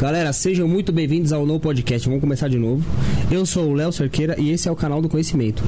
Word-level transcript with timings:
Galera, 0.00 0.32
sejam 0.32 0.68
muito 0.68 0.92
bem-vindos 0.92 1.32
ao 1.32 1.44
No 1.44 1.58
Podcast. 1.58 2.06
Vamos 2.06 2.20
começar 2.20 2.46
de 2.46 2.56
novo. 2.56 2.84
Eu 3.32 3.44
sou 3.44 3.68
o 3.68 3.74
Léo 3.74 3.90
Cerqueira 3.90 4.40
e 4.40 4.52
esse 4.52 4.68
é 4.68 4.70
o 4.70 4.76
canal 4.76 5.02
do 5.02 5.08
conhecimento. 5.08 5.64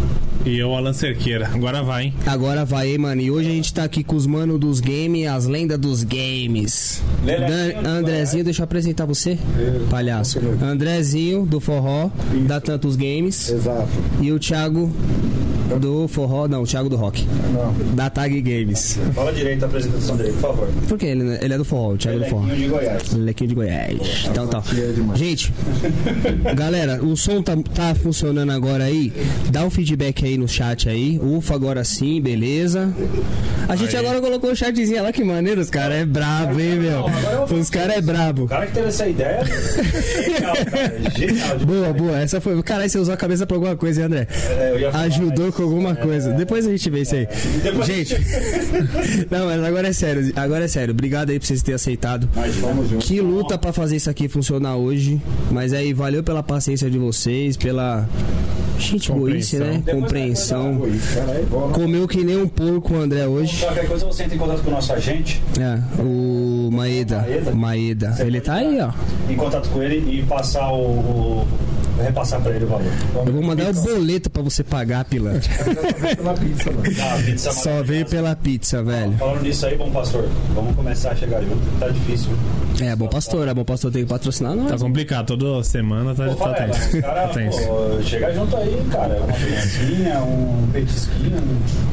E 0.46 0.56
eu, 0.56 0.72
Alan 0.72 0.92
Cerqueira. 0.92 1.50
Agora 1.52 1.82
vai, 1.82 2.04
hein? 2.04 2.14
Agora 2.24 2.64
vai, 2.64 2.92
hein, 2.92 2.98
mano. 2.98 3.20
E 3.20 3.28
hoje 3.28 3.48
a 3.48 3.52
gente 3.52 3.74
tá 3.74 3.82
aqui 3.82 4.04
com 4.04 4.14
os 4.14 4.28
manos 4.28 4.60
dos 4.60 4.78
games, 4.78 5.26
as 5.26 5.46
lendas 5.46 5.78
dos 5.78 6.04
games. 6.04 7.02
Dan 7.24 7.88
Andrezinho, 7.88 8.44
deixa 8.44 8.62
eu 8.62 8.64
apresentar 8.64 9.04
você, 9.04 9.36
palhaço. 9.90 10.38
Andrezinho, 10.62 11.44
do 11.44 11.58
Forró, 11.58 12.08
da 12.46 12.60
Tantos 12.60 12.94
Games. 12.94 13.50
Exato. 13.50 13.88
E 14.20 14.30
o 14.30 14.38
Thiago 14.38 14.92
do 15.78 16.08
Forró, 16.08 16.48
não, 16.48 16.62
o 16.62 16.66
Thiago 16.66 16.88
do 16.88 16.96
Rock. 16.96 17.26
Não. 17.52 17.94
Da 17.94 18.10
Tag 18.10 18.40
Games. 18.40 18.98
Fala 19.14 19.32
direito 19.32 19.62
a 19.62 19.66
apresentação 19.66 20.16
dele, 20.16 20.32
por 20.32 20.40
favor. 20.40 20.68
Por 20.88 20.98
quê? 20.98 21.06
Ele, 21.06 21.38
ele 21.40 21.54
é 21.54 21.58
do 21.58 21.64
Forró, 21.64 21.92
o 21.94 21.96
Thiago 21.98 22.20
é 22.20 22.24
do 22.24 22.30
Forró. 22.30 22.42
Lequinho 22.46 22.58
de 22.62 22.68
Goiás. 22.68 23.12
Lequinho 23.12 23.48
de 23.48 23.54
Goiás. 23.54 24.26
Então 24.30 24.46
tá. 24.46 24.62
é. 25.14 25.16
Gente, 25.16 25.52
galera, 26.54 27.02
o 27.02 27.16
som 27.16 27.42
tá, 27.42 27.52
tá 27.74 27.94
funcionando 27.94 28.50
agora 28.52 28.84
aí. 28.84 29.12
Dá 29.50 29.64
um 29.64 29.70
feedback 29.70 30.24
aí 30.24 30.36
no 30.36 30.48
chat 30.48 30.88
aí. 30.88 31.18
Ufa, 31.22 31.54
agora 31.54 31.84
sim, 31.84 32.20
beleza. 32.20 32.92
A 33.68 33.76
gente 33.76 33.96
Aí. 33.96 34.04
agora 34.04 34.20
colocou 34.20 34.50
o 34.50 34.56
chatzinho. 34.56 35.02
Olha 35.02 35.12
que 35.12 35.22
maneiro, 35.22 35.60
os 35.60 35.70
caras 35.70 35.98
é 35.98 36.04
brabo, 36.04 36.58
hein, 36.60 36.76
meu? 36.76 37.04
Os 37.58 37.70
caras 37.70 37.96
é 37.96 38.00
brabo. 38.00 38.44
O 38.44 38.48
cara 38.48 38.66
que 38.66 38.72
teve 38.72 38.88
essa 38.88 39.06
ideia. 39.06 39.44
Genial, 39.44 40.54
cara. 40.70 41.10
Genial. 41.16 41.58
de 41.58 41.66
Boa, 41.70 41.92
boa. 41.92 42.18
Essa 42.18 42.40
foi. 42.40 42.60
Caralho, 42.62 42.90
você 42.90 42.98
usou 42.98 43.14
a 43.14 43.16
cabeça 43.16 43.46
pra 43.46 43.56
alguma 43.56 43.76
coisa, 43.76 44.00
hein, 44.00 44.06
André? 44.06 44.26
É, 44.58 44.70
eu 44.72 44.80
ia 44.80 44.90
falar, 44.90 45.04
Ajudou 45.04 45.46
mas- 45.46 45.54
com 45.60 45.64
alguma 45.64 45.94
coisa. 45.94 46.32
Depois 46.32 46.66
a 46.66 46.70
gente 46.70 46.88
vê 46.90 47.00
isso 47.02 47.14
aí. 47.14 47.28
Depois- 47.62 47.86
Gente, 47.86 48.16
não, 49.30 49.46
mas 49.46 49.62
agora 49.62 49.88
é 49.88 49.92
sério. 49.92 50.32
Agora 50.36 50.64
é 50.64 50.68
sério. 50.68 50.92
Obrigado 50.92 51.30
aí 51.30 51.38
por 51.38 51.46
vocês 51.46 51.62
terem 51.62 51.74
aceitado. 51.76 52.28
Mas 52.34 52.54
Vamos 52.56 52.88
junto. 52.88 53.04
Que 53.04 53.20
luta 53.20 53.58
pra 53.58 53.72
fazer 53.72 53.96
isso 53.96 54.08
aqui 54.10 54.28
funcionar 54.28 54.76
hoje. 54.76 55.20
Mas 55.50 55.72
aí, 55.72 55.92
valeu 55.92 56.22
pela 56.22 56.42
paciência 56.42 56.90
de 56.90 56.98
vocês, 56.98 57.56
pela. 57.56 58.08
Gente, 58.78 59.12
boice, 59.12 59.58
né? 59.58 59.82
Depois 59.84 60.02
Compreensão. 60.04 60.80
Comeu 61.74 62.08
que 62.08 62.24
nem 62.24 62.38
um 62.38 62.48
porco 62.48 62.94
o 62.94 62.96
André 63.00 63.26
hoje. 63.26 63.60
Qualquer 63.62 63.86
coisa 63.86 64.06
você 64.06 64.22
entra 64.22 64.34
em 64.36 64.38
contato 64.38 64.62
com 64.62 64.70
o 64.70 64.72
nosso 64.74 64.92
agente, 64.94 65.42
É, 65.60 65.78
o 66.02 66.70
Maeda. 66.72 67.18
Maeda? 67.20 67.50
Maeda. 67.54 68.16
Ele 68.20 68.40
tá 68.40 68.54
aí, 68.54 68.78
ó. 68.80 68.90
em 69.30 69.36
contato 69.36 69.68
com 69.68 69.82
ele 69.82 70.18
e 70.18 70.22
passar 70.22 70.72
o. 70.72 70.80
o 70.80 71.48
repassar 72.02 72.40
pra 72.40 72.52
ele 72.52 72.64
o 72.64 72.68
valor. 72.68 72.86
Eu 73.26 73.32
vou 73.34 73.42
mandar 73.42 73.70
o 73.70 73.74
boleto 73.82 74.30
pra 74.30 74.40
você 74.42 74.64
pagar, 74.64 75.04
pilantra. 75.04 75.49
Pela 76.16 76.34
pizza, 76.34 76.70
mano. 76.70 76.82
Ah, 77.00 77.22
pizza 77.24 77.52
Só 77.52 77.82
veio 77.82 78.06
pela 78.06 78.34
pizza, 78.36 78.82
velho. 78.82 79.12
Falando 79.18 79.42
nisso 79.42 79.66
aí, 79.66 79.76
bom 79.76 79.90
pastor, 79.90 80.26
vamos 80.54 80.74
começar 80.76 81.10
a 81.12 81.16
chegar 81.16 81.40
junto, 81.42 81.60
tá 81.78 81.88
difícil. 81.88 82.30
É, 82.80 82.96
bom 82.96 83.08
pastor, 83.08 83.46
é 83.48 83.52
bom 83.52 83.64
pastor 83.64 83.90
tem 83.92 84.04
que 84.04 84.08
patrocinar 84.08 84.56
Tá 84.56 84.62
nós. 84.62 84.82
complicado. 84.82 85.36
Toda 85.36 85.62
semana 85.64 86.14
tá, 86.14 86.28
Pô, 86.28 86.34
tá 86.36 86.54
tenso. 86.54 87.00
cara, 87.02 87.22
Tá 87.22 87.28
tenso. 87.34 87.60
pô, 87.66 88.02
chega 88.02 88.32
junto 88.32 88.56
aí, 88.56 88.82
cara. 88.90 89.16
Uma 89.20 89.32
pizzinha, 89.34 90.18
um 90.20 90.68
petisquinho, 90.72 91.36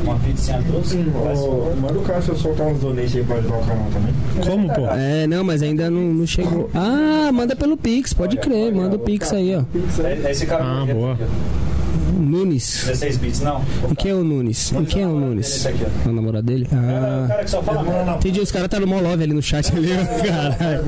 uma 0.04 0.16
pizzinha 0.20 0.62
doce. 0.62 0.98
Manda 0.98 2.00
o 2.00 2.02
Cássio 2.04 2.38
soltar 2.38 2.68
uns 2.68 2.80
donations 2.80 3.16
aí 3.18 3.24
pra 3.24 3.36
ajudar 3.38 3.58
o 3.58 3.66
canal 3.66 3.88
também. 3.92 4.14
Como, 4.46 4.74
pô? 4.74 4.88
É, 4.96 5.28
não, 5.28 5.44
mas 5.44 5.62
ainda 5.62 5.90
não, 5.90 6.02
não 6.14 6.28
chegou. 6.28 6.70
Ah, 6.74 7.32
manda 7.34 7.56
pelo 7.56 7.76
Pix, 7.76 8.14
pode 8.14 8.38
crer, 8.38 8.72
manda 8.74 8.96
o 8.96 9.00
Pix 9.00 9.34
aí, 9.34 9.56
ó. 9.56 9.64
É- 10.04 10.32
Esse 10.32 10.46
cara 10.46 10.64
Ah, 10.64 10.86
boa. 10.86 11.18
Nunes. 12.28 12.84
16 12.86 13.18
bits, 13.18 13.40
não. 13.42 13.64
E 13.92 13.96
quem 13.96 14.12
é 14.12 14.14
o 14.16 14.24
Nunes? 14.24 14.72
E 14.72 14.86
quem 14.86 15.04
é 15.04 15.08
o 15.08 15.20
Nunes? 15.20 15.48
Esse 15.48 15.68
aqui, 15.70 15.84
ó. 15.86 16.08
É 16.08 16.12
o 16.12 16.14
namorado 16.16 16.46
dele? 16.46 16.68
É 16.72 16.76
o 16.76 16.80
Ah. 16.80 17.26
cara 17.28 17.44
que 17.44 17.50
só 17.50 17.64
fala 17.64 17.84
merda. 17.84 18.12
Entendi, 18.12 18.40
os 18.42 18.52
caras 18.52 18.68
tá 18.68 18.80
no 18.80 18.88
Molove 18.88 19.24
ali 19.24 19.34
no 19.34 19.42
chat 19.42 19.72
ali, 19.76 19.90
ó. 19.94 19.98
Caralho. 20.28 20.84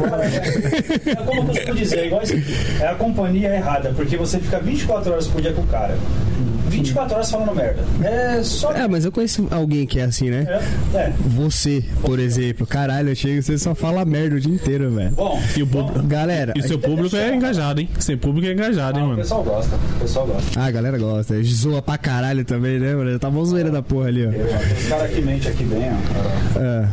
É 1.05 1.15
como 1.15 1.41
eu 1.41 1.45
costumo 1.45 1.75
dizer, 1.75 2.05
igual 2.05 2.21
esse 2.21 2.33
aqui. 2.33 2.53
É 2.81 2.87
a 2.87 2.95
companhia 2.95 3.55
errada, 3.55 3.93
porque 3.95 4.17
você 4.17 4.39
fica 4.39 4.59
24 4.59 5.11
horas 5.11 5.27
por 5.27 5.41
dia 5.41 5.53
com 5.53 5.61
o 5.61 5.67
cara. 5.67 5.97
24 6.69 7.15
horas 7.15 7.31
falando 7.31 7.55
merda. 7.55 7.81
É 8.03 8.41
só. 8.43 8.71
É, 8.73 8.87
mas 8.87 9.05
eu 9.05 9.11
conheço 9.11 9.47
alguém 9.51 9.85
que 9.85 9.99
é 9.99 10.03
assim, 10.03 10.29
né? 10.29 10.45
É. 10.93 10.97
é. 10.97 11.13
Você, 11.27 11.83
por 12.01 12.19
exemplo. 12.19 12.65
Caralho, 12.65 13.09
eu 13.09 13.15
chego 13.15 13.39
e 13.39 13.43
você 13.43 13.57
só 13.57 13.73
fala 13.75 14.05
merda 14.05 14.35
o 14.35 14.39
dia 14.39 14.53
inteiro, 14.53 14.91
velho. 14.91 15.11
Bom, 15.11 15.39
E 15.55 15.63
o 15.63 15.67
público. 15.67 16.01
Galera, 16.07 16.53
E 16.55 16.59
o 16.59 16.67
seu 16.67 16.79
público 16.79 17.15
é 17.15 17.35
engajado, 17.35 17.81
hein? 17.81 17.89
Seu 17.99 18.17
público 18.17 18.47
é 18.47 18.53
engajado, 18.53 18.99
hein, 18.99 19.05
o 19.05 19.07
mano? 19.09 19.21
pessoal 19.21 19.43
gosta. 19.43 19.75
O 19.75 19.99
pessoal 19.99 20.27
gosta. 20.27 20.59
ah, 20.59 20.65
a 20.65 20.71
galera 20.71 20.97
gosta. 20.97 21.41
Zoa 21.43 21.81
pra 21.81 21.97
caralho 21.97 22.45
também, 22.45 22.79
né, 22.79 22.93
mano? 22.95 23.17
Tá 23.19 23.29
mó 23.29 23.43
zoeira 23.43 23.69
da 23.71 23.81
porra 23.81 24.07
ali, 24.07 24.25
ó. 24.25 24.29
Os 24.29 24.87
caras 24.87 25.11
que 25.11 25.21
mente 25.21 25.47
aqui 25.47 25.63
bem, 25.63 25.89
ó. 25.89 26.59
É. 26.59 26.87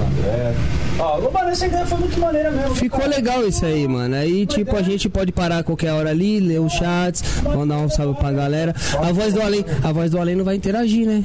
André. 0.00 0.54
Ó, 0.98 1.30
mano, 1.30 1.48
essa 1.50 1.66
ideia 1.66 1.86
foi 1.86 1.98
muito 1.98 2.20
maneira 2.20 2.50
mesmo. 2.50 2.74
Ficou 2.74 3.00
cara. 3.00 3.10
legal 3.16 3.46
isso 3.46 3.64
aí, 3.64 3.88
mano. 3.88 4.14
Aí, 4.14 4.44
tipo, 4.46 4.76
a 4.76 4.82
gente 4.82 5.08
pode 5.08 5.32
parar 5.32 5.58
a 5.58 5.62
qualquer 5.62 5.92
hora 5.92 6.10
ali, 6.10 6.40
ler 6.40 6.60
os 6.60 6.72
chats, 6.72 7.22
mandar 7.42 7.78
um 7.78 7.88
salve 7.88 8.18
pra 8.18 8.32
galera. 8.32 8.74
A 9.02 9.10
voz 9.20 9.34
do 9.34 9.42
além, 9.42 9.64
a 9.82 9.92
voz 9.92 10.10
do 10.10 10.18
além 10.18 10.34
não 10.34 10.44
vai 10.44 10.56
interagir, 10.56 11.06
né? 11.06 11.22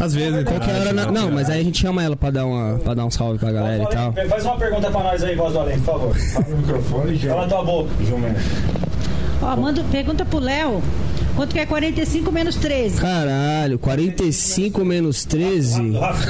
Às 0.00 0.14
vezes. 0.14 0.44
Qualquer 0.44 0.56
interage, 0.70 0.80
hora. 0.88 0.92
na-? 0.92 1.12
Não, 1.12 1.30
mas 1.30 1.50
aí 1.50 1.60
a 1.60 1.64
gente 1.64 1.80
chama 1.80 2.02
ela 2.02 2.16
pra 2.16 2.30
dar, 2.30 2.46
uma, 2.46 2.78
pra 2.78 2.94
dar 2.94 3.04
um 3.04 3.10
salve 3.10 3.38
pra 3.38 3.52
galera 3.52 3.82
e 3.82 3.86
tal. 3.88 4.12
Faz 4.28 4.44
uma 4.44 4.56
pergunta 4.56 4.90
pra 4.90 5.02
nós 5.02 5.22
aí, 5.22 5.36
voz 5.36 5.52
do 5.52 5.58
além, 5.60 5.78
por 5.80 5.84
favor. 5.84 6.16
Abre 6.36 6.52
o 6.52 6.56
microfone 6.58 7.14
e 7.14 7.18
Cala 7.18 7.46
tua 7.48 7.64
boca. 7.64 7.90
Jumento. 8.04 8.40
Ó, 9.42 9.56
manda, 9.56 9.84
pergunta 9.90 10.24
pro 10.24 10.38
Léo. 10.38 10.82
Quanto 11.36 11.52
que 11.52 11.58
é 11.58 11.66
45 11.66 12.30
menos 12.30 12.54
13? 12.54 13.00
Caralho, 13.00 13.76
45 13.80 14.84
menos 14.84 15.24
13. 15.24 15.82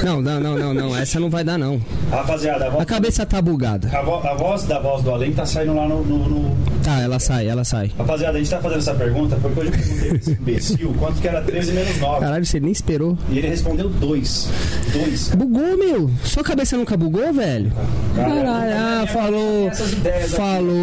Não, 0.03 0.23
não, 0.23 0.41
não, 0.41 0.59
não, 0.59 0.75
não. 0.75 0.97
Essa 0.97 1.21
não 1.21 1.29
vai 1.29 1.45
dar, 1.45 1.59
não. 1.59 1.79
Rapaziada, 2.11 2.65
a 2.65 2.69
A 2.69 2.71
voz, 2.71 2.85
cabeça 2.87 3.27
tá 3.27 3.41
bugada. 3.43 3.91
a 3.97 4.01
vo- 4.03 4.27
a 4.27 4.35
voz 4.35 4.65
da 4.65 4.79
voz 4.81 5.03
do 5.03 5.11
além 5.11 5.31
tá 5.33 5.45
saindo 5.45 5.75
lá 5.75 5.87
no- 5.87 6.03
no- 6.03 6.29
no, 6.29 6.57
Tá, 6.85 7.01
ela 7.01 7.19
sai, 7.19 7.49
ela 7.49 7.65
sai. 7.65 7.91
Rapaziada, 7.97 8.37
a 8.37 8.41
gente 8.41 8.51
tá 8.51 8.61
fazendo 8.61 8.79
essa 8.79 8.95
pergunta 8.95 9.37
porque 9.41 9.59
hoje 9.61 9.71
eu 9.71 9.79
perguntei 9.79 10.09
pra 10.11 10.19
esse 10.19 10.31
imbecil 10.39 10.95
quanto 10.99 11.19
que 11.19 11.27
era 11.27 11.41
13 11.41 11.73
menos 11.73 11.99
9. 11.99 12.21
Caralho, 12.21 12.45
você 12.45 12.61
nem 12.61 12.73
esperou. 12.73 13.17
E 13.31 13.39
ele 13.39 13.49
respondeu 13.49 13.89
2. 13.89 14.51
2. 14.93 15.29
Bugou, 15.31 15.79
meu. 15.79 16.11
Sua 16.23 16.45
cabeça 16.45 16.77
nunca 16.77 16.95
bugou, 16.95 17.33
velho? 17.33 17.73
Caralho, 18.15 18.75
ah, 18.77 19.07
falou. 19.07 19.69
Essas 19.69 19.93
ideias 19.93 20.25
aqui. 20.25 20.37
Falou. 20.37 20.75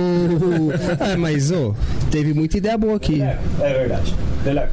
É, 1.12 1.16
mas, 1.16 1.52
ô, 1.52 1.76
teve 2.10 2.34
muita 2.34 2.58
ideia 2.58 2.78
boa 2.78 2.96
aqui. 2.96 3.22
É, 3.22 3.38
é 3.60 3.74
verdade. 3.74 4.14
Deleco, 4.44 4.72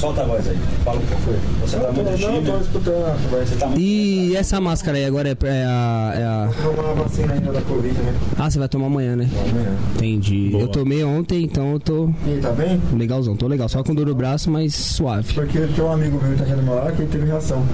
solta 0.00 0.22
a 0.22 0.24
voz 0.24 0.48
aí. 0.48 0.56
Fala 0.84 0.96
o 0.98 1.00
que 1.00 1.14
foi. 1.22 1.34
Você 1.60 1.76
tá 1.76 1.86
Não, 1.88 1.92
muito 1.92 2.10
não, 2.10 2.18
tô 2.18 2.26
tímido. 2.40 2.60
escutando 2.62 3.06
a 3.06 3.16
conversa. 3.22 3.56
Tá 3.56 3.66
muito... 3.66 3.80
E 3.80 4.36
essa 4.36 4.60
máscara 4.60 4.96
aí 4.96 5.04
agora 5.04 5.28
é, 5.28 5.32
é 5.32 5.64
a, 5.64 6.12
é 6.16 6.24
a- 6.24 6.50
Vou 6.62 6.74
tomar 6.74 6.92
uma 6.92 7.02
vacina 7.04 7.32
ainda 7.34 7.52
da 7.52 7.60
Covid, 7.62 7.94
né? 7.94 8.14
Ah, 8.38 8.50
você 8.50 8.58
vai 8.58 8.68
tomar 8.68 8.86
amanhã, 8.86 9.16
né? 9.16 9.28
Amanhã. 9.50 9.76
Entendi. 9.96 10.48
Boa. 10.50 10.62
Eu 10.64 10.68
tomei 10.68 11.04
ontem, 11.04 11.44
então 11.44 11.72
eu 11.72 11.80
tô 11.80 12.10
E 12.26 12.38
tá 12.40 12.50
bem? 12.52 12.80
legalzão. 12.96 13.36
Tô 13.36 13.46
legal, 13.46 13.68
só 13.68 13.82
com 13.82 13.94
dor 13.94 14.06
no 14.06 14.14
braço, 14.14 14.50
mas 14.50 14.74
suave. 14.74 15.34
Porque 15.34 15.58
tem 15.58 15.84
um 15.84 15.92
amigo 15.92 16.18
meu 16.22 16.32
que 16.32 16.38
tá 16.38 16.44
aqui 16.44 16.54
do 16.54 16.62
meu 16.62 16.74
lado 16.74 16.92
que 16.96 17.02
ele 17.02 17.10
teve 17.10 17.26
reação. 17.26 17.64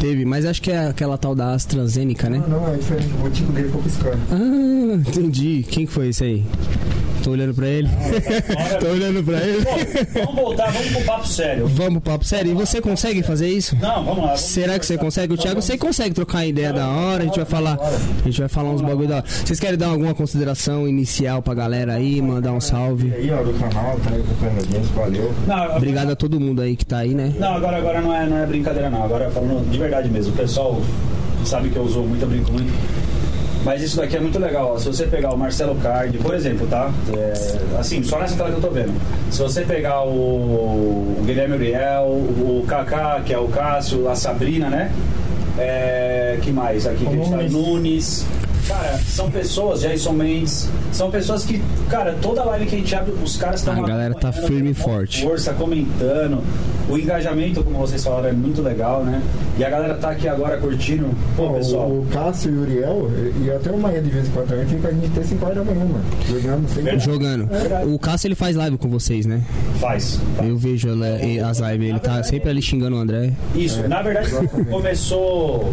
Teve, 0.00 0.24
mas 0.24 0.44
acho 0.44 0.60
que 0.60 0.70
é 0.70 0.88
aquela 0.88 1.16
tal 1.16 1.34
da 1.34 1.52
AstraZeneca, 1.54 2.28
né? 2.28 2.42
Não, 2.48 2.60
não, 2.60 2.74
é 2.74 2.76
diferente. 2.76 3.08
O 3.14 3.18
botico 3.22 3.52
dele 3.52 3.68
ficou 3.68 3.82
piscando. 3.82 4.18
Ah, 4.30 4.94
entendi. 5.08 5.64
Quem 5.68 5.86
que 5.86 5.92
foi 5.92 6.08
esse 6.08 6.24
aí? 6.24 6.44
Tô 7.22 7.30
olhando 7.32 7.54
pra 7.54 7.66
ele. 7.66 7.88
Tô 8.78 8.86
olhando 8.86 9.24
pra 9.24 9.38
ele. 9.42 9.64
Bom, 9.64 9.76
vamos 10.26 10.34
voltar, 10.42 10.70
vamos 10.70 10.88
pro 10.92 11.00
papo 11.04 11.26
sério. 11.26 11.66
Vamos, 11.76 12.02
papo 12.02 12.24
sério. 12.24 12.52
E 12.52 12.54
você 12.54 12.80
consegue 12.80 13.22
fazer 13.22 13.48
isso? 13.50 13.76
Não, 13.76 14.02
vamos 14.02 14.16
lá. 14.18 14.24
vamos 14.28 14.40
Será 14.40 14.78
que 14.78 14.86
você 14.86 14.96
consegue? 14.96 15.34
O 15.34 15.36
Thiago, 15.36 15.60
você 15.60 15.76
consegue 15.76 16.14
trocar 16.14 16.38
uma 16.38 16.46
ideia 16.46 16.72
da 16.72 16.88
hora? 16.88 17.22
A 17.22 17.26
gente 17.26 17.36
vai 17.36 17.44
falar, 17.44 17.78
a 17.78 18.24
gente 18.24 18.40
vai 18.40 18.48
falar 18.48 18.70
uns 18.70 18.80
bagulho 18.80 19.08
da 19.08 19.16
hora. 19.16 19.24
Vocês 19.26 19.60
querem 19.60 19.76
dar 19.76 19.88
alguma 19.88 20.14
consideração 20.14 20.88
inicial 20.88 21.42
pra 21.42 21.52
galera 21.52 21.92
aí, 21.92 22.22
mandar 22.22 22.52
um 22.52 22.58
E 22.58 22.62
salve? 22.62 23.12
aí, 23.12 23.30
ó, 23.30 23.42
do 23.42 23.52
canal, 23.52 23.98
tá 24.00 24.10
aí 24.10 24.22
acompanhando 24.22 24.58
a 24.58 24.62
gente, 24.62 24.92
valeu. 24.94 25.34
Obrigado 25.76 26.10
a 26.12 26.16
todo 26.16 26.40
mundo 26.40 26.62
aí 26.62 26.74
que 26.76 26.86
tá 26.86 26.98
aí, 26.98 27.14
né? 27.14 27.34
Não, 27.38 27.54
agora, 27.54 27.76
agora 27.76 28.00
não, 28.00 28.14
é, 28.14 28.26
não 28.26 28.38
é 28.38 28.46
brincadeira 28.46 28.88
não. 28.88 29.02
Agora 29.04 29.30
falando 29.30 29.70
de 29.70 29.76
verdade 29.78 30.08
mesmo. 30.08 30.32
O 30.32 30.36
pessoal 30.36 30.80
sabe 31.44 31.68
que 31.68 31.76
eu 31.76 31.82
uso 31.82 32.00
muito, 32.00 32.22
eu 32.22 32.28
brinco 32.28 32.50
muito. 32.52 32.72
Mas 33.66 33.82
isso 33.82 33.96
daqui 33.96 34.16
é 34.16 34.20
muito 34.20 34.38
legal. 34.38 34.74
ó. 34.74 34.78
Se 34.78 34.86
você 34.86 35.08
pegar 35.08 35.34
o 35.34 35.36
Marcelo 35.36 35.74
Card, 35.74 36.16
por 36.18 36.32
exemplo, 36.32 36.68
tá? 36.68 36.88
É, 37.12 37.78
assim, 37.80 38.00
só 38.00 38.20
nessa 38.20 38.36
tela 38.36 38.50
que 38.50 38.54
eu 38.54 38.60
tô 38.60 38.70
vendo. 38.70 38.92
Se 39.28 39.42
você 39.42 39.62
pegar 39.62 40.04
o, 40.04 41.18
o 41.18 41.22
Guilherme 41.26 41.56
Uriel, 41.56 42.04
o 42.04 42.64
Kaká, 42.68 43.20
que 43.26 43.34
é 43.34 43.38
o 43.38 43.48
Cássio, 43.48 44.08
a 44.08 44.14
Sabrina, 44.14 44.70
né? 44.70 44.92
É, 45.58 46.38
que 46.42 46.52
mais 46.52 46.86
aqui 46.86 47.04
que 47.04 47.08
a 47.08 47.16
gente 47.16 47.28
tá? 47.28 47.36
Nunes. 47.38 48.24
Cara, 48.66 48.98
são 48.98 49.30
pessoas, 49.30 49.80
Jason 49.82 50.12
Mendes, 50.12 50.68
são 50.92 51.10
pessoas 51.10 51.44
que, 51.44 51.62
cara, 51.88 52.16
toda 52.20 52.44
live 52.44 52.66
que 52.66 52.74
a 52.74 52.78
gente 52.78 52.94
abre, 52.94 53.12
os 53.22 53.36
caras 53.36 53.60
estão. 53.60 53.84
A 53.84 53.86
galera 53.86 54.14
tá 54.14 54.32
firme 54.32 54.70
e 54.70 54.74
forte. 54.74 55.22
Força, 55.22 55.52
comentando. 55.52 56.42
O 56.88 56.96
engajamento, 56.96 57.64
como 57.64 57.78
vocês 57.78 58.02
falaram, 58.04 58.28
é 58.28 58.32
muito 58.32 58.62
legal, 58.62 59.02
né? 59.04 59.20
E 59.58 59.64
a 59.64 59.68
galera 59.70 59.94
tá 59.94 60.10
aqui 60.10 60.28
agora 60.28 60.56
curtindo. 60.58 61.10
Pô, 61.36 61.44
Ó, 61.46 61.52
pessoal. 61.54 61.88
o, 61.88 62.06
Cássio 62.12 62.52
e 62.52 62.56
o 62.56 62.60
Uriel, 62.60 63.10
e 63.44 63.50
até 63.50 63.70
o 63.72 63.78
Maia 63.78 64.00
de 64.00 64.08
vez 64.08 64.28
em 64.28 64.30
quando 64.30 64.48
também, 64.48 64.66
fica 64.66 64.88
a 64.88 64.92
gente 64.92 65.08
ter 65.10 65.24
5 65.24 65.44
horas 65.44 65.58
da 65.58 65.64
manhã, 65.64 65.84
mano. 65.84 66.04
Jogando 66.28 66.68
sem. 66.68 67.00
Jogando. 67.00 67.46
verdade. 67.46 67.88
O 67.90 67.98
Cássio 67.98 68.28
ele 68.28 68.36
faz 68.36 68.54
live 68.54 68.78
com 68.78 68.88
vocês, 68.88 69.26
né? 69.26 69.42
Faz. 69.80 70.20
Eu 70.44 70.56
vejo 70.56 70.88
e 71.24 71.40
as 71.40 71.58
lives, 71.58 71.88
ele 71.88 71.98
tá 71.98 72.22
sempre 72.22 72.50
ali 72.50 72.62
xingando 72.62 72.96
o 72.96 72.98
André. 73.00 73.32
Isso, 73.54 73.80
É, 73.80 73.88
na 73.88 74.00
verdade 74.02 74.28
exatamente. 74.28 74.70
começou 74.70 75.72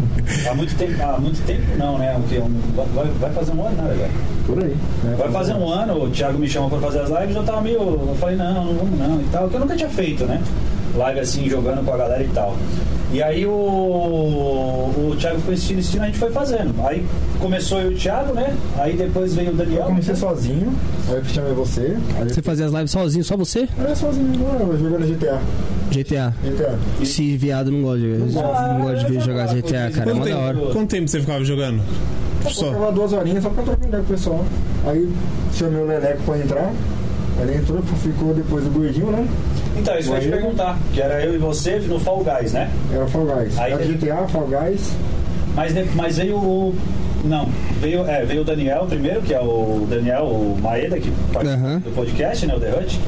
há 0.49 0.55
muito 0.55 0.75
tempo, 0.75 1.03
há 1.03 1.19
muito 1.19 1.45
tempo 1.45 1.61
não, 1.77 1.99
né? 1.99 2.17
O 2.17 2.23
que? 2.23 2.37
Um, 2.39 2.59
vai, 2.93 3.05
vai 3.19 3.31
fazer 3.31 3.51
um 3.53 3.65
ano, 3.65 3.81
né, 3.81 3.93
velho? 3.95 4.11
Por 4.45 4.63
aí. 4.63 4.75
né? 5.03 5.15
Vai 5.17 5.31
fazer 5.31 5.53
um 5.53 5.69
ano, 5.69 6.03
o 6.03 6.09
Thiago 6.09 6.37
me 6.37 6.49
chamou 6.49 6.69
pra 6.69 6.79
fazer 6.79 6.99
as 7.01 7.09
lives, 7.09 7.35
eu 7.35 7.43
tava 7.43 7.61
meio. 7.61 7.79
Eu 7.79 8.15
falei, 8.19 8.35
não, 8.35 8.53
não 8.65 8.73
vamos 8.73 8.99
não 8.99 9.21
e 9.21 9.25
tal, 9.31 9.49
que 9.49 9.55
eu 9.55 9.59
nunca 9.59 9.75
tinha 9.75 9.89
feito, 9.89 10.25
né? 10.25 10.41
Live 10.95 11.19
assim, 11.19 11.49
jogando 11.49 11.83
com 11.83 11.93
a 11.93 11.97
galera 11.97 12.23
e 12.23 12.27
tal. 12.29 12.55
E 13.13 13.21
aí 13.21 13.45
o, 13.45 13.51
o 13.51 15.15
Thiago 15.19 15.37
ficou 15.37 15.53
insistindo, 15.53 15.79
insistindo, 15.79 16.01
a 16.01 16.05
gente 16.07 16.17
foi 16.17 16.31
fazendo. 16.31 16.73
Aí 16.85 17.05
começou 17.39 17.79
eu 17.79 17.91
e 17.91 17.93
o 17.93 17.97
Thiago, 17.97 18.33
né? 18.33 18.55
Aí 18.77 18.97
depois 18.97 19.35
veio 19.35 19.51
o 19.51 19.53
Daniel. 19.53 19.81
Eu 19.81 19.85
comecei 19.85 20.15
sozinho, 20.15 20.73
aí 21.07 21.15
eu 21.17 21.25
chamei 21.25 21.53
você. 21.53 21.95
Aí 22.19 22.27
Você 22.29 22.41
fazia 22.41 22.65
as 22.65 22.71
lives 22.73 22.89
sozinho, 22.91 23.23
só 23.23 23.37
você? 23.37 23.69
eu 23.77 23.85
era 23.85 23.95
sozinho, 23.95 24.33
eu 24.59 24.79
jogando 24.79 25.05
GTA. 25.07 25.39
GTA. 25.91 26.33
GTA. 26.43 26.79
Esse 27.01 27.37
viado 27.37 27.71
não 27.71 27.83
gosta 27.83 27.99
de, 27.99 28.07
não 28.07 28.81
gosta 28.81 29.05
de 29.05 29.11
ver 29.11 29.21
jogar 29.21 29.45
GTA, 29.53 29.91
cara. 29.91 30.09
É 30.09 30.13
Quanto 30.13 30.29
da 30.29 30.37
hora. 30.39 30.57
quanto 30.73 30.89
tempo 30.89 31.07
você 31.07 31.19
ficava 31.19 31.45
jogando? 31.45 31.81
Eu 32.43 32.49
Só. 32.49 32.65
ficava 32.73 32.91
duas 32.91 33.13
horinhas 33.13 33.43
só 33.43 33.49
pra 33.51 33.63
trocar 33.63 33.87
ideia 33.87 34.03
com 34.03 34.11
o 34.11 34.15
pessoal. 34.17 34.45
Aí 34.87 35.07
chamei 35.53 35.81
o 35.83 35.85
Leleco 35.85 36.23
pra 36.23 36.37
entrar. 36.39 36.73
Ele 37.41 37.55
entrou, 37.57 37.81
ficou 37.83 38.33
depois 38.33 38.65
o 38.65 38.69
gordinho, 38.69 39.11
né? 39.11 39.27
Então, 39.77 39.97
isso 39.97 40.09
que 40.09 40.15
eu 40.15 40.21
ia 40.21 40.21
te 40.21 40.29
perguntar. 40.29 40.77
Que 40.93 41.01
era 41.01 41.23
eu 41.23 41.33
e 41.35 41.37
você 41.37 41.77
no 41.79 41.99
Fall 41.99 42.23
Guys, 42.23 42.53
né? 42.53 42.69
Era 42.93 43.07
Fall 43.07 43.25
Guys. 43.25 43.57
Aí 43.57 43.71
Era 43.71 43.81
teve- 43.81 43.93
GTA, 43.93 44.27
Fall 44.27 44.47
Guys. 44.47 44.91
Mas, 45.55 45.73
mas 45.95 46.17
veio 46.17 46.35
o. 46.37 46.75
Não, 47.25 47.47
veio, 47.79 48.05
é, 48.05 48.25
veio 48.25 48.41
o 48.41 48.43
Daniel 48.45 48.85
primeiro, 48.87 49.21
que 49.21 49.33
é 49.33 49.39
o 49.39 49.87
Daniel 49.89 50.25
o 50.25 50.57
Maeda, 50.61 50.99
que 50.99 51.09
participa 51.31 51.61
Aham. 51.63 51.79
do 51.79 51.95
podcast, 51.95 52.45
né? 52.45 52.55
O 52.55 52.59
The 52.59 52.69
Hut. 52.79 52.99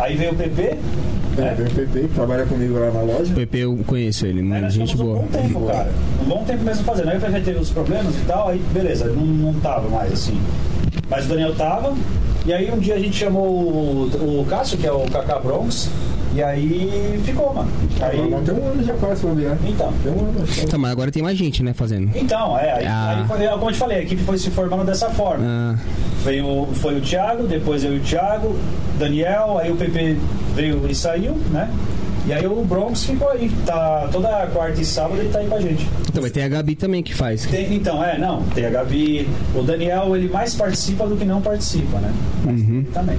Aí 0.00 0.16
veio 0.16 0.32
o 0.32 0.34
PP. 0.36 0.62
É, 0.62 1.40
né? 1.40 1.54
veio 1.56 1.68
o 1.68 1.72
PP, 1.74 2.00
que 2.08 2.14
trabalha 2.14 2.46
comigo 2.46 2.78
lá 2.78 2.90
na 2.90 3.00
loja. 3.02 3.30
O 3.32 3.34
PP 3.36 3.58
eu 3.58 3.78
conheço 3.86 4.26
ele, 4.26 4.42
mano. 4.42 4.62
nós 4.62 4.72
Gente 4.74 4.96
boa. 4.96 5.18
Um 5.18 5.22
bom 5.22 5.26
tempo, 5.28 5.66
cara. 5.66 5.90
Um 6.22 6.24
bom 6.28 6.44
tempo 6.44 6.64
mesmo 6.64 6.84
fazendo. 6.84 7.10
Aí 7.10 7.18
o 7.18 7.20
PP 7.20 7.40
teve 7.40 7.58
os 7.58 7.70
problemas 7.70 8.14
e 8.14 8.20
tal, 8.26 8.48
aí 8.48 8.58
beleza, 8.72 9.06
não, 9.06 9.22
não 9.24 9.54
tava 9.60 9.88
mais 9.88 10.12
assim. 10.12 10.40
Mas 11.10 11.26
o 11.26 11.28
Daniel 11.28 11.54
tava. 11.54 11.94
E 12.44 12.52
aí 12.52 12.70
um 12.72 12.78
dia 12.78 12.94
a 12.96 12.98
gente 12.98 13.16
chamou 13.16 13.44
o, 13.46 14.40
o 14.40 14.46
Cássio, 14.48 14.76
que 14.78 14.86
é 14.86 14.92
o 14.92 15.00
Kaká 15.10 15.38
Bronx, 15.38 15.88
e 16.34 16.42
aí 16.42 17.20
ficou, 17.24 17.54
mano. 17.54 17.70
Aí, 18.00 18.20
Aí... 18.20 18.42
Tem 18.44 18.54
um 18.54 18.66
ano 18.70 18.82
já 18.82 18.94
quase 18.94 19.20
pra 19.20 19.32
virar. 19.34 19.58
então. 19.64 19.92
Tem 20.02 20.12
um 20.12 20.20
ano. 20.20 20.44
Então, 20.62 20.78
mas 20.78 20.90
agora 20.90 21.12
tem 21.12 21.22
mais 21.22 21.36
gente, 21.38 21.62
né, 21.62 21.72
fazendo. 21.72 22.10
Então, 22.16 22.58
é, 22.58 22.72
aí, 22.72 22.86
Ah. 22.86 23.16
aí 23.18 23.26
foi, 23.28 23.46
como 23.48 23.68
eu 23.68 23.72
te 23.72 23.78
falei, 23.78 23.98
a 23.98 24.02
equipe 24.02 24.22
foi 24.22 24.38
se 24.38 24.50
formando 24.50 24.84
dessa 24.84 25.08
forma. 25.10 25.44
Ah, 25.46 25.74
Veio, 26.24 26.68
foi 26.74 26.96
o 26.98 27.00
Thiago, 27.00 27.46
depois 27.46 27.84
eu 27.84 27.94
e 27.94 27.98
o 27.98 28.02
Thiago, 28.02 28.56
Daniel, 28.98 29.58
aí 29.58 29.70
o 29.70 29.76
PP 29.76 30.16
veio 30.54 30.86
e 30.88 30.94
saiu, 30.94 31.34
né? 31.50 31.68
E 32.32 32.34
aí 32.34 32.46
o 32.46 32.64
Bronx 32.64 33.04
ficou 33.04 33.28
aí. 33.28 33.50
Tá, 33.66 34.08
toda 34.10 34.46
quarta 34.46 34.80
e 34.80 34.84
sábado 34.86 35.20
ele 35.20 35.28
tá 35.28 35.40
aí 35.40 35.46
com 35.48 35.54
a 35.56 35.60
gente. 35.60 35.86
então, 36.08 36.22
mas 36.22 36.32
tem 36.32 36.42
a 36.44 36.48
Gabi 36.48 36.74
também 36.74 37.02
que 37.02 37.14
faz. 37.14 37.44
Tem- 37.44 37.74
então, 37.74 38.02
é, 38.02 38.16
não, 38.18 38.42
tem 38.54 38.64
a 38.64 38.70
Gabi. 38.70 39.28
O 39.54 39.62
Daniel, 39.62 40.16
ele 40.16 40.30
mais 40.30 40.54
participa 40.54 41.06
do 41.06 41.14
que 41.14 41.26
não 41.26 41.42
participa, 41.42 41.98
né? 41.98 42.10
Uhum. 42.46 42.84
Também. 42.94 43.18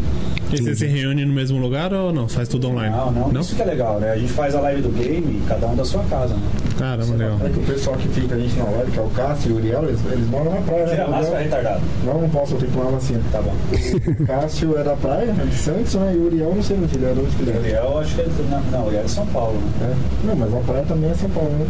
E 0.52 0.58
você 0.62 0.76
se 0.76 0.86
reúne 0.86 1.26
no 1.26 1.34
mesmo 1.34 1.58
lugar 1.60 1.92
ou 1.94 2.12
não? 2.14 2.28
Faz 2.28 2.48
tudo 2.48 2.68
online? 2.70 2.96
Não, 2.96 3.12
não, 3.32 3.42
Isso 3.42 3.56
que 3.56 3.62
é 3.62 3.66
legal, 3.66 4.00
né? 4.00 4.12
A 4.12 4.18
gente 4.18 4.32
faz 4.34 4.54
a 4.56 4.60
live 4.62 4.82
do 4.84 4.90
game, 4.90 5.42
cada 5.48 5.66
um 5.68 5.76
da 5.76 5.84
sua 5.86 6.04
casa, 6.04 6.36
né? 6.36 6.42
Caramba, 6.78 7.16
legal. 7.16 7.40
É 7.44 7.50
que 7.50 7.60
o 7.60 7.64
pessoal 7.64 7.96
que 7.98 8.08
fica 8.10 8.36
a 8.36 8.40
gente 8.40 8.56
na 8.58 8.66
live, 8.66 8.92
que 8.92 9.00
é 9.00 9.02
o 9.02 9.10
Cássio 9.10 9.50
e 9.50 9.54
o 9.54 9.56
Uriel, 9.58 9.84
eles, 9.86 10.00
eles 10.12 10.28
moram 10.30 10.52
na 10.54 10.62
praia. 10.62 10.86
Tira 10.88 11.04
a 11.06 11.08
né? 11.08 11.12
máscara, 11.12 11.24
O 11.24 11.40
Uriel- 11.40 11.44
retardado. 11.44 11.82
Não, 12.06 12.22
não 12.22 12.30
posso, 12.30 12.54
eu 12.54 12.58
tenho 12.60 12.72
que 12.72 12.78
tomar 12.78 12.92
vacina. 12.92 13.20
Tá 13.32 13.42
bom. 13.42 13.54
O 14.24 14.26
Cássio 14.28 14.78
é 14.78 14.84
da 14.84 14.96
praia, 14.96 15.32
é 15.42 15.46
de 15.46 15.56
Santos, 15.56 15.96
né? 15.96 16.14
E 16.14 16.18
o 16.18 16.26
Uriel, 16.26 16.54
não 16.56 16.62
sei 16.64 16.78
onde 16.78 16.96
ele 16.96 17.06
era, 17.06 17.20
onde 17.20 17.36
que 17.36 17.42
ele 17.42 17.52
O. 17.52 17.60
Uriel, 17.60 17.98
acho 18.00 18.16
que 18.16 18.22
ele. 18.22 18.32
Não, 18.50 18.62
não, 18.72 18.84
o 18.84 18.88
Uriel 18.88 19.03
é 19.04 19.08
São 19.08 19.26
Paulo, 19.28 19.60
né? 19.80 19.94
É. 20.24 20.28
Não, 20.28 20.36
mas 20.36 20.54
a 20.54 20.60
praia 20.60 20.84
também 20.86 21.10
é 21.10 21.14
São 21.14 21.30
Paulo, 21.30 21.50
né? 21.50 21.66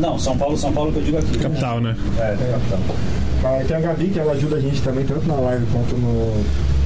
Não, 0.00 0.18
São 0.18 0.36
Paulo, 0.38 0.56
São 0.56 0.72
Paulo 0.72 0.92
que 0.92 0.98
eu 0.98 1.02
digo 1.02 1.18
aqui. 1.18 1.38
Capital, 1.38 1.80
né? 1.80 1.96
É, 2.18 2.34
da 2.36 2.52
capital. 2.52 2.96
Aí 3.44 3.64
tem 3.66 3.76
a 3.76 3.80
Gabi, 3.80 4.06
que 4.08 4.18
ela 4.18 4.32
ajuda 4.32 4.56
a 4.56 4.60
gente 4.60 4.80
também, 4.82 5.04
tanto 5.04 5.26
na 5.26 5.34
live 5.34 5.66
quanto 5.72 5.96
no. 5.96 6.44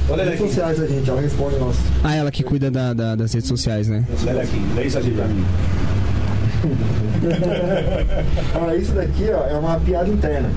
Olha 0.09 0.23
redes 0.23 0.39
aqui. 0.41 0.49
sociais 0.49 0.81
a 0.81 0.87
gente, 0.87 1.09
ela 1.09 1.21
responde 1.21 1.55
nós. 1.57 1.75
Ah, 2.03 2.15
ela 2.15 2.31
que 2.31 2.43
cuida 2.43 2.69
da- 2.71 2.93
da- 2.93 3.15
das 3.15 3.31
redes 3.31 3.47
sociais, 3.47 3.87
né? 3.87 4.03
Olha 4.27 4.41
aqui, 4.41 4.59
lê 4.75 4.85
isso 4.85 4.97
aqui 4.97 5.11
pra 5.11 5.25
mim. 5.25 5.45
Ah, 8.55 8.75
isso 8.75 8.91
daqui, 8.93 9.29
ó, 9.31 9.47
é 9.47 9.53
uma 9.57 9.79
piada 9.79 10.09
interna. 10.09 10.49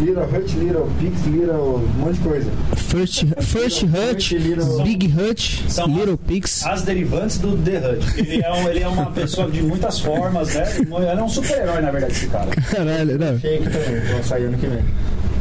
Little 0.00 0.24
Hut, 0.24 0.56
Little 0.58 0.88
Pix, 0.98 1.24
Little. 1.26 1.76
um 1.76 1.88
monte 2.00 2.14
de 2.14 2.20
coisa. 2.28 2.50
First, 2.76 3.24
first 3.40 3.82
Hut, 3.84 4.38
Big 4.84 5.06
Hut, 5.16 5.64
São 5.68 5.86
Little 5.88 6.16
Pix. 6.18 6.66
As 6.66 6.82
derivantes 6.82 7.38
do 7.38 7.56
The 7.56 7.78
Hut. 7.78 8.18
Ele 8.20 8.42
é, 8.42 8.52
um- 8.52 8.68
ele 8.68 8.80
é 8.82 8.88
uma 8.88 9.06
pessoa 9.10 9.50
de 9.50 9.62
muitas 9.62 10.00
formas, 10.00 10.54
né? 10.54 10.64
Ele 10.78 10.94
é 10.94 11.22
um 11.22 11.28
super-herói, 11.28 11.80
na 11.82 11.90
verdade, 11.90 12.12
esse 12.12 12.26
cara. 12.28 12.50
Caralho, 12.50 13.18
não. 13.18 13.38
Shake 13.38 13.64
também, 13.64 14.00
que 14.00 14.12
vai 14.12 14.22
sair 14.22 14.44
ano 14.44 14.58
que 14.58 14.66
vem. 14.66 14.84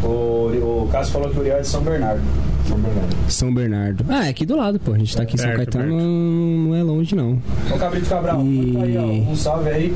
O, 0.04 0.86
o 0.86 0.90
Cássio 0.92 1.12
falou 1.14 1.30
que 1.30 1.38
o 1.38 1.40
Uriel 1.42 1.58
é 1.58 1.62
de 1.62 1.68
São 1.68 1.82
Bernardo. 1.82 2.22
São 2.68 2.78
Bernardo. 2.78 3.16
São 3.28 3.54
Bernardo. 3.54 4.06
Ah, 4.08 4.28
é 4.28 4.30
aqui 4.30 4.46
do 4.46 4.56
lado, 4.56 4.80
pô. 4.80 4.94
A 4.94 4.98
gente 4.98 5.16
tá 5.16 5.24
aqui 5.24 5.36
em 5.36 5.38
São 5.40 5.52
Caetano, 5.54 5.88
não, 5.98 6.08
não 6.70 6.76
é 6.76 6.84
longe, 6.84 7.16
não. 7.16 7.38
Ô 7.74 7.78
Cabrito 7.78 8.08
Cabral, 8.08 8.42
E- 8.46 8.78
aí, 8.82 8.98
ó, 8.98 9.32
um 9.32 9.36
salve 9.36 9.70
aí 9.70 9.94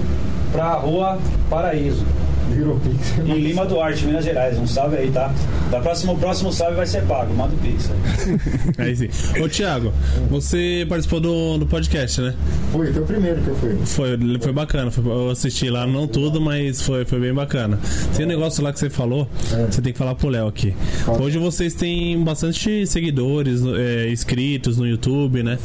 pra 0.52 0.74
Rua 0.74 1.18
Paraíso, 1.50 2.04
Little 2.52 2.80
Pix. 2.80 3.20
em 3.28 3.40
Lima 3.40 3.66
Duarte, 3.66 4.06
Minas 4.06 4.26
Gerais. 4.26 4.58
Um 4.58 4.68
salve 4.68 4.98
aí, 4.98 5.12
tá? 5.12 5.34
Da 5.72 5.80
próxima, 5.80 6.14
o 6.14 6.18
próximo 6.18 6.52
salve 6.52 6.76
vai 6.76 6.86
ser 6.86 7.04
pago, 7.04 7.34
manda 7.34 7.54
o 7.54 7.58
Pix 7.58 7.90
aí. 7.90 8.34
Aí 8.86 8.96
sim. 8.96 9.10
Ô, 9.42 9.48
Thiago, 9.48 9.92
você 10.30 10.86
participou 10.88 11.20
do, 11.20 11.58
do 11.58 11.66
podcast, 11.66 12.22
né? 12.22 12.34
Foi, 12.72 12.92
foi 12.92 13.02
o 13.02 13.06
primeiro 13.06 13.42
que 13.42 13.48
eu 13.50 13.56
fui. 13.56 13.78
Foi, 13.86 14.18
foi 14.40 14.52
bacana. 14.54 14.92
Foi, 14.92 15.04
eu 15.06 15.30
assisti 15.30 15.70
lá, 15.70 15.86
não 15.86 16.08
tudo, 16.08 16.40
mas 16.42 16.82
foi, 16.82 17.06
foi 17.06 17.20
bem 17.20 17.34
bacana. 17.34 17.80
Tem 18.16 18.26
um 18.26 18.30
negócio 18.30 18.64
lá 18.64 18.72
que 18.72 18.80
você 18.80 18.90
falou, 18.90 19.28
É. 19.52 19.66
você 19.70 19.82
tem 19.82 19.92
que 19.94 20.00
falar 20.00 20.16
pro 20.16 20.30
Léo 20.30 20.48
aqui. 20.48 20.74
Hoje 21.20 21.38
vocês 21.38 21.74
têm 21.74 22.22
bastante 22.24 22.86
seguidores, 22.88 23.62
é, 23.66 24.10
inscritos 24.12 24.78
no 24.78 24.88
YouTube, 24.88 25.44
né? 25.44 25.58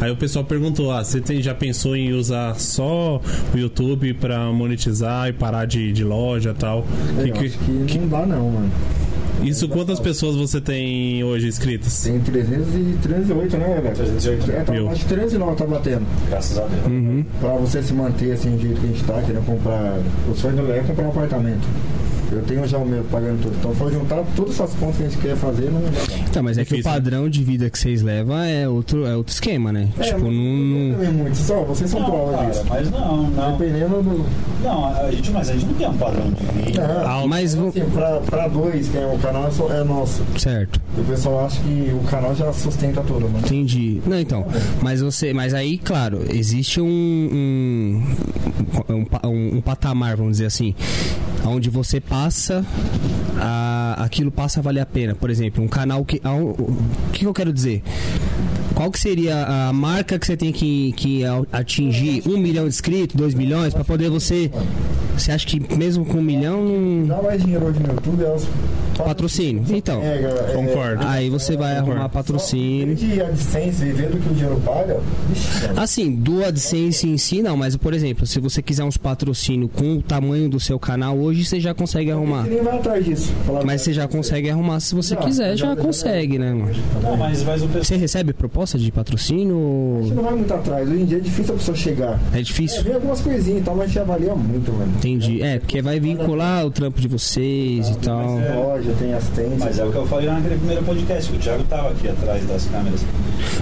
Aí 0.00 0.10
o 0.10 0.16
pessoal 0.16 0.44
perguntou: 0.44 0.90
ah, 0.92 1.02
você 1.04 1.20
tem, 1.20 1.42
já 1.42 1.54
pensou 1.54 1.96
em 1.96 2.12
usar 2.12 2.54
só 2.58 3.20
o 3.52 3.58
YouTube 3.58 4.14
pra 4.14 4.50
monetizar 4.52 5.28
e 5.28 5.32
parar 5.32 5.64
de, 5.66 5.92
de 5.92 6.04
loja 6.04 6.33
e 6.42 6.54
tal? 6.54 6.84
Eu 7.18 7.24
Que- 7.24 7.32
que- 7.32 7.46
acho 7.46 7.58
que 7.86 7.98
não 7.98 8.08
dá 8.08 8.26
não, 8.26 8.50
mano. 8.50 8.70
isso 9.42 9.68
quantas 9.68 9.98
pessoas 10.00 10.36
você 10.36 10.60
tem 10.60 11.22
hoje 11.24 11.48
inscritas? 11.48 12.02
Tem 12.02 12.18
300 12.20 12.74
e 12.74 12.96
308, 13.02 13.56
né, 13.56 13.80
velho? 13.82 13.94
308 13.96 14.50
É, 14.50 14.60
tá, 14.64 14.72
mil. 14.72 14.88
acho 14.88 15.00
que 15.02 15.08
309 15.08 15.56
tá 15.56 15.66
batendo. 15.66 16.06
Graças 16.28 16.58
a 16.58 16.62
Deus. 16.66 16.86
Uhum. 16.86 17.24
Pra 17.40 17.50
você 17.54 17.82
se 17.82 17.92
manter 17.92 18.32
assim 18.32 18.50
do 18.56 18.60
jeito 18.62 18.80
que 18.80 18.86
a 18.86 18.90
gente 18.90 19.04
tá, 19.04 19.20
querendo 19.22 19.44
comprar. 19.46 19.98
O 20.30 20.34
sonho 20.34 20.56
do 20.56 20.62
Léo 20.62 20.80
é 20.80 20.82
comprar 20.84 21.04
um 21.04 21.08
apartamento. 21.10 21.66
Eu 22.32 22.42
tenho 22.42 22.66
já 22.66 22.78
o 22.78 22.86
meu 22.86 23.04
pagando 23.04 23.42
tudo. 23.42 23.56
Então, 23.58 23.74
for 23.74 23.92
juntar 23.92 24.22
todas 24.36 24.54
essas 24.54 24.74
contas 24.74 24.96
que 24.96 25.02
a 25.04 25.08
gente 25.08 25.18
quer 25.20 25.36
fazer, 25.36 25.70
não. 25.70 25.82
Tá, 26.32 26.42
mas 26.42 26.58
é 26.58 26.64
que 26.64 26.74
o 26.74 26.76
né? 26.78 26.82
padrão 26.82 27.28
de 27.28 27.44
vida 27.44 27.68
que 27.70 27.78
vocês 27.78 28.02
levam 28.02 28.36
é 28.38 28.68
outro, 28.68 29.06
é 29.06 29.16
outro 29.16 29.32
esquema, 29.32 29.72
né? 29.72 29.88
É, 29.98 30.02
tipo, 30.04 30.20
mas 30.20 30.32
não. 30.32 30.32
não- 30.34 30.94
também 30.94 31.12
muito. 31.12 31.36
Só, 31.36 31.62
vocês 31.64 31.90
são 31.90 32.00
Não, 32.00 32.10
prova 32.10 32.32
cara, 32.32 32.50
disso. 32.50 32.64
mas 32.68 32.90
não, 32.90 33.22
não. 33.30 33.56
Dependendo 33.56 34.02
do. 34.02 34.26
Não, 34.62 34.84
a 34.86 35.10
gente, 35.10 35.30
mas 35.30 35.50
a 35.50 35.52
gente 35.52 35.66
não 35.66 35.74
tem 35.74 35.88
um 35.88 35.96
padrão 35.98 36.30
de 36.30 36.62
vida. 36.64 37.02
Não, 37.04 37.28
Mas 37.28 37.54
vou- 37.54 37.68
assim, 37.68 37.84
pra, 37.90 38.20
pra 38.20 38.48
dois, 38.48 38.88
que 38.88 38.96
é 38.98 39.06
o 39.06 39.18
canal 39.18 39.46
é 39.46 39.50
só- 39.50 39.70
é 39.72 39.84
nosso. 39.84 40.22
Certo. 40.38 40.80
E 40.96 41.00
o 41.00 41.04
pessoal 41.04 41.46
acha 41.46 41.60
que 41.62 41.92
o 41.92 42.00
canal 42.08 42.34
já 42.34 42.52
sustenta 42.52 43.00
tudo, 43.02 43.22
mano. 43.28 43.38
Entendi. 43.38 44.00
Não, 44.06 44.18
então, 44.18 44.46
mas 44.82 45.00
você, 45.00 45.32
mas 45.32 45.52
aí, 45.54 45.78
claro, 45.78 46.20
existe 46.30 46.80
um 46.80 46.84
um, 47.34 48.02
um, 48.88 49.28
um- 49.28 49.56
um 49.56 49.60
patamar, 49.60 50.16
vamos 50.16 50.32
dizer 50.32 50.46
assim, 50.46 50.74
onde 51.48 51.70
você 51.70 52.00
passa 52.00 52.64
a, 53.38 54.04
aquilo 54.04 54.30
passa 54.30 54.60
a 54.60 54.62
valer 54.62 54.80
a 54.80 54.86
pena. 54.86 55.14
Por 55.14 55.30
exemplo, 55.30 55.62
um 55.62 55.68
canal 55.68 56.04
que, 56.04 56.20
o 56.24 57.10
que 57.12 57.26
eu 57.26 57.32
quero 57.32 57.52
dizer? 57.52 57.82
Qual 58.74 58.90
que 58.90 58.98
seria 58.98 59.44
a 59.68 59.72
marca 59.72 60.18
que 60.18 60.26
você 60.26 60.36
tem 60.36 60.52
que, 60.52 60.92
que 60.92 61.22
atingir? 61.52 62.22
Um 62.26 62.36
milhão 62.38 62.64
de 62.64 62.70
inscritos, 62.70 63.14
dois 63.16 63.34
milhões, 63.34 63.72
para 63.72 63.84
poder 63.84 64.10
você. 64.10 64.50
Você 65.16 65.30
acha 65.30 65.46
que 65.46 65.60
mesmo 65.76 66.04
com 66.04 66.18
um 66.18 66.22
milhão 66.22 66.64
não. 66.64 67.06
Dá 67.06 67.22
mais 67.22 67.40
dinheiro 67.42 67.66
hoje 67.66 67.80
no 67.80 67.92
YouTube, 67.92 68.24
elas. 68.24 68.46
Patrocínio. 68.96 69.64
Então. 69.70 70.00
É, 70.02 70.22
é, 70.22 70.52
Concordo. 70.54 71.04
Aí 71.06 71.28
você 71.28 71.56
vai 71.56 71.74
Concordo. 71.74 71.90
arrumar 71.92 72.08
patrocínio. 72.08 72.94
De 72.94 73.20
AdSense, 73.20 73.84
viver 73.84 74.10
do 74.10 74.18
que 74.18 74.28
o 74.28 74.34
dinheiro 74.34 74.60
paga. 74.64 75.00
Assim, 75.76 76.14
do 76.14 76.44
AdSense 76.44 77.08
em 77.08 77.18
si, 77.18 77.42
não, 77.42 77.56
mas 77.56 77.76
por 77.76 77.92
exemplo, 77.92 78.24
se 78.26 78.38
você 78.38 78.62
quiser 78.62 78.84
uns 78.84 78.96
patrocínio 78.96 79.68
com 79.68 79.96
o 79.96 80.02
tamanho 80.02 80.48
do 80.48 80.60
seu 80.60 80.78
canal, 80.78 81.18
hoje 81.18 81.44
você 81.44 81.58
já 81.58 81.74
consegue 81.74 82.10
arrumar. 82.10 82.44
Você 82.44 82.50
nem 82.50 82.62
vai 82.62 82.76
atrás 82.76 83.04
disso. 83.04 83.32
Mas 83.64 83.82
você 83.82 83.92
já 83.92 84.06
consegue 84.06 84.48
arrumar 84.48 84.78
se 84.80 84.94
você 84.94 85.16
quiser, 85.16 85.56
já 85.56 85.74
consegue, 85.74 86.38
né, 86.38 86.52
mano? 86.52 86.72
Você 87.82 87.96
recebe 87.96 88.32
proposta 88.32 88.63
de 88.78 88.90
patrocínio? 88.90 89.98
A 90.00 90.02
gente 90.02 90.14
não 90.14 90.22
vai 90.22 90.34
muito 90.34 90.52
atrás. 90.54 90.88
Hoje 90.88 91.00
em 91.02 91.04
dia 91.04 91.18
é 91.18 91.20
difícil 91.20 91.54
a 91.54 91.58
pessoa 91.58 91.76
chegar. 91.76 92.20
É 92.32 92.38
É, 92.38 92.42
difícil? 92.42 92.82
vem 92.82 92.94
algumas 92.94 93.20
coisinhas 93.20 93.60
e 93.60 93.64
tal, 93.64 93.74
mas 93.76 93.84
a 93.84 93.86
gente 93.88 93.98
avalia 93.98 94.34
muito, 94.34 94.72
mano. 94.72 94.92
Entendi. 94.96 95.42
É, 95.42 95.58
porque 95.58 95.80
vai 95.82 96.00
vincular 96.00 96.64
o 96.66 96.70
trampo 96.70 97.00
de 97.00 97.08
vocês 97.08 97.88
e 97.90 97.96
tal. 97.98 98.24
Lógico. 98.34 98.54
loja, 98.54 98.94
tem 98.98 99.12
assistência. 99.14 99.56
Mas 99.58 99.78
é 99.78 99.84
o 99.84 99.90
que 99.92 99.96
eu 99.98 100.06
falei 100.06 100.28
naquele 100.28 100.56
primeiro 100.56 100.82
podcast, 100.82 101.30
que 101.30 101.36
o 101.36 101.40
Thiago 101.40 101.64
tava 101.64 101.90
aqui 101.90 102.08
atrás 102.08 102.44
das 102.46 102.64
câmeras. 102.66 103.04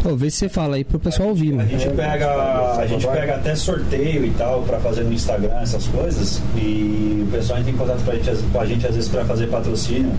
Ô, 0.05 0.17
vê 0.17 0.31
se 0.31 0.39
você 0.39 0.49
fala 0.49 0.77
aí 0.77 0.85
pro 0.85 0.99
pessoal 0.99 1.29
ouvir, 1.31 1.53
A 1.53 1.57
mano. 1.57 1.69
gente 1.69 1.89
pega, 1.91 2.77
a 2.79 2.87
gente 2.87 3.07
pega 3.07 3.35
até 3.37 3.55
sorteio 3.55 4.25
e 4.27 4.31
tal 4.31 4.63
pra 4.63 4.79
fazer 4.81 5.03
no 5.05 5.13
Instagram 5.13 5.55
essas 5.61 5.87
coisas 5.89 6.41
e 6.57 7.25
o 7.27 7.31
pessoal 7.33 7.59
entra 7.59 7.71
em 7.71 7.77
contato 7.77 8.03
pra 8.05 8.15
gente, 8.15 8.31
com 8.53 8.61
a 8.61 8.67
gente 8.67 8.87
às 8.87 8.95
vezes 8.95 9.09
pra 9.11 9.25
fazer 9.25 9.47
patrocínio. 9.49 10.13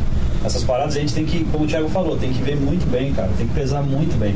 Essas 0.45 0.63
paradas 0.63 0.97
a 0.97 0.99
gente 0.99 1.13
tem 1.13 1.25
que, 1.25 1.45
como 1.45 1.63
o 1.63 1.67
Thiago 1.67 1.87
falou, 1.89 2.17
tem 2.17 2.31
que 2.33 2.41
ver 2.41 2.55
muito 2.57 2.85
bem, 2.91 3.13
cara, 3.13 3.29
tem 3.37 3.47
que 3.47 3.53
pesar 3.53 3.81
muito 3.81 4.17
bem. 4.19 4.35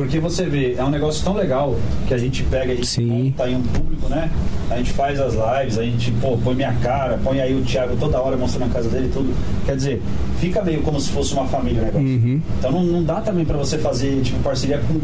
Porque 0.00 0.18
você 0.18 0.46
vê, 0.46 0.76
é 0.78 0.82
um 0.82 0.88
negócio 0.88 1.22
tão 1.22 1.34
legal 1.34 1.76
que 2.08 2.14
a 2.14 2.16
gente 2.16 2.42
pega, 2.44 2.72
a 2.72 2.74
gente 2.74 2.86
Sim. 2.86 3.04
monta 3.04 3.44
aí 3.44 3.54
um 3.54 3.62
público, 3.62 4.08
né? 4.08 4.30
A 4.70 4.78
gente 4.78 4.92
faz 4.92 5.20
as 5.20 5.34
lives, 5.34 5.76
a 5.76 5.82
gente 5.82 6.10
pô, 6.12 6.38
põe 6.38 6.54
minha 6.54 6.72
cara, 6.76 7.20
põe 7.22 7.38
aí 7.38 7.54
o 7.54 7.62
Thiago 7.62 7.94
toda 8.00 8.18
hora 8.18 8.34
mostrando 8.34 8.70
a 8.70 8.72
casa 8.72 8.88
dele 8.88 9.08
e 9.08 9.10
tudo. 9.10 9.34
Quer 9.66 9.76
dizer, 9.76 10.02
fica 10.38 10.62
meio 10.62 10.80
como 10.80 10.98
se 10.98 11.10
fosse 11.10 11.34
uma 11.34 11.44
família 11.48 11.82
o 11.82 11.84
negócio. 11.84 12.08
Uhum. 12.08 12.40
Então 12.58 12.72
não, 12.72 12.82
não 12.82 13.04
dá 13.04 13.20
também 13.20 13.44
pra 13.44 13.58
você 13.58 13.76
fazer 13.76 14.22
tipo 14.22 14.42
parceria 14.42 14.78
com 14.78 14.98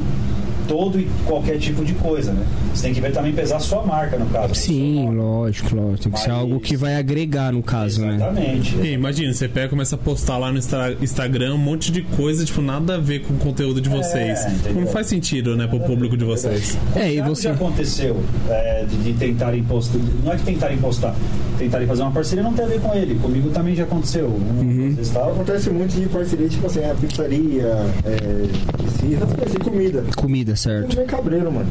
todo 0.69 0.99
e 1.01 1.09
qualquer 1.25 1.59
tipo 1.59 1.85
de 1.85 1.95
coisa, 1.95 2.33
né? 2.33 2.45
Você 2.75 2.83
tem 2.85 2.95
que 2.95 3.01
ver 3.01 3.13
também 3.13 3.33
pesar 3.33 3.57
a 3.57 3.61
sua 3.61 3.83
marca 3.83 4.19
no 4.19 4.27
caso. 4.27 4.55
Sim, 4.55 5.11
lógico, 5.15 5.75
lógico. 5.75 6.03
Tem 6.05 6.13
que 6.13 6.21
ser 6.21 6.29
Mas- 6.31 6.39
algo 6.39 6.61
que 6.61 6.77
vai 6.77 6.97
agregar 6.97 7.53
no 7.53 7.63
caso, 7.63 8.01
né? 8.05 8.15
Exatamente. 8.17 8.77
Imagina, 8.87 9.33
você 9.33 9.49
pega 9.49 9.67
e 9.67 9.71
começa 9.71 9.95
a 9.95 9.99
postar 9.99 10.39
lá 10.39 10.53
no 10.53 10.59
Instagram 11.01 11.55
um 11.55 11.59
monte 11.59 11.91
de 11.91 12.03
coisa, 12.03 12.45
tipo, 12.45 12.61
nada 12.63 12.97
a 12.97 12.99
ver 12.99 13.21
com 13.23 13.35
o 13.35 13.39
conteúdo 13.39 13.81
de 13.81 13.89
vocês. 13.89 14.45
entendeu? 14.47 14.83
não 14.83 14.87
faz 14.89 15.07
sentido, 15.07 15.57
né, 15.57 15.67
pro 15.67 15.81
público 15.81 16.17
de 16.17 16.25
vocês. 16.25 16.77
É, 16.95 17.13
e 17.15 17.21
você. 17.23 17.45
Já 17.45 17.53
aconteceu 17.55 18.17
é, 18.49 18.85
de, 18.89 18.97
de 18.97 19.13
tentarem 19.15 19.63
postar. 19.65 19.99
Não 20.25 20.33
é 20.33 20.37
que 20.37 20.43
tentarem 20.45 20.79
postar, 20.79 21.15
tentarem 21.59 21.87
fazer 21.87 22.03
uma 22.03 22.11
parceria 22.13 22.43
não 22.43 22.53
tem 22.53 22.65
a 22.65 22.69
ver 22.69 22.81
com 22.81 22.95
ele. 22.95 23.15
Comigo 23.17 23.51
também 23.51 23.75
já 23.75 23.85
aconteceu. 23.85 24.27
Um, 24.29 24.67
Uhum. 24.77 24.97
Acontece 25.33 25.71
muito 25.71 25.99
de 25.99 26.07
parceria, 26.09 26.49
tipo 26.49 26.67
assim, 26.67 26.85
a 26.85 26.95
pizzaria, 26.95 27.63
é, 28.05 28.47
assim, 28.87 29.59
comida. 29.63 30.05
Comida, 30.17 30.56
É 30.57 30.59
certo. 30.59 30.97
bem 30.97 31.07
cabreiro, 31.07 31.53
mano. 31.53 31.69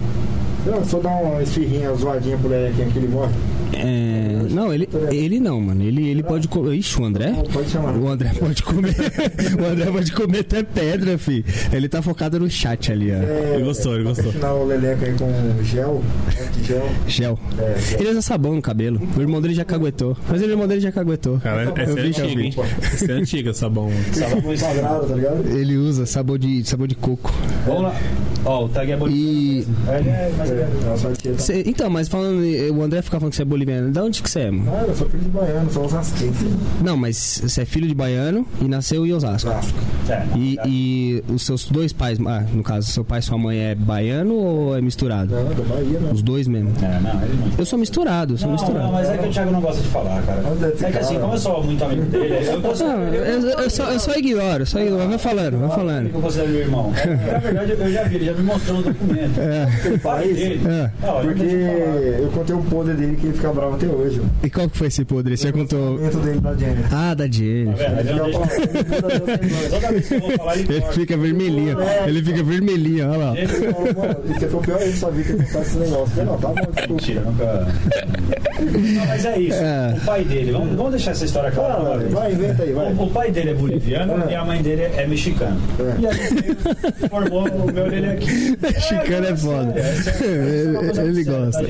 Não, 0.64 0.86
só 0.86 1.00
dar 1.00 1.10
uma 1.10 1.42
esfirrinha 1.42 1.94
zoadinha 1.94 2.38
por 2.38 2.54
aí, 2.54 2.72
quem 2.76 2.90
que 2.90 3.00
ele 3.00 3.08
morre. 3.08 3.34
É... 3.74 4.48
Não, 4.52 4.74
ele, 4.74 4.88
ele 5.12 5.40
não, 5.40 5.60
mano. 5.60 5.84
Ele, 5.84 6.08
ele 6.08 6.24
pode 6.24 6.48
comer. 6.48 6.76
Ixi, 6.76 7.02
o 7.02 7.06
André? 7.06 7.34
Pode 7.52 7.70
chamar. 7.70 7.96
O 7.96 8.08
André 8.08 8.32
pode 8.40 8.64
comer. 8.64 8.96
o 9.60 9.66
André 9.66 9.92
pode 9.92 10.12
comer 10.12 10.40
até 10.40 10.64
pedra, 10.64 11.18
fi. 11.18 11.44
Ele 11.72 11.90
tá 11.90 12.02
focado 12.02 12.40
no 12.40 12.50
chat 12.50 12.92
ali, 12.92 13.12
ó. 13.12 13.16
É, 13.16 13.56
Ele 13.56 13.66
gostou, 13.66 13.96
ele 13.96 14.04
gostou. 14.06 14.28
Ensinar 14.28 14.54
o 14.54 14.66
Leleca 14.66 15.06
aí 15.06 15.14
com 15.14 15.64
gel, 15.64 16.02
gel. 16.64 16.90
Gel. 17.08 17.40
É, 17.60 17.80
gel. 17.80 18.00
Ele 18.00 18.10
usa 18.10 18.22
sabão 18.22 18.56
no 18.56 18.62
cabelo. 18.62 19.02
O 19.18 19.22
irmão 19.22 19.42
dele 19.42 19.56
já 19.56 19.66
caguetou. 19.66 20.16
Mas 20.30 20.42
o 20.42 20.46
irmão 20.46 20.68
dele 20.68 20.82
já 20.82 20.92
caguetou. 20.92 21.40
Cara, 21.40 21.74
essa 21.76 22.00
é 22.00 22.04
eu 22.04 22.08
antiga, 22.08 22.42
hein? 22.42 22.54
Essa 22.82 23.12
é 23.12 23.16
antiga, 23.16 23.54
com 24.42 24.54
isso. 24.54 24.66
Quadrado, 24.66 25.08
tá 25.08 25.16
ligado? 25.16 25.48
Ele 25.48 25.78
usa 25.78 26.06
sabor 26.06 26.40
de, 26.40 26.64
sabor 26.64 26.88
de 26.88 26.96
coco. 26.96 27.34
Vamos 27.66 27.84
lá. 27.84 27.96
Ó, 28.46 28.66
o 28.66 28.70
tag 28.70 28.92
é 28.92 28.96
bonito. 28.96 29.18
E. 29.18 29.66
É 29.88 30.30
mais 30.38 30.52
É, 30.52 31.38
cê- 31.38 31.64
então, 31.66 31.90
mas 31.90 32.08
falando. 32.08 32.42
O 32.76 32.82
André 32.84 33.02
fica 33.02 33.20
falando 33.20 33.32
que 33.32 33.36
você 33.38 33.42
é 33.42 33.46
boliviano. 33.46 33.92
Da 33.92 34.04
onde 34.04 34.22
que 34.22 34.30
você 34.30 34.42
é, 34.42 34.52
mano? 34.52 34.72
Ah, 34.74 34.84
eu 34.88 34.96
sou 34.96 35.10
filho 35.10 35.24
de 35.24 35.30
baiano, 35.30 35.72
sou 35.72 35.86
osasquense. 35.86 36.46
Não, 36.84 36.96
mas 36.96 37.42
você 37.44 37.62
é 37.62 37.66
filho 37.66 37.88
de 37.88 37.96
baiano 37.96 38.46
e 38.62 38.66
nasceu 38.68 39.06
em 39.06 39.14
Osasco. 39.14 39.50
Osasco. 39.50 39.78
É, 40.10 40.24
E, 40.38 40.60
e 40.66 41.24
os 41.34 41.44
seus 41.46 41.66
dois 41.70 41.92
pais, 41.92 42.20
ah, 42.26 42.44
no 42.54 42.62
caso, 42.64 42.92
seu 42.92 43.04
pai 43.04 43.20
e 43.20 43.22
sua 43.24 43.38
mãe 43.38 43.58
é 43.58 43.76
baiano 43.76 44.34
ou 44.36 44.78
é 44.78 44.82
misturado? 44.82 45.34
Não, 45.34 45.44
da 45.46 45.64
Bahia, 45.76 46.00
né? 46.00 46.12
Os 46.14 46.22
dois 46.22 46.48
mesmo. 46.48 46.72
É, 46.82 47.00
não, 47.02 47.24
ele 47.24 47.34
não. 47.38 47.52
Eu 47.58 47.66
sou 47.66 47.80
misturado, 47.80 48.34
eu 48.34 48.38
sou 48.38 48.48
Não, 48.48 48.54
misturado. 48.56 48.86
não, 48.86 48.92
mas 48.92 49.10
é 49.10 49.18
que 49.18 49.28
o 49.28 49.32
Thiago 49.32 49.52
não 49.52 49.62
gosta 49.62 49.82
de 49.82 49.88
falar, 49.88 50.22
cara. 50.24 50.44
Mas 50.44 50.78
ser 50.80 50.86
É 50.86 50.92
que 50.92 50.98
assim, 51.00 51.20
como 51.20 51.34
eu 51.34 51.38
sou 51.40 51.64
muito 51.64 51.84
amigo 51.84 52.04
dele, 52.04 52.36
eu 52.48 52.62
considero. 52.62 52.98
Não, 53.00 53.08
eu, 53.14 53.60
eu 53.60 53.70
só, 53.70 53.92
eu 53.92 54.00
só 54.00 54.14
ignoro, 54.16 54.62
eu 54.62 54.66
só 54.66 54.80
ignoro. 54.80 55.08
Vai 55.10 55.18
falando, 55.18 55.60
vai 55.60 55.70
falando. 55.70 56.08
Eu 56.14 56.22
considero 56.22 56.50
meu 56.52 56.60
irmão. 56.62 56.92
Na 57.32 57.40
verdade, 57.40 57.72
eu 57.72 57.92
já 57.92 58.04
vi, 58.04 58.16
ele 58.16 58.26
já 58.26 58.34
me 58.36 58.44
mostrou 58.44 58.78
no 58.78 58.84
documento. 58.84 59.40
Ele 59.86 59.96
O 59.96 60.00
pai 60.00 60.26
isso. 60.26 60.36
dele. 60.36 60.62
É. 60.68 60.92
Não, 61.06 61.20
eu 61.22 61.26
Porque 61.26 61.44
eu 62.24 62.28
contei 62.30 62.56
um 62.56 62.62
podre 62.64 62.94
dele 62.94 63.16
que 63.16 63.28
ele 63.28 63.34
fica 63.34 63.52
bravo 63.54 63.76
até 63.76 63.88
hoje. 63.88 64.22
E 64.44 64.50
qual 64.50 64.70
que 64.70 64.78
foi 64.78 64.88
esse 64.88 65.04
podre? 65.06 65.36
Você 65.38 65.48
já 65.48 65.54
contou. 65.54 65.96
O 65.96 65.98
dele 66.20 66.40
da 66.40 66.54
Jennifer. 66.56 66.86
Ah, 66.94 67.14
da 67.14 67.26
Tá 67.26 67.32
Jennifer. 67.32 67.92
Ele 67.92 68.04
deixa- 68.04 68.26
Ele 68.76 69.70
Toda 69.70 69.92
vez 69.92 70.08
que 70.08 70.14
eu 70.16 70.20
vou 70.22 70.32
falar, 70.32 70.58
ele 70.58 70.74
Ele 70.74 70.82
fica 70.92 71.18
vermelhinho, 71.18 71.78
ele 72.08 72.24
fica 72.24 72.44
vermelhinho, 72.44 73.10
olha 73.10 73.18
lá. 73.18 73.34
Isso 73.40 73.56
foi 74.50 74.60
o 74.60 74.62
pior 74.64 74.82
erro 74.82 74.92
da 74.92 74.98
sua 74.98 75.12
vida 75.12 75.34
que 75.34 75.44
contar 75.46 75.62
esse 75.62 75.78
negócio. 75.78 76.14
Eu 76.20 76.26
não, 76.26 76.38
tá 76.38 76.48
bom, 76.50 76.56
desculpa. 76.56 76.88
Mentira, 76.94 77.22
nunca. 77.22 77.68
Não, 78.96 79.06
mas 79.08 79.26
é 79.26 79.40
isso. 79.40 79.58
É. 79.58 79.96
O 79.98 80.06
pai 80.06 80.24
dele, 80.24 80.52
vamos, 80.52 80.76
vamos 80.76 80.92
deixar 80.92 81.12
essa 81.12 81.26
história 81.26 81.52
clara. 81.52 81.98
Vez. 81.98 82.12
vai, 82.14 82.32
inventa 82.32 82.64
aí, 82.64 82.74
vai. 82.74 82.94
O, 82.94 83.04
o 83.04 83.10
pai 83.10 83.32
dele 83.32 83.50
é 83.50 83.54
boliviano 83.54 84.24
É. 84.28 84.32
e 84.32 84.36
a 84.36 84.46
mãe 84.46 84.62
dele 84.62 84.84
é 84.84 85.06
mexicana. 85.08 85.58
É. 85.80 86.02
E 86.02 86.08
a 86.08 86.12
gente 86.14 87.10
formou 87.10 87.48
o 87.48 87.72
meu 87.72 87.90
dele 87.90 88.08
aqui. 88.08 88.25
Mexicano 88.62 89.28
é 89.28 89.36
foda. 89.36 89.74
é 89.80 90.74
coisa 90.78 91.04
Ele 91.04 91.24
gosta. 91.24 91.66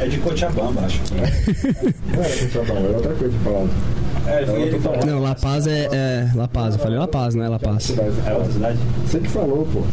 É 0.00 0.06
de 0.06 0.18
Cochabamba, 0.18 0.82
acho. 0.82 1.00
Não 1.14 2.22
era 2.24 2.36
Cochabamba, 2.36 2.80
era 2.80 2.96
outra 2.96 3.14
coisa 3.14 3.38
falar. 3.44 3.68
É, 4.30 4.78
falou. 4.80 5.06
Não, 5.06 5.20
La 5.20 5.34
Paz 5.34 5.66
é, 5.66 5.88
é 5.92 6.30
La 6.34 6.46
Paz. 6.48 6.74
Eu 6.74 6.80
falei 6.80 6.98
La 6.98 7.08
Paz, 7.08 7.34
não 7.34 7.44
é 7.44 7.48
La 7.48 7.58
Paz. 7.58 7.92
É 8.26 8.32
outra 8.34 8.52
cidade? 8.52 8.78
Você 9.06 9.18
que 9.20 9.28
falou, 9.28 9.66
pô. 9.72 9.80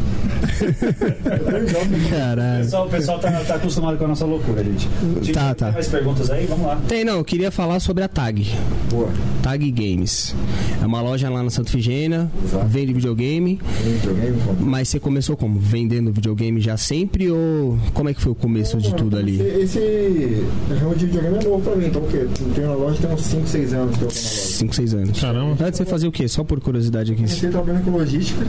O 1.98 2.10
Caralho. 2.10 2.64
pessoal, 2.64 2.86
o 2.86 2.90
pessoal 2.90 3.20
tá, 3.20 3.32
tá 3.32 3.56
acostumado 3.56 3.98
com 3.98 4.06
a 4.06 4.08
nossa 4.10 4.26
loucura, 4.26 4.64
gente. 4.64 4.88
Gente, 5.22 5.32
Tá, 5.34 5.48
tem 5.54 5.68
tá. 5.68 5.72
mais 5.72 5.88
perguntas 5.88 6.30
aí? 6.30 6.46
Vamos 6.46 6.68
lá. 6.68 6.80
Tem, 6.88 7.04
não, 7.04 7.18
eu 7.18 7.24
queria 7.24 7.50
falar 7.52 7.80
sobre 7.80 8.04
a 8.04 8.08
Tag. 8.08 8.48
Boa. 8.92 9.10
Tag 9.42 9.72
Games. 9.72 10.36
É 10.82 10.86
uma 10.86 11.02
loja 11.02 11.30
lá 11.30 11.42
na 11.44 11.50
Santa 11.50 11.72
Figênia, 11.72 12.30
Exato. 12.44 12.66
vende 12.68 12.94
videogame. 12.94 13.60
Videogame, 13.84 14.38
como? 14.46 14.62
Mas 14.66 14.90
você 14.90 15.00
começou 15.00 15.36
como? 15.38 15.60
Vendendo 15.60 16.12
videogame 16.12 16.60
já 16.62 16.78
sempre 16.78 17.30
ou 17.32 17.78
como 17.94 18.10
é 18.10 18.14
que 18.14 18.22
foi 18.22 18.32
o 18.32 18.36
começo 18.36 18.78
de 18.78 18.94
tudo 18.96 19.18
ali? 19.18 19.40
Esse, 19.42 19.80
esse 19.80 20.44
ramo 20.80 20.96
de 20.96 21.06
videogame 21.08 21.38
é 21.40 21.44
novo 21.44 21.62
pra 21.62 21.76
mim, 21.76 21.88
então 21.88 22.02
o 22.02 22.08
quê? 22.08 22.28
Tem 22.56 22.66
na 22.66 22.74
loja 22.74 22.98
tem 23.02 23.12
uns 23.12 23.22
5, 23.22 23.48
6 23.48 23.74
anos 23.74 23.98
que 23.98 24.04
eu. 24.04 24.10
5, 24.28 24.76
6 24.76 24.94
anos. 24.94 25.20
Caramba. 25.20 25.52
Antes 25.64 25.78
você 25.78 25.86
fazia 25.86 26.10
o 26.10 26.12
quê? 26.12 26.28
Só 26.28 26.44
por 26.44 26.60
curiosidade 26.60 27.12
aqui. 27.12 27.22
Comecei 27.24 27.50
trabalhando 27.50 27.84
com 27.86 27.92
logística, 27.92 28.46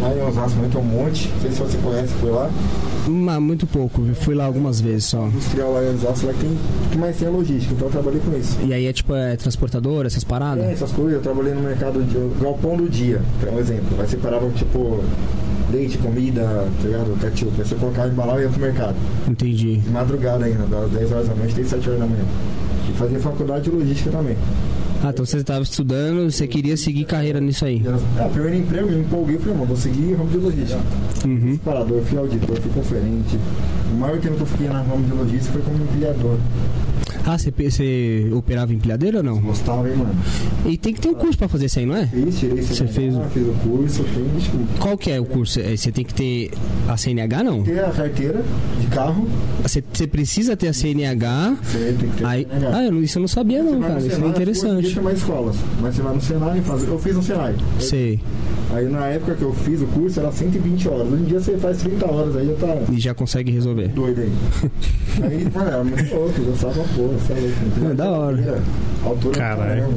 lá 0.00 0.14
em 0.14 0.22
Osasco, 0.28 0.58
muito 0.58 0.78
um 0.78 0.82
monte. 0.84 1.28
Não 1.34 1.40
sei 1.42 1.50
se 1.52 1.58
você 1.60 1.78
conhece, 1.78 2.12
foi 2.20 2.30
lá. 2.30 2.50
Mas 3.08 3.40
muito 3.40 3.66
pouco, 3.68 4.04
eu 4.06 4.14
fui 4.16 4.34
lá 4.34 4.44
algumas 4.46 4.80
vezes 4.80 5.04
só. 5.04 5.26
Industrial 5.26 5.72
lá 5.72 5.84
em 5.84 5.94
Osasco, 5.94 6.26
lá 6.26 6.32
que 6.32 6.40
tem, 6.40 6.50
o 6.50 6.90
que 6.90 6.98
mais 6.98 7.16
tem 7.16 7.28
é 7.28 7.30
logística, 7.30 7.72
então 7.74 7.86
eu 7.86 7.92
trabalhei 7.92 8.20
com 8.20 8.36
isso. 8.36 8.58
E 8.66 8.72
aí 8.74 8.86
é 8.86 8.92
tipo 8.92 9.14
é 9.14 9.36
transportadora, 9.36 10.08
essas 10.08 10.24
É, 10.24 10.26
paradas? 10.26 10.64
essas 10.64 10.90
coisas, 10.90 11.14
eu 11.14 11.20
trabalhei 11.20 11.54
no 11.54 11.60
mercado 11.62 12.02
de 12.02 12.42
galpão 12.42 12.76
do 12.76 12.88
dia, 12.88 13.22
pra 13.40 13.52
um 13.52 13.58
exemplo. 13.60 13.96
Aí 14.00 14.08
separava 14.08 14.48
tipo 14.50 15.02
leite, 15.72 15.98
comida, 15.98 16.42
tá 16.80 16.86
ligado? 16.88 17.20
Ketchup. 17.20 17.52
Aí 17.60 17.66
você 17.66 17.74
colocava 17.76 18.08
embalava 18.08 18.40
e 18.40 18.42
ia 18.44 18.48
pro 18.48 18.60
mercado. 18.60 18.96
Entendi. 19.28 19.76
De 19.76 19.90
madrugada 19.90 20.44
ainda, 20.44 20.64
das 20.66 20.90
10 20.90 21.12
horas 21.12 21.28
da 21.28 21.34
noite 21.34 21.52
até 21.52 21.64
7 21.64 21.88
horas 21.88 22.00
da 22.00 22.06
manhã. 22.06 22.24
E 22.88 22.92
fazia 22.96 23.18
faculdade 23.20 23.64
de 23.64 23.70
logística 23.70 24.10
também. 24.10 24.36
Ah, 25.02 25.10
então 25.10 25.24
você 25.24 25.38
estava 25.38 25.62
estudando, 25.62 26.30
você 26.30 26.46
queria 26.46 26.76
seguir 26.76 27.04
carreira 27.04 27.40
nisso 27.40 27.64
aí. 27.64 27.82
Ah, 28.18 28.28
primeiro 28.32 28.56
emprego, 28.56 28.88
eu 28.88 28.98
me 28.98 29.04
empolguei, 29.04 29.38
falei, 29.38 29.54
mano, 29.54 29.66
vou 29.66 29.76
seguir 29.76 30.14
ramo 30.14 30.30
de 30.30 30.38
logística. 30.38 30.80
Uhum. 31.24 31.58
Parador, 31.64 32.02
fui 32.02 32.18
auditor, 32.18 32.60
fui 32.60 32.70
conferente. 32.72 33.38
O 33.92 33.96
maior 33.96 34.18
tempo 34.18 34.36
que 34.36 34.42
eu 34.42 34.46
fiquei 34.46 34.68
na 34.68 34.82
ramo 34.82 35.04
de 35.04 35.12
logística 35.12 35.52
foi 35.52 35.62
como 35.62 35.84
empilhador. 35.84 36.38
Ah, 37.28 37.36
você, 37.36 37.50
você 37.50 38.30
operava 38.32 38.72
empilhadeira 38.72 39.18
ou 39.18 39.22
não? 39.24 39.40
Gostava, 39.40 39.88
hein, 39.90 39.96
mano? 39.96 40.14
E 40.64 40.78
tem 40.78 40.94
que 40.94 41.00
ter 41.00 41.08
um 41.08 41.14
curso 41.14 41.36
pra 41.36 41.48
fazer 41.48 41.66
isso 41.66 41.80
aí, 41.80 41.84
não 41.84 41.96
é? 41.96 42.06
Fiz, 42.06 42.38
tirei 42.38 42.62
Você 42.62 42.86
fez 42.86 43.16
o- 43.16 43.22
fiz 43.24 43.42
o 43.48 43.52
curso. 43.68 44.04
Qual 44.78 44.96
que 44.96 45.10
é 45.10 45.20
o 45.20 45.24
curso? 45.24 45.58
É, 45.58 45.76
Você 45.76 45.90
tem 45.90 46.04
que 46.04 46.14
ter 46.14 46.52
a 46.88 46.96
CNH, 46.96 47.42
não? 47.42 47.64
Ter 47.64 47.80
a 47.84 47.90
carteira 47.90 48.42
de 48.80 48.86
carro, 48.86 49.26
Você, 49.62 49.82
você 49.92 50.06
precisa 50.06 50.56
ter 50.56 50.68
a 50.68 50.72
CNH. 50.72 51.56
você 51.62 51.96
tem 51.98 52.08
que 52.10 52.16
ter 52.18 52.24
Aí, 52.24 52.46
a 52.48 52.60
CNH. 52.60 52.76
ah, 52.78 52.84
eu 52.84 52.92
não- 52.92 53.02
isso 53.02 53.18
eu 53.18 53.20
não 53.22 53.28
sabia 53.28 53.60
não, 53.62 53.80
cara. 53.80 53.98
Isso 53.98 54.06
é 54.06 54.10
Senai, 54.10 54.18
em 54.18 54.20
dia 54.22 54.30
interessante. 54.30 54.94
tem 54.94 55.02
mais 55.02 55.18
escolas, 55.18 55.56
mas 55.82 55.94
você 55.96 56.02
vai 56.02 56.14
no 56.14 56.20
Senai 56.20 56.58
e 56.58 56.62
faz. 56.62 56.82
Eu 56.84 56.98
fiz 57.00 57.16
no 57.16 57.22
Senai. 57.24 57.54
Sei. 57.80 58.20
Aí 58.72 58.88
na 58.88 59.06
época 59.06 59.34
que 59.34 59.42
eu 59.42 59.52
fiz 59.52 59.80
o 59.80 59.86
curso 59.86 60.20
era 60.20 60.30
120 60.30 60.88
horas. 60.88 61.06
Hoje 61.12 61.22
em 61.22 61.26
dia 61.26 61.40
você 61.40 61.56
faz 61.56 61.78
30 61.78 62.06
horas, 62.10 62.36
aí 62.36 62.46
já 62.46 62.54
tá 62.54 62.76
E 62.92 63.00
já 63.00 63.14
consegue 63.14 63.50
resolver. 63.50 63.88
doido 63.88 64.20
aí. 64.20 64.32
aí, 65.22 65.48
mano, 65.52 65.68
era 65.70 65.84
muito 65.84 66.14
louco, 66.14 66.34
eu 66.38 66.44
gostava 66.46 66.74
porra, 66.94 67.15
você 67.16 67.32
é 67.32 67.90
É 67.90 67.94
da 67.94 68.10
hora. 68.10 68.62
altura, 69.04 69.36
Caralho. 69.38 69.88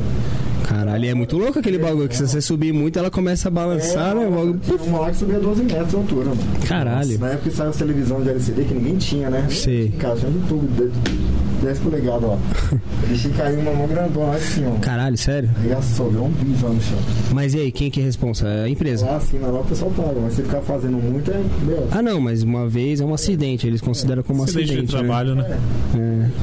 Caralho, 0.67 1.05
é 1.05 1.13
muito 1.15 1.35
louco 1.37 1.57
aquele 1.59 1.79
bagulho. 1.79 2.07
Que 2.07 2.15
se 2.15 2.27
você 2.27 2.39
subir 2.41 2.71
muito, 2.71 2.99
ela 2.99 3.09
começa 3.09 3.47
a 3.47 3.51
balançar, 3.51 4.13
né? 4.13 4.27
O 4.27 4.31
bagulho- 4.31 4.59
Tinha 4.63 4.77
uma 4.83 4.99
lá 4.99 5.09
que 5.09 5.17
subia 5.17 5.39
12 5.39 5.63
metros 5.63 5.89
de 5.89 5.95
altura, 5.95 6.25
mano. 6.29 6.41
Caralho. 6.67 7.17
Na 7.19 7.27
época 7.29 7.49
que 7.49 7.55
saiu 7.55 7.69
a 7.71 7.73
televisão 7.73 8.21
de 8.21 8.29
LCD, 8.29 8.63
que 8.65 8.73
ninguém 8.75 8.97
tinha, 8.97 9.29
né? 9.31 9.47
Sei. 9.49 9.87
Em 9.87 9.91
casa, 9.91 10.19
tinha 10.21 10.31
de 10.31 10.39
tudo. 10.47 10.91
De- 11.59 11.65
10 11.65 11.79
polegadas 11.79 12.29
lá. 12.29 12.37
Deixei 13.07 13.31
cair 13.31 13.57
uma 13.59 13.73
mão 13.73 13.87
grandona 13.87 14.27
lá 14.27 14.35
assim, 14.35 14.65
ó. 14.67 14.79
Caralho, 14.79 15.17
sério? 15.17 15.49
Aí 15.61 15.71
assou, 15.73 16.11
deu 16.11 16.23
um 16.25 16.29
bis 16.29 16.61
lá 16.61 16.69
no 16.69 16.81
chão. 16.81 16.97
Mas 17.33 17.53
e 17.53 17.59
aí, 17.59 17.71
quem 17.71 17.89
que 17.91 17.99
é 17.99 18.03
responsa? 18.03 18.47
É 18.47 18.63
a 18.65 18.69
empresa. 18.69 19.05
Lá 19.05 19.17
assim, 19.17 19.39
lá 19.39 19.59
o 19.59 19.63
pessoal 19.65 19.91
paga, 19.91 20.19
mas 20.21 20.33
se 20.33 20.41
ficar 20.43 20.61
fazendo 20.61 20.97
muito 20.97 21.29
é. 21.31 21.39
Meu, 21.65 21.87
Ah, 21.91 22.01
não, 22.01 22.19
mas 22.19 22.43
uma 22.43 22.67
vez 22.67 23.01
é 23.01 23.05
um 23.05 23.13
acidente. 23.13 23.67
Eles 23.67 23.81
consideram 23.81 24.23
como 24.23 24.41
um 24.41 24.43
Acidente 24.43 24.65
de 24.67 24.71
acidente. 24.73 24.93
né? 24.93 24.99
trabalho, 24.99 25.35
né? 25.35 25.57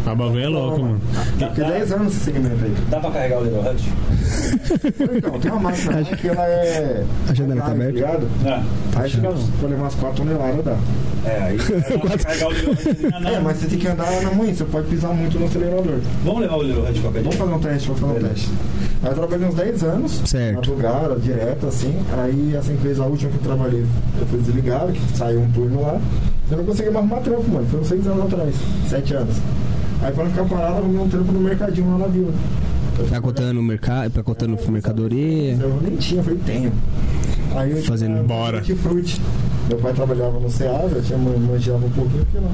É. 0.06 0.10
A 0.10 0.14
bagulho 0.14 0.40
é 0.42 0.48
louco, 0.48 0.80
mano. 0.82 1.00
Eu 1.40 1.48
fiquei 1.48 1.64
10 1.64 1.92
anos 1.92 2.06
nesse 2.06 2.20
segmento 2.24 2.64
aí. 2.64 2.74
Dá 2.90 3.00
pra 3.00 3.10
carregar 3.10 3.40
o 3.40 3.44
Little 3.44 3.60
Hut? 3.60 3.84
Então, 5.16 5.38
tem 5.40 5.50
uma 5.50 5.60
máquina 5.60 5.96
lá 6.00 6.04
que 6.16 6.28
ela 6.28 6.46
é. 6.46 7.04
A 7.28 7.34
janela 7.34 7.60
tá 7.60 7.66
grave, 7.74 7.82
aberta? 7.82 7.92
ligado? 7.92 8.28
Não. 8.42 9.00
Aí 9.02 9.10
fica 9.10 9.28
pra 9.60 9.68
levar 9.68 9.82
umas 9.82 9.94
4 9.94 10.16
toneladas 10.24 10.64
dá. 10.64 10.76
É, 11.24 11.42
aí 11.42 11.56
dá 11.58 11.98
pra 11.98 12.18
carregar 12.18 12.48
o 12.48 12.52
Little 12.52 12.72
Hut. 12.72 13.22
Não, 13.22 13.28
É, 13.30 13.40
mas 13.40 13.56
você 13.58 13.66
tem 13.66 13.78
que 13.78 13.88
andar 13.88 14.22
na 14.22 14.30
manhã, 14.32 14.54
você 14.54 14.64
pode 14.64 14.88
pisar 14.88 15.05
muito 15.14 15.38
no 15.38 15.46
acelerador. 15.46 15.98
Vamos 16.24 16.40
levar 16.40 16.56
o 16.56 16.62
Little 16.62 16.82
qualquer 16.82 17.22
dia? 17.22 17.22
Vamos 17.22 17.36
fazer 17.36 17.52
um 17.54 17.58
teste, 17.58 17.88
vamos 17.88 18.00
fazer 18.00 18.12
um 18.24 18.28
teste. 18.28 18.50
Aí 19.02 19.10
eu 19.10 19.14
trabalhei 19.14 19.48
uns 19.48 19.54
10 19.54 19.82
anos, 19.84 20.22
Certo. 20.24 20.54
madrugada, 20.56 21.16
direto, 21.16 21.66
assim. 21.66 21.94
Aí 22.18 22.54
essa 22.56 22.72
empresa, 22.72 23.02
a 23.02 23.06
última 23.06 23.30
que 23.30 23.36
eu 23.38 23.42
trabalhei, 23.42 23.84
eu 24.20 24.26
fui 24.26 24.38
desligado, 24.40 24.92
que 24.92 25.16
saiu 25.16 25.40
um 25.40 25.50
turno 25.52 25.82
lá. 25.82 26.00
Eu 26.50 26.56
não 26.58 26.64
consegui 26.64 26.90
mais 26.90 27.04
arrumar 27.04 27.20
trampo, 27.22 27.50
mano. 27.50 27.66
Foi 27.70 27.80
uns 27.80 27.86
6 27.88 28.06
anos 28.06 28.24
atrás, 28.32 28.54
7 28.88 29.14
anos. 29.14 29.36
Aí 30.02 30.12
pra 30.12 30.24
não 30.24 30.30
ficar 30.30 30.44
parado, 30.44 30.72
eu 30.72 30.78
arrumei 30.84 31.00
um 31.00 31.08
trampo 31.08 31.32
no 31.32 31.40
mercadinho 31.40 31.90
lá 31.92 31.98
na 31.98 32.06
vila. 32.06 32.32
Tá 33.10 33.20
cotando 33.20 33.62
mercado, 33.62 34.10
tá 34.10 34.22
cotando 34.22 34.58
mercadoria. 34.70 35.52
Eu 35.60 35.78
nem 35.82 35.96
tinha, 35.96 36.20
eu 36.20 36.24
falei, 36.24 36.38
tenho. 36.46 36.72
Aí 37.56 37.70
eu 37.72 37.82
Fazendo 37.82 38.12
tinha 38.12 38.22
bora. 38.22 38.62
Fruit. 38.62 39.20
Meu 39.68 39.78
pai 39.78 39.92
trabalhava 39.92 40.38
no 40.38 40.48
Ceasa, 40.50 40.94
eu 40.96 41.02
tinha 41.02 41.18
man- 41.18 41.36
manjava 41.38 41.84
um 41.84 41.90
pouquinho, 41.90 42.24
porque 42.24 42.38
não. 42.38 42.50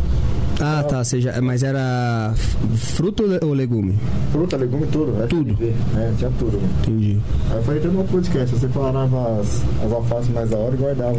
Ah, 0.60 0.82
tá. 0.82 1.02
Seja, 1.04 1.38
mas 1.42 1.62
era 1.62 2.30
f- 2.34 2.56
fruto 2.78 3.24
ou 3.42 3.52
legume? 3.52 3.98
Fruta, 4.30 4.56
legume, 4.56 4.86
tudo. 4.86 5.12
Tudo. 5.28 5.50
FNV, 5.52 5.74
É, 5.96 6.12
tinha 6.16 6.30
tudo. 6.38 6.52
mano. 6.56 6.68
Entendi. 6.82 7.18
Aí 7.50 7.56
eu 7.56 7.62
falei 7.64 7.80
até 7.80 7.88
no 7.88 8.04
podcast, 8.04 8.54
você 8.54 8.66
separava 8.66 9.40
as, 9.40 9.62
as 9.84 9.92
alfaces 9.92 10.32
mais 10.32 10.48
da 10.50 10.56
hora 10.56 10.74
e 10.74 10.78
guardava. 10.78 11.18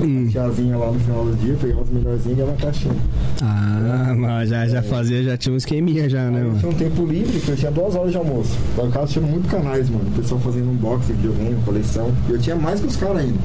Hum. 0.00 0.26
Tiazinha 0.30 0.76
lá 0.76 0.90
no 0.90 0.98
final 1.00 1.24
do 1.24 1.36
dia, 1.36 1.54
pegava 1.60 1.82
as 1.82 1.88
melhorzinhas 1.90 2.38
e 2.38 2.40
dava 2.40 2.50
uma 2.52 2.56
caixinha. 2.60 2.94
Ah, 3.42 4.14
mas 4.16 4.48
já, 4.50 4.66
já 4.66 4.82
fazia, 4.82 5.22
já 5.22 5.36
tinha 5.36 5.52
um 5.52 5.56
esqueminha 5.56 6.08
já, 6.08 6.30
né, 6.30 6.40
eu 6.40 6.46
mano? 6.48 6.58
tinha 6.58 6.70
um 6.70 6.74
tempo 6.74 7.04
livre, 7.06 7.38
que 7.40 7.48
eu 7.50 7.56
tinha 7.56 7.70
duas 7.70 7.94
horas 7.94 8.10
de 8.10 8.16
almoço. 8.16 8.56
Então 8.72 8.84
eu 8.84 8.88
ficava 8.88 9.04
assistindo 9.04 9.26
muito 9.28 9.48
canais, 9.48 9.88
mano. 9.90 10.04
O 10.08 10.20
pessoal 10.20 10.40
fazendo 10.40 10.70
unboxing, 10.70 11.12
videogame, 11.14 11.56
coleção. 11.64 12.10
E 12.28 12.32
eu 12.32 12.38
tinha 12.38 12.56
mais 12.56 12.80
que 12.80 12.86
os 12.86 12.96
caras 12.96 13.17
ainda. 13.18 13.38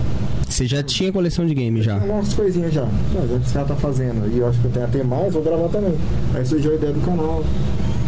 Você 0.47 0.67
já 0.67 0.83
tinha 0.83 1.11
coleção 1.11 1.45
de 1.45 1.53
game 1.53 1.81
já? 1.81 1.99
Tinha 1.99 2.13
umas 2.13 2.33
coisinhas 2.33 2.73
já. 2.73 2.85
Já, 3.13 3.21
já 3.21 3.39
que 3.39 3.45
os 3.45 3.51
caras 3.51 3.67
tá 3.69 3.75
fazendo. 3.75 4.31
E 4.31 4.37
eu 4.37 4.47
acho 4.47 4.59
que 4.59 4.65
eu 4.65 4.71
tenho 4.71 4.85
até 4.85 5.03
mais, 5.03 5.33
vou 5.33 5.43
gravar 5.43 5.67
também. 5.69 5.93
Aí 6.35 6.45
surgiu 6.45 6.71
a 6.71 6.75
ideia 6.75 6.93
do 6.93 7.01
canal. 7.01 7.43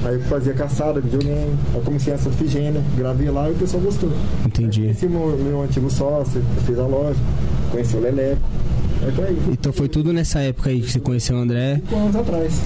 Aí 0.04 0.14
eu 0.14 0.22
fazia 0.22 0.54
caçada, 0.54 1.02
videogame. 1.02 1.56
Aí 1.74 1.82
comecei 1.84 2.14
essa 2.14 2.30
Figênia, 2.30 2.82
gravei 2.96 3.32
lá 3.32 3.50
e 3.50 3.54
o 3.54 3.56
pessoal 3.56 3.82
gostou. 3.82 4.12
Entendi. 4.46 4.82
Conheci 4.82 5.08
meu, 5.08 5.38
meu 5.38 5.62
antigo 5.64 5.90
sócio, 5.90 6.42
fez 6.66 6.78
a 6.78 6.86
loja, 6.86 7.20
conheci 7.72 7.96
o 7.96 8.00
Leleco. 8.00 8.42
Aí 9.06 9.12
por 9.12 9.24
aí. 9.26 9.38
Então 9.52 9.72
foi 9.74 9.88
tudo 9.88 10.12
nessa 10.14 10.40
época 10.40 10.70
aí 10.70 10.82
que 10.82 10.92
você 10.92 11.00
conheceu 11.00 11.36
o 11.36 11.40
André. 11.40 11.76
Cinco 11.76 11.96
anos 11.96 12.16
atrás. 12.16 12.62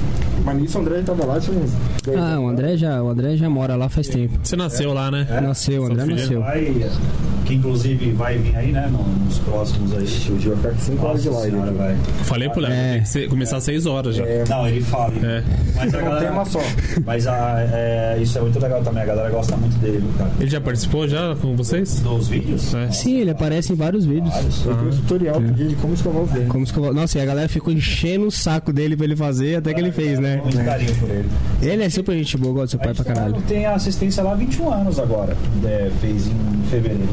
Mas 0.46 0.58
nisso 0.62 0.78
o 0.78 0.82
André 0.82 1.02
tava 1.02 1.26
lá, 1.26 1.40
tinha 1.40 1.58
uns. 1.58 1.72
Ah, 2.18 2.40
o 2.40 2.48
André 2.48 2.78
já, 2.78 3.04
o 3.04 3.10
André 3.10 3.36
já 3.36 3.50
mora 3.50 3.76
lá 3.76 3.90
faz 3.90 4.08
tempo. 4.08 4.40
Você 4.42 4.56
nasceu 4.56 4.94
lá, 4.94 5.12
né? 5.12 5.28
Nasceu, 5.42 5.84
o 5.84 5.86
André 5.86 6.06
nasceu. 6.06 6.40
Vai, 6.42 6.74
que 7.46 7.56
inclusive 7.56 8.12
vai 8.14 8.38
vir 8.38 8.56
aí, 8.56 8.72
né? 8.72 8.88
no- 8.92 9.00
Nos 9.26 9.38
próximos 9.40 9.92
aí. 9.94 10.04
O 10.04 10.40
Gil 10.40 10.56
vai 10.56 10.58
ficar 10.58 10.70
com 10.72 10.80
5 10.80 11.06
horas 11.06 11.24
de 11.24 11.30
live. 11.30 11.52
senhora, 11.52 11.72
vai. 11.72 11.96
Falei 12.24 12.50
pro 12.50 12.62
Léo, 12.62 12.72
É. 12.72 13.00
tem 13.12 13.22
que 13.24 13.28
começar 13.28 13.58
às 13.58 13.64
6 13.64 13.86
horas 13.86 14.16
já. 14.16 14.24
É, 14.26 14.44
Não, 14.48 14.68
ele 14.68 14.82
fala. 14.82 15.14
É. 15.24 15.44
Mas 15.76 15.94
a 15.94 15.98
é 15.98 16.02
um 16.02 16.06
galera. 16.06 16.26
tema 16.28 16.46
só. 16.46 16.60
Mas 17.06 17.28
a, 17.28 17.56
é, 17.72 18.18
isso 18.22 18.38
é 18.38 18.42
muito 18.42 18.60
legal 18.60 18.82
também. 18.84 19.04
A 19.04 19.06
galera 19.06 19.30
gosta 19.30 19.56
muito 19.58 19.78
dele, 19.80 20.04
cara. 20.18 20.32
Ele 20.40 20.50
já 20.50 20.62
participou 20.62 21.08
já 21.08 21.36
com 21.42 21.56
vocês? 21.56 22.00
Dos 22.00 22.28
vídeos? 22.28 22.74
É. 22.74 22.90
Sim, 22.92 23.18
ele 23.18 23.32
aparece 23.32 23.74
em 23.74 23.76
vários 23.76 24.06
vídeos. 24.06 24.34
Vários. 24.34 24.66
Eu 24.66 24.78
fiz 24.78 24.96
um 24.98 25.02
tutorial 25.02 25.42
dia 25.42 25.68
de 25.68 25.76
como 25.76 25.94
escovar 25.94 26.22
os 26.24 26.29
dentes. 26.30 26.72
Como 26.72 26.94
Nossa, 26.94 27.18
e 27.18 27.22
a 27.22 27.26
galera 27.26 27.50
ficou 27.50 27.74
enchendo 27.74 28.28
o 28.28 28.32
saco 28.32 28.72
dele 28.74 28.96
pra 28.96 29.06
ele 29.06 29.16
fazer, 29.16 29.56
até 29.58 29.74
que 29.74 29.80
ele 29.80 29.92
fez, 29.92 30.20
né? 30.20 30.40
Muito 30.44 30.58
carinho 30.64 30.96
por 30.96 31.10
ele. 31.10 31.30
Ele 31.62 31.84
é 31.84 31.90
super 31.90 32.18
gente 32.18 32.38
boa, 32.38 32.54
gosta 32.54 32.68
do 32.68 32.70
seu 32.72 32.80
pai 32.80 32.94
pra 32.94 33.04
caralho. 33.06 33.42
tem 33.48 33.66
a 33.66 33.76
assistência 33.76 34.24
lá 34.24 34.32
há 34.32 34.36
21 34.36 34.72
anos 34.74 35.00
agora. 35.00 35.36
É, 35.66 35.92
fez 36.02 36.28
em 36.28 36.64
fevereiro. 36.70 37.10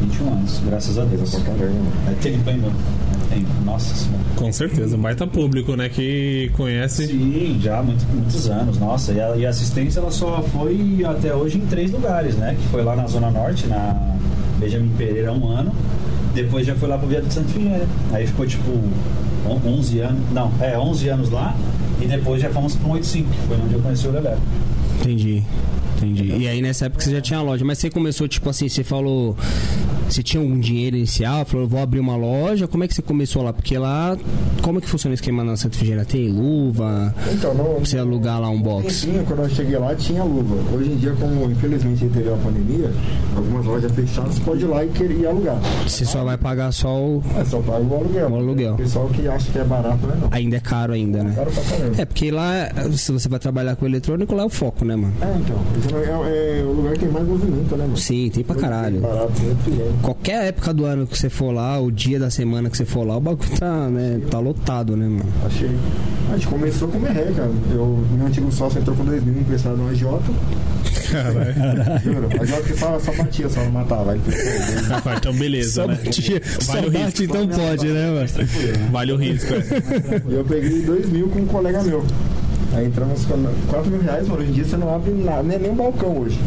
21 0.00 0.28
anos, 0.32 0.60
graças 0.66 0.98
a 0.98 1.04
Deus. 1.04 1.34
É 1.34 2.12
tempo, 2.20 2.50
hein, 2.50 2.58
meu? 2.58 2.70
É 2.70 3.34
tempo. 3.36 3.48
Nossa 3.64 3.94
senhora. 3.94 4.22
Com 4.36 4.52
certeza, 4.52 4.96
baita 4.96 5.26
público, 5.26 5.74
né? 5.76 5.88
Que 5.88 6.50
conhece. 6.56 7.06
Sim, 7.06 7.58
já 7.62 7.78
há 7.78 7.82
muito- 7.82 8.04
muitos 8.12 8.48
anos, 8.50 8.78
nossa. 8.78 9.12
E 9.12 9.20
a, 9.20 9.36
e 9.36 9.46
a 9.46 9.50
assistência 9.50 10.00
ela 10.00 10.10
só 10.10 10.42
foi 10.52 11.02
até 11.06 11.34
hoje 11.34 11.58
em 11.58 11.66
três 11.66 11.90
lugares, 11.92 12.34
né? 12.36 12.56
Que 12.60 12.68
foi 12.68 12.82
lá 12.82 12.94
na 12.96 13.06
Zona 13.06 13.30
Norte, 13.30 13.66
na 13.66 14.16
Benjamin 14.58 14.90
Pereira, 14.98 15.32
um 15.32 15.48
ano. 15.48 15.72
Depois 16.34 16.66
já 16.66 16.74
foi 16.74 16.88
lá 16.88 16.98
pro 16.98 17.06
Via 17.06 17.20
do 17.22 17.32
Santo 17.32 17.48
Figueira. 17.52 17.86
Aí 18.12 18.26
ficou 18.26 18.46
tipo 18.46 18.70
on- 19.48 19.60
11 19.78 20.00
anos. 20.00 20.20
Não, 20.32 20.50
é, 20.60 20.78
11 20.78 21.08
anos 21.08 21.30
lá. 21.30 21.54
E 22.00 22.06
depois 22.06 22.42
já 22.42 22.50
fomos 22.50 22.74
pro 22.74 22.90
85, 22.90 23.30
que 23.30 23.38
foi 23.46 23.56
onde 23.56 23.74
eu 23.74 23.80
conheci 23.80 24.06
o 24.08 24.10
Lelé. 24.10 24.36
Entendi. 25.00 25.42
Entendi. 25.96 26.36
E 26.36 26.48
aí 26.48 26.60
nessa 26.62 26.86
época 26.86 27.02
você 27.02 27.10
já 27.10 27.20
tinha 27.20 27.40
loja, 27.40 27.64
mas 27.64 27.78
você 27.78 27.90
começou, 27.90 28.26
tipo 28.28 28.48
assim, 28.50 28.68
você 28.68 28.82
falou. 28.84 29.36
Você 30.08 30.22
tinha 30.22 30.40
algum 30.42 30.58
dinheiro 30.60 30.96
inicial, 30.96 31.46
falou, 31.46 31.66
vou 31.66 31.80
abrir 31.80 31.98
uma 31.98 32.14
loja, 32.14 32.68
como 32.68 32.84
é 32.84 32.88
que 32.88 32.94
você 32.94 33.00
começou 33.00 33.42
lá? 33.42 33.54
Porque 33.54 33.76
lá, 33.78 34.16
como 34.60 34.78
é 34.78 34.80
que 34.82 34.88
funciona 34.88 35.12
o 35.12 35.14
esquema 35.14 35.42
na 35.42 35.56
Santa 35.56 35.78
Figênia? 35.78 36.04
Tem 36.04 36.28
luva? 36.28 37.12
Então, 37.32 37.54
Pra 37.54 37.64
você 37.80 37.98
alugar 37.98 38.38
lá 38.38 38.50
um 38.50 38.60
box? 38.60 39.00
tempinho, 39.00 39.24
quando 39.24 39.42
eu 39.44 39.48
cheguei 39.48 39.78
lá, 39.78 39.94
tinha 39.94 40.22
luva. 40.22 40.56
Hoje 40.76 40.90
em 40.90 40.96
dia, 40.96 41.12
como 41.18 41.50
infelizmente 41.50 42.06
teve 42.08 42.28
a 42.28 42.36
pandemia, 42.36 42.92
algumas 43.34 43.64
lojas 43.64 43.90
fechadas, 43.92 44.34
você 44.34 44.40
pode 44.42 44.62
ir 44.62 44.66
lá 44.66 44.84
e 44.84 44.88
querer 44.90 45.20
ir 45.20 45.26
alugar. 45.26 45.58
Você 45.88 46.04
só 46.04 46.22
vai 46.22 46.36
pagar 46.36 46.70
só 46.70 46.94
o. 47.00 47.22
É 47.38 47.44
só 47.44 47.60
paga 47.60 47.82
o 47.84 47.94
aluguel. 47.96 48.28
O 48.30 48.36
aluguel. 48.36 48.74
O 48.74 48.76
pessoal 48.76 49.08
que 49.08 49.26
acha 49.26 49.50
que 49.50 49.58
é 49.58 49.64
barato, 49.64 50.06
não 50.06 50.12
é 50.14 50.16
não. 50.18 50.28
Ainda 50.30 50.56
é 50.56 50.60
caro 50.60 50.92
ainda, 50.92 51.24
né? 51.24 51.32
Caro 51.34 51.50
pra 51.50 51.62
caramba. 51.62 51.94
É, 52.02 52.04
porque 52.04 52.30
lá, 52.30 52.70
se 52.92 53.10
você 53.10 53.28
vai 53.28 53.38
trabalhar 53.38 53.74
com 53.76 53.86
eletrônico, 53.86 54.34
lá 54.34 54.42
é 54.42 54.46
o 54.46 54.50
foco, 54.50 54.84
né, 54.84 54.94
mano? 54.94 55.14
É, 55.22 55.34
então. 55.38 55.56
Esse 55.86 55.94
É, 55.94 56.60
é 56.60 56.64
o 56.64 56.72
lugar 56.72 56.92
que 56.94 57.00
tem 57.00 57.08
mais 57.10 57.26
movimento, 57.26 57.76
né, 57.76 57.84
mano? 57.84 57.96
Sim, 57.96 58.30
tem 58.32 58.42
pra 58.44 58.56
caralho. 58.56 59.00
Barato, 59.00 59.32
tem. 59.64 59.78
Qualquer 60.02 60.44
época 60.46 60.72
do 60.74 60.84
ano 60.84 61.06
que 61.06 61.18
você 61.18 61.28
for 61.30 61.52
lá, 61.52 61.80
o 61.80 61.90
dia 61.90 62.18
da 62.18 62.30
semana 62.30 62.70
que 62.70 62.76
você 62.76 62.84
for 62.84 63.06
lá, 63.06 63.16
o 63.16 63.20
bagulho 63.20 63.48
tá, 63.58 63.88
né, 63.88 64.20
tá 64.30 64.38
lotado, 64.38 64.96
né, 64.96 65.06
mano? 65.06 65.26
Achei. 65.46 65.70
A 66.30 66.34
gente 66.36 66.48
começou 66.48 66.88
com 66.88 66.98
merreca. 66.98 67.48
Eu, 67.70 68.04
meu 68.16 68.26
antigo 68.26 68.50
sócio 68.50 68.80
entrou 68.80 68.96
com 68.96 69.04
2 69.04 69.22
mil 69.24 69.40
emprestado 69.40 69.76
no 69.76 69.88
AJ. 69.90 70.00
Juro. 72.02 72.28
A 72.38 72.42
AJ 72.42 72.64
que 72.66 72.74
só, 72.78 72.98
só 72.98 73.12
batia, 73.12 73.48
só 73.48 73.62
não 73.62 73.70
matava. 73.70 74.12
Aí 74.12 74.18
depois, 74.18 74.90
Ah, 74.90 75.14
então 75.16 75.32
beleza, 75.34 75.82
Só 75.82 75.86
né? 75.86 75.98
batia, 76.04 76.40
só 76.60 76.72
Vale 76.72 76.86
o 76.86 76.90
bate, 76.90 77.04
risco. 77.04 77.22
então 77.24 77.48
pode, 77.48 77.86
né, 77.88 78.10
mano? 78.10 78.28
Vale 78.90 79.12
o 79.12 79.16
risco. 79.16 79.54
é. 79.54 80.22
E 80.28 80.34
eu 80.34 80.44
peguei 80.44 80.82
2 80.82 81.10
mil 81.10 81.28
com 81.28 81.40
um 81.40 81.46
colega 81.46 81.82
meu. 81.82 82.04
Aí 82.74 82.86
entramos 82.86 83.24
com 83.24 83.36
4 83.68 83.90
mil 83.90 84.00
reais, 84.00 84.28
mano. 84.28 84.42
Hoje 84.42 84.50
em 84.50 84.54
dia 84.54 84.64
você 84.64 84.76
não 84.76 84.94
abre 84.94 85.12
nada, 85.12 85.42
nem, 85.42 85.58
nem 85.58 85.70
um 85.70 85.76
balcão 85.76 86.18
hoje. 86.18 86.38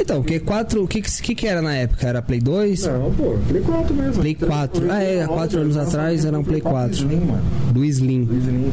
Então, 0.00 0.22
porque 0.22 0.42
o 0.78 0.88
que, 0.88 1.02
que 1.02 1.34
que 1.34 1.46
era 1.46 1.62
na 1.62 1.74
época? 1.74 2.06
Era 2.06 2.20
Play 2.20 2.40
2? 2.40 2.86
Não, 2.86 3.12
pô, 3.12 3.36
Play 3.48 3.62
4 3.62 3.94
mesmo. 3.94 4.20
Play 4.20 4.34
4. 4.34 4.90
Ah, 4.90 5.02
é, 5.02 5.22
há 5.22 5.28
quatro 5.28 5.60
anos 5.60 5.76
atrás 5.76 6.24
era 6.24 6.38
um 6.38 6.42
Play 6.42 6.60
4. 6.60 6.92
Slim, 6.94 7.20
mano. 7.20 7.42
Do 7.72 7.84
Slim. 7.84 8.24
Do 8.24 8.36
Slim. 8.36 8.72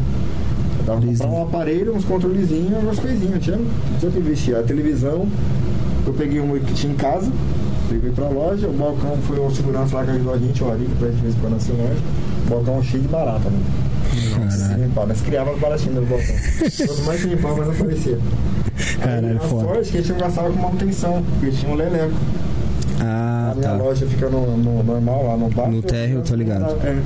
Dava 0.86 1.00
pra 1.00 1.10
comprar 1.10 1.28
um 1.28 1.44
aparelho, 1.44 1.96
uns 1.96 2.06
controlezinhos, 2.06 2.84
umas 2.84 3.00
coisinhas. 3.00 3.44
Tinha, 3.44 3.60
tinha 4.00 4.12
que 4.12 4.20
investir. 4.20 4.56
A 4.56 4.64
televisão, 4.64 5.28
eu 6.06 6.14
peguei 6.14 6.40
uma 6.40 6.58
que 6.60 6.74
tinha 6.74 6.92
em 6.92 6.96
casa, 6.96 7.32
peguei 7.88 8.12
pra 8.12 8.28
loja. 8.28 8.68
O 8.68 8.74
balcão 8.74 9.18
foi 9.28 9.40
o 9.40 9.52
segurança 9.52 9.96
lá 9.96 10.04
que 10.04 10.12
ajudou 10.12 10.34
a 10.34 10.38
gente, 10.38 10.64
o 10.64 10.72
Ari, 10.72 10.86
que 10.86 10.96
pra 10.96 11.10
gente 11.10 11.22
ver 11.22 11.34
quando 11.40 11.56
assim 11.56 11.72
loja. 11.74 12.02
O 12.48 12.50
balcão 12.50 12.84
cheio 12.84 13.04
de 13.04 13.10
barata, 13.10 13.50
mano. 13.50 13.64
Nossa, 14.44 14.61
limpar. 14.82 15.08
Nós 15.08 15.22
criava 15.22 15.52
as 15.52 15.60
baratinhas 15.60 15.96
no 15.96 16.06
balcão. 16.06 16.36
Quanto 16.88 17.04
mais 17.04 17.22
limpava, 17.24 17.66
mais 17.66 17.80
aparecia. 17.82 18.18
Caralho, 19.02 19.38
a 19.38 19.40
foda. 19.40 19.64
sorte 19.66 19.92
que 19.92 19.98
a 19.98 20.02
gente 20.02 20.12
não 20.12 20.20
gastava 20.20 20.52
com 20.52 20.60
manutenção, 20.60 21.24
porque 21.24 21.52
tinha 21.56 21.72
um 21.72 21.76
leleco. 21.76 22.14
Ah, 23.00 23.52
A 23.52 23.56
minha 23.56 23.70
tá. 23.70 23.76
loja 23.76 24.06
fica 24.06 24.30
no, 24.30 24.58
no 24.58 24.84
normal, 24.84 25.26
lá 25.28 25.38
no 25.38 25.50
bar. 25.50 25.70
No 25.70 25.82
térreo, 25.82 26.22
tô 26.22 26.36
ligado. 26.36 26.66
É. 26.86 27.02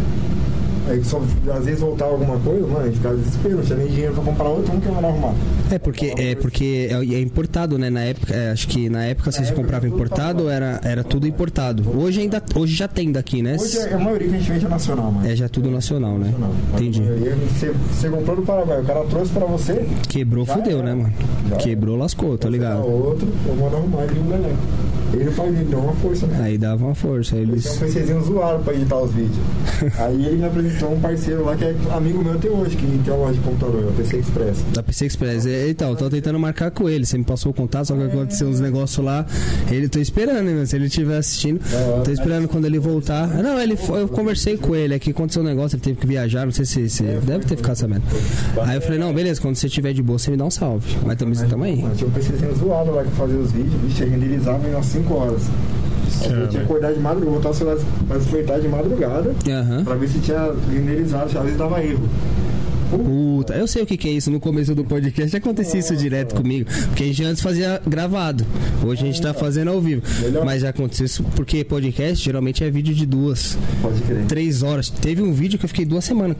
Aí 0.87 1.03
só, 1.03 1.19
às 1.51 1.65
vezes 1.65 1.79
voltava 1.81 2.11
alguma 2.11 2.37
coisa, 2.39 2.67
mano, 2.67 2.79
a 2.79 2.85
gente 2.85 2.97
ficava 2.97 3.15
desesperado, 3.15 3.55
não 3.57 3.63
tinha 3.65 3.77
nem 3.77 3.87
dinheiro 3.87 4.13
pra 4.13 4.23
comprar 4.23 4.49
outro, 4.49 4.73
um 4.75 4.79
que 4.79 4.87
eu 4.87 4.93
não 4.93 5.09
arrumar. 5.09 5.33
É 5.71 5.79
porque 5.79 6.13
é 6.17 6.35
porque 6.35 6.87
é, 6.91 6.93
é 7.15 7.19
importado, 7.21 7.77
né? 7.77 7.89
Na 7.89 8.01
época, 8.01 8.33
é, 8.35 8.51
acho 8.51 8.67
que 8.67 8.87
na 8.89 9.03
época 9.05 9.31
vocês 9.31 9.49
compravam 9.51 9.89
tudo 9.89 9.95
importado, 9.95 10.49
era 10.49 10.79
era 10.83 11.03
tudo 11.03 11.27
importado. 11.27 11.83
Hoje 11.97 12.21
ainda 12.21 12.41
hoje 12.55 12.75
já 12.75 12.87
tem 12.87 13.11
daqui, 13.11 13.41
né? 13.41 13.57
Hoje 13.59 13.77
é- 13.79 13.93
a 13.93 13.97
maioria 13.97 14.27
que 14.29 14.35
a 14.35 14.37
gente 14.37 14.51
vende 14.51 14.65
é 14.65 14.69
nacional, 14.69 15.11
mano. 15.11 15.27
É 15.27 15.35
já 15.35 15.49
tudo 15.49 15.71
nacional, 15.71 16.17
né? 16.17 16.25
Nacional. 16.27 16.51
Entendi. 16.75 17.01
Você, 17.01 17.71
você 17.91 18.09
comprou 18.09 18.35
do 18.35 18.41
Paraguai, 18.43 18.81
o 18.81 18.85
cara 18.85 19.03
trouxe 19.05 19.31
pra 19.31 19.45
você, 19.45 19.85
Quebrou, 20.07 20.45
fudeu, 20.45 20.83
né, 20.83 20.93
mano? 20.93 21.13
Já 21.49 21.55
Quebrou, 21.57 21.97
lascou, 21.97 22.37
tá 22.37 22.47
você 22.47 22.51
ligado? 22.51 22.85
outro, 22.85 23.27
eu 23.47 23.55
mando 23.55 23.75
arrumar 23.77 24.05
e 24.05 24.19
um 24.19 24.29
leleco. 24.29 24.55
Ele 25.15 25.31
faz 25.31 25.49
vídeo, 25.51 25.65
deu 25.69 25.79
uma 25.79 25.93
força, 25.93 26.27
né? 26.27 26.39
Aí 26.43 26.57
dava 26.57 26.85
uma 26.85 26.95
força, 26.95 27.35
Eles 27.35 27.63
tinham 27.63 27.75
um 27.75 27.79
PCzinho 27.79 28.21
zoado 28.23 28.63
pra 28.63 28.73
editar 28.73 28.97
os 28.99 29.11
vídeos. 29.11 29.37
Aí 29.99 30.25
ele 30.25 30.37
me 30.37 30.45
apresentou 30.45 30.93
um 30.93 30.99
parceiro 30.99 31.45
lá 31.45 31.55
que 31.55 31.63
é 31.63 31.75
amigo 31.91 32.23
meu 32.23 32.33
até 32.33 32.49
hoje, 32.49 32.75
que 32.75 32.85
tem 33.03 33.13
uma 33.13 33.25
loja 33.25 33.33
de 33.33 33.39
computador, 33.39 33.83
é 33.83 33.87
o 33.87 33.91
PC 33.93 34.17
Express. 34.17 34.57
Da 34.73 34.83
PC 34.83 35.05
Express. 35.05 35.45
É, 35.45 35.69
Então, 35.69 35.89
eu 35.89 35.95
tô 35.95 36.09
tentando 36.09 36.39
marcar 36.39 36.71
com 36.71 36.89
ele. 36.89 37.05
Você 37.05 37.17
me 37.17 37.23
passou 37.23 37.51
o 37.51 37.55
contato, 37.55 37.85
só 37.87 37.95
que 37.95 38.03
aconteceu 38.03 38.47
uns 38.47 38.59
negócios 38.59 39.03
lá. 39.03 39.25
Ele 39.71 39.87
tô 39.89 39.99
esperando, 39.99 40.45
né? 40.45 40.65
Se 40.65 40.75
ele 40.75 40.85
estiver 40.85 41.17
assistindo. 41.17 41.59
Tô 42.03 42.11
esperando 42.11 42.47
quando 42.47 42.65
ele 42.65 42.79
voltar. 42.79 43.27
Não, 43.27 43.59
ele 43.59 43.75
foi, 43.75 44.01
eu 44.01 44.07
conversei 44.07 44.57
com 44.57 44.75
ele 44.75 44.93
aqui, 44.93 45.11
aconteceu 45.11 45.41
um 45.41 45.45
negócio, 45.45 45.75
ele 45.75 45.83
teve 45.83 45.97
que 45.99 46.07
viajar, 46.07 46.45
não 46.45 46.51
sei 46.51 46.65
se 46.65 46.89
você 46.89 47.03
deve 47.03 47.45
ter 47.45 47.55
ficado 47.57 47.75
sabendo. 47.75 48.03
Aí 48.63 48.75
eu 48.75 48.81
falei, 48.81 48.99
não, 48.99 49.13
beleza, 49.13 49.41
quando 49.41 49.55
você 49.55 49.67
estiver 49.67 49.93
de 49.93 50.01
boa, 50.01 50.17
você 50.19 50.31
me 50.31 50.37
dá 50.37 50.45
um 50.45 50.51
salve. 50.51 50.95
Mas 51.05 51.17
também 51.17 51.35
tamo 51.47 51.63
aí. 51.63 51.83
Tinha 51.95 52.07
um 52.07 52.11
PCzinho 52.11 52.55
zoado 52.55 52.91
lá 52.91 53.03
que 53.03 53.11
fazia 53.11 53.37
os 53.37 53.51
vídeos, 53.51 53.73
bicho, 53.81 54.03
renderizava 54.03 54.67
em 54.67 54.71
umas 54.73 54.85
5 54.85 55.04
horas. 55.13 55.41
Aí 56.21 56.31
eu 56.31 56.47
tinha 56.47 56.61
que 56.61 56.65
acordar 56.65 56.93
de 56.93 56.99
madrugada, 56.99 57.35
botar 57.37 57.49
o 57.49 57.53
celular 57.53 57.77
pra 58.07 58.17
despertar 58.17 58.59
de 58.59 58.67
madrugada, 58.67 59.33
Aham. 59.47 59.83
pra 59.83 59.95
ver 59.95 60.07
se 60.07 60.19
tinha 60.19 60.51
renderizado, 60.71 61.25
às 61.25 61.43
vezes 61.43 61.57
dava 61.57 61.83
erro. 61.83 62.07
Puta, 62.97 63.53
eu 63.53 63.67
sei 63.67 63.81
o 63.83 63.85
que, 63.85 63.97
que 63.97 64.07
é 64.07 64.11
isso. 64.11 64.29
No 64.31 64.39
começo 64.39 64.73
do 64.75 64.83
podcast 64.83 65.31
já 65.31 65.37
acontecia 65.37 65.79
isso 65.79 65.95
direto 65.95 66.35
comigo. 66.35 66.69
Porque 66.87 67.03
a 67.03 67.07
gente 67.07 67.23
antes 67.23 67.41
fazia 67.41 67.81
gravado. 67.85 68.45
Hoje 68.83 69.03
a 69.03 69.05
gente 69.05 69.21
tá 69.21 69.33
fazendo 69.33 69.69
ao 69.71 69.81
vivo. 69.81 70.01
Mas 70.43 70.61
já 70.61 70.69
aconteceu 70.69 71.05
isso 71.05 71.23
porque 71.35 71.63
podcast 71.63 72.23
geralmente 72.23 72.63
é 72.63 72.69
vídeo 72.69 72.93
de 72.93 73.05
duas, 73.05 73.57
Pode 73.81 74.01
crer. 74.01 74.25
três 74.25 74.63
horas. 74.63 74.89
Teve 74.89 75.21
um 75.21 75.33
vídeo 75.33 75.57
que 75.59 75.65
eu 75.65 75.69
fiquei 75.69 75.85
duas 75.85 76.05
semanas, 76.05 76.37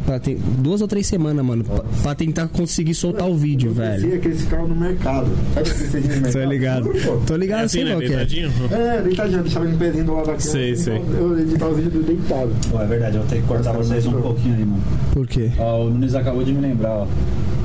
duas 0.60 0.82
ou 0.82 0.88
três 0.88 1.08
semanas, 1.08 1.44
mano, 1.46 1.64
pra, 1.64 1.84
pra 2.04 2.16
tentar 2.16 2.48
conseguir 2.48 2.94
soltar 2.94 3.28
o 3.30 3.36
vídeo, 3.36 3.72
velho. 3.74 4.02
Parecia 4.02 4.20
que 4.20 4.28
eles 4.28 4.42
ficavam 4.42 4.68
no 4.68 4.76
mercado. 4.76 5.30
Sabe? 5.54 5.70
Tô 6.32 6.44
ligado. 6.50 6.90
Tô 7.26 7.36
É 7.36 7.38
ligado, 7.38 7.66
assim, 7.66 7.80
sei 7.80 7.86
né? 7.86 7.92
é. 7.94 7.98
Deitadinho? 8.00 8.52
É, 8.72 9.02
deitadinho, 9.02 9.44
deixava 9.44 9.66
ele 9.68 9.78
pezinho 9.78 10.06
do 10.06 10.12
lado 10.14 10.26
da 10.26 10.32
cama. 10.34 10.40
Sei, 10.40 10.72
assim, 10.72 10.84
sei. 10.84 11.02
Eu 11.18 11.40
editava 11.40 11.72
os 11.74 11.80
vídeos 11.84 12.06
deitado. 12.06 12.52
Pô, 12.70 12.82
é 12.82 12.86
verdade, 12.86 13.16
eu 13.18 13.22
vou 13.22 13.30
ter 13.30 13.42
que 13.42 13.48
cortar 13.48 13.72
vocês 13.74 14.06
um 14.06 14.22
pouquinho 14.22 14.56
aí, 14.56 14.66
mano. 14.66 14.84
Por 15.14 15.28
quê? 15.28 15.52
Ó, 15.58 15.86
o 15.86 15.90
Nunes 15.90 16.16
acabou 16.16 16.44
de 16.46 16.54
me 16.54 16.62
lembrar, 16.62 16.92
ó. 16.92 17.08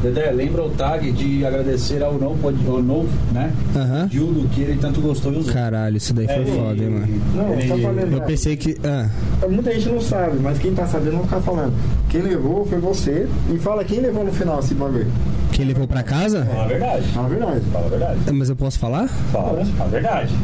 Dedé, 0.02 0.30
lembra 0.30 0.64
o 0.64 0.70
tag 0.70 1.12
de 1.12 1.44
agradecer 1.44 2.02
ao 2.02 2.14
novo, 2.14 2.48
ao 2.48 2.82
novo 2.82 3.08
né? 3.34 3.52
Aham. 3.76 4.08
Gildo, 4.10 4.48
que 4.48 4.62
ele 4.62 4.78
tanto 4.80 4.98
gostou 5.02 5.30
e 5.30 5.36
usou. 5.36 5.52
Caralho, 5.52 5.98
isso 5.98 6.14
daí 6.14 6.26
foi 6.26 6.36
É, 6.36 6.46
foda, 6.46 6.82
hein, 6.82 6.88
mano. 6.90 7.06
Não, 7.36 7.52
Ele- 7.52 7.68
só 7.68 7.74
pra 7.76 7.82
Eu 7.82 7.94
lembrar. 7.94 8.24
pensei 8.24 8.56
que. 8.56 8.76
Ah, 8.82 9.08
Muita 9.46 9.74
gente 9.74 9.88
não 9.90 10.00
sabe, 10.00 10.38
mas 10.40 10.58
quem 10.58 10.72
tá 10.74 10.86
sabendo 10.86 11.16
não 11.16 11.24
ficar 11.24 11.40
falando. 11.42 11.74
Quem 12.08 12.22
levou 12.22 12.64
foi 12.64 12.78
você. 12.80 13.28
E 13.52 13.58
fala 13.58 13.84
quem 13.84 14.00
levou 14.00 14.24
no 14.24 14.32
final 14.32 14.58
esse 14.60 14.72
bagulho. 14.72 15.06
quem 15.52 15.66
levou 15.66 15.86
pra 15.86 16.02
casa? 16.02 16.46
Fala 16.46 16.64
a 16.64 16.66
verdade. 16.68 17.08
Fala 17.08 17.26
a 17.26 17.28
verdade. 17.28 17.60
Fala 17.70 17.84
a 17.86 17.88
verdade. 17.90 18.18
Mas 18.32 18.48
eu 18.48 18.56
posso 18.56 18.78
falar? 18.78 19.06
Fala, 19.30 19.62
fala 19.66 19.84
a 19.84 19.88
verdade. 19.88 20.34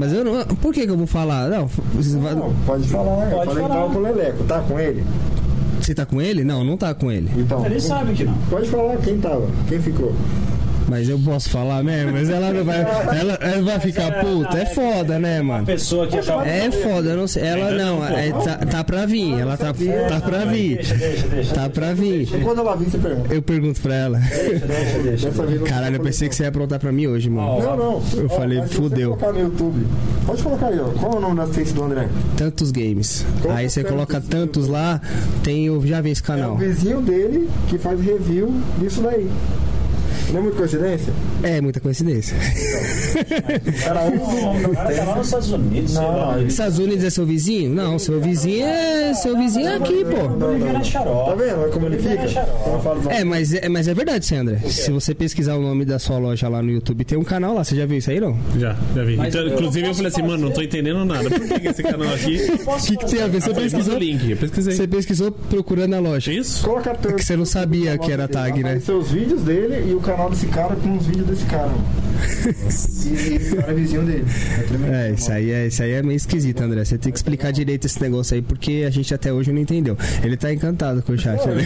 Mas 0.00 0.12
eu 0.12 0.24
não. 0.24 0.44
Por 0.56 0.74
que, 0.74 0.84
que 0.84 0.90
eu 0.90 0.96
vou 0.96 1.06
falar? 1.06 1.48
Não, 1.48 1.68
você, 1.94 2.18
vai- 2.18 2.34
Não, 2.34 2.52
pode 2.66 2.88
falar. 2.88 3.30
eu 3.30 3.36
Pode 3.36 3.46
falei 3.50 3.62
falar. 3.62 3.74
que 3.74 3.80
tava 3.82 3.92
com 3.92 3.98
o 3.98 4.02
Leleco. 4.02 4.44
Tá 4.44 4.60
com 4.62 4.80
ele? 4.80 5.04
Você 5.86 5.94
tá 5.94 6.04
com 6.04 6.20
ele? 6.20 6.42
Não, 6.42 6.64
não 6.64 6.76
tá 6.76 6.92
com 6.94 7.10
ele. 7.10 7.30
Então. 7.36 7.64
Ele 7.64 7.80
sabe 7.80 8.12
que 8.12 8.24
não. 8.24 8.34
Pode 8.50 8.68
falar 8.68 8.96
quem 8.98 9.18
tava. 9.20 9.48
Quem 9.68 9.80
ficou. 9.80 10.12
Mas 10.88 11.08
eu 11.08 11.18
posso 11.18 11.50
falar 11.50 11.82
mesmo, 11.82 12.12
mas 12.12 12.28
ela 12.30 12.52
não 12.52 12.64
vai. 12.64 12.80
Ela, 12.80 13.34
ela 13.40 13.62
vai 13.62 13.80
ficar 13.80 14.20
puta. 14.20 14.56
É 14.56 14.66
foda, 14.66 15.18
né, 15.18 15.40
A 15.40 15.42
mano? 15.42 15.66
pessoa 15.66 16.06
que 16.06 16.16
acabou. 16.16 16.42
É 16.44 16.70
foda, 16.70 17.10
eu 17.10 17.16
não 17.16 17.26
sei. 17.26 17.42
Ela 17.44 17.70
não, 17.72 18.04
é, 18.06 18.30
tá, 18.30 18.56
tá 18.58 18.84
pra 18.84 19.04
vir. 19.04 19.38
Ela 19.38 19.56
tá, 19.56 19.72
tá 20.08 20.20
pra 20.20 20.44
vir. 20.44 20.76
Deixa, 20.76 20.94
deixa, 20.94 21.26
deixa. 21.28 21.54
Tá 21.54 21.68
pra 21.68 21.92
vir. 21.92 22.22
E 22.32 22.40
quando 22.42 22.60
ela 22.60 22.76
vir, 22.76 22.88
você 22.90 22.98
pergunta. 22.98 23.34
Eu 23.34 23.42
pergunto 23.42 23.80
pra 23.80 23.94
ela. 23.94 24.18
Deixa, 24.18 25.30
deixa, 25.30 25.58
Caralho, 25.66 25.96
eu 25.96 26.00
pensei 26.02 26.28
que 26.28 26.36
você 26.36 26.44
ia 26.44 26.48
aprontar 26.50 26.78
pra 26.78 26.92
mim 26.92 27.06
hoje, 27.08 27.28
mano. 27.28 27.60
Não, 27.60 27.76
não. 27.76 28.02
Eu 28.16 28.28
falei, 28.28 28.62
se 28.62 28.74
fudeu. 28.74 29.10
Você 29.14 29.18
colocar 29.20 29.32
no 29.32 29.40
YouTube. 29.40 29.86
Pode 30.26 30.42
colocar 30.42 30.66
aí, 30.68 30.78
ó. 30.80 30.84
Qual 30.90 31.12
é 31.14 31.16
o 31.16 31.20
nome 31.20 31.36
da 31.36 31.42
assistência 31.42 31.74
do 31.74 31.84
André? 31.84 32.08
Tantos 32.36 32.70
games. 32.70 33.26
Aí 33.48 33.68
você 33.68 33.82
coloca 33.82 34.20
tantos 34.20 34.68
lá, 34.68 35.00
tem. 35.42 35.66
Eu 35.66 35.84
já 35.86 36.00
vi 36.00 36.10
esse 36.10 36.20
É 36.20 36.24
o 36.24 36.26
canal. 36.26 36.56
vizinho 36.56 37.00
dele 37.00 37.48
que 37.68 37.76
faz 37.76 38.00
review 38.00 38.54
disso 38.78 39.02
daí. 39.02 39.28
Não 40.32 40.38
é 40.38 40.42
muita 40.42 40.56
coincidência? 40.58 41.12
É 41.42 41.60
muita 41.60 41.80
coincidência. 41.80 42.36
Cara 43.84 44.00
O 44.68 44.74
cara 44.74 45.04
lá 45.04 45.16
nos 45.16 45.26
Estados 45.26 45.52
Unidos, 45.52 45.94
Não, 45.94 46.46
Estados 46.46 46.78
Unidos 46.78 47.04
é 47.04 47.10
seu 47.10 47.26
vizinho? 47.26 47.70
Não, 47.70 47.98
seu 47.98 48.20
vizinho 48.20 48.64
é. 48.66 49.14
Seu 49.14 49.36
vizinho 49.36 49.68
é 49.68 49.76
aqui, 49.76 50.04
pô. 50.04 50.16
Tá 50.28 51.34
vendo? 51.34 51.60
Olha 51.60 51.72
como 51.72 51.86
ele 51.86 51.98
fica? 51.98 52.40
é 53.10 53.20
É, 53.20 53.24
mas 53.24 53.54
é, 53.54 53.68
mas 53.68 53.88
é 53.88 53.94
verdade, 53.94 54.26
Sandra. 54.26 54.58
Se 54.68 54.90
você 54.90 55.14
pesquisar 55.14 55.54
o 55.56 55.62
nome 55.62 55.84
da 55.84 55.98
sua 55.98 56.18
loja 56.18 56.48
lá 56.48 56.62
no 56.62 56.70
YouTube, 56.70 57.04
tem 57.04 57.16
um 57.18 57.24
canal 57.24 57.54
lá. 57.54 57.64
Você 57.64 57.76
já 57.76 57.86
viu 57.86 57.98
isso 57.98 58.10
aí, 58.10 58.20
não? 58.20 58.36
Já, 58.58 58.76
já 58.94 59.04
vi. 59.04 59.14
Então, 59.14 59.40
eu 59.42 59.54
inclusive 59.54 59.86
eu 59.88 59.94
falei 59.94 60.08
assim, 60.08 60.22
mano, 60.22 60.38
não 60.38 60.48
tô 60.48 60.56
fazer. 60.56 60.66
entendendo 60.66 61.04
nada. 61.04 61.30
Por 61.30 61.40
que, 61.40 61.60
que 61.60 61.68
esse 61.68 61.82
canal 61.82 62.12
aqui. 62.12 62.36
O 62.66 62.86
que, 62.86 62.96
que 62.96 63.06
tem 63.06 63.22
a 63.22 63.26
ver? 63.28 63.40
Você 63.40 63.50
Ah, 63.50 63.54
pesquisou? 63.54 63.94
o 63.94 63.98
link, 63.98 64.30
eu 64.30 64.36
pesquisei. 64.36 64.74
Você 64.74 64.86
pesquisou 64.86 65.32
procurando 65.32 65.94
a 65.94 66.00
loja. 66.00 66.30
É 66.32 66.34
isso? 66.34 66.64
Coloca 66.64 66.94
tanto. 66.94 67.16
que 67.16 67.24
você 67.24 67.36
não 67.36 67.44
sabia 67.44 67.96
que 67.98 68.10
era 68.10 68.26
tag, 68.28 68.62
né? 68.62 68.80
Os 68.88 69.10
vídeos 69.10 69.42
dele 69.42 69.90
e 69.90 69.94
o 69.94 70.00
canal 70.06 70.30
desse 70.30 70.46
cara 70.46 70.74
com 70.76 70.96
os 70.96 71.06
vídeos 71.06 71.26
desse 71.26 71.44
cara. 71.46 71.70
E 73.06 73.36
esse 73.36 73.54
cara 73.54 73.70
é 73.70 73.74
vizinho 73.74 74.02
dele. 74.02 74.24
É. 74.90 75.08
É, 75.08 75.12
isso 75.12 75.30
aí 75.30 75.50
é, 75.52 75.66
isso 75.68 75.80
aí 75.80 75.92
é 75.92 76.02
meio 76.02 76.16
esquisito, 76.16 76.60
André. 76.60 76.84
Você 76.84 76.98
tem 76.98 77.12
que 77.12 77.18
explicar 77.18 77.52
direito 77.52 77.86
esse 77.86 78.02
negócio 78.02 78.34
aí, 78.34 78.42
porque 78.42 78.84
a 78.84 78.90
gente 78.90 79.14
até 79.14 79.32
hoje 79.32 79.52
não 79.52 79.60
entendeu. 79.60 79.96
Ele 80.24 80.36
tá 80.36 80.52
encantado 80.52 81.02
com 81.02 81.12
o 81.12 81.18
chat, 81.18 81.46
né? 81.46 81.62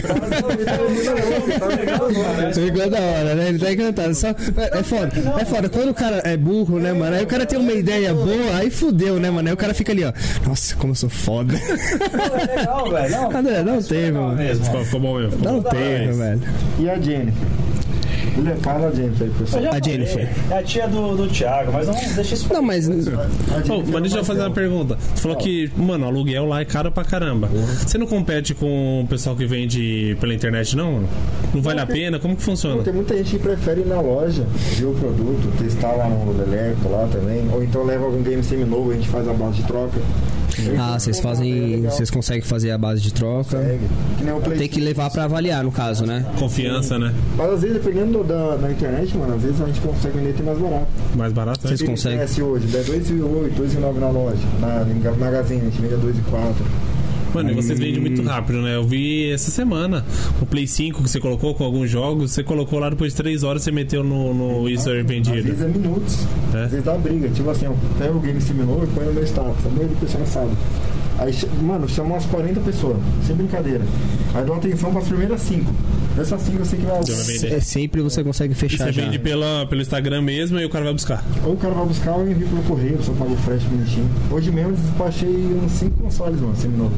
Ficou 2.53 2.89
da 2.89 2.99
hora, 2.99 3.35
né? 3.35 3.49
Ele 3.49 3.59
tá 3.59 3.73
encantado. 3.73 4.13
Só, 4.13 4.27
é, 4.27 4.79
é 4.79 4.83
foda. 4.83 5.11
É 5.39 5.45
foda. 5.45 5.69
Quando 5.69 5.89
o 5.89 5.93
cara 5.93 6.21
é 6.23 6.37
burro, 6.37 6.79
né, 6.79 6.93
mano? 6.93 7.15
Aí 7.15 7.23
o 7.23 7.27
cara 7.27 7.45
tem 7.45 7.57
uma 7.57 7.73
ideia 7.73 8.13
boa, 8.13 8.57
aí 8.57 8.69
fudeu, 8.69 9.19
né, 9.19 9.31
mano? 9.31 9.47
Aí 9.47 9.53
o 9.53 9.57
cara 9.57 9.73
fica 9.73 9.91
ali, 9.91 10.03
ó. 10.03 10.13
Nossa, 10.47 10.75
como 10.75 10.91
eu 10.91 10.95
sou 10.95 11.09
foda. 11.09 11.53
Não, 11.53 12.37
é 12.37 12.55
legal, 12.55 12.89
velho. 12.91 13.11
Não, 13.11 13.31
André, 13.37 13.63
não 13.63 13.79
isso 13.79 13.93
é 13.93 14.11
mano. 14.11 14.35
mesmo. 14.35 14.65
Ficou, 14.65 14.85
ficou 14.85 14.99
bom 14.99 15.19
mesmo. 15.19 15.37
Bom. 15.39 15.61
teve, 15.63 15.73
Parabéns. 15.73 16.17
velho. 16.17 16.41
E 16.79 16.89
a 16.89 16.99
Jennifer? 16.99 17.47
É 18.47 18.55
pai 18.55 18.81
da 18.81 18.91
Jennifer 18.91 19.27
aí, 19.27 19.33
pessoal. 19.37 19.63
A 19.73 19.79
Jennifer. 19.79 20.29
É 20.49 20.57
a 20.57 20.63
tia 20.63 20.87
do, 20.87 21.15
do 21.15 21.27
Thiago, 21.27 21.71
mas 21.71 21.87
não 21.87 21.93
deixa 22.15 22.35
isso. 22.35 22.53
Não, 22.53 22.61
mas. 22.61 22.85
Jennifer 22.85 23.13
mas 23.91 24.01
deixa 24.01 24.17
é 24.17 24.19
eu 24.19 24.25
fazer 24.25 24.41
uma 24.41 24.51
pergunta. 24.51 24.97
Você 25.15 25.21
falou 25.21 25.37
que, 25.37 25.71
mano, 25.75 26.05
aluguel 26.05 26.45
lá 26.45 26.61
é 26.61 26.65
caro 26.65 26.91
pra 26.91 27.03
caramba. 27.03 27.47
Você 27.47 27.97
não 27.97 28.07
compete 28.07 28.53
com 28.53 29.01
o 29.03 29.07
pessoal 29.07 29.35
que 29.35 29.45
vende 29.45 30.15
pela 30.19 30.33
internet, 30.33 30.75
não? 30.75 30.93
mano? 30.93 31.09
Não 31.53 31.61
vale 31.61 31.79
a 31.79 31.85
pena? 31.85 32.19
Como 32.19 32.35
que 32.35 32.43
funciona? 32.43 32.81
Tem 32.83 32.93
muita 32.93 33.15
gente 33.17 33.31
que 33.31 33.39
prefere 33.39 33.81
ir 33.81 33.87
na 33.87 33.99
loja, 33.99 34.45
ver 34.75 34.85
o 34.85 34.93
produto, 34.93 35.57
testar 35.57 35.93
lá 35.93 36.07
no 36.07 36.37
Leleco 36.37 36.89
lá 36.89 37.07
também. 37.07 37.49
Ou 37.51 37.63
então 37.63 37.83
leva 37.83 38.05
algum 38.05 38.21
game 38.21 38.43
semi-novo, 38.43 38.91
a 38.91 38.93
gente 38.93 39.07
faz 39.07 39.27
a 39.27 39.33
base 39.33 39.57
de 39.57 39.63
troca. 39.63 39.99
Ah, 40.77 40.99
vocês 40.99 41.19
fazem. 41.19 41.81
Vocês 41.83 42.09
conseguem 42.09 42.41
fazer 42.41 42.71
a 42.71 42.77
base 42.77 43.01
de 43.01 43.13
troca. 43.13 43.57
Consegue. 43.57 43.87
Que 44.17 44.23
nem 44.23 44.33
o 44.33 44.39
Play 44.39 44.57
Tem 44.57 44.67
que 44.67 44.79
levar 44.79 45.09
pra 45.09 45.23
avaliar, 45.23 45.63
no 45.63 45.71
caso, 45.71 46.05
né? 46.05 46.25
Confiança, 46.37 46.99
né? 46.99 47.13
Mas 47.37 47.51
às 47.51 47.61
vezes, 47.61 47.77
dependendo 47.77 48.23
da, 48.31 48.55
da 48.55 48.71
internet, 48.71 49.17
mano, 49.17 49.35
às 49.35 49.41
vezes 49.41 49.61
a 49.61 49.65
gente 49.65 49.81
consegue 49.81 50.17
vender 50.17 50.29
até 50.31 50.43
mais 50.43 50.57
barato. 50.59 50.87
Mais 51.15 51.33
barato, 51.33 51.67
né? 51.67 51.75
Vocês 51.75 51.89
conseguem. 51.89 52.25
PS 52.25 52.39
hoje, 52.39 52.77
é 52.77 52.81
2,8, 52.81 53.53
2,9 53.55 53.99
na 53.99 54.09
loja. 54.09 54.37
Na 54.59 54.85
em 54.89 55.17
Magazine, 55.19 55.61
a 55.61 55.65
gente 55.65 55.81
vende 55.81 55.93
a 55.93 55.97
2,4. 55.97 56.53
Mano, 57.33 57.51
e 57.51 57.55
vocês 57.55 57.79
vendem 57.79 58.01
muito 58.01 58.21
rápido, 58.23 58.61
né? 58.61 58.75
Eu 58.75 58.83
vi 58.83 59.31
essa 59.31 59.49
semana 59.51 60.05
o 60.41 60.45
Play 60.45 60.67
5 60.67 61.01
que 61.01 61.09
você 61.09 61.19
colocou 61.19 61.55
com 61.55 61.63
alguns 61.63 61.89
jogos, 61.89 62.31
você 62.31 62.43
colocou 62.43 62.77
lá 62.77 62.89
depois 62.89 63.13
de 63.13 63.17
3 63.17 63.43
horas, 63.43 63.63
você 63.63 63.71
meteu 63.71 64.03
no, 64.03 64.33
no 64.33 64.69
Easter 64.69 64.99
Às 64.99 65.05
vendido. 65.05 65.41
vezes 65.41 65.61
é 65.61 65.67
minutos. 65.67 66.27
É? 66.53 66.63
Às 66.65 66.71
vezes 66.71 66.85
dá 66.85 66.97
briga. 66.97 67.29
Tipo 67.29 67.49
assim, 67.49 67.65
eu 67.65 67.77
pego 67.97 68.17
o 68.17 68.21
game 68.21 68.41
semi-novo 68.41 68.83
e 68.83 68.87
põe 68.87 69.05
no 69.05 69.13
meu 69.13 69.23
status. 69.23 69.65
A 69.65 69.69
maioria 69.69 69.95
do 69.95 69.99
pessoal 69.99 70.25
sabe. 70.25 70.51
Aí, 71.19 71.33
mano, 71.61 71.87
chama 71.87 72.15
umas 72.15 72.25
40 72.25 72.59
pessoas, 72.61 72.97
sem 73.27 73.35
brincadeira. 73.35 73.81
Aí 74.33 74.43
dou 74.45 74.55
atenção 74.55 74.91
pras 74.91 75.07
primeiras 75.07 75.41
5. 75.41 75.71
Dessas 76.15 76.41
5 76.41 76.57
eu 76.59 76.65
sei 76.65 76.79
que 76.79 76.85
vai. 76.85 76.99
É 77.55 77.59
sempre 77.61 78.01
você 78.01 78.23
consegue 78.23 78.53
fechar 78.53 78.85
Você 78.85 78.91
já. 78.91 79.03
vende 79.03 79.17
pela, 79.19 79.65
pelo 79.67 79.81
Instagram 79.81 80.21
mesmo 80.21 80.59
e 80.59 80.65
o 80.65 80.69
cara 80.69 80.83
vai 80.85 80.93
buscar. 80.93 81.23
Ou 81.45 81.53
o 81.53 81.57
cara 81.57 81.73
vai 81.73 81.85
buscar 81.85 82.13
ou 82.13 82.21
eu 82.21 82.31
envio 82.31 82.47
pelo 82.47 82.63
correio, 82.63 83.01
só 83.01 83.13
pago 83.13 83.33
o 83.33 83.37
frete 83.37 83.65
bonitinho. 83.65 84.09
Hoje 84.29 84.51
mesmo 84.51 84.71
eu 84.71 84.75
despachei 84.75 85.29
uns 85.63 85.71
5 85.73 85.97
consoles, 86.03 86.41
mano, 86.41 86.55
semi-novo. 86.55 86.91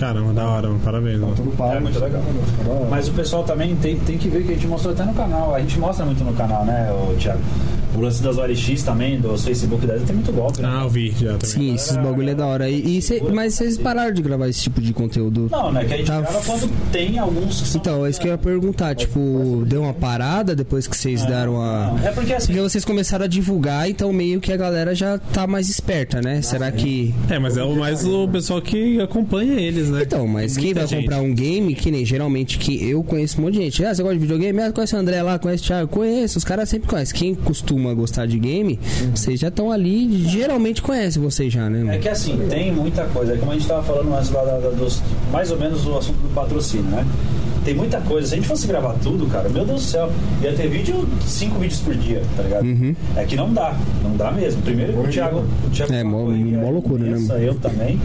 Caramba, 0.00 0.32
da 0.32 0.46
hora, 0.48 0.68
mano. 0.68 0.80
Parabéns, 0.80 1.20
mano. 1.20 1.34
Tudo 1.36 1.50
pago. 1.56 1.74
É 1.74 1.80
muito 1.80 1.98
legal. 2.00 2.22
Da 2.66 2.72
hora. 2.72 2.86
Mas 2.90 3.08
o 3.08 3.12
pessoal 3.12 3.44
também 3.44 3.76
tem, 3.76 3.96
tem 4.00 4.18
que 4.18 4.28
ver 4.28 4.42
que 4.44 4.52
a 4.52 4.54
gente 4.54 4.66
mostrou 4.66 4.92
até 4.94 5.04
no 5.04 5.14
canal. 5.14 5.54
A 5.54 5.60
gente 5.60 5.78
mostra 5.78 6.04
muito 6.04 6.24
no 6.24 6.32
canal, 6.32 6.64
né, 6.64 6.90
o 6.92 7.14
Thiago? 7.16 7.40
O 7.94 8.00
lance 8.00 8.22
das 8.22 8.36
OLX 8.36 8.82
também, 8.82 9.18
do 9.18 9.38
Facebook 9.38 9.86
delas, 9.86 10.02
tem 10.02 10.14
muito 10.16 10.30
golpe, 10.30 10.60
né? 10.60 10.68
Ah, 10.70 10.82
eu 10.82 10.90
vi 10.90 11.12
já 11.12 11.28
também. 11.38 11.38
Sim, 11.46 11.74
esses 11.74 11.96
bagulho 11.96 12.28
é 12.28 12.34
da 12.34 12.44
hora. 12.46 12.68
E, 12.68 12.98
e 12.98 13.00
cê- 13.00 13.22
mas 13.32 13.54
vocês 13.66 13.78
pararam 13.78 14.12
de 14.12 14.22
gravar 14.22 14.48
esse 14.48 14.62
tipo 14.62 14.80
de 14.80 14.92
conteúdo? 14.92 15.48
Não, 15.50 15.72
né? 15.72 15.84
Que 15.84 15.94
a 15.94 15.96
gente 15.98 16.06
Tá. 16.06 16.20
grava 16.20 16.40
quando 16.44 16.90
tem 16.92 17.18
alguns 17.18 17.60
que 17.62 17.68
são. 17.68 17.80
Então, 17.80 18.06
é 18.06 18.10
isso 18.10 18.20
que 18.20 18.26
eu 18.28 18.32
ia 18.32 18.38
perguntar, 18.38 18.94
tipo, 18.94 19.64
deu 19.66 19.82
uma 19.82 19.94
parada 19.94 20.54
depois 20.54 20.86
que 20.86 20.96
vocês 20.96 21.24
deram 21.24 21.60
a. 21.60 21.86
Não, 21.98 22.06
é 22.08 22.12
porque 22.12 22.32
assim. 22.32 22.46
Porque 22.48 22.60
vocês 22.60 22.84
começaram 22.84 23.24
a 23.24 23.28
divulgar, 23.28 23.88
então 23.88 24.12
meio 24.12 24.40
que 24.40 24.52
a 24.52 24.56
galera 24.56 24.94
já 24.94 25.18
tá 25.18 25.46
mais 25.46 25.68
esperta, 25.68 26.20
né? 26.20 26.42
Será 26.42 26.70
que. 26.70 27.14
É, 27.28 27.38
mas 27.38 27.56
é 27.56 27.62
o 27.62 27.74
mais 27.76 28.04
o 28.04 28.28
pessoal 28.28 28.60
que 28.62 29.00
acompanha 29.00 29.54
eles, 29.60 29.88
né? 29.90 30.02
Então, 30.02 30.26
mas 30.26 30.54
Tem 30.54 30.62
quem 30.64 30.74
muita 30.74 30.80
vai 30.80 30.88
gente. 30.88 31.02
comprar 31.04 31.20
um 31.20 31.34
game, 31.34 31.74
que 31.74 31.90
nem 31.90 32.04
geralmente 32.04 32.58
que 32.58 32.88
eu 32.88 33.02
conheço 33.02 33.40
um 33.40 33.44
monte 33.44 33.54
de 33.54 33.60
gente. 33.64 33.84
Ah, 33.84 33.94
você 33.94 34.02
gosta 34.02 34.14
de 34.16 34.20
videogame? 34.22 34.60
Ah, 34.62 34.72
conhece 34.72 34.94
o 34.94 34.98
André 34.98 35.22
lá, 35.22 35.38
conhece 35.38 35.62
o 35.64 35.66
Thiago? 35.66 35.88
Conheço, 35.88 36.38
os 36.38 36.44
caras 36.44 36.68
sempre 36.68 36.88
conhecem. 36.88 37.16
Quem 37.18 37.34
costuma 37.34 37.92
gostar 37.94 38.26
de 38.26 38.38
game, 38.38 38.78
vocês 39.14 39.40
já 39.40 39.48
estão 39.48 39.70
ali, 39.72 40.22
geralmente 40.28 40.80
conhecem 40.82 41.22
vocês 41.22 41.52
já, 41.52 41.68
né? 41.68 41.96
É 41.96 41.98
que 41.98 42.08
assim, 42.08 42.38
tem 42.48 42.72
muita 42.72 43.04
coisa. 43.06 43.36
É 43.46 43.48
como 43.48 43.52
a 43.52 43.54
gente 43.54 43.68
tava 43.68 43.82
falando 43.84 44.12
antes 44.12 44.30
lá 44.30 44.42
da- 44.44 44.58
da- 44.58 44.70
dos. 44.70 45.00
Mais 45.30 45.50
ou 45.52 45.58
menos 45.58 45.86
o 45.86 45.96
assunto 45.96 46.16
do 46.16 46.34
patrocínio, 46.34 46.86
né? 46.90 47.06
Tem 47.64 47.74
muita 47.74 48.00
coisa. 48.00 48.28
Se 48.28 48.34
a 48.34 48.36
gente 48.36 48.46
fosse 48.48 48.66
gravar 48.66 48.94
tudo, 49.02 49.26
cara, 49.26 49.48
meu 49.48 49.64
Deus 49.64 49.82
do 49.82 49.86
céu, 49.86 50.10
ia 50.42 50.52
ter 50.52 50.68
vídeo, 50.68 51.06
cinco 51.24 51.58
vídeos 51.58 51.80
por 51.80 51.94
dia, 51.96 52.22
tá 52.36 52.42
ligado? 52.42 52.64
Uhum. 52.64 52.94
É 53.16 53.24
que 53.24 53.34
não 53.36 53.52
dá, 53.52 53.74
não 54.04 54.16
dá 54.16 54.30
mesmo. 54.30 54.62
Primeiro 54.62 55.00
o 55.00 55.08
Thiago. 55.08 55.44
O 55.66 55.70
Thiago 55.70 55.92
É, 55.92 56.02
uma 56.02 56.18
mó- 56.18 56.30
mó 56.30 56.70
loucura, 56.70 57.02
né, 57.04 57.10
imensa, 57.10 57.32
mano? 57.34 57.44
Eu 57.44 57.54
também. 57.56 58.00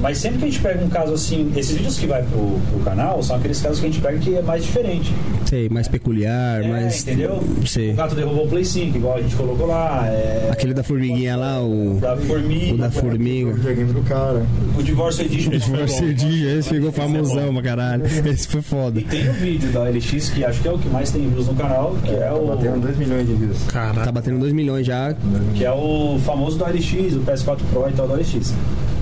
Mas 0.00 0.16
sempre 0.16 0.38
que 0.38 0.44
a 0.44 0.48
gente 0.48 0.60
pega 0.60 0.82
um 0.82 0.88
caso 0.88 1.12
assim, 1.12 1.52
esses 1.56 1.76
vídeos 1.76 1.98
que 1.98 2.06
vai 2.06 2.22
pro, 2.22 2.58
pro 2.70 2.80
canal 2.84 3.22
são 3.22 3.36
aqueles 3.36 3.60
casos 3.60 3.80
que 3.80 3.86
a 3.86 3.90
gente 3.90 4.00
pega 4.00 4.16
que 4.18 4.34
é 4.34 4.40
mais 4.40 4.64
diferente. 4.64 5.12
Sei, 5.44 5.68
mais 5.68 5.88
peculiar, 5.88 6.62
É, 6.64 6.68
mais. 6.68 7.02
entendeu? 7.02 7.38
Sei. 7.66 7.90
O 7.90 7.96
gato 7.96 8.14
derrubou 8.14 8.46
o 8.46 8.48
Play 8.48 8.64
5, 8.64 8.96
igual 8.96 9.18
a 9.18 9.20
gente 9.20 9.34
colocou 9.36 9.66
lá. 9.66 10.06
É, 10.06 10.48
Aquele 10.50 10.72
da 10.72 10.82
formiguinha 10.82 11.36
lá, 11.36 11.60
o. 11.60 11.98
da 12.00 12.16
formiga. 12.16 12.74
O 12.74 12.78
da 12.78 12.86
O 12.88 12.92
formiga. 12.92 13.52
videogame 13.52 13.92
do 13.92 14.02
cara. 14.02 14.42
O 14.78 14.79
Divórcio 14.82 15.24
Edition. 15.24 15.58
Forcedinho, 15.60 16.58
esse 16.58 16.68
ficou 16.68 16.92
famosão 16.92 17.52
pra 17.52 17.62
caralho. 17.62 18.04
Esse 18.06 18.48
foi 18.48 18.62
foda. 18.62 19.00
E 19.00 19.04
tem 19.04 19.28
o 19.28 19.32
vídeo 19.32 19.70
da 19.72 19.84
LX, 19.84 20.30
que 20.30 20.44
acho 20.44 20.60
que 20.60 20.68
é 20.68 20.72
o 20.72 20.78
que 20.78 20.88
mais 20.88 21.10
tem 21.10 21.28
views 21.28 21.46
no 21.46 21.54
canal, 21.54 21.96
que 22.04 22.10
é, 22.10 22.28
Tá 22.30 22.32
batendo 22.38 22.76
o, 22.76 22.80
2 22.80 22.96
milhões 22.98 23.26
de 23.26 23.34
views. 23.34 23.58
Tá 23.72 24.12
batendo 24.12 24.38
2 24.38 24.52
milhões 24.52 24.86
já. 24.86 25.14
que 25.54 25.64
é 25.64 25.72
o 25.72 26.18
famoso 26.24 26.58
do 26.58 26.64
LX, 26.64 27.16
o 27.16 27.20
PS4 27.20 27.58
Pro 27.72 27.88
e 27.88 27.92
tal 27.92 28.08
do 28.08 28.14
LX. 28.14 28.54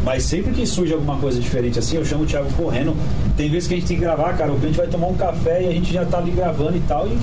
Mas 0.05 0.23
sempre 0.23 0.53
que 0.53 0.64
surge 0.67 0.93
alguma 0.93 1.17
coisa 1.17 1.41
diferente 1.41 1.79
assim, 1.79 1.97
eu 1.97 2.05
chamo 2.05 2.23
o 2.23 2.27
Thiago 2.27 2.51
correndo. 2.55 2.97
Tem 3.37 3.51
vezes 3.51 3.69
que 3.69 3.75
a 3.75 3.77
gente 3.77 3.87
tem 3.88 3.97
que 3.99 4.03
gravar, 4.03 4.33
cara, 4.37 4.53
o 4.53 4.59
cliente 4.59 4.77
vai 4.79 4.87
tomar 4.87 5.09
um 5.09 5.14
café 5.14 5.62
e 5.62 5.69
a 5.69 5.73
gente 5.73 5.93
já 5.93 6.05
tá 6.05 6.19
ali 6.19 6.31
gravando 6.31 6.77
e 6.77 6.81
tal. 6.81 7.07
E 7.07 7.19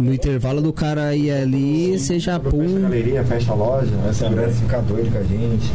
No 0.00 0.12
intervalo 0.12 0.60
do 0.60 0.72
cara 0.72 1.14
ir 1.14 1.30
ali, 1.30 1.98
você 1.98 2.18
já 2.18 2.38
Fecha 2.38 2.48
a 2.48 2.50
pum. 2.50 2.80
galeria, 2.82 3.24
fecha 3.24 3.52
a 3.52 3.54
loja, 3.54 3.90
a 4.08 4.12
segurança 4.12 4.54
fica 4.54 4.80
doido 4.80 5.12
com 5.12 5.18
a 5.18 5.22
gente. 5.22 5.70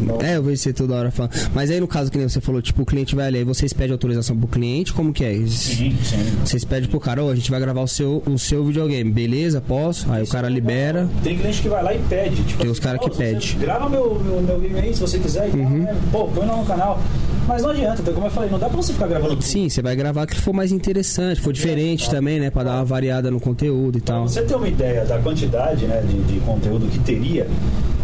Então, 0.00 0.18
É, 0.22 0.36
eu 0.36 0.42
vejo 0.42 0.56
você 0.62 0.72
toda 0.72 0.94
hora 0.94 1.10
falando. 1.10 1.32
Mas 1.54 1.70
aí 1.70 1.78
no 1.80 1.86
caso 1.88 2.10
que 2.10 2.16
nem 2.18 2.28
você 2.28 2.40
falou, 2.40 2.62
tipo, 2.62 2.82
o 2.82 2.86
cliente 2.86 3.14
vai 3.14 3.26
ali, 3.26 3.38
aí 3.38 3.44
vocês 3.44 3.72
pedem 3.72 3.92
autorização 3.92 4.36
pro 4.36 4.48
cliente, 4.48 4.92
como 4.92 5.12
que 5.12 5.24
é? 5.24 5.34
sim, 5.46 5.96
sim. 6.02 6.16
Vocês 6.44 6.64
pedem 6.64 6.88
pro 6.88 6.98
cara, 7.00 7.22
ô, 7.24 7.30
a 7.30 7.34
gente 7.34 7.50
vai 7.50 7.60
gravar 7.60 7.82
o 7.82 7.88
seu, 7.88 8.22
o 8.26 8.38
seu 8.38 8.64
videogame, 8.64 9.10
beleza? 9.10 9.60
Posso? 9.60 10.10
Aí 10.10 10.22
o 10.22 10.26
cara 10.26 10.48
libera. 10.48 11.08
Tem 11.22 11.36
cliente 11.36 11.60
que 11.62 11.68
vai 11.68 11.82
lá 11.82 11.94
e 11.94 11.98
pede. 12.08 12.42
Tipo, 12.42 12.62
Tem 12.62 12.70
os 12.70 12.78
assim, 12.78 12.82
cara 12.86 12.98
que 12.98 13.06
"Ô, 13.10 13.12
você 13.12 13.18
pede. 13.18 13.54
Uhum. 13.54 13.60
Grava 13.60 13.88
meu, 13.88 14.14
meu, 14.24 14.40
meu 14.42 14.60
game 14.60 14.78
aí 14.78 14.94
se 14.94 15.00
você 15.00 15.18
quiser 15.18 15.48
e 15.48 15.50
tal, 15.50 15.70
né? 15.70 15.96
Pô, 16.12 16.24
põe 16.28 16.46
lá 16.46 16.56
no 16.56 16.64
canal. 16.64 17.00
Mas 17.48 17.62
não 17.62 17.70
adianta, 17.70 18.00
então, 18.00 18.14
como 18.14 18.26
eu 18.26 18.30
falei, 18.30 18.48
não 18.48 18.58
dá 18.58 18.68
pra 18.68 18.76
você 18.76 18.92
ficar 18.92 19.08
gravando 19.08 19.30
tudo. 19.34 19.42
Sim, 19.42 19.68
você 19.68 19.82
vai 19.82 19.96
gravar 19.96 20.26
que 20.26 20.36
for 20.40 20.52
mais 20.52 20.70
interessante, 20.70 21.40
for 21.40 21.52
diferente 21.52 22.08
também, 22.08 22.38
né? 22.38 22.48
Pra 22.50 22.62
dar 22.62 22.74
uma 22.76 22.84
variada 22.84 23.30
no 23.30 23.40
conteúdo 23.40 23.98
e 23.98 24.00
Pra 24.00 24.14
tal. 24.14 24.28
você 24.28 24.42
ter 24.42 24.54
uma 24.54 24.68
ideia 24.68 25.04
da 25.04 25.18
quantidade 25.18 25.84
né, 25.86 26.00
de, 26.06 26.20
de 26.32 26.40
conteúdo 26.40 26.86
que 26.86 26.98
teria, 27.00 27.48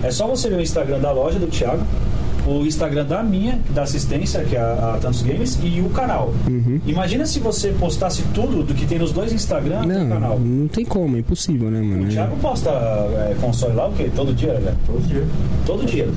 é 0.02 0.10
só 0.10 0.26
você 0.26 0.48
ver 0.48 0.56
o 0.56 0.60
Instagram 0.60 0.98
da 0.98 1.12
loja 1.12 1.38
do 1.38 1.46
Thiago, 1.46 1.84
o 2.46 2.64
Instagram 2.66 3.04
da 3.04 3.22
minha, 3.22 3.58
da 3.70 3.82
assistência, 3.82 4.42
que 4.44 4.54
é 4.56 4.60
a, 4.60 4.94
a 4.94 4.98
Tantos 5.00 5.22
Games, 5.22 5.58
e 5.62 5.80
o 5.80 5.88
canal. 5.90 6.32
Uhum. 6.48 6.80
Imagina 6.86 7.26
se 7.26 7.38
você 7.40 7.70
postasse 7.70 8.22
tudo 8.34 8.62
do 8.62 8.72
que 8.74 8.86
tem 8.86 8.98
nos 8.98 9.12
dois 9.12 9.32
Instagram 9.32 9.82
no 9.82 9.88
Não, 9.98 10.08
canal. 10.08 10.38
não 10.38 10.68
tem 10.68 10.84
como, 10.84 11.16
é 11.16 11.20
impossível, 11.20 11.70
né, 11.70 11.80
O 11.80 11.84
mano? 11.84 12.08
Thiago 12.08 12.36
posta 12.36 12.70
é, 12.70 13.36
console 13.40 13.74
lá 13.74 13.88
o 13.88 13.92
quê? 13.92 14.10
Todo 14.14 14.32
dia, 14.32 14.54
velho? 14.54 14.76
todo 14.86 15.06
dia. 15.06 15.24
Todo 15.66 15.84
dia. 15.86 16.08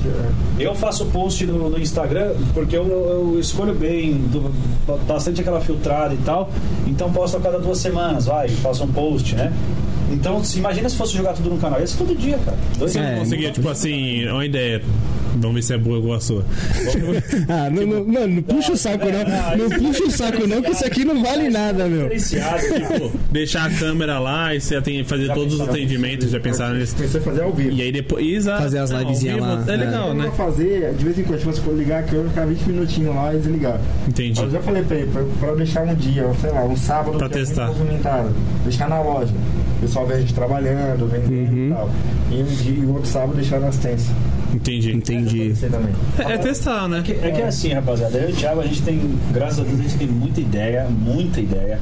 Eu 0.58 0.74
faço 0.74 1.04
post 1.06 1.44
no, 1.46 1.68
no 1.68 1.78
Instagram 1.78 2.32
porque 2.54 2.76
eu, 2.76 2.86
eu 2.86 3.38
escolho 3.40 3.74
bem, 3.74 4.14
do- 4.14 4.52
bastante 5.08 5.40
aquela 5.40 5.60
filtrada 5.60 6.14
e 6.14 6.18
tal. 6.18 6.50
Então 6.86 7.10
posto 7.12 7.36
a 7.36 7.40
cada 7.40 7.58
duas 7.58 7.78
semanas, 7.78 8.26
vai, 8.26 8.48
faço 8.48 8.84
um 8.84 8.88
post, 8.88 9.34
né? 9.34 9.52
Então, 10.12 10.42
se 10.42 10.58
imagina 10.58 10.88
se 10.88 10.96
fosse 10.96 11.16
jogar 11.16 11.34
tudo 11.34 11.50
no 11.50 11.58
canal, 11.58 11.78
ia 11.78 11.86
ser 11.86 11.98
todo 11.98 12.16
dia, 12.16 12.36
cara. 12.44 12.56
Dois 12.76 12.92
Você 12.92 12.98
É, 12.98 13.12
não 13.12 13.18
conseguia, 13.20 13.52
tipo 13.52 13.68
assim, 13.68 14.26
uma 14.26 14.44
ideia. 14.44 14.82
Vamos 15.36 15.54
ver 15.56 15.62
se 15.62 15.74
é 15.74 15.78
boa 15.78 15.98
igual 15.98 16.16
a 16.16 16.20
sua. 16.20 16.44
Ah, 17.48 17.70
não, 17.70 17.86
não, 17.86 18.04
mano, 18.06 18.28
não 18.36 18.42
puxa 18.42 18.72
o 18.72 18.76
saco 18.76 19.04
não. 19.06 19.68
Não 19.68 19.78
puxa 19.78 20.04
o 20.04 20.10
saco 20.10 20.46
não, 20.46 20.62
que 20.62 20.70
isso 20.70 20.84
aqui 20.86 21.04
não 21.04 21.22
vale 21.22 21.48
nada, 21.48 21.86
meu. 21.86 22.08
Tipo, 22.20 23.12
deixar 23.30 23.66
a 23.66 23.70
câmera 23.74 24.18
lá 24.18 24.54
e 24.54 24.60
você 24.60 24.80
tem 24.80 25.02
fazer 25.04 25.26
Já 25.26 25.34
todos 25.34 25.54
os 25.54 25.60
atendimentos, 25.60 26.30
já 26.30 26.40
pensaram 26.40 26.76
nisso. 26.76 26.94
A 27.02 27.20
fazer 27.20 27.42
ao 27.42 27.52
vivo. 27.52 27.70
E 27.70 27.82
aí 27.82 27.92
depois. 27.92 28.24
Exato. 28.26 28.62
Fazer 28.62 28.78
as 28.78 28.90
livezinhas 28.90 29.40
lá, 29.40 29.64
É 29.66 29.72
é. 29.72 29.76
legal, 29.76 30.08
Eu 30.08 30.14
né? 30.14 30.24
vou 30.26 30.32
fazer, 30.32 30.94
de 30.94 31.04
vez 31.04 31.18
em 31.18 31.22
quando, 31.24 31.38
tipo, 31.38 31.52
se 31.52 31.60
for 31.60 31.74
ligar 31.76 32.00
aqui, 32.00 32.14
eu 32.14 32.20
vou 32.22 32.30
ficar 32.30 32.46
20 32.46 32.62
minutinhos 32.66 33.14
lá 33.14 33.34
e 33.34 33.38
desligar. 33.38 33.80
Entendi. 34.08 34.40
Eu 34.40 34.50
já 34.50 34.60
falei 34.60 34.82
pra 34.82 34.96
ele, 34.96 35.10
pra, 35.10 35.22
pra 35.38 35.48
eu 35.48 35.56
deixar 35.56 35.82
um 35.82 35.94
dia, 35.94 36.26
sei 36.40 36.50
lá, 36.50 36.64
um 36.64 36.76
sábado 36.76 37.18
Pra 37.18 37.26
é 37.26 37.30
testar. 37.30 37.66
movimentado, 37.68 38.30
deixar 38.64 38.88
na 38.88 39.00
loja. 39.00 39.32
O 39.78 39.80
pessoal 39.82 40.06
vê 40.06 40.14
a 40.14 40.20
gente 40.20 40.34
trabalhando, 40.34 41.08
vendendo 41.10 41.50
Uhum. 41.52 41.66
e 41.68 41.70
tal. 41.70 41.90
E 42.30 42.42
um 42.42 42.44
dia 42.44 42.72
e 42.72 42.86
o 42.86 42.92
outro 42.94 43.08
sábado 43.10 43.34
deixar 43.34 43.60
na 43.60 43.68
assistência. 43.68 44.14
Entendi. 44.54 44.92
Entendi. 44.92 45.19
Também. 45.70 45.94
É, 46.18 46.32
é 46.34 46.38
testar, 46.38 46.88
né? 46.88 46.98
É 46.98 47.02
que, 47.02 47.12
é 47.12 47.30
que 47.30 47.40
é 47.40 47.46
assim, 47.46 47.72
rapaziada. 47.72 48.18
Eu 48.18 48.30
e 48.30 48.32
o 48.32 48.36
Thiago, 48.36 48.60
a 48.60 48.66
gente 48.66 48.82
tem, 48.82 49.00
graças 49.32 49.60
a 49.60 49.62
Deus, 49.62 49.78
a 49.78 49.82
gente 49.82 49.96
tem 49.98 50.06
muita 50.08 50.40
ideia, 50.40 50.86
muita 50.88 51.40
ideia. 51.40 51.78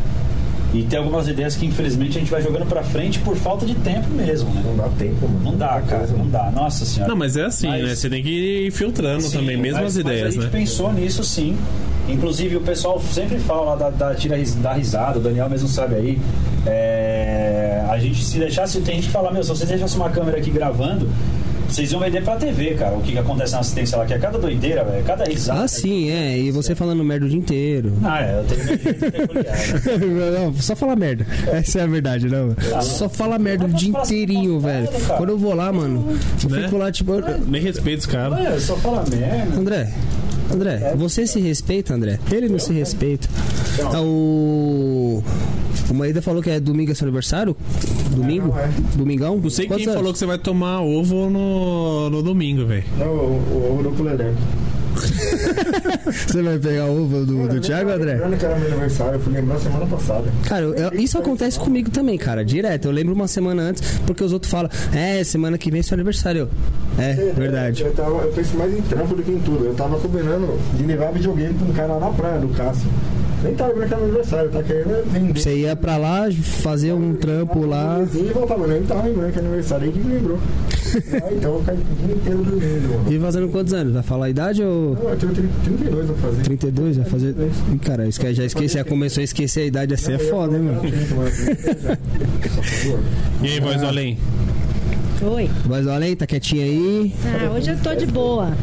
E 0.75 0.83
tem 0.83 0.99
algumas 0.99 1.27
ideias 1.27 1.57
que, 1.57 1.65
infelizmente, 1.65 2.19
a 2.19 2.21
gente 2.21 2.31
vai 2.31 2.43
jogando 2.43 2.67
pra 2.67 2.83
frente 2.83 3.19
por 3.21 3.35
falta 3.37 3.65
de 3.65 3.75
tempo 3.75 4.11
mesmo, 4.11 4.51
né? 4.51 4.63
Não 4.65 4.77
dá 4.77 4.89
tempo, 4.99 5.27
mano. 5.27 5.41
Não 5.43 5.57
dá, 5.57 5.81
cara, 5.81 6.07
não 6.09 6.29
dá. 6.29 6.51
Nossa 6.51 6.85
senhora. 6.85 7.09
Não, 7.09 7.17
mas 7.17 7.39
é 7.39 7.45
assim, 7.45 7.69
Mas- 7.69 7.83
né? 7.85 7.95
Você 7.95 8.11
tem 8.11 8.23
que 8.23 8.67
ir 8.67 8.71
filtrando 8.71 9.23
Sim, 9.23 9.39
também, 9.39 9.57
mesmo 9.57 9.79
mas- 9.81 9.93
as 9.93 9.97
ideias, 9.97 10.23
mas 10.25 10.29
a 10.29 10.41
gente 10.43 10.53
né? 10.53 10.59
pensou 10.61 10.93
nisso 10.93 11.25
sim. 11.25 11.57
Inclusive 12.07 12.57
o 12.57 12.61
pessoal 12.61 13.01
sempre 13.01 13.39
fala 13.39 13.63
lá 13.75 13.77
da, 13.77 13.91
da 13.91 14.15
tira 14.15 14.37
da 14.63 14.73
risada, 14.75 15.19
o 15.19 15.23
Daniel 15.23 15.49
mesmo 15.49 15.69
sabe 15.69 15.95
aí. 15.95 16.19
É, 16.67 17.83
a 17.89 17.99
gente 17.99 18.23
se 18.25 18.39
deixasse, 18.39 18.81
tem 18.81 18.97
gente 18.97 19.07
que 19.07 19.13
fala, 19.13 19.31
meu, 19.33 19.43
se 19.43 19.49
você 19.49 19.65
deixasse 19.67 19.97
uma 19.97 20.11
câmera 20.11 20.37
aqui 20.39 20.51
gravando, 20.51 21.09
vocês 21.69 21.91
iam 21.93 22.01
vender 22.01 22.23
pra 22.25 22.37
TV, 22.37 22.75
cara, 22.75 22.97
o 22.97 23.01
que, 23.03 23.13
que 23.13 23.19
acontece 23.19 23.53
na 23.53 23.61
assistência 23.61 23.99
lá, 23.99 24.07
que 24.07 24.15
é 24.15 24.19
cada 24.19 24.39
doideira, 24.39 24.83
velho, 24.85 25.05
cada 25.05 25.25
risada. 25.25 25.63
Ah, 25.65 25.69
sim, 25.69 26.11
é. 26.11 26.39
E 26.39 26.51
você 26.51 26.75
falando 26.75 27.05
merda 27.05 27.27
o 27.27 27.29
dia 27.29 27.39
inteiro. 27.39 27.93
Ah, 28.03 28.21
é, 28.23 28.39
eu 28.41 28.45
tenho 28.45 28.79
peculiar, 29.13 29.55
né? 29.57 30.39
Não, 30.41 30.55
só 30.55 30.75
fala 30.75 30.97
merda. 30.97 31.27
Essa 31.53 31.81
é 31.81 31.83
a 31.83 31.87
verdade, 31.87 32.29
não. 32.29 32.55
Só 32.83 33.09
fala 33.09 33.39
merda 33.39 33.67
o 33.67 33.69
dia 33.69 33.97
assim, 33.99 34.15
inteirinho, 34.23 34.59
velho. 34.61 34.89
cara. 34.89 35.17
Quando 35.19 35.31
eu 35.31 35.39
vou 35.39 35.55
lá, 35.55 35.73
mano, 35.73 36.17
eu 36.43 36.49
Né? 36.51 36.63
fico 36.65 36.77
lá, 36.79 36.91
tipo. 36.91 37.13
Nem 37.47 37.61
respeito 37.63 38.01
os 38.01 38.07
caras. 38.07 38.39
Olha, 38.39 38.61
só 38.61 38.77
fala 38.77 39.05
merda. 39.09 39.57
André, 39.59 39.93
André, 40.53 40.95
você 40.97 41.27
se 41.27 41.41
respeita, 41.41 41.95
André? 41.95 42.19
Ele 42.33 42.49
não 42.49 42.59
se 42.59 42.73
respeita. 42.73 43.29
Ah, 43.93 44.01
o. 44.01 45.23
O 45.91 45.95
Maída 45.95 46.21
falou 46.21 46.43
que 46.43 46.51
é 46.51 46.61
domingo 46.61 46.93
é 46.93 46.95
seu 46.95 47.07
aniversário? 47.07 47.57
Domingo? 48.15 48.49
Não, 48.49 48.59
é. 48.59 48.69
Domingão? 48.97 49.39
Não 49.39 49.51
sei 49.51 49.67
Quantos 49.67 49.85
quem 49.85 49.87
anos? 49.93 49.99
falou 50.01 50.13
que 50.13 50.19
você 50.19 50.27
vai 50.27 50.39
tomar 50.39 50.81
ovo 50.83 51.31
no, 51.31 52.11
no 52.11 52.23
domingo, 52.23 52.67
velho. 52.67 52.85
Não, 52.99 53.07
o, 53.07 53.79
o, 53.81 53.87
o 53.87 53.91
do 53.95 54.03
Leleco. 54.03 54.37
Você 56.11 56.43
vai 56.43 56.59
pegar 56.59 56.87
o 56.87 57.03
ovo 57.05 57.25
do, 57.25 57.47
do 57.49 57.61
Thiago, 57.61 57.91
André? 57.91 58.13
Lembrando 58.15 58.37
que 58.39 58.45
era 58.45 58.57
meu 58.59 58.67
aniversário, 58.69 59.15
eu 59.15 59.21
fui 59.21 59.33
lembrar 59.33 59.59
semana 59.59 59.87
passada. 59.87 60.25
Cara, 60.47 60.63
eu- 60.65 60.75
eu- 60.75 60.95
isso 61.01 61.17
acontece 61.19 61.59
comigo 61.59 61.91
também, 61.91 62.19
cara, 62.19 62.45
direto. 62.45 62.87
Eu 62.87 62.93
lembro 62.93 63.15
uma 63.15 63.29
semana 63.29 63.63
antes, 63.63 63.83
porque 64.07 64.25
os 64.25 64.33
outros 64.33 64.51
falam, 64.51 64.69
é, 64.93 65.23
semana 65.23 65.57
que 65.57 65.71
vem 65.71 65.81
é 65.81 65.83
seu 65.83 65.95
aniversário. 65.95 66.49
É, 66.99 67.13
verdade. 67.37 67.83
Eu, 67.83 67.93
tava, 67.93 68.11
eu 68.23 68.33
penso 68.33 68.57
mais 68.57 68.77
em 68.77 68.83
trampo 68.83 69.15
do 69.15 69.23
que 69.23 69.31
em 69.31 69.39
tudo. 69.39 69.67
Eu 69.67 69.75
tava 69.75 69.99
combinando 70.01 70.59
de 70.75 70.83
levar 70.83 71.13
videogame 71.13 71.55
pra 71.55 71.69
um 71.69 71.73
cara 71.73 71.93
lá 71.95 72.01
na 72.01 72.11
praia, 72.11 72.41
do 72.41 72.49
Cássio. 72.49 72.89
Nem 73.43 73.55
tava 73.55 73.71
lembrando 73.71 73.89
que 73.89 73.95
era 73.95 74.03
meu 74.03 74.09
aniversário, 74.11 74.51
tá 74.51 74.63
querendo 74.63 75.13
vender. 75.13 75.41
Você 75.41 75.57
ia 75.57 75.77
pra 75.77 75.97
lá, 75.97 76.25
fazer 76.33 76.93
um 76.93 77.15
trampo 77.15 77.65
lá. 77.65 78.01
E 78.13 78.33
voltava, 78.33 78.67
nem 78.67 78.83
tava 78.83 79.07
lembrando 79.07 79.33
que 79.33 79.39
era 79.39 79.47
aniversário 79.47 79.87
aí 79.87 79.93
que 79.93 79.99
me 80.01 80.15
lembrou. 80.15 80.39
ah, 80.89 81.33
então 81.33 81.55
eu 81.55 81.61
ficar 81.61 81.73
o 81.73 81.77
dia 81.77 82.15
inteiro 82.17 82.39
dormindo, 82.43 82.89
mano. 83.05 83.13
E 83.13 83.21
fazendo 83.21 83.49
quantos 83.49 83.73
anos? 83.73 83.93
Vai 83.93 84.03
falar 84.03 84.27
a 84.27 84.31
idade 84.31 84.63
ou. 84.63 84.95
Não, 84.95 85.11
eu 85.11 85.17
tenho 85.17 85.33
30 85.35 85.49
32 85.65 86.07
pra 86.07 86.17
fazer. 86.17 86.43
32? 86.43 86.97
Vai 86.97 87.07
fazer. 87.07 87.35
Ih, 87.73 87.79
cara, 87.79 88.09
esque- 88.09 88.35
já 88.35 88.45
esqueci, 88.45 88.75
já 88.75 88.85
começou 88.85 89.21
a 89.21 89.25
esquecer 89.25 89.61
a 89.61 89.67
idade 89.67 89.95
assim, 89.95 90.15
é 90.15 90.19
foda, 90.19 90.57
hein, 90.57 90.63
mano? 90.63 90.81
E 93.43 93.47
aí, 93.47 93.61
voz 93.61 93.83
além? 93.83 94.19
Oi. 95.21 95.51
Voz 95.65 95.85
do 95.85 95.91
além, 95.91 96.15
tá 96.15 96.27
quietinha 96.27 96.65
aí. 96.65 97.13
Ah, 97.25 97.51
hoje 97.53 97.71
eu 97.71 97.79
tô 97.79 97.95
de 97.95 98.07
boa. 98.07 98.57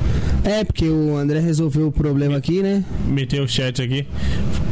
É, 0.44 0.64
porque 0.64 0.88
o 0.88 1.18
André 1.18 1.40
resolveu 1.40 1.88
o 1.88 1.92
problema 1.92 2.38
aqui, 2.38 2.62
né? 2.62 2.84
Meteu 3.08 3.44
o 3.44 3.48
chat 3.48 3.82
aqui. 3.82 4.08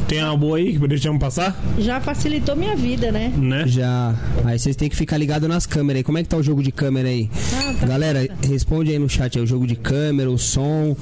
Tem 0.08 0.24
uma 0.24 0.38
boa 0.38 0.58
aí 0.58 0.78
que 0.78 0.88
deixamos 0.88 1.20
passar? 1.20 1.60
Já 1.80 2.00
facilitou 2.00 2.56
minha 2.56 2.76
vida, 2.76 3.12
né? 3.12 3.34
Né? 3.36 3.64
Já. 3.68 4.16
Aí 4.46 4.58
vocês 4.60 4.76
têm 4.76 4.88
que 4.88 4.96
ficar 4.96 5.18
ligados 5.18 5.50
nas 5.50 5.66
câmeras 5.66 5.98
aí. 5.98 6.04
Como 6.04 6.18
é 6.18 6.24
que 6.24 6.30
tá 6.30 6.38
o 6.38 6.44
jogo 6.44 6.62
de 6.62 6.72
câmera 6.72 7.10
aí? 7.10 7.30
Ah, 7.54 7.74
tá. 7.80 7.88
Galera, 7.88 8.30
responde 8.48 8.92
aí 8.92 9.00
no 9.00 9.10
chat 9.10 9.38
aí 9.38 9.44
o 9.44 9.48
jogo 9.48 9.66
de 9.66 9.76
câmera, 9.76 10.30
o 10.30 10.38
som, 10.38 10.96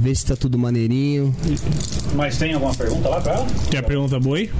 vê 0.00 0.14
se 0.14 0.24
tá 0.24 0.36
tudo 0.36 0.56
maneirinho. 0.56 1.34
Mas 2.14 2.38
tem 2.38 2.54
alguma 2.54 2.74
pergunta 2.74 3.08
lá 3.08 3.20
pra 3.20 3.32
ela? 3.34 3.46
Tem 3.70 3.80
a 3.80 3.82
pergunta 3.82 4.18
boa 4.20 4.36
aí? 4.36 4.50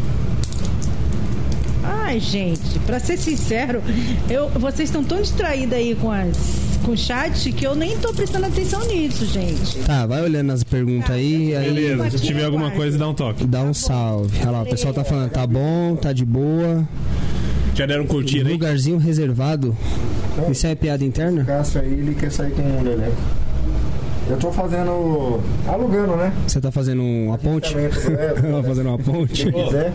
Ai, 1.83 2.21
gente, 2.21 2.79
pra 2.87 3.01
ser 3.01 3.17
sincero, 3.17 3.83
eu, 4.31 4.49
vocês 4.51 4.89
estão 4.89 5.03
tão 5.03 5.21
distraídos 5.21 5.75
aí 5.75 5.95
com 5.95 6.11
as 6.11 6.73
com 6.83 6.93
o 6.93 6.97
chat 6.97 7.53
que 7.53 7.65
eu 7.65 7.75
nem 7.77 7.97
tô 7.99 8.13
prestando 8.13 8.47
atenção 8.47 8.85
nisso, 8.87 9.25
gente. 9.27 9.79
Tá, 9.81 10.05
vai 10.05 10.21
olhando 10.21 10.51
as 10.53 10.65
perguntas 10.65 11.11
aí, 11.11 11.55
aí 11.55 11.73
Beleza, 11.73 12.19
se 12.19 12.25
tiver 12.25 12.45
alguma 12.45 12.73
coisa, 12.73 12.99
dá 12.99 13.09
um 13.09 13.15
toque. 13.15 13.47
dá 13.47 13.63
um 13.63 13.73
salve. 13.73 14.37
Olha 14.41 14.51
lá, 14.51 14.63
o 14.63 14.67
pessoal 14.67 14.93
tá 14.93 15.05
falando, 15.05 15.31
tá 15.31 15.47
bom, 15.47 15.95
tá 15.97 16.13
de 16.13 16.25
boa. 16.25 16.87
Já 17.75 17.87
deram 17.87 18.05
curtida 18.07 18.49
aí? 18.49 18.53
Lugarzinho 18.55 18.99
reservado. 18.99 19.77
Isso 20.51 20.67
é 20.67 20.75
piada 20.75 21.05
interna? 21.05 21.45
Cássio 21.45 21.81
aí, 21.81 21.93
ele 21.93 22.15
quer 22.15 22.31
sair 22.31 22.51
com 22.51 22.63
o 22.63 22.83
Leleco. 22.83 23.17
Eu 24.33 24.39
tô 24.39 24.51
fazendo. 24.51 25.41
alugando, 25.69 26.17
né? 26.17 26.33
Você 26.47 26.59
tá 26.59 26.73
fazendo 26.73 27.03
uma 27.03 27.37
ponte? 27.37 27.77
É, 27.77 27.89
Tá 28.53 28.63
fazendo 28.67 28.89
uma 28.89 28.99
ponte? 28.99 29.45
Se 29.45 29.53
quiser. 29.53 29.93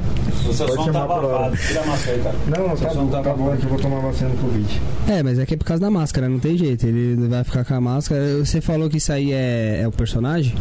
O 0.48 0.54
seu 0.54 0.68
Pode 0.68 0.84
som 0.86 0.92
tá 0.92 1.04
abafado. 1.04 1.58
Tira 1.58 1.82
a 1.82 1.86
máscara 1.88 2.16
aí, 2.18 2.24
cara. 2.24 2.36
Não, 2.48 2.78
Seu 2.78 2.88
tá, 2.88 2.94
som 2.94 3.08
tá, 3.08 3.22
bom, 3.34 3.52
é 3.54 3.58
que 3.58 3.64
eu 3.64 3.70
vou 3.70 3.80
tomar 3.80 4.00
vacina 4.00 4.30
do 4.30 4.38
Covid. 4.38 4.82
É, 5.10 5.24
mas 5.24 5.40
é 5.40 5.46
que 5.46 5.56
é 5.56 5.58
por 5.58 5.66
causa 5.66 5.82
da 5.82 5.90
máscara, 5.90 6.30
não 6.30 6.38
tem 6.40 6.56
jeito. 6.56 6.86
Ele 6.86 7.28
vai 7.28 7.44
ficar 7.44 7.66
com 7.66 7.74
a 7.74 7.82
máscara. 7.82 8.38
Você 8.46 8.62
falou 8.62 8.88
que 8.90 8.98
isso 8.98 9.12
aí 9.12 9.34
é, 9.34 9.80
é 9.82 9.88
o 9.88 9.92
personagem? 9.92 10.54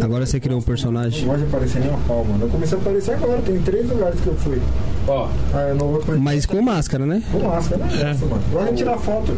Agora 0.00 0.24
você 0.24 0.40
criou 0.40 0.56
um 0.56 0.60
Não 0.60 0.66
personagem. 0.66 1.26
gosto 1.26 1.40
de 1.40 1.44
aparecer 1.48 1.80
nem 1.80 1.90
uma 1.90 1.98
pau, 2.08 2.24
mano. 2.24 2.44
Eu 2.44 2.48
comecei 2.48 2.78
a 2.78 2.80
aparecer 2.80 3.12
agora, 3.14 3.42
tem 3.42 3.60
três 3.60 3.88
lugares 3.88 4.18
que 4.20 4.26
eu 4.26 4.34
fui. 4.36 4.58
Ó, 5.06 5.28
Ah, 5.52 5.74
no 5.74 5.84
outro 5.92 6.06
foi 6.06 6.18
Mas 6.18 6.46
com 6.46 6.62
máscara, 6.62 7.04
né? 7.04 7.22
com 7.30 7.40
máscara, 7.40 7.84
né? 7.84 7.90
É. 8.00 8.54
Mano. 8.54 8.70
De 8.70 8.76
tirar 8.76 8.96
foto. 8.98 9.36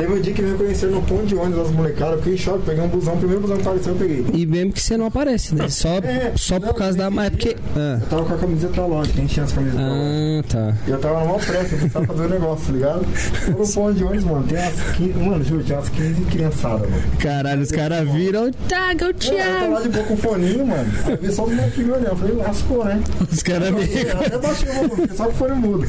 Teve 0.00 0.12
um 0.14 0.20
dia 0.20 0.32
que 0.32 0.40
me 0.40 0.52
reconheceram 0.52 0.92
no 0.94 1.02
ponto 1.02 1.26
de 1.26 1.34
ônibus 1.34 1.66
as 1.66 1.70
molecadas, 1.72 2.12
eu 2.14 2.18
fiquei 2.20 2.34
em 2.34 2.38
choque, 2.38 2.62
peguei 2.64 2.82
um 2.82 2.88
busão, 2.88 3.12
o 3.14 3.16
primeiro 3.18 3.42
busão 3.42 3.56
que 3.58 3.62
apareceu 3.62 3.92
eu 3.92 3.98
peguei. 3.98 4.24
E 4.32 4.46
mesmo 4.46 4.72
que 4.72 4.80
você 4.80 4.96
não 4.96 5.04
aparece, 5.06 5.54
né? 5.54 5.68
Só, 5.68 5.98
É, 5.98 6.32
só 6.36 6.58
por 6.58 6.68
não, 6.68 6.74
causa 6.74 6.96
da. 6.96 7.10
Mas 7.10 7.26
é 7.26 7.30
porque. 7.30 7.56
Ah, 7.76 7.98
Eu 8.00 8.06
tava 8.08 8.24
com 8.24 8.34
a 8.34 8.38
camiseta 8.38 8.80
lógica, 8.86 9.18
a 9.18 9.20
gente 9.20 9.34
tinha 9.34 9.44
as 9.44 9.52
camisetas 9.52 9.80
da 9.82 9.88
loja. 9.92 10.00
ah 10.40 10.42
tá. 10.48 10.74
E 10.86 10.90
eu 10.90 10.98
tava 10.98 11.18
na 11.20 11.24
maior 11.26 11.40
pressa, 11.44 11.74
eu 11.74 11.78
precisava 11.78 12.06
fazer 12.06 12.24
o 12.24 12.28
negócio, 12.30 12.66
tá 12.66 12.72
ligado? 12.72 13.06
Tô 13.44 13.50
no 13.62 13.68
ponto 13.68 13.94
de 13.94 14.04
ônibus, 14.04 14.24
mano, 14.24 14.44
tem 14.46 14.58
umas 14.58 14.80
15, 14.96 15.12
mano, 15.18 15.44
juro, 15.44 15.64
tem 15.64 15.76
umas 15.76 15.88
15 15.90 16.20
criançadas, 16.22 16.90
mano. 16.90 17.02
Caralho, 17.18 17.60
os 17.62 17.70
caras 17.70 18.10
viram. 18.10 18.50
Taga 18.68 19.04
o 19.04 19.08
Eu 19.08 19.14
tô 19.14 19.26
lá 19.28 19.34
Thiago. 19.34 19.82
de 19.82 19.88
boa 19.90 20.04
com 20.06 20.14
o 20.14 20.16
foninho, 20.16 20.66
mano, 20.66 20.92
aí 21.06 21.16
vi 21.20 21.30
só 21.32 21.44
os 21.44 21.52
moleques 21.52 21.76
me 21.76 21.92
olhando, 21.92 22.06
eu 22.06 22.16
falei, 22.16 22.34
lascou, 22.36 22.84
né? 22.86 23.02
Os 23.30 23.42
caras 23.42 23.68
Eu 23.68 23.74
meio. 23.76 24.10
até 24.12 24.38
baixei 24.38 24.68
o 24.70 24.88
volume, 24.88 25.08
só 25.14 25.24
que 25.26 25.30
o 25.32 25.34
fone 25.36 25.54
mudo. 25.56 25.86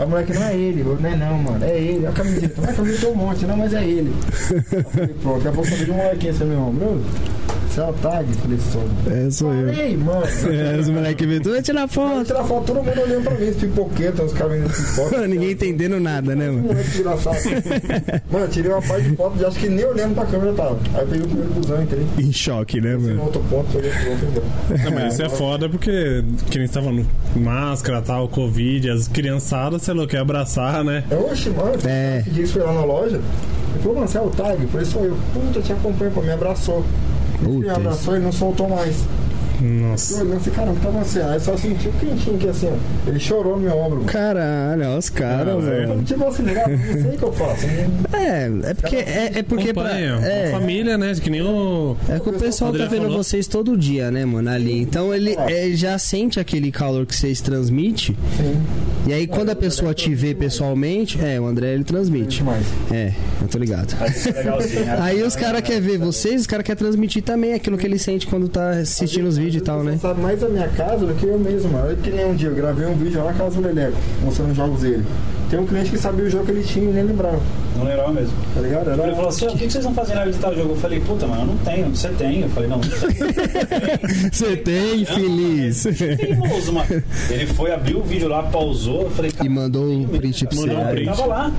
A 0.00 0.06
moleque, 0.06 0.32
não 0.32 0.44
é 0.44 0.56
ele, 0.56 0.80
eu, 0.80 0.98
não 0.98 1.10
é 1.10 1.16
não, 1.16 1.38
mano, 1.38 1.62
é 1.64 1.78
ele, 1.78 2.06
a 2.06 2.12
camiseta, 2.12 2.54
mas 2.58 2.70
a 2.70 2.72
camiseta 2.72 3.08
um 3.08 3.14
monte, 3.14 3.44
não, 3.50 3.56
mas 3.56 3.74
é 3.74 3.84
ele. 3.84 4.14
Eu 4.72 4.84
falei, 4.84 5.14
pô, 5.22 5.34
daqui 5.34 5.48
a 5.48 5.52
pouco 5.52 5.68
eu 5.68 5.76
vi 5.76 5.90
um 5.90 5.94
molequinho 5.94 6.32
assim, 6.32 6.44
meu 6.44 6.54
irmão, 6.54 7.00
Bruno, 7.70 7.74
você 7.74 7.80
é 7.80 7.84
o 7.84 7.92
tag? 7.94 8.28
Eu 8.28 8.34
falei, 8.38 8.58
sou. 8.58 8.82
É, 9.12 9.30
sou 9.30 9.52
eu. 9.54 9.68
Falei, 9.74 9.96
mano. 9.96 10.22
É, 10.52 10.78
os 10.80 10.88
moleques 10.88 11.26
viram. 11.28 11.42
Tu 11.42 11.50
vai 11.50 11.62
tirar 11.62 11.88
foto. 11.88 12.24
tirar 12.24 12.44
foto, 12.44 12.66
todo 12.66 12.76
mundo 12.82 13.00
olhando 13.00 13.24
pra 13.24 13.34
mim, 13.34 13.46
esse 13.46 13.58
pipoqueta, 13.60 14.22
os 14.24 14.32
caras 14.32 14.52
vendendo 14.52 14.72
pipoca. 14.72 15.26
Ninguém 15.28 15.50
entendendo 15.52 16.00
nada, 16.00 16.34
né, 16.34 16.50
mano? 16.50 16.68
Mano, 18.30 18.48
tirei 18.48 18.70
uma 18.70 18.82
parte 18.82 19.10
de 19.10 19.16
foto 19.16 19.46
acho 19.46 19.58
que 19.58 19.68
nem 19.68 19.84
olhando 19.84 20.14
pra 20.14 20.26
câmera 20.26 20.52
tava. 20.52 20.78
Aí 20.94 21.06
peguei 21.06 21.22
o 21.22 21.26
primeiro 21.28 21.50
busão, 21.54 21.82
entrei. 21.82 22.06
Em 22.18 22.32
choque, 22.32 22.80
né, 22.80 22.94
No 22.94 23.00
mano? 23.00 23.22
outro 23.24 23.40
ponto, 23.50 23.66
peguei 23.72 23.90
o 23.90 23.94
busão, 23.94 24.16
fui 24.18 24.28
embora. 24.28 24.84
Não, 24.84 24.92
mas 24.92 25.12
isso 25.14 25.22
é 25.22 25.28
foda 25.28 25.68
porque 25.68 26.24
que 26.50 26.58
nem 26.58 26.64
estavam 26.64 26.92
no 26.92 27.06
máscara, 27.36 28.00
tal, 28.02 28.28
Covid, 28.28 28.90
as 28.90 29.08
criançadas, 29.08 29.82
sei 29.82 29.94
lá, 29.94 30.06
quer 30.06 30.18
abraçar, 30.18 30.84
né? 30.84 31.04
Oxe, 31.10 31.50
mano, 31.50 31.72
É. 31.86 32.18
esse 32.20 32.30
dia 32.30 32.44
que 32.44 32.50
foi 32.50 32.62
lá 32.62 32.72
na 32.72 32.84
loja. 32.84 33.16
Ele 33.16 33.82
falou, 33.82 33.94
mano, 33.96 34.08
você 34.08 34.18
é 34.18 34.20
o 34.20 34.30
tag? 34.30 34.62
Eu 34.62 34.68
falei, 34.68 34.86
sou 34.86 35.04
eu. 35.04 35.16
Puta, 35.32 35.60
te 35.60 35.72
acompanho, 35.72 36.10
pô, 36.10 36.22
me 36.22 36.32
abraçou. 36.32 36.84
Me 37.40 37.62
Puta, 37.62 37.72
abraçou 37.72 38.16
e 38.16 38.20
não 38.20 38.32
soltou 38.32 38.68
mais. 38.68 38.96
Eu 39.60 39.68
Nossa. 39.88 40.22
olhando 40.22 40.36
assim, 40.36 40.50
caramba, 40.50 40.80
tava 40.82 41.00
assim. 41.00 41.20
Aí 41.20 41.40
só 41.40 41.56
senti 41.56 41.88
o 41.88 41.92
quentinho 41.92 42.36
aqui 42.36 42.48
assim, 42.48 42.68
ó. 42.68 43.08
Ele 43.08 43.18
chorou 43.18 43.56
no 43.56 43.62
meu 43.62 43.76
ombro, 43.76 43.96
mano. 43.98 44.04
Caralho, 44.10 44.82
olha 44.88 44.98
os 44.98 45.08
caras, 45.10 45.54
Ah, 45.56 45.58
velho. 45.70 46.02
Tipo 46.02 46.24
assim, 46.26 46.42
não 46.42 46.54
sei 47.02 47.14
o 47.14 47.18
que 47.18 47.22
eu 47.22 47.32
faço. 47.32 47.66
É, 48.12 48.50
é 48.70 48.74
porque. 48.74 48.96
É, 48.96 49.30
é 49.36 49.42
porque 49.42 49.72
pra. 49.74 49.84
Acompanha, 49.84 50.14
É, 50.22 50.50
família, 50.50 50.98
né? 50.98 51.12
Que 51.14 51.30
nem 51.30 51.42
o. 51.42 51.96
É 52.08 52.18
que 52.18 52.28
o 52.28 52.32
pessoal 52.32 52.72
tá 52.72 52.86
vendo 52.86 53.02
falou. 53.02 53.16
vocês 53.18 53.46
todo 53.46 53.76
dia, 53.76 54.10
né, 54.10 54.24
mano, 54.24 54.48
ali. 54.50 54.80
Então 54.80 55.14
ele 55.14 55.34
é, 55.36 55.70
já 55.72 55.98
sente 55.98 56.38
aquele 56.40 56.70
calor 56.70 57.06
que 57.06 57.14
vocês 57.14 57.40
transmitem. 57.40 58.16
Sim, 58.36 58.62
E 59.06 59.12
aí 59.12 59.26
quando 59.26 59.50
a 59.50 59.56
pessoa 59.56 59.92
te 59.94 60.14
vê 60.14 60.34
pessoalmente, 60.34 61.18
é, 61.22 61.40
o 61.40 61.46
André 61.46 61.74
ele 61.74 61.84
transmite. 61.84 62.38
demais. 62.38 62.64
É, 62.90 63.12
eu 63.42 63.48
tô 63.48 63.58
ligado. 63.58 63.94
é 64.00 64.32
legalzinho. 64.38 64.84
né? 64.86 64.96
Aí 65.00 65.22
os 65.22 65.34
caras 65.36 65.60
querem 65.62 65.80
ver 65.80 65.98
vocês, 65.98 66.42
os 66.42 66.46
caras 66.46 66.64
querem 66.64 66.78
transmitir 66.78 67.22
também 67.22 67.54
aquilo 67.54 67.76
que 67.78 67.86
ele 67.86 67.98
sente 67.98 68.26
quando 68.26 68.48
tá 68.48 68.70
assistindo 68.70 69.26
os 69.26 69.36
vídeos 69.36 69.49
e 69.58 69.60
tal, 69.60 69.82
né? 69.82 69.92
Você 69.92 69.98
sabe 69.98 70.20
mais 70.20 70.40
da 70.40 70.48
minha 70.48 70.68
casa 70.68 71.06
do 71.06 71.14
que 71.14 71.26
eu 71.26 71.38
mesmo, 71.38 71.70
mano. 71.72 71.86
Olha 71.88 71.96
que 71.96 72.10
nem 72.10 72.26
um 72.26 72.34
dia 72.34 72.48
eu 72.48 72.54
gravei 72.54 72.86
um 72.86 72.94
vídeo 72.94 73.18
lá 73.22 73.32
na 73.32 73.38
casa 73.38 73.56
do 73.60 73.66
Leleco, 73.66 73.96
mostrando 74.22 74.50
os 74.50 74.56
jogos 74.56 74.80
dele. 74.82 75.04
Tem 75.50 75.58
um 75.58 75.66
cliente 75.66 75.90
que 75.90 75.98
sabia 75.98 76.24
o 76.26 76.30
jogo 76.30 76.44
que 76.44 76.52
ele 76.52 76.62
tinha 76.62 76.88
e 76.88 76.92
nem 76.92 77.02
lembrava, 77.02 77.40
Não 77.76 77.84
lembrava 77.84 78.12
mesmo. 78.12 78.32
tá 78.54 78.60
ligado? 78.60 78.90
Era... 78.90 79.02
Ele 79.02 79.14
falou 79.16 79.28
assim, 79.30 79.46
"Ó, 79.46 79.48
o 79.48 79.56
que 79.56 79.66
que 79.66 79.72
vocês 79.72 79.84
vão 79.84 79.92
fazer 79.94 80.14
na 80.14 80.24
de 80.26 80.38
tal 80.38 80.54
jogo? 80.54 80.70
Eu 80.70 80.76
falei, 80.76 81.00
puta, 81.00 81.26
mano, 81.26 81.42
eu 81.42 81.46
não 81.46 81.56
tenho. 81.58 81.88
Você 81.90 82.08
tem. 82.10 82.42
Eu 82.42 82.48
falei, 82.50 82.68
não, 82.68 82.76
não 82.78 82.84
tenho. 82.88 84.30
Você 84.32 84.56
tem, 84.56 85.04
feliz. 85.04 85.86
Teimoso, 86.16 86.72
mano. 86.72 87.02
Ele 87.28 87.46
foi, 87.46 87.72
abriu 87.72 87.98
o 87.98 88.02
vídeo 88.02 88.28
lá, 88.28 88.44
pausou. 88.44 89.02
Eu 89.02 89.10
falei, 89.10 89.32
E 89.42 89.48
mandou 89.48 89.90
um 89.90 90.04
print 90.06 90.46
pra 90.46 90.56
você. 90.56 90.66
Não, 90.68 90.80
ele 90.82 90.90
Print. 90.92 91.06
tava 91.16 91.26
lá. 91.26 91.52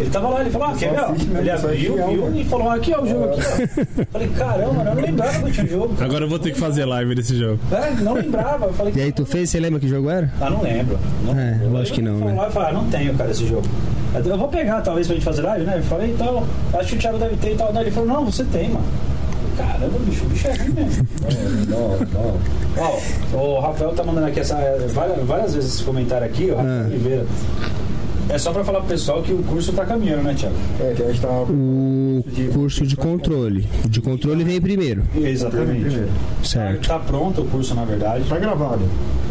Ele 0.00 0.08
tava 0.10 0.28
lá, 0.30 0.40
ele 0.40 0.50
falou, 0.50 0.68
ah, 0.68 0.74
quer 0.78 0.90
ver? 0.90 0.98
assiste 1.00 1.28
Ele 1.36 1.48
é 1.48 1.52
abriu, 1.52 1.94
viu 2.08 2.34
e 2.40 2.44
falou, 2.44 2.70
aqui, 2.70 2.92
ó, 2.96 3.02
o 3.02 3.06
jogo 3.06 3.24
aqui, 3.24 3.40
ó. 3.40 4.04
Falei, 4.12 4.28
caramba, 4.28 4.84
não 4.84 4.94
lembrava 4.94 5.42
que 5.42 5.52
tinha 5.52 5.66
jogo. 5.66 5.94
cara. 5.94 6.04
Agora 6.06 6.24
eu 6.24 6.28
vou 6.28 6.38
ter 6.38 6.52
que 6.52 6.58
fazer 6.58 6.84
live 6.86 7.14
desse 7.14 7.36
jogo. 7.38 7.60
É, 7.70 7.90
não 8.02 8.14
lembrava. 8.14 8.66
Eu 8.66 8.72
falei, 8.72 8.94
E 8.96 9.00
aí 9.02 9.12
tu 9.12 9.26
fez, 9.26 9.50
você 9.50 9.60
lembra 9.60 9.78
que 9.78 9.86
jogo 9.88 10.08
era? 10.08 10.32
Ah, 10.40 10.48
não 10.48 10.62
lembro. 10.62 10.98
Não, 11.24 11.38
É, 11.38 11.58
eu 11.62 11.70
lógico 11.70 11.96
que 11.96 12.02
não, 12.02 12.18
né? 12.18 12.44
Eu 12.46 12.50
falei, 12.50 12.70
ah, 12.70 12.72
não 12.72 12.84
tenho, 12.88 13.14
cara, 13.14 13.30
esse 13.30 13.46
jogo. 13.46 13.62
Eu 14.24 14.38
vou 14.38 14.48
pegar, 14.48 14.80
talvez, 14.80 15.06
pra 15.06 15.14
gente 15.16 15.24
fazer 15.24 15.42
live, 15.42 15.66
né? 15.66 15.76
Eu 15.78 15.82
falei, 15.82 16.10
então, 16.12 16.44
acho 16.74 16.88
que 16.88 16.96
o 16.96 16.98
Thiago 16.98 17.18
deve 17.18 17.36
ter 17.36 17.52
e 17.52 17.56
tal. 17.56 17.72
Daí 17.72 17.84
Ele 17.84 17.90
falou, 17.90 18.08
não, 18.08 18.24
você 18.24 18.42
tem, 18.44 18.70
mano. 18.70 18.84
Caramba, 19.56 19.98
bicho, 20.06 20.24
o 20.24 20.28
bicho 20.28 20.48
é 20.48 20.54
ruim 20.54 20.70
mesmo. 20.70 21.06
Ó, 22.78 23.36
o 23.36 23.60
Rafael 23.60 23.92
tá 23.92 24.02
mandando 24.02 24.26
aqui 24.28 24.40
essa, 24.40 24.56
várias, 24.94 25.26
várias 25.26 25.54
vezes 25.54 25.74
esse 25.74 25.84
comentário 25.84 26.26
aqui, 26.26 26.50
o 26.50 26.56
Rafael 26.56 26.82
Ah. 26.82 26.86
Oliveira. 26.86 27.26
É 28.32 28.38
só 28.38 28.52
pra 28.52 28.62
falar 28.64 28.80
pro 28.80 28.88
pessoal 28.88 29.22
que 29.22 29.32
o 29.32 29.42
curso 29.42 29.72
tá 29.72 29.84
caminhando, 29.84 30.22
né, 30.22 30.34
Thiago? 30.34 30.54
É, 30.80 30.92
que 30.94 31.02
a 31.02 31.06
gente 31.08 31.20
tava... 31.20 31.42
O 31.50 32.24
curso 32.52 32.86
de 32.86 32.96
controle. 32.96 33.66
O 33.84 33.88
de 33.88 34.00
controle 34.00 34.44
vem 34.44 34.60
primeiro, 34.60 35.02
Exatamente. 35.16 35.80
Primeiro. 35.82 36.08
certo? 36.44 36.86
Tá 36.88 36.98
pronto 36.98 37.42
o 37.42 37.44
curso, 37.46 37.74
na 37.74 37.84
verdade. 37.84 38.24
Tá 38.28 38.38
gravado. 38.38 38.82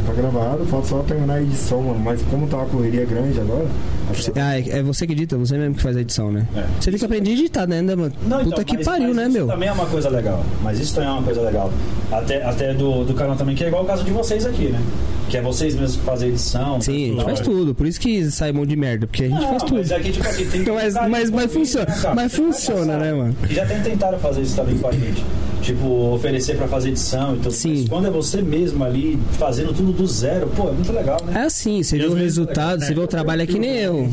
Tá 0.05 0.13
gravado, 0.13 0.65
falta 0.65 0.87
só 0.87 0.99
terminar 1.03 1.35
a 1.35 1.41
edição, 1.41 1.81
mano. 1.81 1.99
Mas 1.99 2.21
como 2.23 2.47
tá 2.47 2.57
uma 2.57 2.65
correria 2.65 3.05
grande 3.05 3.39
agora... 3.39 3.65
Você- 4.13 4.31
Ah, 4.35 4.57
é 4.59 4.79
é 4.79 4.83
você 4.83 5.05
que 5.07 5.13
edita, 5.13 5.37
você 5.37 5.57
mesmo 5.57 5.75
que 5.75 5.81
faz 5.81 5.95
a 5.95 6.01
edição, 6.01 6.31
né? 6.31 6.45
É. 6.55 6.65
Você 6.79 6.89
tem 6.89 6.99
que 6.99 7.05
aprender 7.05 7.29
a 7.29 7.33
editar, 7.33 7.67
né, 7.67 7.81
mano? 7.81 8.11
Não, 8.27 8.37
então, 8.41 8.43
Puta 8.51 8.63
que 8.63 8.75
mas- 8.77 8.85
pariu, 8.85 9.07
mas 9.07 9.15
né, 9.15 9.23
isso 9.27 9.31
meu? 9.37 9.47
também 9.47 9.69
é 9.69 9.71
uma 9.71 9.85
coisa 9.85 10.09
legal. 10.09 10.43
Mas 10.63 10.79
isso 10.79 10.95
também 10.95 11.09
é 11.09 11.13
uma 11.13 11.23
coisa 11.23 11.41
legal. 11.41 11.71
Até, 12.11 12.43
até 12.43 12.73
do, 12.73 13.05
do 13.05 13.13
canal 13.13 13.35
também, 13.35 13.55
que 13.55 13.63
é 13.63 13.67
igual 13.67 13.83
o 13.83 13.85
caso 13.85 14.03
de 14.03 14.11
vocês 14.11 14.45
aqui, 14.45 14.69
né? 14.69 14.81
Que 15.29 15.37
é 15.37 15.41
vocês 15.41 15.75
mesmos 15.75 15.95
que 15.97 16.03
fazem 16.03 16.29
edição. 16.29 16.81
Sim, 16.81 16.91
a 16.91 17.07
gente 17.13 17.23
faz 17.23 17.39
tudo. 17.41 17.75
Por 17.75 17.85
isso 17.85 17.99
que 17.99 18.29
sai 18.31 18.51
monte 18.51 18.69
de 18.69 18.75
merda, 18.75 19.05
porque 19.07 19.23
a 19.25 19.27
gente 19.27 19.39
Não, 19.41 19.49
faz 19.49 19.63
tudo. 19.63 19.77
Mas 19.77 19.91
aqui, 19.91 20.11
tipo 20.11 20.27
assim, 20.27 20.45
Mas- 20.73 20.93
mas- 21.09 21.29
mas 21.29 21.53
funciona- 21.53 21.85
né, 21.85 21.95
mas 21.95 22.03
Você 22.03 22.15
vai 22.15 22.29
funciona, 22.29 22.97
né, 22.97 23.13
mano? 23.13 23.35
E 23.49 23.53
já 23.53 23.65
tem 23.65 23.79
tentado 23.81 24.17
fazer 24.19 24.41
isso 24.41 24.55
também 24.55 24.77
com 24.77 24.87
a 24.87 24.91
gente. 24.91 25.23
Tipo, 25.61 26.13
oferecer 26.13 26.55
pra 26.57 26.67
fazer 26.67 26.89
edição 26.89 27.35
e 27.35 27.39
tudo. 27.39 27.51
Sim. 27.51 27.79
Mas 27.81 27.89
quando 27.89 28.07
é 28.07 28.09
você 28.11 28.41
mesmo 28.41 28.83
ali, 28.83 29.17
fazendo 29.37 29.73
tudo 29.73 29.91
do 29.91 30.07
zero, 30.07 30.47
pô, 30.55 30.69
é 30.69 30.71
muito 30.71 30.91
legal, 30.91 31.17
né? 31.25 31.41
É 31.41 31.45
assim, 31.45 31.83
você 31.83 31.97
vê 31.97 32.05
o 32.05 32.13
resultado, 32.13 32.83
você 32.83 32.93
vê 32.93 32.99
o 32.99 33.07
trabalho 33.07 33.41
é 33.41 33.45
que 33.45 33.59
nem 33.59 33.75
eu. 33.77 34.09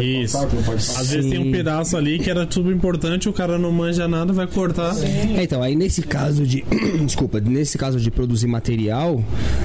Isso. 0.00 0.38
Às 0.38 1.10
vezes 1.10 1.30
tem 1.30 1.38
um 1.38 1.52
pedaço 1.52 1.96
ali 1.96 2.18
que 2.18 2.30
era 2.30 2.46
tudo 2.46 2.72
importante, 2.72 3.28
o 3.28 3.32
cara 3.32 3.58
não 3.58 3.70
manja 3.72 4.06
nada, 4.08 4.32
vai 4.32 4.46
cortar. 4.46 4.94
É, 5.36 5.42
então, 5.42 5.62
aí 5.62 5.74
nesse 5.76 6.02
caso 6.02 6.46
de. 6.46 6.64
Desculpa, 7.04 7.40
nesse 7.40 7.76
caso 7.78 7.98
de 8.00 8.10
produzir 8.10 8.46
material, 8.46 9.22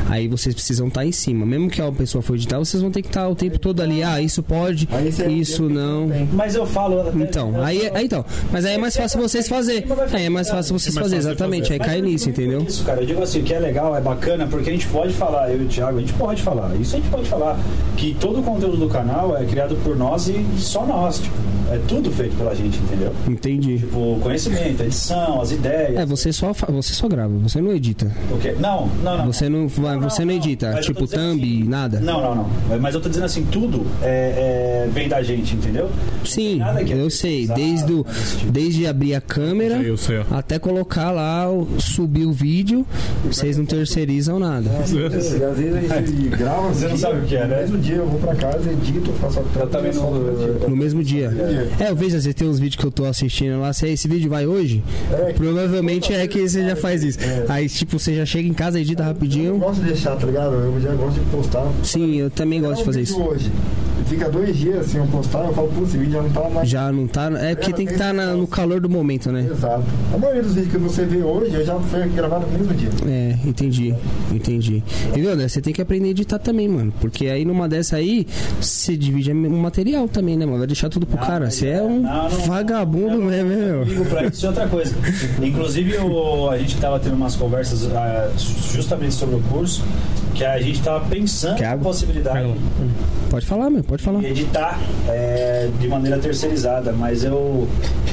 aí 0.09 0.27
vocês 0.27 0.53
precisam 0.53 0.87
estar 0.87 1.05
em 1.05 1.11
cima. 1.11 1.45
Mesmo 1.45 1.69
que 1.69 1.81
a 1.81 1.91
pessoa 1.91 2.21
for 2.21 2.35
editar, 2.35 2.59
vocês 2.59 2.81
vão 2.81 2.91
ter 2.91 3.01
que 3.01 3.07
estar 3.07 3.27
o 3.27 3.35
tempo 3.35 3.57
todo 3.59 3.81
ali. 3.81 4.03
Ah, 4.03 4.21
isso 4.21 4.41
pode, 4.43 4.87
isso 5.29 5.69
não. 5.69 6.09
Mas 6.33 6.55
eu 6.55 6.65
falo. 6.65 7.01
até- 7.01 7.17
Então, 7.17 7.63
aí, 7.63 7.89
aí 7.93 8.05
então. 8.05 8.25
Mas 8.51 8.65
aí 8.65 8.73
é 8.75 8.77
mais 8.77 8.95
fácil 8.95 9.19
vocês 9.21 9.47
fazer. 9.47 9.85
Aí 10.11 10.25
é 10.25 10.29
mais 10.29 10.49
fácil 10.49 10.77
vocês 10.77 10.95
É 10.95 10.99
mais 10.99 11.04
fazer, 11.05 11.17
exatamente. 11.29 11.61
fazer. 11.63 11.73
Aí 11.73 11.79
Mas 11.79 11.87
cai 11.87 11.99
eu 11.99 12.03
nisso, 12.05 12.29
entendeu? 12.29 12.61
Isso, 12.67 12.83
cara. 12.83 13.01
Eu 13.01 13.05
digo 13.05 13.21
assim, 13.23 13.39
o 13.39 13.43
que 13.43 13.53
é 13.53 13.59
legal, 13.59 13.95
é 13.95 14.01
bacana, 14.01 14.47
porque 14.47 14.69
a 14.69 14.73
gente 14.73 14.87
pode 14.87 15.13
falar, 15.13 15.49
eu 15.51 15.61
e 15.61 15.65
o 15.65 15.67
Thiago, 15.67 15.97
a 15.97 16.01
gente 16.01 16.13
pode 16.13 16.41
falar. 16.41 16.75
Isso 16.79 16.95
a 16.95 16.99
gente 16.99 17.09
pode 17.09 17.27
falar. 17.29 17.57
Que 17.97 18.15
todo 18.19 18.39
o 18.39 18.43
conteúdo 18.43 18.77
do 18.77 18.87
canal 18.89 19.35
é 19.37 19.45
criado 19.45 19.75
por 19.83 19.95
nós 19.95 20.27
e 20.27 20.45
só 20.57 20.85
nós. 20.85 21.19
Tipo, 21.19 21.35
É 21.71 21.79
tudo 21.87 22.11
feito 22.11 22.35
pela 22.37 22.53
gente, 22.53 22.77
entendeu? 22.77 23.11
Entendi. 23.27 23.79
Tipo, 23.79 24.19
conhecimento, 24.21 24.83
edição, 24.83 25.41
as 25.41 25.51
ideias. 25.51 25.95
É, 25.97 26.05
você 26.05 26.31
só, 26.31 26.53
fa- 26.53 26.71
você 26.71 26.93
só 26.93 27.07
grava, 27.07 27.33
você 27.39 27.59
não 27.59 27.71
edita. 27.73 28.05
O 28.31 28.37
quê? 28.37 28.55
Não, 28.59 28.87
não, 29.03 29.17
não. 29.17 29.25
Você 29.25 29.49
não, 29.49 29.67
vai- 29.67 29.97
você 29.97 30.23
não 30.23 30.31
edita, 30.33 30.67
eu 30.67 30.75
tô 30.75 30.81
tipo 30.81 31.07
thumb, 31.07 31.41
assim- 31.41 31.63
nada? 31.67 31.99
Não, 31.99 32.21
não, 32.21 32.35
não. 32.35 32.79
Mas 32.79 32.93
eu 32.93 33.01
tô 33.01 33.09
dizendo 33.09 33.25
assim, 33.25 33.43
tudo 33.51 33.83
é, 34.03 34.85
é- 34.85 34.89
vem 34.93 35.09
da 35.09 35.23
gente, 35.23 35.55
entendeu? 35.55 35.89
Sim, 36.23 36.57
Nada 36.59 36.83
que 36.83 36.93
é 36.93 36.97
eu 37.01 37.09
sei. 37.09 37.47
Desde, 37.47 37.87
tipo. 37.87 38.51
desde 38.51 38.85
abrir 38.85 39.15
a 39.15 39.21
câmera 39.21 39.77
Eu 39.81 39.97
sei, 39.97 40.19
ó. 40.19 40.23
até 40.37 40.59
colocar 40.59 40.94
lá, 41.11 41.49
o- 41.51 41.67
subir 41.79 42.25
o 42.25 42.31
vídeo, 42.31 42.85
vocês 43.25 43.57
não 43.57 43.65
terceirizam 43.65 44.39
nada. 44.39 44.69
Às 44.79 44.91
vezes 44.91 45.41
a 45.91 46.01
gente 46.01 46.29
grava. 46.29 46.69
Você 46.69 46.87
não 46.87 46.97
sabe 46.97 47.19
o 47.19 47.23
que 47.23 47.35
é, 47.35 47.45
né? 47.47 47.55
No 47.55 47.61
mesmo 47.61 47.77
dia 47.79 47.95
eu 47.95 48.05
vou 48.07 48.19
pra 48.19 48.35
casa, 48.35 48.71
edito, 48.71 49.11
faço 49.13 49.39
a 49.39 49.59
Eu 49.59 49.67
também 49.67 49.91
ti. 49.91 49.97
No 50.69 50.75
mesmo 50.75 51.03
dia. 51.03 51.31
É, 51.79 51.89
eu 51.89 51.95
vejo, 51.95 52.15
às 52.17 52.25
vezes 52.25 52.33
tem 52.35 52.47
uns 52.47 52.59
vídeos 52.59 52.75
que 52.79 52.85
eu 52.85 52.91
tô 52.91 53.05
assistindo 53.05 53.59
lá, 53.59 53.71
se 53.73 53.87
esse 53.87 54.07
vídeo 54.07 54.29
vai 54.29 54.45
hoje, 54.47 54.83
É, 55.11 55.33
provavelmente 55.33 56.13
é 56.13 56.25
que 56.27 56.47
você 56.47 56.63
já 56.67 56.75
faz 56.75 57.03
isso. 57.03 57.19
É. 57.21 57.45
Aí, 57.49 57.67
tipo, 57.69 57.97
você 57.99 58.15
já 58.15 58.25
chega 58.25 58.47
em 58.47 58.53
casa, 58.53 58.79
edita 58.79 59.01
Eu 59.01 59.05
não 59.05 59.13
rapidinho. 59.13 59.57
gosto 59.57 59.81
de 59.81 59.87
deixar, 59.87 60.15
tá 60.15 60.25
ligado? 60.25 60.53
Eu 60.53 60.79
já 60.81 60.93
gosto 60.93 61.19
de 61.19 61.25
postar. 61.29 61.67
Sim, 61.83 62.15
eu 62.15 62.29
também 62.29 62.61
gosto 62.61 62.79
de 62.79 62.85
fazer 62.85 63.01
isso. 63.01 63.21
hoje. 63.21 63.51
Fica 64.07 64.29
dois 64.29 64.55
dias 64.55 64.81
assim, 64.85 64.97
eu 64.99 65.07
postar, 65.07 65.45
eu 65.45 65.53
falo, 65.53 65.67
pô, 65.75 65.83
esse 65.83 65.97
vídeo 65.97 66.13
já 66.13 66.21
não 66.21 66.29
tá 66.29 66.49
mais. 66.49 66.69
Já 66.69 66.91
não 66.91 67.07
tá. 67.07 67.29
É 67.39 67.55
porque 67.55 67.73
tem 67.73 67.85
que 67.85 67.93
estar 67.93 68.13
no 68.13 68.45
calor 68.47 68.79
do 68.79 68.87
momento, 68.89 69.31
né? 69.31 69.47
Exato. 69.49 69.83
A 70.13 70.17
maioria 70.17 70.43
dos 70.43 70.53
vídeos 70.53 70.71
que 70.73 70.77
você 70.77 71.05
vê 71.05 71.23
hoje 71.23 71.63
já 71.65 71.79
foi 71.79 72.07
gravado 72.09 72.45
no 72.45 72.57
mesmo 72.57 72.73
dia. 72.75 72.89
É, 73.07 73.35
entendi, 73.45 73.95
entendi. 74.31 74.83
E 75.15 75.19
viu, 75.19 75.31
André, 75.31 75.47
você 75.47 75.59
tem 75.61 75.73
que 75.73 75.81
aprender 75.81 76.07
a 76.07 76.11
editar 76.11 76.37
também, 76.39 76.67
mano. 76.69 76.93
Porque 77.01 77.27
aí 77.27 77.43
numa 77.45 77.67
dessa 77.67 77.95
aí, 77.97 78.27
você 78.61 78.95
divide 78.95 79.31
o 79.31 79.35
material 79.35 80.07
também, 80.07 80.37
né, 80.37 80.45
mano? 80.45 80.59
Vai 80.59 80.67
deixar 80.67 80.89
tudo 80.89 81.05
pro 81.07 81.17
Não, 81.19 81.25
cara. 81.25 81.45
mas 81.45 81.55
Você 81.55 81.67
é 81.67 81.73
é- 81.77 81.81
um 81.81 82.01
não, 82.01 82.29
não- 82.29 82.29
vagabundo 82.45 83.17
não, 83.17 83.25
mesmo, 83.25 83.49
meu. 83.49 83.83
Ligo 83.83 84.05
pra 84.05 84.25
isso 84.27 84.45
é 84.45 84.49
outra 84.49 84.67
coisa. 84.67 84.95
Inclusive, 85.41 85.97
o- 85.97 86.49
a 86.49 86.57
gente 86.59 86.77
tava 86.77 86.99
tendo 86.99 87.15
umas 87.15 87.35
conversas 87.35 87.91
ah, 87.93 88.29
justamente 88.71 89.13
sobre 89.15 89.35
o 89.35 89.39
curso, 89.49 89.83
que 90.33 90.43
a 90.43 90.59
gente 90.61 90.81
tava 90.81 91.05
pensando 91.07 91.59
na 91.61 91.77
possibilidade 91.77 92.53
Pode 93.29 93.45
falar, 93.45 93.69
meu, 93.69 93.83
pode 93.83 93.94
falar. 94.01 94.19
de 94.19 94.27
editar 94.27 94.79
é, 95.07 95.69
de 95.79 95.87
maneira 95.87 96.17
terceirizada, 96.17 96.91
mas 96.91 97.23
eu, 97.23 97.67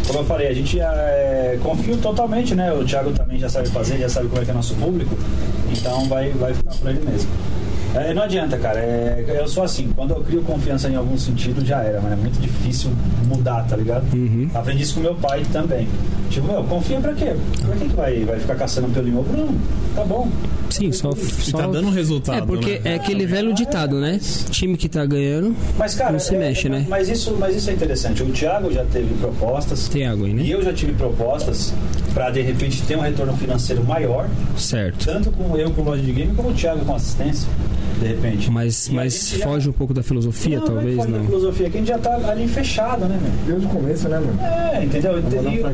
como 0.06 0.20
eu 0.20 0.24
falei, 0.24 0.48
a 0.48 0.54
gente 0.54 0.80
é, 0.80 1.58
confio 1.62 1.96
totalmente, 1.98 2.54
né? 2.54 2.72
O 2.72 2.84
Thiago 2.84 3.12
também 3.12 3.38
já 3.38 3.48
sabe 3.48 3.68
fazer, 3.68 3.98
já 3.98 4.08
sabe 4.08 4.28
como 4.28 4.40
é 4.40 4.44
que 4.44 4.50
é 4.50 4.54
nosso 4.54 4.74
público, 4.74 5.16
então 5.70 6.06
vai, 6.08 6.30
vai 6.30 6.54
ficar 6.54 6.74
por 6.74 6.90
ele 6.90 7.04
mesmo. 7.08 7.30
É, 7.94 8.14
não 8.14 8.22
adianta, 8.22 8.56
cara. 8.58 8.78
é, 8.78 9.24
eu 9.38 9.46
sou 9.46 9.62
assim, 9.62 9.90
quando 9.94 10.12
eu 10.14 10.20
crio 10.22 10.42
confiança 10.42 10.88
em 10.88 10.96
algum 10.96 11.16
sentido, 11.18 11.64
já 11.64 11.82
era, 11.82 12.00
mas 12.00 12.12
é 12.12 12.16
muito 12.16 12.40
difícil 12.40 12.90
mudar, 13.26 13.64
tá 13.68 13.76
ligado? 13.76 14.04
Uhum. 14.14 14.48
Aprendi 14.54 14.82
isso 14.82 14.94
com 14.94 15.00
meu 15.00 15.14
pai 15.14 15.42
também. 15.52 15.86
Tipo, 16.30 16.46
meu, 16.46 16.64
confia 16.64 16.98
pra 17.00 17.12
quê? 17.12 17.34
Pra 17.60 17.76
que, 17.76 17.88
que 17.90 17.94
vai, 17.94 18.24
vai 18.24 18.38
ficar 18.40 18.54
caçando 18.54 18.88
pelo 18.88 19.06
em 19.08 19.14
ovo? 19.16 19.36
Não, 19.36 19.54
tá 19.94 20.02
bom. 20.04 20.26
Sim, 20.70 20.90
só. 20.90 21.10
E 21.10 21.16
só... 21.50 21.58
tá 21.58 21.66
dando 21.66 21.90
resultado, 21.90 22.38
É 22.44 22.46
porque 22.46 22.78
né? 22.78 22.92
é 22.92 22.94
aquele 22.94 23.26
velho 23.26 23.52
ditado, 23.52 24.00
né? 24.00 24.18
Time 24.50 24.74
que 24.78 24.88
tá 24.88 25.04
ganhando 25.04 25.54
Mas, 25.76 25.94
cara, 25.94 26.12
não 26.12 26.18
se 26.18 26.34
é- 26.34 26.38
mexe, 26.38 26.70
né? 26.70 26.86
Mas 26.88 27.10
isso, 27.10 27.36
mas 27.38 27.54
isso 27.54 27.68
é 27.68 27.74
interessante. 27.74 28.22
O 28.22 28.30
Thiago 28.32 28.72
já 28.72 28.82
teve 28.86 29.12
propostas. 29.20 29.86
Tem 29.88 30.06
água 30.06 30.26
aí, 30.26 30.32
E 30.32 30.34
né? 30.36 30.46
eu 30.48 30.62
já 30.62 30.72
tive 30.72 30.94
propostas 30.94 31.74
para 32.14 32.30
de 32.30 32.40
repente 32.40 32.80
ter 32.84 32.96
um 32.96 33.00
retorno 33.02 33.36
financeiro 33.36 33.84
maior, 33.84 34.26
Certo. 34.56 35.04
tanto 35.04 35.30
com 35.30 35.54
eu 35.58 35.70
com 35.72 35.82
loja 35.82 36.02
de 36.02 36.12
game 36.12 36.34
como 36.34 36.48
o 36.48 36.54
Thiago 36.54 36.82
com 36.86 36.94
assistência, 36.94 37.46
de 38.02 38.08
repente. 38.08 38.50
Mas, 38.50 38.86
E 38.88 38.90
a 38.90 38.94
mas 38.94 39.12
gente 39.14 39.38
já- 39.38 39.44
foge 39.46 39.68
um 39.68 39.72
pouco 39.72 39.94
da 39.94 40.02
filosofia, 40.02 40.58
não, 40.58 40.66
talvez, 40.66 40.96
não. 40.96 41.02
é 41.02 41.06
foge 41.06 41.18
da 41.18 41.24
filosofia 41.24 41.70
que 41.70 41.76
a 41.76 41.80
gente 41.80 41.88
já 41.88 41.98
tá 41.98 42.14
ali 42.30 42.48
fechado, 42.48 43.04
né, 43.06 43.18
meu? 43.20 43.32
Desde 43.58 43.66
o 43.66 43.68
começo, 43.68 44.08
né, 44.08 44.18
mano? 44.18 44.38
É, 44.42 44.84
entendeu? 44.84 45.12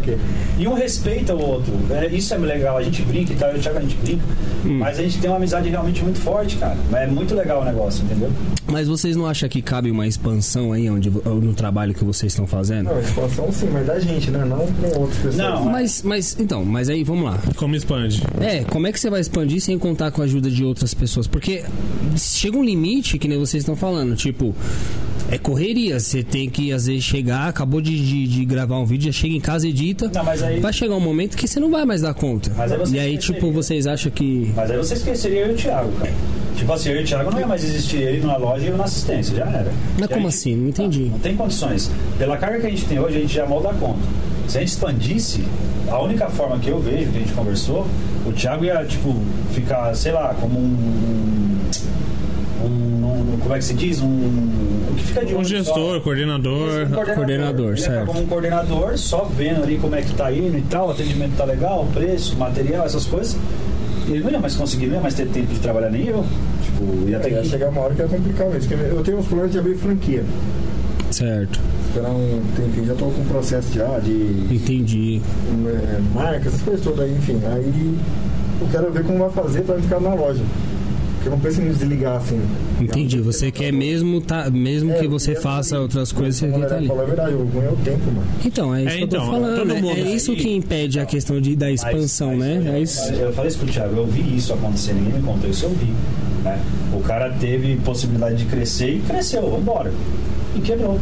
Quê? 0.03 0.17
E, 0.59 0.63
e 0.63 0.69
um 0.69 0.75
respeita 0.75 1.35
o 1.35 1.41
outro. 1.43 1.73
É, 1.91 2.07
isso 2.09 2.35
é 2.35 2.39
legal. 2.39 2.77
A 2.79 2.83
gente 2.83 3.03
brinca 3.03 3.33
e 3.33 3.37
tal, 3.37 3.49
eu 3.51 3.57
e 3.57 3.59
o 3.59 3.63
Thiago 3.63 3.79
a 3.79 3.83
gente 3.83 3.97
brinca. 3.97 4.25
Hum. 4.65 4.79
Mas 4.79 4.99
a 4.99 5.03
gente 5.03 5.19
tem 5.19 5.31
uma 5.31 5.37
amizade 5.37 5.69
realmente 5.69 6.03
muito 6.03 6.19
forte, 6.19 6.57
cara. 6.57 6.77
É 6.93 7.07
muito 7.07 7.35
legal 7.35 7.63
o 7.63 7.65
negócio, 7.65 8.05
entendeu? 8.05 8.31
Mas 8.71 8.87
vocês 8.89 9.17
não 9.17 9.27
acham 9.27 9.49
que 9.49 9.63
cabe 9.63 9.91
uma 9.91 10.07
expansão 10.07 10.73
aí 10.73 10.91
onde, 10.91 11.11
no 11.11 11.55
trabalho 11.55 11.95
que 11.95 12.05
vocês 12.05 12.33
estão 12.33 12.47
fazendo? 12.47 12.87
Não, 12.91 13.01
expansão 13.01 13.51
sim, 13.53 13.69
mas 13.73 13.87
da 13.87 13.99
gente, 13.99 14.31
né? 14.31 14.45
Não 14.45 14.59
com 14.67 15.01
outras 15.01 15.17
pessoas. 15.19 15.37
Não, 15.37 15.65
Mas, 15.65 16.03
mas, 16.03 16.37
então, 16.39 16.65
mas 16.65 16.89
aí 16.89 17.03
vamos 17.05 17.25
lá. 17.25 17.39
Como 17.57 17.75
expande? 17.75 18.23
É, 18.41 18.65
como 18.65 18.87
é 18.87 18.93
que 18.93 19.01
você 19.01 19.09
vai 19.09 19.21
expandir 19.21 19.61
sem 19.61 19.79
contar 19.79 20.11
com 20.11 20.21
a 20.21 20.25
ajuda 20.25 20.51
de 20.51 20.65
outras 20.65 20.93
pessoas? 20.93 21.27
Porque 21.27 21.65
chega 22.19 22.57
um 22.59 22.65
limite, 22.65 23.19
que 23.19 23.27
nem 23.29 23.39
vocês 23.39 23.63
estão 23.63 23.75
falando, 23.77 24.15
tipo, 24.17 24.55
é 25.31 25.39
correria. 25.39 25.99
Você 26.01 26.23
tem 26.23 26.49
que, 26.51 26.73
às 26.73 26.87
vezes, 26.87 27.05
chegar, 27.05 27.49
acabou 27.49 27.81
de, 27.81 27.97
de, 28.05 28.27
de 28.27 28.45
gravar 28.45 28.79
um 28.79 28.85
vídeo, 28.87 29.07
já 29.13 29.13
chega 29.21 29.35
em 29.35 29.41
casa, 29.41 29.69
edita. 29.69 30.11
Não, 30.13 30.29
aí- 30.29 30.61
Vai 30.61 30.73
chegar 30.73 30.95
um 30.97 31.01
momento 31.01 31.37
que 31.37 31.47
você 31.47 31.59
não 31.61 31.71
vai 31.71 31.85
mais 31.85 32.03
dar 32.03 32.15
conta. 32.15 32.53
Mas 32.57 32.73
aí 32.73 32.79
e 32.79 32.99
aí, 32.99 33.15
esqueceria. 33.15 33.41
tipo, 33.41 33.53
vocês 33.53 33.87
acham 33.87 34.11
que. 34.11 34.53
Mas 34.57 34.71
aí 34.71 34.77
você 34.77 34.95
esqueceria 34.95 35.41
eu 35.41 35.51
e 35.51 35.55
o 35.55 35.57
Thiago, 35.57 35.93
cara. 35.93 36.13
Tipo 36.57 36.73
assim, 36.73 36.89
eu 36.89 37.01
e 37.01 37.05
o 37.05 37.07
Thiago 37.07 37.31
não 37.31 37.39
ia 37.39 37.47
mais 37.47 37.63
existir 37.63 37.99
ele 38.03 38.27
na 38.27 38.37
loja 38.37 38.65
e 38.65 38.69
eu 38.69 38.77
na 38.77 38.85
assistência, 38.85 39.37
já 39.37 39.45
era. 39.45 39.73
Mas 39.97 40.05
E 40.07 40.09
como 40.09 40.29
gente- 40.31 40.39
assim? 40.39 40.57
Não 40.57 40.69
entendi. 40.71 41.05
Não, 41.05 41.11
não 41.13 41.19
tem 41.21 41.37
condições. 41.37 41.89
Pela 42.19 42.37
carga 42.37 42.59
que 42.61 42.67
a 42.67 42.71
gente 42.71 42.85
tem 42.85 42.99
hoje, 42.99 43.17
a 43.17 43.21
gente 43.21 43.33
já 43.35 43.47
mal 43.47 43.63
dá 43.63 43.73
conta. 43.75 44.01
Se 44.49 44.57
a 44.57 44.61
gente 44.61 44.71
expandisse, 44.71 45.45
a 45.89 46.03
única 46.03 46.29
forma 46.31 46.59
que 46.59 46.69
eu 46.69 46.81
vejo, 46.81 47.11
que 47.13 47.17
a 47.19 47.21
gente 47.21 47.33
conversou, 47.33 47.87
o 48.27 48.33
Thiago 48.33 48.65
ia, 48.65 48.85
tipo, 48.85 49.15
ficar, 49.55 49.95
sei 49.95 50.11
lá, 50.11 50.35
como 50.41 50.59
um. 50.59 51.59
Um, 52.65 52.67
um- 53.35 53.39
como 53.41 53.55
é 53.55 53.59
que 53.59 53.65
se 53.65 53.75
diz? 53.75 54.01
Um. 54.01 54.07
O 54.07 54.95
que 54.97 55.03
fica 55.05 55.25
de 55.25 55.35
Um 55.35 55.45
gestor, 55.45 55.95
só. 55.95 56.01
coordenador. 56.01 56.87
Um 56.87 57.15
coordenador, 57.15 57.67
Ele 57.67 57.71
ia 57.71 57.77
ficar 57.77 57.93
certo. 57.95 58.07
como 58.07 58.21
um 58.21 58.27
coordenador, 58.27 58.99
só 58.99 59.25
vendo 59.37 59.63
ali 59.63 59.79
como 59.79 59.95
é 59.95 60.03
que 60.03 60.13
tá 60.15 60.33
indo 60.33 60.57
e 60.59 60.63
tal, 60.63 60.89
o 60.89 60.91
atendimento 60.91 61.37
tá 61.37 61.45
legal, 61.45 61.83
o 61.85 61.93
preço, 61.93 62.37
material, 62.37 62.85
essas 62.87 63.05
coisas. 63.07 63.37
Ele 64.09 64.21
não 64.21 64.31
ia 64.31 64.39
mais 64.41 64.55
conseguir, 64.55 64.87
não 64.87 64.95
ia 64.97 65.01
mais 65.03 65.15
ter 65.15 65.27
tempo 65.29 65.53
de 65.53 65.61
trabalhar 65.61 65.91
nem 65.91 66.07
eu. 66.07 66.25
Tipo, 66.65 67.09
ia 67.09 67.19
ter 67.19 67.29
É, 67.29 67.33
ia 67.37 67.43
que. 67.43 67.49
chegar 67.49 67.69
uma 67.69 67.83
hora 67.83 67.95
que 67.95 68.01
ia 68.03 68.09
complicar 68.09 68.49
mesmo. 68.49 68.73
Eu 68.75 69.03
tenho 69.03 69.19
uns 69.19 69.27
planos 69.27 69.53
de 69.53 69.59
abrir 69.59 69.75
franquia. 69.77 70.25
Certo. 71.11 71.61
Esperar 71.89 72.11
um 72.11 72.41
tempinho, 72.57 72.87
já 72.87 72.95
tô 72.95 73.07
com 73.07 73.21
um 73.21 73.25
processo 73.27 73.73
já 73.73 73.99
de 73.99 74.13
Entendi. 74.51 75.21
é, 75.67 76.01
marcas, 76.15 76.47
essas 76.49 76.63
coisas 76.63 76.83
todas 76.85 77.01
aí, 77.01 77.13
enfim. 77.13 77.39
Aí 77.47 77.95
eu 78.61 78.67
quero 78.71 78.91
ver 78.93 79.05
como 79.05 79.19
vai 79.21 79.31
fazer 79.31 79.63
pra 79.63 79.77
ficar 79.77 80.01
na 80.01 80.13
loja. 80.15 80.43
Eu 81.29 81.33
não 81.33 81.41
penso 81.41 81.61
em 81.61 81.69
desligar 81.69 82.17
assim. 82.17 82.41
Entendi. 82.81 83.21
Você 83.21 83.51
quer 83.51 83.71
mesmo, 83.71 84.19
tá, 84.23 84.49
mesmo 84.51 84.91
É, 84.93 84.95
que 84.99 85.07
você 85.07 85.35
faça 85.35 85.79
outras 85.79 86.11
coisas, 86.11 86.37
você 86.37 86.49
quer 86.51 86.67
tá 86.67 86.77
ali. 86.77 86.87
Falar 86.89 87.03
a 87.03 87.07
verdade, 87.07 87.35
o 87.35 87.45
ruim 87.45 87.67
é 87.67 87.69
o 87.69 87.77
tempo, 87.77 88.07
mano. 88.07 88.27
Então, 88.45 88.75
é 88.75 88.85
isso 88.85 88.95
É, 88.95 88.97
que 88.97 89.05
eu 89.05 89.09
tô 89.09 89.17
então, 89.17 89.31
falando. 89.31 89.65
né? 89.67 89.75
mundo 89.83 89.91
É 89.99 90.01
isso 90.15 90.35
que 90.35 90.51
impede 90.57 90.99
a 90.99 91.05
questão 91.05 91.39
de, 91.39 91.55
da 91.55 91.71
expansão, 91.71 92.35
Mas- 92.35 92.39
né? 92.39 92.55
mas 92.65 92.67
É 92.67 92.79
eu- 92.79 92.83
isso. 92.83 93.13
Eu 93.13 93.33
falei 93.35 93.49
isso 93.51 93.59
pro 93.59 93.69
Thiago, 93.69 93.95
eu 93.97 94.07
vi 94.07 94.37
isso 94.37 94.55
acontecer, 94.55 94.95
ninguém 94.95 95.13
me 95.15 95.23
contou 95.23 95.51
isso, 95.51 95.67
eu 95.67 95.71
vi. 95.71 95.93
né? 96.43 96.59
O 96.95 97.01
cara 97.01 97.31
teve 97.39 97.77
possibilidade 97.85 98.37
de 98.37 98.45
crescer 98.47 98.95
e 98.95 99.01
cresceu, 99.01 99.51
vambora. 99.51 99.93
E 100.57 100.61
quebrou. 100.61 100.99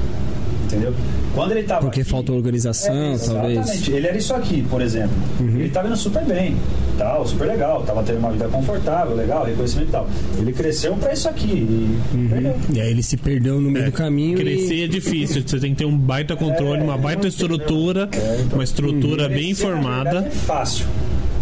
Entendeu? 0.67 0.93
Quando 1.35 1.53
ele 1.53 1.62
tava. 1.62 1.83
Porque 1.83 2.01
aqui- 2.01 2.11
faltou 2.11 2.37
organização, 2.37 2.93
É, 2.95 3.17
talvez. 3.19 3.59
Exatamente. 3.59 3.93
Ele 3.93 4.07
era 4.09 4.17
isso 4.19 4.35
aqui, 4.35 4.62
por 4.69 4.83
exemplo. 4.83 5.17
Uhum. 5.41 5.61
Ele 5.61 5.69
tava 5.69 5.87
indo 5.87 5.97
super 5.97 6.25
bem, 6.25 6.57
tal, 6.99 7.25
super 7.27 7.47
legal, 7.47 7.83
tava 7.85 8.03
tendo 8.03 8.19
uma 8.19 8.33
vida 8.33 8.49
confortável, 8.49 9.14
legal, 9.14 9.45
reconhecimento 9.45 9.89
e 9.89 9.93
tal. 9.93 10.09
Ele 10.39 10.53
cresceu 10.53 10.95
pra 10.97 11.12
isso 11.12 11.29
aqui 11.29 11.47
e 11.53 12.29
perdeu. 12.29 12.57
E 12.75 12.81
aí 12.81 12.91
ele 12.91 13.03
se 13.03 13.17
perdeu 13.17 13.61
no 13.61 13.71
meio 13.71 13.87
do 13.87 13.93
caminho. 13.93 14.37
Crescer 14.37 14.75
e... 14.75 14.83
é 14.85 14.89
difícil, 14.89 15.43
você 15.47 15.59
tem 15.61 15.71
que 15.71 15.79
ter 15.79 15.85
um 15.85 15.97
baita 15.97 16.35
controle, 16.35 16.83
uma 16.83 16.99
baita 16.99 17.29
estrutura, 17.29 18.09
uma 18.53 18.64
estrutura 18.64 19.29
bem 19.29 19.55
Crescer, 19.55 19.67
na 19.69 19.73
formada. 19.73 20.11
verdade, 20.11 20.27
É 20.27 20.31
fácil. 20.31 20.87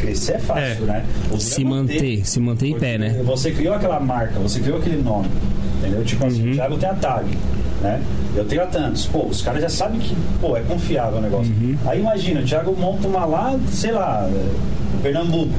Crescer 0.05 0.32
é 0.32 0.38
fácil, 0.38 0.84
É. 0.84 0.86
né? 0.86 1.05
Se 1.38 1.62
é 1.62 1.64
manter, 1.64 2.26
se 2.26 2.40
manter 2.40 2.66
em 2.68 2.78
pé, 2.78 2.98
né? 2.98 3.20
Você 3.24 3.50
criou 3.50 3.74
aquela 3.74 3.98
marca, 4.00 4.38
você 4.40 4.61
criou 4.61 4.78
aquele 4.78 5.02
nome. 5.02 5.28
Entendeu? 5.80 6.05
Tipo 6.05 6.24
Uhum. 6.24 6.30
assim, 6.30 6.50
o 6.50 6.55
Thiago 6.55 6.76
tem 6.78 6.88
a 6.88 6.94
tag, 6.94 7.26
né? 7.82 8.02
Eu 8.36 8.44
tenho 8.44 8.62
a 8.62 8.66
tantos. 8.66 9.07
Pô, 9.07 9.26
os 9.26 9.42
caras 9.42 9.62
já 9.62 9.68
sabem 9.68 10.00
que, 10.00 10.14
pô, 10.40 10.57
é 10.57 10.61
confiável 10.62 11.18
o 11.18 11.22
negócio. 11.22 11.52
Uhum. 11.52 11.76
Aí 11.86 12.00
imagina, 12.00 12.40
o 12.40 12.44
Thiago 12.44 12.74
monta 12.78 13.07
uma 13.07 13.24
lá, 13.24 13.59
sei 13.70 13.92
lá, 13.92 14.28
é, 14.32 15.02
Pernambuco. 15.02 15.52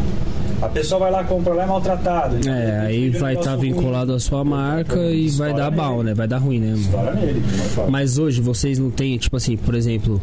A 0.62 0.70
pessoa 0.70 1.00
vai 1.00 1.12
lá, 1.12 1.24
compra 1.24 1.54
lá, 1.54 1.64
é 1.64 1.66
maltratado. 1.68 2.38
É, 2.50 2.80
aí 2.80 3.10
vai 3.10 3.36
estar 3.36 3.56
ruim. 3.56 3.74
vinculado 3.74 4.14
à 4.14 4.20
sua 4.20 4.44
marca 4.44 4.96
e 4.96 5.28
vai 5.30 5.50
Estoura 5.50 5.54
dar 5.54 5.64
nele. 5.70 5.76
mal, 5.76 6.02
né? 6.02 6.14
Vai 6.14 6.28
dar 6.28 6.38
ruim, 6.38 6.60
né? 6.60 6.76
nele. 7.22 7.44
Mas 7.90 8.18
hoje 8.18 8.42
vocês 8.42 8.80
não 8.80 8.90
têm, 8.90 9.18
tipo 9.18 9.36
assim, 9.36 9.58
por 9.58 9.76
exemplo, 9.76 10.20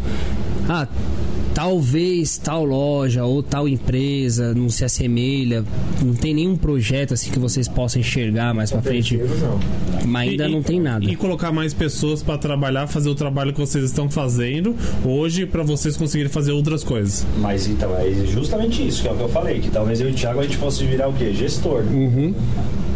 ah, 0.68 0.88
talvez 1.54 2.38
tal 2.38 2.64
loja 2.64 3.24
ou 3.24 3.42
tal 3.42 3.68
empresa 3.68 4.54
não 4.54 4.68
se 4.68 4.84
assemelha, 4.84 5.64
não 6.04 6.14
tem 6.14 6.34
nenhum 6.34 6.56
projeto 6.56 7.14
assim 7.14 7.30
que 7.30 7.38
vocês 7.38 7.68
possam 7.68 8.00
enxergar 8.00 8.54
mais 8.54 8.70
pra 8.70 8.80
frente, 8.82 9.16
não. 9.16 9.60
mas 10.06 10.30
ainda 10.30 10.48
E- 10.48 10.52
não 10.52 10.62
tem 10.62 10.80
nada. 10.80 11.04
E 11.04 11.14
colocar 11.16 11.52
mais 11.52 11.72
pessoas 11.74 12.22
pra 12.22 12.38
trabalhar, 12.38 12.86
fazer 12.86 13.08
o 13.08 13.14
trabalho 13.14 13.52
que 13.52 13.60
vocês 13.60 13.84
estão 13.84 14.08
fazendo 14.10 14.74
hoje 15.04 15.46
pra 15.46 15.62
vocês 15.62 15.96
conseguirem 15.96 16.30
fazer 16.30 16.52
outras 16.52 16.82
coisas. 16.82 17.26
Mas 17.38 17.66
então, 17.66 17.96
é 17.98 18.10
justamente 18.26 18.86
isso 18.86 19.02
que 19.02 19.08
é 19.08 19.12
o 19.12 19.16
que 19.16 19.22
eu 19.22 19.28
falei, 19.28 19.60
que 19.60 19.70
talvez 19.70 20.00
eu 20.00 20.08
e 20.08 20.12
o 20.12 20.14
Thiago 20.14 20.40
a 20.40 20.42
gente 20.44 20.56
fosse 20.56 20.84
virar 20.84 21.08
o 21.08 21.12
quê? 21.12 21.32
Gestor. 21.32 21.82
Uhum. 21.82 22.34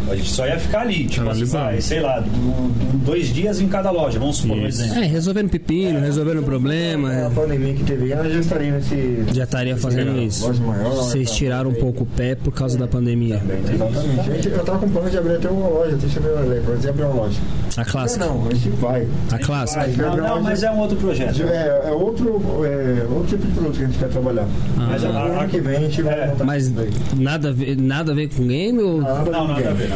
A 0.09 0.15
gente 0.15 0.29
só 0.31 0.45
ia 0.47 0.57
ficar 0.59 0.81
ali, 0.81 1.05
tipo 1.05 1.29
assim, 1.29 1.45
sei 1.81 1.99
lá, 1.99 2.19
do- 2.19 2.29
do- 2.29 2.97
dois 3.05 3.27
dias 3.27 3.59
em 3.61 3.67
cada 3.67 3.91
loja, 3.91 4.19
vamos 4.19 4.37
supor 4.37 4.57
um 4.57 4.65
exemplo. 4.65 4.95
É, 4.97 5.05
resolvendo 5.05 5.49
pepino, 5.49 5.99
resolvendo 5.99 6.39
A 6.39 6.43
problema. 6.43 7.31
pandemia 7.33 7.73
que 7.73 7.83
teve, 7.83 8.11
eu 8.11 8.29
já 8.31 8.39
estaria 8.39 8.71
nesse. 8.71 9.23
Já 9.33 9.43
estaria 9.43 9.77
fazendo 9.77 10.17
isso. 10.21 10.45
Loja 10.47 10.63
maior. 10.63 10.89
Vocês 10.95 11.29
tá. 11.29 11.35
tiraram 11.35 11.69
um 11.69 11.73
pouco 11.73 12.03
o 12.03 12.05
pé 12.05 12.35
por 12.35 12.51
causa 12.53 12.77
da 12.77 12.87
pandemia. 12.87 13.41
Exatamente. 13.73 14.19
A 14.19 14.33
gente, 14.33 14.47
eu 14.49 14.63
tava 14.63 14.79
com 14.79 14.89
plano 14.89 15.09
de 15.09 15.17
abrir 15.17 15.35
até 15.35 15.49
uma 15.49 15.67
loja, 15.67 15.95
deixa 15.95 16.19
eu 16.19 16.23
ver 16.23 16.69
o 16.69 16.77
de 16.77 16.89
abrir 16.89 17.03
uma 17.03 17.13
loja. 17.13 17.39
A 17.75 17.85
clássica. 17.85 18.25
Não, 18.25 18.41
não, 18.41 18.47
a 18.49 18.53
gente 18.53 18.69
vai. 18.71 19.07
A 19.31 19.37
clássica. 19.39 19.81
Vai. 19.81 19.91
Não, 19.95 20.17
não, 20.17 20.41
mas 20.41 20.63
é 20.63 20.71
um 20.71 20.79
outro 20.79 20.97
projeto. 20.97 21.43
É, 21.43 21.83
é 21.89 21.91
outro, 21.91 22.41
é 22.65 23.03
outro 23.13 23.27
tipo 23.37 23.45
de 23.45 23.51
produto 23.53 23.77
que 23.77 23.83
a 23.83 23.87
gente 23.87 23.99
quer 23.99 24.09
trabalhar. 24.09 24.47
Mas 24.75 25.03
a- 25.03 25.09
No 25.09 25.17
a- 25.17 25.21
ano 25.41 25.49
que 25.49 25.59
vem 25.59 25.75
a 25.77 25.79
gente 25.81 26.01
vai 26.01 26.13
É, 26.17 26.33
Mas 26.43 26.71
nada 27.15 27.49
a 27.49 27.51
ver, 27.51 27.77
nada 27.77 28.11
a 28.11 28.15
ver 28.15 28.29
com 28.29 28.47
game 28.47 28.79
ou. 28.81 29.01
Nada 29.01 29.29
Não, 29.31 29.43
a 29.45 29.47
nada 29.49 29.69
a 29.69 29.73
ver. 29.73 29.89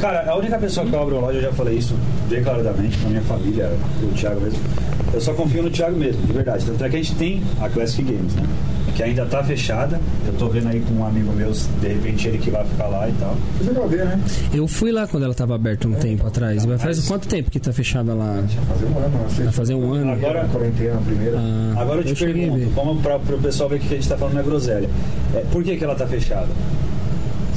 Cara, 0.00 0.30
a 0.30 0.36
única 0.36 0.56
pessoa 0.58 0.86
que 0.86 0.92
eu 0.92 1.02
abro 1.02 1.16
a 1.16 1.20
loja, 1.20 1.38
eu 1.38 1.42
já 1.42 1.52
falei 1.52 1.76
isso 1.78 1.94
declaradamente 2.28 2.96
pra 2.98 3.08
minha 3.10 3.22
família, 3.22 3.72
o 4.02 4.14
Thiago 4.14 4.40
mesmo. 4.40 4.60
Eu 5.12 5.20
só 5.20 5.32
confio 5.32 5.62
no 5.62 5.70
Thiago 5.70 5.96
mesmo, 5.96 6.22
de 6.24 6.32
verdade. 6.32 6.64
Tanto 6.66 6.84
é 6.84 6.88
que 6.88 6.96
a 6.96 6.98
gente 7.02 7.14
tem 7.16 7.42
a 7.60 7.68
Classic 7.68 8.02
Games, 8.04 8.34
né? 8.34 8.42
Que 8.94 9.02
ainda 9.02 9.24
tá 9.26 9.42
fechada. 9.42 10.00
Eu 10.26 10.32
tô 10.34 10.48
vendo 10.48 10.68
aí 10.68 10.80
com 10.80 10.94
um 10.94 11.06
amigo 11.06 11.32
meu, 11.32 11.50
de 11.52 11.88
repente 11.88 12.28
ele 12.28 12.38
que 12.38 12.50
vai 12.50 12.64
ficar 12.64 12.86
lá 12.88 13.08
e 13.08 13.12
tal. 13.12 13.36
Você 13.60 13.70
vai 13.72 13.88
ver, 13.88 14.04
né? 14.04 14.20
Eu 14.52 14.68
fui 14.68 14.92
lá 14.92 15.06
quando 15.06 15.22
ela 15.24 15.34
tava 15.34 15.54
aberta 15.54 15.88
um 15.88 15.94
tempo 15.94 16.26
atrás. 16.26 16.64
Mas 16.66 16.82
faz 16.82 17.06
quanto 17.06 17.26
tempo 17.26 17.50
que 17.50 17.58
tá 17.58 17.72
fechada 17.72 18.12
lá? 18.14 18.42
Vai 18.42 18.66
fazer 18.66 18.86
um 18.86 18.98
ano. 18.98 19.10
Vai 19.28 19.44
Vai 19.44 19.52
fazer 19.52 19.74
um 19.74 19.92
ano. 19.92 20.12
Agora- 20.12 20.48
quarentena 20.52 21.00
primeira. 21.04 21.38
Ah, 21.38 21.74
Agora 21.80 22.00
eu 22.00 22.04
te 22.04 22.12
a 22.24 22.26
pergunto, 22.26 22.70
como 22.74 23.00
para 23.00 23.16
o 23.16 23.38
pessoal 23.42 23.68
ver 23.68 23.78
que 23.80 23.86
a 23.86 23.96
gente 23.96 24.08
tá 24.08 24.16
falando 24.16 24.34
na 24.34 24.42
groselha. 24.42 24.88
É, 25.34 25.40
por 25.50 25.62
que, 25.64 25.76
que 25.76 25.84
ela 25.84 25.94
tá 25.94 26.06
fechada? 26.06 26.48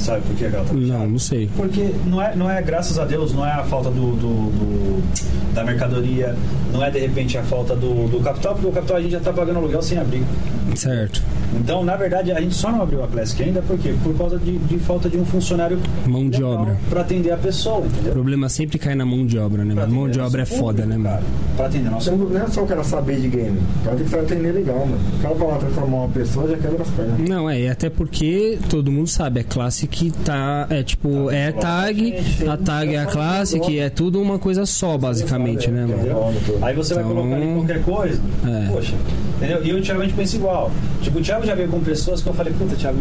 Sabe 0.01 0.21
por 0.25 0.35
que, 0.35 0.45
tá 0.45 0.63
fechada? 0.63 0.73
Não, 0.73 1.09
não 1.09 1.19
sei. 1.19 1.49
Porque 1.55 1.91
não 2.07 2.21
é, 2.21 2.35
não 2.35 2.49
é, 2.49 2.61
graças 2.61 2.97
a 2.97 3.05
Deus, 3.05 3.33
não 3.33 3.45
é 3.45 3.51
a 3.51 3.63
falta 3.63 3.89
do, 3.91 4.13
do- 4.15 4.49
do- 4.51 5.53
da 5.53 5.63
mercadoria, 5.63 6.35
não 6.73 6.83
é 6.83 6.89
de 6.89 6.97
repente 6.99 7.37
a 7.37 7.43
falta 7.43 7.75
do, 7.75 8.07
do 8.07 8.19
capital, 8.21 8.53
porque 8.53 8.67
o 8.67 8.71
capital 8.71 8.97
a 8.97 9.01
gente 9.01 9.11
já 9.11 9.19
tá 9.19 9.31
pagando 9.33 9.59
aluguel 9.59 9.81
sem 9.81 9.97
abrir. 9.97 10.23
Certo. 10.75 11.21
Então, 11.59 11.83
na 11.83 11.95
verdade, 11.95 12.31
a 12.31 12.39
gente 12.39 12.55
só 12.55 12.71
não 12.71 12.81
abriu 12.81 13.03
a 13.03 13.07
Classic 13.07 13.43
ainda 13.43 13.61
porque 13.61 13.93
por 14.03 14.15
causa 14.17 14.37
de, 14.37 14.57
de 14.57 14.79
falta 14.79 15.09
de 15.09 15.17
um 15.17 15.25
funcionário 15.25 15.77
Mão 16.07 16.29
de 16.29 16.41
obra. 16.43 16.77
para 16.89 17.01
atender 17.01 17.31
a 17.31 17.37
pessoa, 17.37 17.79
O 17.79 17.85
entendeu? 17.85 18.13
problema 18.13 18.47
sempre 18.49 18.79
cai 18.79 18.95
na 18.95 19.05
mão 19.05 19.25
de 19.25 19.37
obra, 19.37 19.63
né? 19.65 19.73
Mano? 19.75 19.93
Mão 19.93 20.09
de 20.09 20.19
obra 20.19 20.41
é 20.41 20.45
nosso 20.45 20.55
foda, 20.57 20.85
né, 20.85 20.95
público, 20.95 21.13
mano? 21.15 21.25
Pra 21.57 21.65
atender 21.65 21.89
nosso 21.91 22.09
Então, 22.11 22.29
não 22.29 22.41
é 22.41 22.47
só 22.47 22.63
o 22.63 22.67
cara 22.67 22.83
saber 22.83 23.19
de 23.19 23.27
game. 23.27 23.59
O 23.81 23.83
cara 23.83 23.95
tem 23.97 24.05
que 24.05 24.11
saber 24.11 24.23
atender 24.23 24.51
legal, 24.53 24.79
mano. 24.79 24.99
O 25.19 25.21
cara 25.21 25.35
vai 25.35 25.47
lá 25.49 25.57
transformar 25.57 25.97
uma 25.97 26.09
pessoa 26.09 26.47
já 26.49 26.57
quebra 26.57 26.81
as 26.81 26.89
pernas. 26.89 27.19
Não, 27.29 27.49
é, 27.49 27.59
e 27.61 27.67
até 27.67 27.89
porque 27.89 28.57
todo 28.69 28.91
mundo 28.91 29.07
sabe, 29.07 29.41
é 29.41 29.43
classe 29.43 29.87
que 29.87 30.09
tá, 30.11 30.67
é 30.69 30.81
tipo, 30.83 31.29
é 31.29 31.51
tag, 31.51 32.15
a 32.47 32.57
tag 32.57 32.95
é 32.95 32.99
a 32.99 33.05
classe, 33.05 33.59
que 33.59 33.77
é 33.79 33.89
tudo 33.89 34.21
uma 34.21 34.39
coisa 34.39 34.65
só, 34.65 34.97
basicamente, 34.97 35.69
né, 35.69 35.85
mano? 35.85 36.33
Aí 36.61 36.73
você 36.75 36.93
vai 36.93 37.03
Então- 37.03 37.15
colocar 37.15 37.35
ali 37.35 37.53
qualquer 37.55 37.81
coisa. 37.83 38.21
É. 38.47 38.67
Poxa, 38.71 38.93
entendeu? 39.37 39.63
E 39.65 39.69
eu 39.69 39.77
e 39.77 39.81
o 39.81 39.83
Thiago 39.83 40.03
Tipo, 41.01 41.19
o 41.19 41.21
Thiago 41.21 41.45
já 41.45 41.55
veio 41.55 41.69
com 41.69 41.79
pessoas 41.79 42.21
que 42.21 42.27
eu 42.29 42.33
falei, 42.33 42.53
puta, 42.53 42.75
Thiago, 42.75 42.97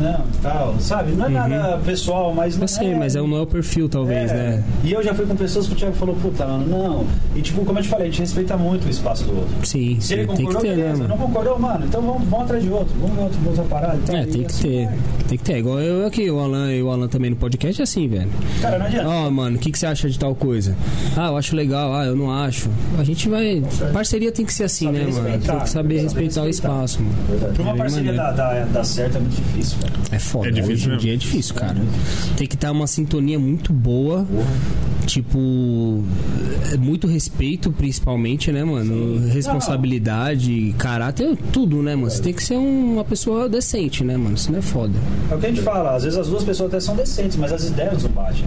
não, 0.00 0.24
tal, 0.42 0.74
sabe? 0.78 1.12
Não 1.12 1.26
é 1.26 1.28
nada 1.28 1.78
pessoal, 1.84 2.32
mas 2.34 2.56
não 2.56 2.64
Eu 2.64 2.68
sei, 2.68 2.94
mas 2.94 3.16
é, 3.16 3.18
não 3.20 3.36
é 3.36 3.40
o 3.40 3.46
perfil, 3.46 3.88
talvez, 3.88 4.30
é. 4.30 4.34
né? 4.34 4.64
E 4.84 4.92
eu 4.92 5.02
já 5.02 5.14
fui 5.14 5.26
com 5.26 5.34
pessoas 5.36 5.66
que 5.66 5.72
o 5.72 5.76
Thiago 5.76 5.94
falou, 5.94 6.14
puta, 6.16 6.46
mano, 6.46 6.66
não. 6.66 7.06
E 7.34 7.42
tipo, 7.42 7.64
como 7.64 7.78
eu 7.78 7.82
te 7.82 7.88
falei, 7.88 8.08
a 8.08 8.10
gente 8.10 8.20
respeita 8.20 8.56
muito 8.56 8.86
o 8.86 8.90
espaço 8.90 9.24
do 9.24 9.36
outro. 9.36 9.66
Sim, 9.66 9.98
Se 10.00 10.14
ele 10.14 10.22
sim, 10.22 10.28
tem 10.28 10.36
que 10.36 10.42
concordou, 10.44 10.60
ter, 10.62 10.68
né, 10.68 10.76
beleza. 10.76 11.02
Não 11.02 11.16
mano? 11.16 11.26
concordou, 11.26 11.58
mano, 11.58 11.86
então 11.86 12.02
vamos, 12.02 12.22
vamos 12.28 12.44
atrás 12.44 12.62
de 12.62 12.70
outro. 12.70 12.94
Vamos 13.00 13.16
ver 13.16 13.22
outro, 13.22 13.38
outra 13.46 13.64
parada. 13.64 13.96
e 13.96 14.00
tal. 14.06 14.16
É, 14.16 14.24
tem 14.26 14.42
que 14.42 14.46
assim 14.46 14.62
ter. 14.62 14.84
vai. 14.86 14.98
Tem 15.28 15.38
que 15.38 15.44
ter. 15.44 15.58
Igual 15.58 15.80
eu 15.80 16.06
aqui, 16.06 16.30
o 16.30 16.38
Alan 16.40 16.72
e 16.72 16.82
o 16.82 16.90
Alan 16.90 17.08
também 17.08 17.30
no 17.30 17.36
podcast 17.36 17.80
é 17.80 17.84
assim, 17.84 18.08
velho. 18.08 18.30
Cara, 18.60 18.78
não 18.78 18.86
adianta. 18.86 19.08
Ó, 19.08 19.30
mano, 19.30 19.56
o 19.56 19.58
que, 19.58 19.70
que 19.70 19.78
você 19.78 19.86
acha 19.86 20.08
de 20.08 20.18
tal 20.18 20.34
coisa? 20.34 20.74
Ah, 21.16 21.28
eu 21.28 21.36
acho 21.36 21.54
legal, 21.54 21.92
ah, 21.94 22.04
eu 22.06 22.16
não 22.16 22.32
acho. 22.32 22.68
A 22.98 23.04
gente 23.04 23.28
vai. 23.28 23.62
Parceria 23.92 24.32
tem 24.32 24.44
que 24.46 24.52
ser 24.52 24.64
assim, 24.64 24.86
Saber 24.86 24.98
né, 24.98 25.04
mano? 25.04 25.28
respeitar. 25.28 25.52
Tem 25.52 25.62
que 25.62 25.70
saber 25.70 25.90
Saber 25.98 26.02
respeitar 26.02 26.42
o 26.42 26.46
respeitar. 26.46 26.70
Pra 27.54 27.62
uma 27.62 27.72
É 27.72 27.76
parceria 27.76 28.12
dar, 28.14 28.32
dar, 28.32 28.66
dar 28.66 28.84
certo 28.84 29.16
é 29.16 29.20
muito 29.20 29.34
difícil, 29.36 29.78
velho. 29.78 29.92
É 30.12 30.18
foda, 30.18 30.48
É 30.48 30.50
difícil 30.50 30.74
hoje 30.88 30.94
em 30.94 30.98
dia 30.98 31.14
é 31.14 31.16
difícil, 31.16 31.54
cara. 31.54 31.76
Tem 32.36 32.46
que 32.46 32.54
estar 32.54 32.70
uma 32.72 32.86
sintonia 32.86 33.38
muito 33.38 33.72
boa. 33.72 34.26
Tipo, 35.06 36.04
é 36.72 36.76
muito 36.76 37.06
respeito, 37.08 37.72
principalmente, 37.72 38.52
né, 38.52 38.62
mano? 38.64 39.18
Responsabilidade, 39.28 40.74
caráter, 40.78 41.36
tudo, 41.52 41.82
né, 41.82 41.96
mano? 41.96 42.10
Você 42.10 42.22
tem 42.22 42.32
que 42.32 42.42
ser 42.42 42.56
um- 42.56 42.94
uma 42.94 43.04
pessoa 43.04 43.48
decente, 43.48 44.04
né, 44.04 44.16
mano? 44.16 44.34
Isso 44.36 44.52
não 44.52 44.58
é 44.58 44.62
foda. 44.62 44.92
É 45.30 45.34
o 45.34 45.38
que 45.38 45.46
a 45.46 45.48
gente 45.48 45.62
fala, 45.62 45.96
às 45.96 46.04
vezes 46.04 46.18
as 46.18 46.28
duas 46.28 46.44
pessoas 46.44 46.68
até 46.70 46.80
são 46.80 46.94
decentes, 46.94 47.36
mas 47.36 47.52
as 47.52 47.64
ideias 47.64 48.02
não 48.02 48.10
batem. 48.10 48.44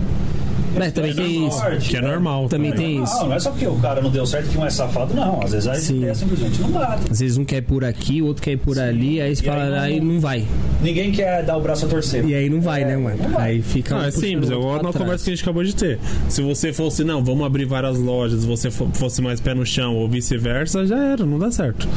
Mas 0.77 0.91
também 0.91 1.11
É 1.11 1.13
tem 1.13 1.47
isso. 1.47 1.61
Que 1.89 1.97
é 1.97 2.01
normal. 2.01 2.47
Também 2.49 2.71
né? 2.71 2.77
tem 2.77 3.03
isso. 3.03 3.13
Não, 3.19 3.27
não 3.27 3.33
é 3.35 3.39
só 3.39 3.51
porque 3.51 3.67
o 3.67 3.75
cara 3.75 4.01
não 4.01 4.09
deu 4.09 4.25
certo 4.25 4.49
que 4.49 4.57
um 4.57 4.65
é 4.65 4.69
safado, 4.69 5.13
não. 5.13 5.41
Às 5.41 5.51
vezes 5.51 5.67
as 5.67 5.77
Sim. 5.79 5.97
ideias 5.97 6.17
simplesmente 6.17 6.61
não 6.61 6.69
batem. 6.71 7.05
Às 7.11 7.19
vezes 7.19 7.37
um 7.37 7.45
quer 7.45 7.57
ir 7.57 7.61
por 7.63 7.83
aqui, 7.85 8.21
o 8.21 8.25
outro 8.25 8.41
quer 8.43 8.51
ir 8.51 8.57
por 8.57 8.79
ali, 8.79 9.21
aí 9.21 9.35
você 9.35 9.43
E 9.43 9.45
fala, 9.45 9.63
aí 9.63 9.69
não- 9.71 9.79
aí 9.81 9.99
não 10.01 10.19
vai. 10.19 10.45
Ninguém 10.81 11.11
quer 11.11 11.43
dar 11.43 11.57
o 11.57 11.61
braço 11.61 11.85
a 11.85 11.89
torcer. 11.89 12.25
E 12.25 12.33
aí 12.35 12.49
não 12.49 12.59
vai, 12.61 12.83
né, 12.85 12.97
mano? 12.97 13.17
vai. 13.29 13.51
Aí 13.51 13.61
fica. 13.61 13.95
Não, 13.95 14.03
um 14.03 14.07
é 14.07 14.11
simples, 14.11 14.49
o 14.49 14.53
é 14.53 14.73
pra 14.79 14.83
na 14.83 14.93
conversa 14.93 15.23
que 15.25 15.31
a 15.31 15.35
gente 15.35 15.43
acabou 15.43 15.63
de 15.63 15.75
ter. 15.75 15.99
Se 16.29 16.41
você 16.41 16.73
fosse, 16.73 17.03
não, 17.03 17.23
vamos 17.23 17.45
abrir 17.45 17.65
várias 17.65 17.97
lojas, 17.99 18.43
você 18.43 18.69
fo- 18.71 18.89
fosse 18.93 19.21
mais 19.21 19.39
pé 19.39 19.53
no 19.53 19.65
chão 19.65 19.95
ou 19.95 20.09
vice-versa, 20.09 20.85
já 20.85 20.97
era, 20.97 21.25
não 21.25 21.37
dá 21.39 21.51
certo. 21.51 21.87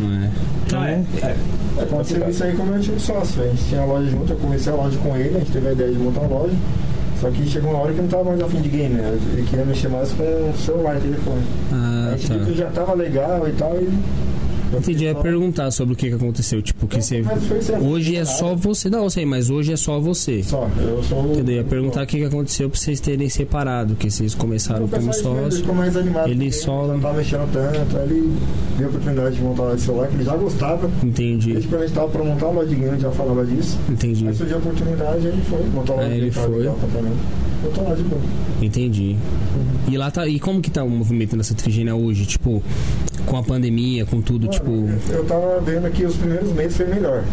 Não 0.00 0.24
é. 0.24 0.30
Não, 0.72 0.84
é, 0.84 1.02
é. 1.22 1.82
Aconteceu 1.82 2.28
isso 2.28 2.44
aí 2.44 2.52
com 2.54 2.62
o 2.62 2.66
meu 2.66 2.74
antigo 2.76 2.98
sócio. 3.00 3.42
A 3.42 3.46
gente 3.46 3.64
tinha 3.68 3.80
a 3.80 3.84
loja 3.84 4.10
junto, 4.10 4.32
eu 4.32 4.36
comecei 4.36 4.72
a 4.72 4.76
loja 4.76 4.98
com 4.98 5.16
ele, 5.16 5.36
a 5.36 5.38
gente 5.40 5.52
teve 5.52 5.68
a 5.68 5.72
ideia 5.72 5.92
de 5.92 5.98
montar 5.98 6.20
uma 6.20 6.38
loja. 6.40 6.54
Só 7.24 7.30
que 7.30 7.48
chegou 7.48 7.70
uma 7.70 7.80
hora 7.80 7.92
que 7.94 8.02
não 8.02 8.08
tava 8.08 8.24
mais 8.24 8.42
afim 8.42 8.60
de 8.60 8.68
game, 8.68 8.96
né? 8.96 9.18
Ele 9.32 9.46
queria 9.48 9.64
mexer 9.64 9.88
mais 9.88 10.12
com 10.12 10.52
celular 10.58 10.98
e 10.98 11.00
telefone. 11.00 11.42
Ah, 11.72 12.10
a 12.12 12.16
gente 12.18 12.30
viu 12.30 12.40
que 12.40 12.52
tá. 12.52 12.58
já 12.58 12.66
tava 12.66 12.92
legal 12.92 13.48
e 13.48 13.52
tal 13.52 13.74
e. 13.80 13.88
eu 14.74 14.80
Entendi, 14.80 15.04
eu 15.04 15.08
ia 15.12 15.14
perguntar 15.14 15.70
sobre 15.70 15.94
o 15.94 15.96
que, 15.96 16.08
que 16.08 16.14
aconteceu. 16.14 16.60
Tipo, 16.62 16.86
que 16.86 17.00
você. 17.02 17.22
Hoje 17.80 18.16
é 18.16 18.24
só 18.24 18.54
você. 18.54 18.88
Não, 18.90 19.04
eu 19.04 19.10
sei, 19.10 19.24
mas 19.24 19.50
hoje 19.50 19.72
é 19.72 19.76
só 19.76 19.98
você. 20.00 20.42
Só, 20.42 20.68
eu 20.78 21.02
sou 21.02 21.22
o. 21.22 21.32
Entendeu? 21.32 21.56
Eu 21.56 21.62
ia 21.62 21.64
perguntar 21.68 22.02
o 22.02 22.06
que, 22.06 22.18
que 22.18 22.24
aconteceu 22.24 22.68
pra 22.68 22.78
vocês 22.78 23.00
terem 23.00 23.28
separado, 23.28 23.94
que 23.94 24.10
vocês 24.10 24.34
começaram 24.34 24.84
O 24.84 24.88
como 24.88 25.02
ele 25.04 25.12
sócio. 25.12 25.60
ficou 25.60 25.74
mais 25.74 25.96
animado. 25.96 26.28
Ele 26.30 26.52
só- 26.52 26.86
Não 26.86 27.00
tava 27.00 27.18
mexendo 27.18 27.50
tanto, 27.52 27.96
aí 27.96 28.04
ele 28.10 28.32
viu 28.76 28.86
a 28.86 28.88
oportunidade 28.90 29.36
de 29.36 29.42
montar 29.42 29.62
uma 29.62 29.74
de 29.76 29.80
celular, 29.82 30.08
que 30.08 30.14
ele 30.14 30.24
já 30.24 30.36
gostava. 30.36 30.90
Entendi, 31.02 31.52
Desde 31.52 31.68
quando 31.68 31.82
a 31.82 31.86
gente 31.86 31.94
tava 31.96 32.08
pra 32.08 32.24
montar 32.24 32.46
a 32.46 32.50
loja 32.50 32.68
de 32.68 32.74
game, 32.74 32.88
a 32.88 32.92
gente 32.92 33.02
já 33.02 33.10
falava 33.12 33.44
disso. 33.46 33.78
entendi, 33.88 34.26
Aí 34.28 34.34
surgiu 34.34 34.56
a 34.56 34.58
oportunidade, 34.58 35.26
ele 35.26 35.42
foi. 35.42 35.62
Montou 35.72 35.96
a 35.98 36.02
loja 36.02 36.14
ele 36.14 36.30
foi. 36.30 36.42
também. 36.42 37.12
Montou 37.62 37.84
lá 37.88 37.94
de 37.94 38.02
boa. 38.02 38.20
entendi. 38.60 39.16
E 39.90 39.96
lá 39.96 40.10
tá. 40.10 40.26
E 40.26 40.38
como 40.38 40.60
que 40.60 40.70
tá 40.70 40.82
o 40.84 40.88
movimento 40.90 41.36
na 41.36 41.42
Santa 41.42 41.62
Efigênia 41.62 41.94
hoje? 41.94 42.26
Tipo, 42.26 42.62
com 43.26 43.36
a 43.36 43.42
pandemia, 43.42 44.04
com 44.06 44.20
tudo, 44.20 44.48
tipo. 44.48 44.70
Mano, 44.70 44.98
Eu 45.10 45.24
tava 45.24 45.60
vendo 45.60 45.90
que 45.90 46.04
os 46.04 46.16
primeiros 46.16 46.52
meses 46.52 46.76
foi 46.76 46.86
melhor. 46.86 47.24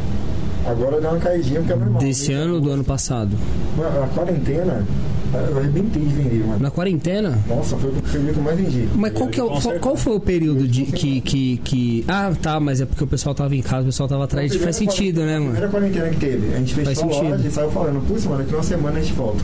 Agora 0.66 1.02
deu 1.02 1.10
uma 1.10 1.20
caidinha 1.20 1.60
porque 1.60 1.74
é 1.74 1.76
normal. 1.76 2.02
Desse 2.02 2.32
ano 2.34 2.56
ou 2.56 2.62
do 2.62 2.70
ano 2.70 2.84
passado? 2.84 3.36
Mano, 3.76 4.04
a 4.04 4.08
quarentena, 4.08 4.86
eu 5.34 5.58
arrebentei 5.58 6.04
de 6.04 6.14
vender, 6.14 6.46
mano. 6.46 6.60
Na 6.60 6.70
quarentena? 6.70 7.40
Nossa, 7.48 7.76
foi 7.78 7.90
o 7.90 7.94
período 7.94 8.34
que 8.34 8.38
eu 8.40 8.44
mais 8.44 8.58
vendi. 8.60 8.88
Mas 8.96 9.12
qual, 9.14 9.28
que 9.30 9.42
é 9.42 9.44
qual, 9.44 9.80
qual 9.80 9.96
foi 9.98 10.14
o 10.16 10.20
período 10.20 10.68
de 10.68 10.86
que, 10.86 11.20
que, 11.22 11.58
que. 11.64 12.06
Ah, 12.08 12.32
tá, 12.40 12.60
mas 12.60 12.80
é 12.80 12.86
porque 12.86 13.04
o 13.04 13.08
pessoal 13.08 13.34
tava 13.34 13.56
em 13.56 13.62
casa, 13.64 13.82
o 13.82 13.86
pessoal 13.86 14.08
tava 14.08 14.26
atrás. 14.26 14.56
Faz 14.56 14.76
sentido, 14.76 15.22
né, 15.22 15.38
A 15.38 15.40
mano? 15.40 15.46
primeira 15.52 15.68
quarentena 15.70 16.10
que 16.10 16.18
teve, 16.18 16.54
a 16.54 16.58
gente 16.60 16.76
Faz 16.76 16.88
fechou 16.90 17.10
a 17.10 17.14
sentido. 17.14 17.30
loja 17.32 17.48
e 17.48 17.52
saiu 17.52 17.72
falando, 17.72 18.08
putz, 18.08 18.26
mano, 18.26 18.38
daqui 18.44 18.54
uma 18.54 18.64
semana 18.64 19.00
a 19.00 19.02
gente 19.02 19.14
volta. 19.14 19.44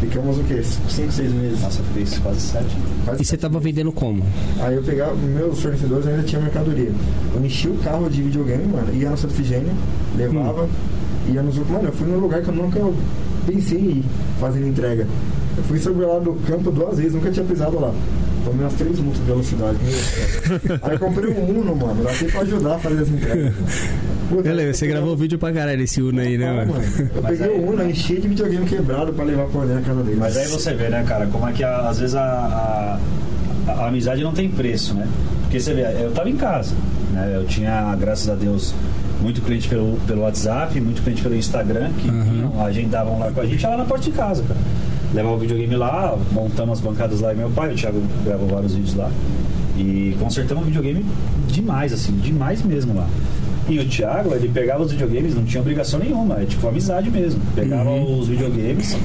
Ficamos 0.00 0.38
o 0.38 0.44
quê? 0.44 0.62
5, 0.62 1.12
6 1.12 1.32
meses. 1.32 1.60
Nossa, 1.60 1.80
eu 1.80 1.84
fiz 1.94 2.18
quase 2.18 2.40
sete. 2.40 2.76
Quase 3.04 3.22
E 3.22 3.24
você 3.24 3.36
tava 3.36 3.60
vendendo 3.60 3.92
como? 3.92 4.22
Aí 4.60 4.74
eu 4.74 4.82
pegava, 4.82 5.14
meus 5.14 5.60
fornecedores 5.60 6.06
ainda 6.06 6.22
tinham 6.22 6.42
mercadoria. 6.42 6.90
Eu 7.34 7.44
enchi 7.44 7.68
o 7.68 7.76
carro 7.76 8.08
de 8.08 8.22
videogame, 8.22 8.66
mano, 8.66 8.94
ia 8.94 9.10
na 9.10 9.16
Santa 9.16 9.34
Efigênia, 9.34 9.72
levava, 10.16 10.66
ia 11.28 11.42
nos 11.42 11.58
outros. 11.58 11.76
Mano, 11.76 11.88
eu 11.88 11.92
fui 11.92 12.08
num 12.08 12.18
lugar 12.18 12.42
que 12.42 12.48
eu 12.48 12.54
nunca 12.54 12.80
pensei 13.46 13.78
em 13.78 13.90
ir 13.98 14.04
fazendo 14.40 14.66
entrega. 14.66 15.06
Eu 15.56 15.64
fui 15.64 15.78
sobre 15.78 16.06
lá 16.06 16.18
do 16.18 16.32
campo 16.46 16.70
duas 16.70 16.96
vezes, 16.96 17.12
nunca 17.12 17.30
tinha 17.30 17.44
pisado 17.44 17.78
lá. 17.78 17.92
Tomei 18.44 18.60
umas 18.64 18.74
três 18.74 18.98
multas 18.98 19.20
de 19.20 19.26
velocidade. 19.26 19.78
Aí 20.82 20.98
comprei 20.98 21.30
um 21.32 21.60
Uno, 21.60 21.76
mano, 21.76 22.02
daqui 22.04 22.24
pra 22.26 22.40
ajudar 22.42 22.74
a 22.74 22.78
fazer 22.78 23.02
as 23.02 23.08
entregas. 23.08 23.54
Puta, 24.28 24.48
Eu 24.48 24.54
lembro, 24.54 24.74
você 24.74 24.86
gravou 24.86 25.16
vídeo 25.16 25.38
pra 25.38 25.52
caralho 25.52 25.78
desse 25.78 26.00
Uno 26.00 26.20
aí, 26.20 26.38
né, 26.38 26.48
Ah, 26.48 26.54
mano? 26.54 26.72
mano, 26.72 26.84
Eu 27.14 27.22
Mas 27.22 27.38
peguei 27.38 27.54
aí- 27.56 27.60
o 27.64 27.68
Uno, 27.70 27.90
enchi 27.90 28.20
de 28.20 28.28
videogame 28.28 28.66
quebrado 28.66 29.12
pra 29.12 29.24
levar 29.24 29.46
pra 29.46 29.60
dentro 29.62 29.74
da 29.76 29.80
casa 29.88 30.02
dele. 30.02 30.16
Mas 30.20 30.36
aí 30.36 30.46
você 30.46 30.72
vê, 30.74 30.88
né, 30.88 31.04
cara, 31.06 31.26
como 31.26 31.48
é 31.48 31.52
que 31.52 31.64
a- 31.64 31.88
às 31.88 31.98
vezes 31.98 32.14
a, 32.14 32.98
a, 33.66 33.70
a 33.72 33.86
amizade 33.88 34.22
não 34.22 34.32
tem 34.32 34.48
preço, 34.48 34.94
né? 34.94 35.06
Porque 35.42 35.58
você 35.60 35.74
vê, 35.74 35.82
eu 36.02 36.12
tava 36.12 36.30
em 36.30 36.36
casa, 36.36 36.74
né? 37.12 37.32
Eu 37.34 37.44
tinha, 37.44 37.94
graças 37.96 38.28
a 38.28 38.34
Deus, 38.36 38.72
muito 39.20 39.42
cliente 39.42 39.68
pelo, 39.68 39.98
pelo 40.06 40.22
WhatsApp, 40.22 40.80
muito 40.80 41.02
cliente 41.02 41.22
pelo 41.22 41.34
Instagram, 41.34 41.90
que 41.98 42.08
vinham, 42.08 42.64
agendavam 42.64 43.18
lá 43.18 43.30
com 43.32 43.40
a 43.40 43.46
gente, 43.46 43.66
lá 43.66 43.76
na 43.76 43.84
porta 43.84 44.04
de 44.04 44.12
casa, 44.12 44.42
cara. 44.46 44.60
Levava 45.12 45.34
o 45.34 45.38
videogame 45.38 45.76
lá, 45.76 46.16
montamos 46.32 46.78
as 46.78 46.84
bancadas 46.84 47.20
lá 47.20 47.32
e 47.32 47.36
meu 47.36 47.50
pai, 47.50 47.72
o 47.72 47.76
Thiago 47.76 48.00
gravou 48.24 48.48
vários 48.48 48.74
vídeos 48.74 48.94
lá. 48.94 49.10
E 49.76 50.16
consertamos 50.20 50.62
o 50.62 50.66
videogame 50.66 51.04
demais, 51.48 51.92
assim, 51.92 52.12
demais 52.12 52.62
mesmo 52.62 52.94
lá. 52.94 53.08
E 53.68 53.78
o 53.78 53.88
Thiago, 53.88 54.34
ele 54.34 54.48
pegava 54.48 54.82
os 54.82 54.92
videogames, 54.92 55.34
não 55.34 55.44
tinha 55.44 55.60
obrigação 55.60 56.00
nenhuma, 56.00 56.40
é 56.40 56.44
tipo 56.44 56.66
amizade 56.66 57.10
mesmo. 57.10 57.40
Pegava 57.54 57.90
os 57.90 58.28
videogames, 58.28 58.96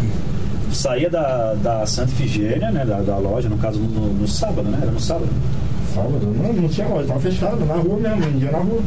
saía 0.71 1.09
da, 1.09 1.53
da 1.55 1.85
Santa 1.85 2.11
Ifigênia, 2.11 2.71
né? 2.71 2.85
Da, 2.85 3.01
da 3.01 3.17
loja, 3.17 3.49
no 3.49 3.57
caso 3.57 3.79
no, 3.79 4.13
no 4.13 4.27
sábado, 4.27 4.69
né? 4.69 4.79
Era 4.81 4.91
no 4.91 4.99
sábado. 4.99 5.29
Sábado? 5.93 6.19
Não, 6.41 6.53
não 6.53 6.69
tinha 6.69 6.87
loja, 6.87 7.07
tava 7.07 7.19
fechado, 7.19 7.65
na 7.65 7.75
rua 7.75 7.99
mesmo, 7.99 8.21
vendia 8.21 8.51
na 8.51 8.59
rua. 8.59 8.81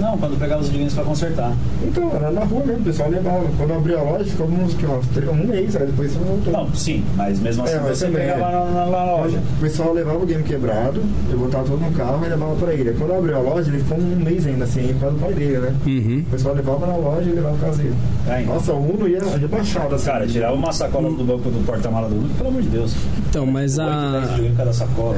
Não, 0.00 0.16
quando 0.18 0.38
pegava 0.38 0.60
os 0.60 0.66
videogames 0.68 0.94
pra 0.94 1.04
consertar. 1.04 1.52
Então, 1.82 2.10
era 2.14 2.30
na 2.30 2.44
rua 2.44 2.64
mesmo, 2.64 2.80
o 2.82 2.84
pessoal 2.84 3.10
levava. 3.10 3.44
Quando 3.56 3.72
abriu 3.74 3.98
a 3.98 4.02
loja, 4.02 4.24
ficou 4.24 4.46
uns, 4.48 4.74
que, 4.74 4.86
uns 4.86 5.06
três- 5.08 5.30
um 5.30 5.46
mês, 5.46 5.76
aí 5.76 5.86
depois 5.86 6.10
você 6.12 6.18
voltou. 6.18 6.52
Não, 6.52 6.74
sim, 6.74 7.04
mas 7.16 7.38
mesmo 7.40 7.64
assim 7.64 7.74
É, 7.74 7.80
mas 7.80 7.98
você 7.98 8.06
também, 8.06 8.20
pegava 8.26 8.40
é. 8.40 8.52
na, 8.52 8.64
na- 8.64 8.86
na 8.86 9.16
loja. 9.16 9.38
O 9.38 9.60
pessoal 9.60 9.92
levava 9.92 10.18
o 10.18 10.26
game 10.26 10.42
quebrado, 10.42 11.02
eu 11.30 11.38
botava 11.38 11.64
tudo 11.64 11.78
no 11.84 11.90
carro 11.92 12.24
e 12.24 12.28
levava 12.28 12.54
pra 12.56 12.72
ele. 12.74 12.88
Aí 12.90 12.96
Quando 12.96 13.14
abriu 13.14 13.36
a 13.36 13.40
loja, 13.40 13.68
ele 13.70 13.78
ficou 13.78 13.98
um 13.98 14.16
mês 14.16 14.46
ainda 14.46 14.64
assim, 14.64 14.88
por 14.94 15.00
causa 15.00 15.16
do 15.16 15.20
pai 15.20 15.34
dele, 15.34 15.58
né? 15.58 15.74
Uhum. 15.86 16.24
O 16.26 16.30
pessoal 16.30 16.54
levava 16.54 16.86
na 16.86 16.96
loja 16.96 17.28
e 17.28 17.32
levava 17.32 17.56
caseiro. 17.58 17.94
É, 18.28 18.42
então. 18.42 18.54
Nossa, 18.54 18.72
o 18.72 18.94
Uno 18.94 19.08
ia 19.08 19.20
rebaixado 19.38 19.94
assim. 19.94 20.06
Cara, 20.06 20.26
tirava 20.26 20.54
uma 20.54 20.72
sacola 20.72 21.10
do 21.10 21.24
banco 21.24 21.50
do 21.50 21.64
porta-mala 21.66 22.08
do 22.08 22.16
Uno, 22.16 22.28
pelo 22.34 22.48
amor 22.48 22.62
de 22.62 22.68
Deus. 22.68 22.94
Então, 23.28 23.46
mas 23.46 23.78
8, 23.78 23.88
10 23.90 23.90
a, 23.90 24.20
videogames 24.20 24.56
cada 24.56 24.72
sacola. 24.72 25.16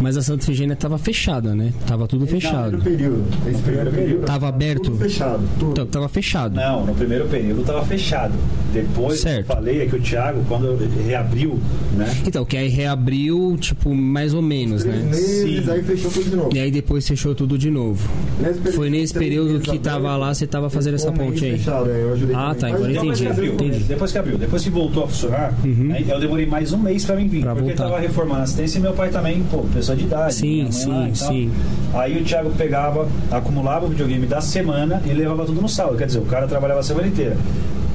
mas 0.00 0.16
a 0.16 0.22
Santa 0.22 0.42
Efigênia 0.44 0.76
tava 0.76 0.98
fechada, 0.98 1.54
né? 1.54 1.72
Tava 1.86 2.06
tudo 2.08 2.24
Esse 2.24 2.34
fechado. 2.34 2.78
primeiro 2.78 2.82
período. 3.22 3.24
Esse 3.50 3.62
primeiro 3.62 3.90
período. 3.90 4.03
Tava 4.26 4.48
aberto? 4.48 4.84
Tudo 4.84 4.98
fechado. 4.98 5.42
Tudo. 5.58 5.70
Então, 5.72 5.86
tava 5.86 6.08
fechado. 6.08 6.54
Não, 6.54 6.86
no 6.86 6.94
primeiro 6.94 7.26
período 7.26 7.62
tava 7.64 7.84
fechado. 7.84 8.32
Depois, 8.72 9.20
Certo. 9.20 9.48
eu 9.50 9.54
falei 9.56 9.82
é 9.82 9.86
que 9.86 9.94
o 9.94 10.00
Thiago, 10.00 10.42
quando 10.48 10.76
reabriu, 11.06 11.60
né? 11.96 12.12
Então, 12.26 12.44
que 12.44 12.56
aí 12.56 12.68
reabriu, 12.68 13.56
tipo, 13.60 13.94
mais 13.94 14.34
ou 14.34 14.42
menos, 14.42 14.84
né? 14.84 14.96
meses, 14.96 15.64
Sim. 15.64 15.70
aí 15.70 15.82
fechou 15.82 16.10
tudo 16.10 16.24
de 16.30 16.36
novo. 16.36 16.50
E 16.56 16.58
aí 16.58 16.70
depois 16.72 17.06
fechou 17.06 17.34
tudo 17.36 17.56
de 17.56 17.70
novo. 17.70 18.08
Nesse 18.40 18.54
período, 18.58 18.74
Foi 18.76 18.90
nesse 18.90 19.14
período 19.14 19.60
que 19.60 19.78
tava 19.78 19.98
aberto, 20.08 20.20
lá, 20.20 20.34
você 20.34 20.46
tava 20.46 20.68
fazendo 20.68 20.94
essa 20.94 21.12
ponte 21.12 21.44
aí. 21.44 21.52
Fechado, 21.58 21.88
aí 21.88 22.00
eu 22.00 22.12
ajudei 22.14 22.34
Ah, 22.34 22.46
também. 22.54 22.58
tá, 22.60 22.66
agora 22.66 22.92
depois 22.92 23.06
entendi, 23.20 23.22
que 23.22 23.28
abriu, 23.30 23.52
entendi. 23.54 23.84
Depois 23.84 24.12
que 24.12 24.18
abriu, 24.18 24.38
depois 24.38 24.62
que 24.64 24.70
voltou 24.70 25.04
a 25.04 25.08
funcionar, 25.08 25.54
aí 25.94 26.06
eu 26.10 26.18
demorei 26.20 26.46
mais 26.46 26.72
um 26.72 26.78
mês 26.78 27.04
pra 27.04 27.14
mim 27.14 27.28
vir. 27.28 27.42
Pra 27.42 27.52
porque 27.54 27.68
voltar. 27.68 27.84
tava 27.84 28.00
reformando 28.00 28.40
a 28.40 28.42
assistência 28.42 28.78
e 28.78 28.82
meu 28.82 28.92
pai 28.92 29.08
também, 29.10 29.40
pô, 29.50 29.58
pessoa 29.72 29.96
de 29.96 30.02
idade. 30.04 30.34
Sim, 30.34 30.66
sim, 30.72 31.14
sim. 31.14 31.50
Aí 31.94 32.20
o 32.20 32.24
Thiago 32.24 32.50
pegava, 32.58 33.08
acumulava 33.30 33.83
o 33.84 33.88
videogame 33.88 34.26
da 34.26 34.40
semana 34.40 35.02
e 35.04 35.12
levava 35.12 35.44
tudo 35.44 35.60
no 35.60 35.68
sábado. 35.68 35.96
Quer 35.96 36.06
dizer, 36.06 36.18
o 36.18 36.26
cara 36.26 36.46
trabalhava 36.46 36.80
a 36.80 36.82
semana 36.82 37.06
inteira. 37.06 37.36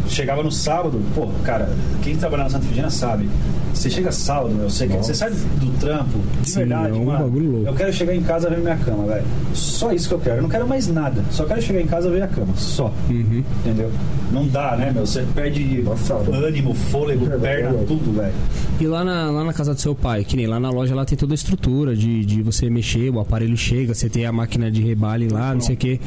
Chegava 0.10 0.41
no 0.43 0.51
sábado, 0.51 0.99
pô, 1.16 1.28
cara, 1.43 1.70
quem 2.01 2.16
trabalha 2.18 2.43
na 2.43 2.49
Santa 2.49 2.66
Figina 2.66 2.89
sabe. 2.89 3.30
Você 3.74 3.89
chega 3.89 4.12
sábado, 4.12 4.49
meu, 4.53 4.70
você, 4.70 4.88
quer- 4.88 4.97
você 4.97 5.14
sai 5.14 5.30
do 5.30 5.80
trampo, 5.80 6.18
de 6.41 6.49
Sim, 6.49 6.60
verdade, 6.60 6.89
é 6.89 6.93
um 6.93 7.05
mano. 7.05 7.20
bagulho 7.26 7.51
louco. 7.51 7.68
Eu 7.68 7.74
quero 7.76 7.93
chegar 7.93 8.16
em 8.16 8.22
casa 8.24 8.49
ver 8.49 8.57
minha 8.60 8.76
cama, 8.76 9.05
velho. 9.05 9.24
Só 9.53 9.91
isso 9.93 10.10
que 10.10 10.16
eu 10.16 10.20
quero. 10.20 10.38
Eu 10.38 10.41
não 10.41 10.49
quero 10.49 10.68
mais 10.68 10.88
nada. 10.88 11.24
Só 11.32 11.45
quero 11.45 11.62
chegar 11.62 11.80
em 11.80 11.86
casa 11.86 12.07
e 12.10 12.12
ver 12.12 12.24
a 12.24 12.28
cama. 12.28 12.53
Só. 12.57 12.91
Uhum. 13.10 13.43
Entendeu? 13.64 13.91
Não 14.34 14.45
dá, 14.47 14.76
né, 14.76 14.91
meu? 14.93 15.05
Você 15.05 15.24
perde 15.34 15.82
Nossa, 15.84 16.16
ânimo, 16.16 16.74
fôlego, 16.74 17.22
Verdade, 17.26 17.41
perna, 17.41 17.70
verdade. 17.70 17.86
tudo, 17.88 18.18
velho. 18.18 18.34
E 18.82 18.88
lá 18.88 19.03
na, 19.05 19.30
lá 19.30 19.43
na 19.45 19.53
casa 19.53 19.74
do 19.74 19.80
seu 19.80 19.93
pai, 19.95 20.24
que 20.26 20.36
nem 20.36 20.47
lá 20.47 20.60
na 20.60 20.72
loja, 20.72 20.93
lá 20.95 21.05
tem 21.05 21.18
toda 21.18 21.34
a 21.34 21.36
estrutura 21.36 21.95
de, 21.95 22.26
de 22.26 22.41
você 22.41 22.70
mexer, 22.70 23.10
o 23.12 23.20
aparelho 23.20 23.55
chega, 23.55 23.93
você 23.93 24.10
tem 24.10 24.26
a 24.26 24.32
máquina 24.32 24.70
de 24.72 24.82
rebale 24.82 25.30
lá, 25.30 25.53
não 25.53 25.62
sei 25.62 25.76
o 25.76 25.78
que. 25.78 26.01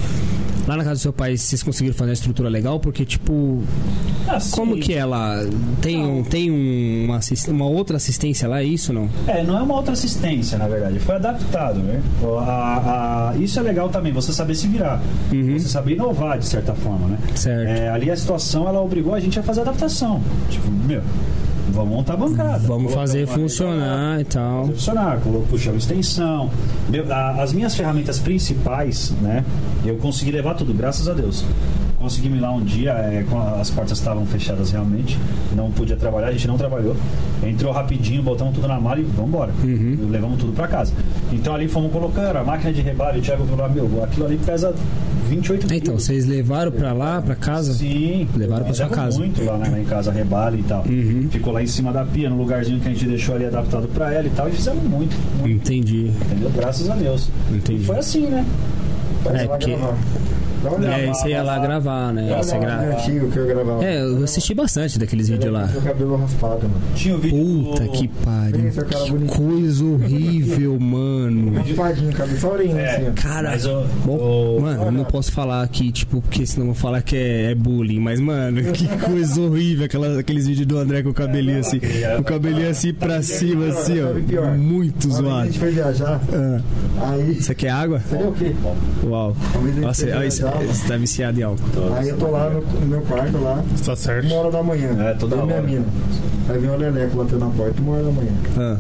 Lá 0.67 0.77
na 0.77 0.85
casa 0.85 0.95
do 0.95 0.99
seu 1.03 1.13
pai, 1.13 1.37
vocês 1.37 1.63
conseguiram 1.63 1.97
fazer 1.97 2.11
uma 2.11 2.15
estrutura 2.15 2.49
legal? 2.49 2.79
Porque, 2.79 3.05
tipo, 3.05 3.63
Assim, 4.29 4.53
como 4.53 4.79
que 4.79 4.95
é 4.95 5.05
lá? 5.05 5.37
Tem, 5.81 5.99
um, 6.05 6.23
tem 6.23 6.51
um- 6.51 7.05
uma, 7.07 7.19
uma 7.49 7.67
outra 7.67 7.97
assistência 7.97 8.47
lá, 8.49 8.61
é 8.61 8.65
isso 8.65 8.93
não? 8.93 9.09
É, 9.27 9.43
não 9.43 9.59
é 9.59 9.63
uma 9.63 9.75
outra 9.75 9.93
assistência, 9.93 10.57
na 10.57 10.69
verdade. 10.69 10.99
Foi 11.01 11.17
adaptado, 11.17 11.81
né? 11.81 12.01
A- 12.47 13.33
a- 13.35 13.37
isso 13.39 13.59
é 13.59 13.63
legal 13.63 13.89
também, 13.89 14.13
você 14.13 14.33
saber 14.33 14.55
se 14.55 14.69
virar. 14.69 15.03
Você 15.31 15.69
saber 15.69 15.95
inovar, 15.95 16.39
de 16.39 16.47
certa 16.47 16.75
forma, 16.75 17.09
né? 17.09 17.19
Uhum. 17.29 17.37
Certo. 17.37 17.69
É, 17.69 17.89
ali 17.89 18.11
a 18.11 18.17
situação, 18.17 18.69
ela 18.69 18.81
obrigou 18.81 19.15
a 19.15 19.21
gente 19.21 19.39
a 19.39 19.43
fazer 19.43 19.63
adaptação. 19.63 20.21
Tipo, 20.49 20.71
meu, 20.71 21.03
vamos 21.71 21.91
montar 21.95 22.15
a 22.15 22.17
bancada. 22.17 22.59
Vamos 22.67 22.93
fazer 22.95 23.27
funcionar 23.27 24.21
e 24.21 24.25
tal. 24.25 24.63
fazer 24.63 24.73
funcionar, 24.75 25.19
puxar 25.51 25.71
uma 25.71 25.79
extensão. 25.79 26.51
Meu, 26.89 27.13
a- 27.13 27.43
as 27.43 27.53
minhas 27.53 27.75
ferramentas 27.75 28.19
principais, 28.19 29.11
né? 29.21 29.45
Eu 29.85 29.97
consegui 29.97 30.31
levar 30.31 30.55
tudo, 30.55 30.73
graças 30.75 31.09
a 31.09 31.13
Deus. 31.15 31.45
Consegui 32.03 32.27
ir 32.29 32.41
lá 32.41 32.51
um 32.53 32.61
dia, 32.65 32.91
é, 32.91 33.25
as 33.61 33.71
portas 33.71 33.97
estavam 33.97 34.27
fechadas 34.27 34.73
realmente, 34.73 35.17
não 35.55 35.71
podia 35.71 35.95
trabalhar, 35.97 36.29
a 36.29 36.33
gente 36.33 36.49
não 36.49 36.59
trabalhou. 36.59 36.97
Entrou 37.47 37.73
rapidinho, 37.73 38.21
botamos 38.25 38.55
tudo 38.57 38.67
na 38.67 38.81
mala 38.81 38.99
e 38.99 39.05
vamos 39.05 39.29
embora. 39.29 39.53
Uhum. 39.63 40.09
Levamos 40.11 40.39
tudo 40.41 40.53
pra 40.53 40.67
casa. 40.67 40.93
Então 41.33 41.55
ali 41.55 41.69
fomos 41.69 41.93
colocando 41.93 42.37
a 42.37 42.43
máquina 42.43 42.73
de 42.73 42.81
rebalo, 42.81 43.19
o 43.19 43.23
Thiago 43.23 43.47
falou, 43.47 43.71
meu, 43.71 44.03
aquilo 44.03 44.27
ali 44.27 44.37
pesa 44.37 44.75
28 45.29 45.65
Então, 45.67 45.79
quilos. 45.79 46.03
vocês 46.05 46.27
levaram 46.27 46.73
pra 46.73 46.93
lá, 46.93 47.23
pra 47.23 47.37
casa? 47.37 47.73
Sim, 47.73 48.27
Levaram 48.37 48.65
pra 48.65 48.75
sua 48.75 48.89
casa. 48.89 49.19
muito 49.19 49.43
lá, 49.45 49.57
né, 49.57 49.81
em 49.81 49.85
casa, 49.85 50.11
rebalo 50.11 50.59
e 50.59 50.63
tal. 50.65 50.85
Uhum. 50.89 51.29
Ficou 51.31 51.53
lá 51.53 51.63
em 51.63 51.67
cima 51.69 51.93
da 51.93 52.05
pia, 52.05 52.29
no 52.29 52.37
lugarzinho 52.37 52.81
que 52.81 52.89
a 52.89 52.91
gente 52.93 53.07
deixou 53.07 53.37
ali 53.37 53.47
adaptado 53.47 53.87
pra 53.95 54.13
ela 54.13 54.27
e 54.27 54.31
tal, 54.31 54.49
e 54.49 54.53
fizemos 54.53 54.83
muito, 54.83 55.17
muito 55.39 55.53
Entendi. 55.73 56.11
Entendeu? 56.27 56.51
Graças 56.51 56.91
a 56.91 56.97
Deus. 56.97 57.29
Entendi. 57.51 57.81
E 57.81 57.85
foi 57.87 57.97
assim, 57.99 58.27
né? 58.27 58.45
Faz 59.23 59.41
É, 59.43 59.47
porque- 59.47 59.77
gravar. 59.77 59.97
É, 60.65 61.07
você 61.09 61.31
ia 61.31 61.43
lá 61.43 61.59
gravar, 61.59 62.13
né? 62.13 62.37
Você 62.41 62.57
olhada 62.57 62.77
gra... 62.85 62.87
no 62.87 62.93
antigo 62.97 63.31
que 63.33 63.37
eu 63.37 63.47
gravava. 63.49 63.85
É, 63.85 64.01
eu 64.01 64.23
assisti 64.23 64.55
bastante 64.55 64.97
daqueles 64.97 65.29
vídeos 65.29 65.53
lá. 65.53 65.67
Meu 65.67 65.83
cabelo 65.83 66.15
raspado, 66.17 66.69
mano. 66.69 66.81
Tinha 66.95 67.17
o 67.17 67.19
vídeo. 67.19 67.65
Puta 67.65 67.83
do- 67.83 67.91
que 67.91 68.07
pariu. 68.07 68.73
Cara 68.73 69.05
Que 69.05 69.27
coisa 69.27 69.85
horrível, 69.85 70.79
mano. 70.79 71.59
Raspadinho, 71.67 72.13
cabeça 72.13 72.41
só 72.43 72.53
orelhinha 72.53 72.79
É. 72.81 72.95
assim, 72.97 73.09
ó. 73.09 73.13
Cara, 73.21 73.51
Mas 73.51 73.67
o- 73.67 73.85
bom, 74.05 74.17
o- 74.17 74.61
mano, 74.63 74.85
eu 74.85 74.93
não 74.93 75.05
posso 75.05 75.33
falar 75.33 75.63
aqui, 75.65 75.91
tipo, 75.91 76.21
porque 76.23 76.47
senão 76.47 76.67
vão 76.67 76.75
falar 76.77 77.03
que 77.03 77.17
é, 77.17 77.51
é 77.51 77.55
bullying. 77.57 77.99
Mas, 77.99 78.21
mano, 78.21 78.63
que 78.71 78.87
coisa 78.99 79.41
horrível 79.41 79.87
aquela, 79.87 80.21
aqueles 80.21 80.47
vídeos 80.47 80.67
do 80.69 80.79
André 80.79 81.03
com 81.03 81.09
o 81.11 81.15
cabelinho 81.15 81.59
assim. 81.59 81.81
O 82.21 82.23
cabelinho 82.23 82.71
assim 82.71 82.95
pra 82.95 83.21
cima, 83.21 83.67
assim, 83.67 83.95
ó. 84.01 84.13
Muito 84.57 85.09
vez 85.09 85.19
a 85.19 85.23
zoado. 85.23 85.47
gente 85.47 85.59
foi 85.59 85.71
viajar, 85.73 86.21
Ah, 86.33 86.61
aí. 87.15 87.35
Você 87.35 87.53
quer 87.53 87.71
água? 87.71 87.99
Seria 88.09 88.29
o 88.29 88.33
quê? 88.33 88.53
Uau. 88.63 88.77
Gente 89.65 89.81
Nossa, 89.81 90.89
tá 90.89 90.97
viciado 90.97 91.39
em 91.39 91.43
álcool. 91.43 91.63
Aí 91.97 92.09
eu 92.09 92.17
tô 92.17 92.29
lá 92.29 92.49
no, 92.51 92.61
no 92.63 92.87
meu 92.87 93.01
quarto 93.03 93.39
lá, 93.39 93.63
Tá 93.85 93.95
certo. 93.97 94.27
uma 94.27 94.37
hora 94.37 94.51
da 94.51 94.63
manhã. 94.63 94.91
É, 95.01 95.15
toda 95.15 95.37
minha 95.37 95.55
hora. 95.57 95.63
mina. 95.63 95.85
Aí 96.49 96.59
vem 96.59 96.71
o 96.71 96.77
Leleco 96.77 97.17
batendo 97.17 97.41
na 97.41 97.51
porta, 97.51 97.81
uma 97.83 97.93
hora 97.95 98.05
da 98.05 98.11
manhã. 98.13 98.33
Ah, 98.59 98.77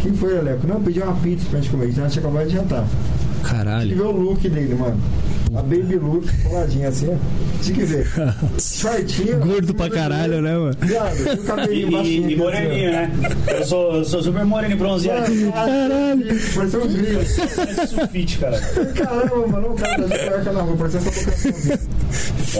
Quem 0.00 0.12
foi, 0.14 0.32
Leleco? 0.34 0.66
Não, 0.66 0.80
pediu 0.82 1.04
uma 1.04 1.14
pizza 1.16 1.46
pra 1.50 1.60
gente 1.60 1.70
comer. 1.70 1.84
A 1.86 1.90
gente 1.90 2.18
acabado 2.18 2.46
de 2.46 2.54
jantar. 2.54 2.84
Caralho. 3.42 3.94
ver 3.96 4.02
o 4.02 4.10
look 4.12 4.48
dele, 4.48 4.74
mano. 4.74 4.96
A 5.54 5.62
baby 5.62 5.96
look, 5.96 6.26
coladinha 6.44 6.88
assim, 6.88 7.18
que 7.62 7.72
ver. 7.84 8.06
Shortinho. 8.60 9.38
Gordo 9.40 9.74
pra 9.74 9.88
caralho, 9.90 10.40
né, 10.42 10.56
mano? 10.56 10.76
Viado, 10.80 11.16
e 11.16 11.22
o 11.22 11.32
E, 11.32 11.36
cabelinho 11.38 11.88
e, 11.88 11.90
baixinho. 11.90 12.30
e 12.30 12.36
moreninho, 12.36 12.92
né? 12.92 13.10
Eu 13.48 13.64
sou, 13.64 13.96
eu 13.96 14.04
sou 14.04 14.22
super 14.22 14.44
moreno 14.44 14.74
e 14.74 14.76
bronzeado. 14.76 15.32
Caralho. 15.52 16.26
Parecia 16.54 16.78
um 16.78 16.86
grilo. 16.88 17.20
Parece 17.56 17.86
sulfite, 17.88 18.38
cara. 18.38 18.58
Caramba, 18.94 19.46
mano, 19.48 19.68
o 19.72 19.74
cara 19.74 20.02
tá 20.02 20.16
de 20.16 20.28
cueca 20.30 20.52
na 20.52 20.62
rua, 20.62 20.76
parecia 20.76 21.00
essa 21.00 21.10
bocaçãozinha. 21.10 21.78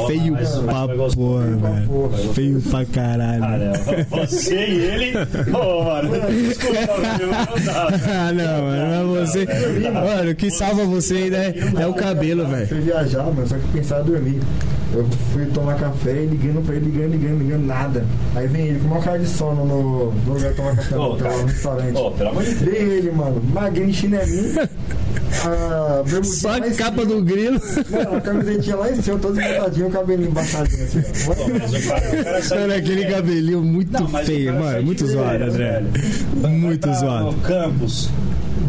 Feio 0.07 0.33
mas- 0.35 0.51
pra 0.51 1.09
porra, 1.15 1.47
velho. 1.47 2.35
Feio 2.35 2.61
pra 2.63 2.81
Ah, 2.81 2.85
caralho. 2.87 3.41
não. 3.41 4.27
Você 4.27 4.55
e 4.55 4.81
ele. 4.81 5.13
Ô, 5.57 5.85
mano, 5.85 6.11
desculpa, 6.49 6.81
viu? 7.19 7.27
Não 7.29 7.65
dá. 7.65 7.89
Ah, 8.29 8.33
não, 8.33 8.63
mano, 8.63 9.15
mas 9.21 9.29
você. 9.31 9.47
Mano, 9.91 10.31
o 10.31 10.35
que 10.35 10.51
salva 10.51 10.85
você 10.85 11.15
ainda 11.15 11.37
é, 11.39 11.55
é 11.83 11.87
o 11.87 11.95
cabelo, 11.95 12.47
velho. 12.47 12.78
Fui 12.79 12.85
viajar, 12.85 13.25
mano, 13.25 13.45
só 13.47 13.57
que 13.57 13.67
pensava 13.73 14.05
dormir. 14.05 14.41
Eu 14.95 15.05
fui 15.33 15.47
tomar 15.47 15.75
café 15.75 16.23
e 16.23 16.27
ligando 16.27 16.65
pra 16.65 16.77
ele, 16.77 16.87
ligando, 16.93 17.11
ligando, 17.11 17.39
ligando, 17.43 17.67
nada. 17.67 18.07
Aí 18.37 18.47
vem 18.47 18.69
ele 18.69 18.79
com 18.79 18.87
uma 18.87 19.01
cara 19.03 19.19
de 19.19 19.27
sono 19.27 19.65
no, 19.65 20.13
no 20.13 20.35
lugar 20.35 20.51
de 20.51 20.57
tomar 20.57 20.77
café, 20.77 20.95
no, 20.95 21.17
cara. 21.17 21.37
no 21.39 21.47
restaurante. 21.47 21.97
Ô, 21.97 22.11
pelo 22.13 22.31
amor 22.31 22.45
de 22.45 22.55
Deus. 22.55 22.61
Vem 22.79 22.89
ele, 22.89 23.11
mano, 23.11 23.43
magrinho, 23.53 23.93
chinelinho, 23.93 24.61
a 25.45 26.23
Só 26.23 26.55
a 26.57 26.71
capa 26.71 27.05
do 27.05 27.21
grilo. 27.23 27.61
Não, 27.91 28.17
a 28.17 28.21
camisetinha 28.21 28.77
lá 28.77 28.91
em 28.93 29.03
cima, 29.03 29.19
todo 29.19 29.41
embaixadinho, 29.41 29.87
o 29.89 29.91
cabelinho 29.91 30.31
baixadinho 30.31 30.85
assim. 30.85 32.55
Mano, 32.55 32.75
aquele 32.75 33.07
cabelinho 33.07 33.61
muito 33.63 33.93
Não, 33.93 34.09
feio, 34.09 34.55
mano. 34.55 34.83
Muito 34.85 35.05
de 35.05 35.11
zoado, 35.11 35.45
André. 35.45 35.83
velho. 35.83 36.49
Muito 36.49 36.95
zoado. 36.95 37.35
Campos. 37.39 38.09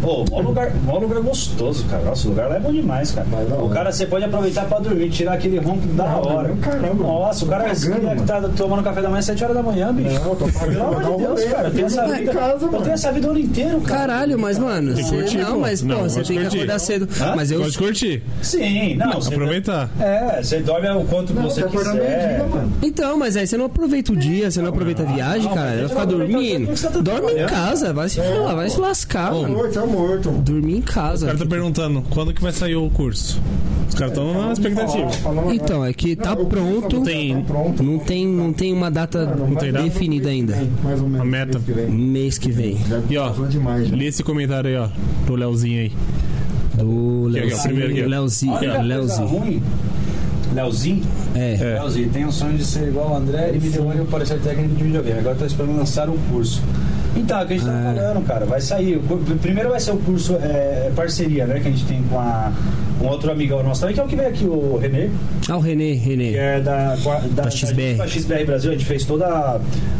Pô, 0.02 0.26
mó 0.30 0.39
lugar, 0.41 0.72
mó 0.86 0.97
lugar 0.97 1.20
gostoso, 1.22 1.86
cara. 1.86 2.04
Nossa, 2.04 2.28
o 2.28 2.32
lugar 2.32 2.50
lá 2.50 2.56
é 2.56 2.60
bom 2.60 2.72
demais, 2.72 3.12
cara. 3.12 3.28
Mas 3.30 3.50
da 3.50 3.56
O 3.56 3.70
cara, 3.70 3.91
você 3.91 4.06
pode 4.06 4.26
aproveitar 4.26 4.66
pra 4.66 4.80
dormir, 4.80 5.10
tirar 5.10 5.34
aquele 5.34 5.58
ronco 5.60 5.86
da 5.88 6.06
Não, 6.06 6.22
hora. 6.26 6.47
não, 6.50 6.58
caramba. 6.58 7.04
Nossa, 7.04 7.45
o 7.45 7.47
cara 7.47 7.64
é 7.66 7.68
pagando, 7.76 8.16
que 8.22 8.24
tá 8.24 8.41
tomando 8.56 8.84
café 8.84 9.02
da 9.02 9.10
manhã 9.10 9.20
às 9.20 9.26
7 9.26 9.43
horas 9.43 9.56
da 9.58 9.64
manhã, 9.64 9.93
bicho. 9.93 10.20
Não, 10.24 10.36
tô 10.36 10.47
pagando, 10.47 10.74
Pelo 10.74 10.84
amor 10.95 11.18
de 11.18 11.24
Deus, 11.26 11.43
cara. 11.45 11.68
Eu 11.68 11.74
tenho 11.74 11.88
essa 11.88 12.08
vida. 12.08 12.32
casa, 12.34 12.66
eu 12.66 12.82
tenho 12.82 12.91
essa 12.93 13.12
vida 13.12 13.28
o 13.28 13.32
ano 13.32 13.39
inteiro, 13.39 13.82
cara. 13.82 14.00
Caralho, 14.00 14.39
mas, 14.39 14.58
mano, 14.58 14.93
que 14.93 15.04
você, 15.04 15.16
curtir, 15.16 15.38
não, 15.39 15.54
pô. 15.54 15.60
mas, 15.60 15.82
pô, 15.82 15.88
Não, 15.88 16.04
você 16.04 16.16
pode 16.16 16.28
tem 16.28 16.38
que 16.38 16.43
curtir. 16.43 16.58
acordar 16.58 16.80
cedo. 16.80 17.10
Hã? 17.22 17.34
Mas 17.36 17.52
eu. 17.52 17.60
Pode 17.62 17.78
curtir. 17.78 18.24
Sim, 18.41 18.95
não. 18.95 19.14
você- 19.14 19.34
Aproveitar. 19.34 19.89
É, 20.00 20.41
você 20.41 20.60
dorme 20.60 20.89
o 20.89 21.04
quanto 21.06 21.34
Não, 21.34 21.43
você 21.43 21.62
você 21.64 21.78
quiser. 21.78 21.93
meio-dia, 21.93 22.45
mano. 22.50 22.72
Então, 22.82 23.18
mas 23.18 23.36
aí 23.38 23.45
você 23.47 23.58
não 23.58 23.66
aproveita 23.66 24.12
o 24.12 24.16
dia, 24.16 24.50
você 24.50 24.62
não 24.62 24.70
aproveita 24.70 25.04
a 25.04 25.06
viagem, 25.06 25.43
não, 25.47 25.54
cara. 25.56 25.76
não 25.76 25.86
o 25.86 25.88
dia 25.88 26.06
dormindo. 26.06 26.76
você 26.76 26.88
tá 26.89 27.00
Dorme 27.00 27.34
em 27.34 27.45
casa, 27.45 27.93
vai 27.93 28.10
se 28.10 28.20
falar, 28.22 28.56
vai 28.56 28.70
se 28.70 28.80
lascar, 28.80 29.32
mano. 29.34 29.58
Morto. 29.92 30.30
mano. 30.32 30.42
Dormi 30.44 30.78
em 30.78 30.82
casa. 30.82 31.26
caras 31.28 31.42
estão 31.42 31.48
perguntando 31.48 32.04
quando 32.10 32.34
que 32.34 32.42
vai 32.42 32.52
sair 32.52 32.76
o 32.76 32.90
curso. 32.90 33.40
Os 33.88 33.96
caras 33.96 34.12
estão 34.14 34.34
na 34.34 34.54
expectativa. 34.54 35.10
Então, 35.54 35.84
é 35.86 35.92
que 35.94 36.16
tá 36.16 36.34
o 36.34 36.46
pronto. 36.46 37.00
tá 37.00 37.06
Tem- 37.06 37.42
pronto. 37.44 37.84
Não 37.84 38.00
tem, 38.00 38.28
não 38.28 38.54
tem 38.54 38.72
uma 38.74 38.90
data 38.92 39.26
definida 39.84 40.30
ainda. 40.30 40.56
Mais 40.84 41.00
ou 41.02 41.08
menos. 41.08 41.22
A 41.22 41.26
meta. 41.26 41.60
mês 41.60 41.66
que 41.66 41.72
vem. 41.74 41.90
Mês 41.90 42.38
que 42.38 42.52
vem. 42.52 42.78
Já 42.88 43.02
E 43.10 43.18
ó. 43.18 43.34
Lê 43.92 44.06
esse 44.06 44.24
comentário 44.24 44.70
aí, 44.70 44.76
ó. 44.78 44.88
Do 45.26 45.36
Leozinho 45.36 45.82
aí. 45.82 45.92
Do. 46.78 47.28
Leozinho. 47.28 48.08
Leozinho. 48.08 49.28
ruim, 49.28 49.62
Leozinho, 50.54 51.04
É. 51.36 51.56
É. 51.56 51.74
Leozinho, 51.80 52.10
tem 52.10 52.26
o 52.26 52.32
sonho 52.32 52.58
de 52.58 52.66
ser 52.66 52.88
igual 52.88 53.12
o 53.12 53.16
André 53.16 53.52
e 53.54 53.60
me 53.60 53.70
deu 53.70 53.84
um 53.88 54.06
parecer 54.06 54.40
técnico 54.40 54.76
de 54.76 54.84
videogame. 54.84 55.20
Agora 55.20 55.36
tô 55.36 55.46
esperando 55.46 55.76
lançar 55.78 56.10
um 56.10 56.18
curso. 56.32 56.62
Então, 57.16 57.39
é 57.39 57.43
o 57.43 57.47
que 57.47 57.53
a 57.53 57.57
gente 57.57 57.66
tá 57.66 57.72
Ah. 57.74 57.93
falando, 57.95 58.26
cara. 58.26 58.45
Vai 58.45 58.62
sair. 58.62 58.99
Primeiro 59.41 59.70
vai 59.70 59.80
ser 59.80 59.91
o 59.91 59.97
curso 59.97 60.36
é, 60.36 60.91
parceria, 60.95 61.45
né? 61.47 61.60
Que 61.60 61.68
a 61.68 61.72
gente 61.72 61.86
tem 61.86 62.01
com 62.03 62.18
a, 62.20 62.51
um 63.01 63.07
outro 63.07 63.32
amigão 63.32 63.62
nosso 63.64 63.82
também, 63.82 63.95
que 63.95 64.01
é 64.01 64.03
o 64.03 64.07
que 64.07 64.16
veio 64.16 64.30
aqui, 64.30 64.45
o 64.45 64.78
Renê, 64.78 65.10
Ah, 65.49 65.57
o 65.57 65.60
Renê, 65.60 65.93
que 65.93 65.97
Renê. 66.10 66.34
é 66.36 66.60
da, 66.60 66.95
da, 66.95 67.43
Da 67.43 67.49
XBR. 67.49 67.95
Da 67.97 68.07
XBR 68.07 68.45
Brasil. 68.45 68.72
A 68.72 68.74
gente 68.74 68.86
fez 68.86 69.05
toda 69.05 69.26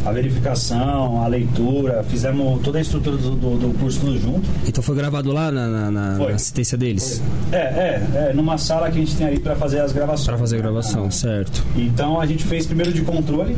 a, 0.06 0.12
verificação, 0.12 1.22
a 1.22 1.26
leitura, 1.26 2.04
fizemos 2.08 2.60
toda 2.62 2.78
a 2.78 2.80
estrutura 2.80 3.16
do, 3.16 3.30
do, 3.36 3.56
do 3.58 3.78
curso 3.78 4.00
tudo 4.00 4.18
junto. 4.18 4.42
Então 4.66 4.82
foi 4.82 4.94
gravado 4.96 5.32
lá 5.32 5.50
na, 5.50 5.66
na- 5.68 5.90
na- 5.90 6.16
Foi. 6.16 6.28
na 6.30 6.34
assistência 6.36 6.76
deles? 6.78 7.22
É, 7.52 7.56
é, 7.56 8.02
é, 8.14 8.32
numa 8.34 8.56
sala 8.58 8.90
que 8.90 8.98
a 8.98 9.00
gente 9.00 9.16
tem 9.16 9.26
ali 9.26 9.38
pra 9.38 9.56
fazer 9.56 9.80
as 9.80 9.92
gravações. 9.92 10.26
Pra 10.28 10.38
fazer 10.38 10.56
a 10.56 10.60
gravação, 10.60 11.10
certo. 11.10 11.64
Então 11.76 12.20
a 12.20 12.26
gente 12.26 12.44
fez 12.44 12.66
primeiro 12.66 12.92
de 12.92 13.02
controle, 13.02 13.56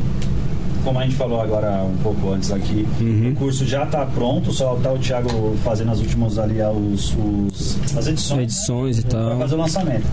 como 0.83 0.99
a 0.99 1.03
gente 1.03 1.15
falou 1.15 1.41
agora 1.41 1.83
um 1.83 1.97
pouco 2.03 2.31
antes 2.31 2.51
aqui. 2.51 2.87
Uhum. 2.99 3.31
O 3.31 3.35
curso 3.35 3.65
já 3.65 3.83
está 3.83 4.05
pronto, 4.05 4.51
só 4.51 4.75
tá 4.75 4.91
o 4.91 4.97
Thiago 4.99 5.55
fazendo 5.63 5.91
as 5.91 5.99
últimas 5.99 6.37
ali 6.37 6.61
os, 6.61 7.15
os- 7.15 7.77
as 7.97 8.07
edições. 8.07 8.41
Edições 8.43 8.99
e 8.99 9.01
Para 9.03 9.19
tal. 9.29 9.37
fazer 9.39 9.55
o 9.55 9.57
lançamento. 9.57 10.05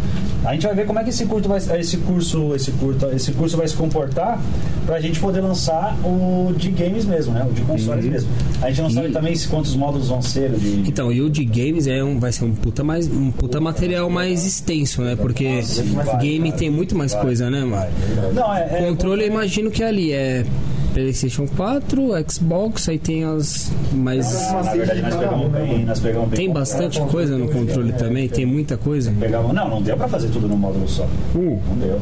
A 0.45 0.55
gente 0.55 0.67
vai 0.67 0.75
ver 0.75 0.87
como 0.87 0.99
é 0.99 1.05
que 1.05 1.11
esse 1.11 1.27
curso 1.27 1.49
vai, 1.49 1.59
esse 1.79 1.97
curso, 1.99 2.55
esse 2.55 2.71
curso, 2.73 3.07
esse 3.13 3.33
curso 3.33 3.57
vai 3.59 3.69
se 3.69 3.75
comportar 3.77 4.41
para 4.87 4.97
a 4.97 5.01
gente 5.01 5.21
poder 5.21 5.41
lançar 5.41 5.95
o 6.05 6.55
de 6.57 6.71
games 6.71 7.05
mesmo, 7.05 7.33
né? 7.35 7.47
O 7.49 7.53
de 7.53 7.61
consoles 7.63 8.05
mesmo. 8.07 8.31
A 8.63 8.69
gente 8.71 8.81
não 8.83 8.89
sabe 8.91 9.07
Uhum. 9.07 9.11
E- 9.11 9.15
também 9.15 9.35
quantos 9.51 9.77
módulos 9.77 10.09
vão 10.09 10.23
ser 10.23 10.51
de 10.53 10.89
Então, 10.89 11.13
e 11.13 11.21
o 11.21 11.29
de 11.29 11.45
games 11.45 11.87
é 11.87 12.03
um, 12.03 12.19
vai 12.19 12.33
ser 12.33 12.45
um 12.45 12.53
puta, 12.55 12.83
mais, 12.83 13.07
um 13.07 13.31
puta 13.31 13.61
material 13.61 14.09
mais 14.09 14.45
extenso, 14.47 15.03
né? 15.03 15.15
Porque 15.17 15.61
vai, 15.95 16.19
game 16.19 16.49
cara. 16.49 16.59
tem 16.59 16.71
muito 16.71 16.97
mais 16.97 17.13
Vai, 17.13 17.23
coisa, 17.23 17.51
né, 17.51 17.61
mano? 17.61 17.71
vai. 17.73 18.33
Não, 18.33 18.55
é, 18.55 18.69
é 18.71 18.87
Controle, 18.89 19.23
eu 19.25 19.29
imagino 19.29 19.71
que 19.71 19.83
ali 19.83 20.13
é 20.13 20.45
PlayStation 20.93 21.47
4, 21.47 22.03
Xbox, 22.29 22.89
aí 22.89 22.99
tem 22.99 23.25
as. 23.25 23.71
Mas 23.93 24.51
Na 24.51 24.75
verdade, 24.75 25.03
nós 25.03 25.15
pegamos 25.15 25.53
bem, 25.53 25.85
nós 25.85 26.01
pegamos 26.01 26.29
bem 26.29 26.37
tem 26.37 26.53
bastante 26.53 27.01
coisa 27.03 27.39
no 27.39 27.49
controle 27.49 27.93
também, 27.93 28.29
tem 28.29 28.45
muita 28.45 28.77
coisa. 28.77 29.13
Pegamos, 29.19 29.55
não, 29.55 29.69
não 29.69 29.83
deu 29.83 29.97
pra 29.97 30.09
fazer 30.09 30.29
tudo 30.29 30.49
num 30.49 30.57
módulo 30.57 30.89
só. 30.89 31.05
Uh, 31.35 31.61
Não 31.69 31.77
deu. 31.77 32.01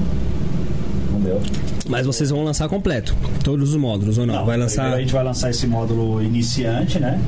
Não 1.13 1.21
deu. 1.21 1.41
Mas 1.89 2.07
vocês 2.07 2.31
vão 2.31 2.45
lançar 2.45 2.69
completo, 2.69 3.15
todos 3.43 3.71
os 3.71 3.77
módulos 3.77 4.19
ou 4.19 4.27
não? 4.27 4.35
Vai 4.35 4.43
primeiro 4.45 4.63
lançar 4.63 4.93
A 4.95 5.01
gente 5.01 5.13
vai 5.13 5.25
lançar 5.25 5.51
esse 5.51 5.67
módulo 5.67 6.23
iniciante, 6.23 6.99
né? 6.99 7.21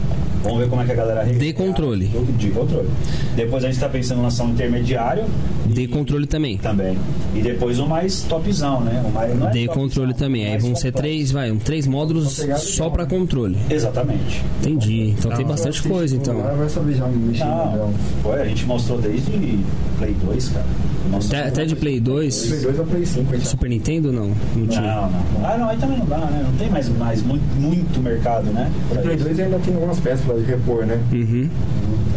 Vamos 0.42 0.60
ver 0.60 0.68
como 0.70 0.80
é 0.80 0.86
que 0.86 0.92
a 0.92 0.94
galera 0.94 1.24
de 1.26 1.52
controle. 1.52 2.06
De 2.38 2.50
controle. 2.50 2.88
Depois 3.36 3.62
a 3.62 3.66
gente 3.68 3.78
tá 3.78 3.88
pensando 3.90 4.20
em 4.20 4.22
lançar 4.22 4.44
um 4.44 4.50
intermediário 4.50 5.24
De 5.66 5.86
controle 5.86 6.26
também. 6.26 6.56
também. 6.56 6.96
E 7.34 7.42
depois 7.42 7.78
o 7.78 7.86
mais 7.86 8.22
topzão, 8.22 8.80
né? 8.80 9.02
O 9.06 9.10
mais, 9.10 9.38
não 9.38 9.48
é 9.48 9.50
De 9.50 9.66
topzão, 9.66 9.82
controle 9.82 10.14
também. 10.14 10.46
Aí 10.46 10.58
vão 10.58 10.74
ser 10.74 10.92
complexo. 10.92 10.98
três, 11.02 11.30
vai, 11.30 11.50
um, 11.50 11.58
três 11.58 11.86
módulos 11.86 12.42
só 12.58 12.88
pra 12.88 13.04
controle. 13.04 13.58
Exatamente. 13.68 14.42
Entendi. 14.60 15.10
Então 15.18 15.30
tem 15.32 15.44
bastante 15.44 15.82
coisa, 15.82 16.16
então. 16.16 16.38
Lá 16.38 16.54
vai 16.54 16.68
saber 16.70 16.94
já 16.94 17.06
mexer 17.06 17.44
Não, 17.44 17.66
modelo. 17.66 17.94
foi, 18.22 18.40
a 18.40 18.44
gente 18.46 18.64
mostrou 18.64 18.98
desde 18.98 19.58
Play 19.98 20.16
2, 20.24 20.48
cara. 20.48 20.66
Até, 21.12 21.48
até 21.48 21.64
de 21.64 21.74
Play 21.76 21.98
2, 22.00 22.46
Play 22.46 22.60
2 22.60 22.78
ou 22.78 22.86
Play 22.86 23.06
5, 23.06 23.32
a 23.32 23.36
gente 23.36 23.48
Super 23.48 23.68
Nintendo 23.68 24.12
não? 24.12 24.30
Não 24.56 24.66
tinha. 24.66 24.80
Não, 24.82 25.10
não. 25.10 25.20
Ah, 25.48 25.56
não, 25.58 25.68
aí 25.68 25.76
também 25.78 25.98
não 25.98 26.06
dá, 26.06 26.18
né? 26.18 26.42
Não 26.44 26.52
tem 26.58 26.68
mais, 26.70 26.88
mais 26.88 27.22
muito, 27.22 27.42
muito 27.60 28.00
mercado, 28.00 28.50
né? 28.52 28.70
O 28.90 28.94
Pra 28.94 29.02
Play 29.02 29.14
isso. 29.16 29.24
2 29.24 29.40
ainda 29.40 29.58
tem 29.60 29.74
algumas 29.74 30.00
peças 30.00 30.24
pra 30.24 30.34
repor, 30.36 30.84
né? 30.86 30.98
Uhum. 31.12 31.48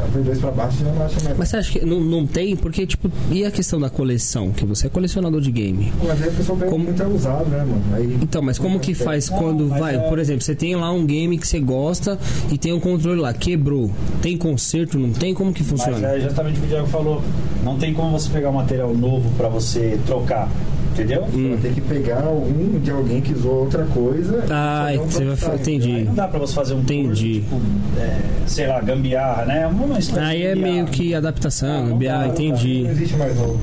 A 0.04 0.08
Play 0.12 0.24
2 0.24 0.40
pra 0.40 0.52
baixo 0.52 0.78
já 0.84 0.92
não 0.92 1.06
acha 1.06 1.16
mais. 1.24 1.38
Mas 1.38 1.50
você 1.50 1.58
acha 1.58 1.80
que 1.80 1.86
não, 1.86 2.00
não 2.00 2.26
tem? 2.28 2.56
Porque, 2.56 2.86
tipo, 2.88 3.10
e 3.32 3.46
a 3.46 3.52
questão 3.52 3.80
da 3.80 3.90
coleção? 3.90 4.52
Que 4.52 4.66
você 4.66 4.88
é 4.88 4.90
colecionador 4.90 5.40
de 5.42 5.52
game. 5.52 5.94
Mas 6.06 6.22
aí 6.22 6.30
o 6.30 6.34
pessoal 6.34 6.58
pega 6.58 6.72
Como- 6.72 6.84
muito 6.86 7.04
usado, 7.04 7.46
né, 7.50 7.60
mano? 7.60 7.82
Aí, 7.94 8.18
Então, 8.22 8.42
mas 8.42 8.58
como 8.58 8.80
que 8.80 8.94
faz 8.94 9.30
Não, 9.30 9.38
quando 9.38 9.68
mas 9.70 9.80
vai? 9.80 9.96
é- 9.96 10.00
Por 10.10 10.20
exemplo, 10.20 10.42
você 10.44 10.56
tem 10.56 10.76
lá 10.76 10.92
um 10.92 11.06
game 11.06 11.38
que 11.38 11.48
você 11.48 11.60
gosta 11.60 12.18
e 12.52 12.58
tem 12.58 12.74
um 12.74 12.80
controle 12.80 13.20
lá, 13.22 13.34
quebrou. 13.34 13.90
Tem 14.22 14.38
conserto? 14.38 14.98
Não 14.98 15.12
tem? 15.12 15.34
Como 15.34 15.54
que 15.54 15.62
Mas 15.62 15.70
funciona? 15.70 16.08
é 16.10 16.18
exatamente 16.18 16.58
o 16.58 16.62
que 16.62 16.66
o 16.66 16.70
Diego 16.70 16.88
falou. 16.88 17.22
Não 17.64 17.78
tem 17.78 17.94
como 17.94 18.12
você 18.12 18.30
pegar 18.30 18.50
um 18.50 18.54
material 18.54 18.94
novo 18.94 19.30
pra 19.38 19.48
você 19.48 19.98
trocar. 20.06 20.50
Entendeu? 20.94 21.24
Hum. 21.34 21.50
vai 21.50 21.58
ter 21.60 21.74
que 21.74 21.82
pegar 21.82 22.22
algum 22.24 22.80
de 22.80 22.92
alguém 22.92 23.20
que 23.20 23.34
usou 23.34 23.62
outra 23.62 23.84
coisa. 23.86 24.44
Ah, 24.50 24.86
fazer 24.86 24.98
você 24.98 25.26
vai 25.26 25.36
prototype. 25.36 25.38
fa- 25.38 25.56
entendi. 25.56 25.92
Aí 25.96 26.04
não 26.04 26.14
dá 26.14 26.28
pra 26.28 26.40
você 26.40 26.54
fazer 26.54 26.74
um 26.76 26.80
Entendi. 26.82 27.44
curso, 27.50 27.66
tipo, 27.66 28.00
é, 28.02 28.20
sei 28.46 28.68
lá, 28.68 28.80
gambiarra, 28.82 29.46
né? 29.46 29.68
Uma 29.68 29.98
espécie 29.98 30.20
Aí 30.20 30.40
de 30.42 30.48
é 30.48 30.56
meio 30.56 30.86
que 30.86 31.16
adaptação, 31.16 31.82
não 31.84 31.90
gambiarra, 31.94 32.28
dá, 32.28 32.34
entendi. 32.34 32.84
Não 32.84 32.92
existe 32.92 33.16
mais 33.18 33.36
novo. 33.38 33.60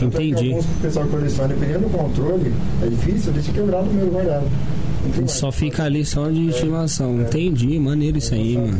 É 0.00 0.04
Entendi. 0.04 0.48
Alguns 0.50 0.64
que 0.66 0.72
o 0.72 0.80
pessoal 0.82 1.06
coleciona, 1.06 1.48
dependendo 1.48 1.80
do 1.80 1.90
controle, 1.90 2.52
é 2.82 2.86
difícil, 2.86 3.32
deixa 3.32 3.52
quebrado 3.52 3.86
no 3.86 3.92
meio 3.92 4.10
guardado. 4.10 4.46
Só 5.26 5.52
fica 5.52 5.84
ali 5.84 6.04
só 6.04 6.28
de 6.30 6.48
estimação. 6.48 7.20
Entendi, 7.20 7.78
maneiro 7.78 8.18
isso 8.18 8.34
aí, 8.34 8.56
mano. 8.56 8.78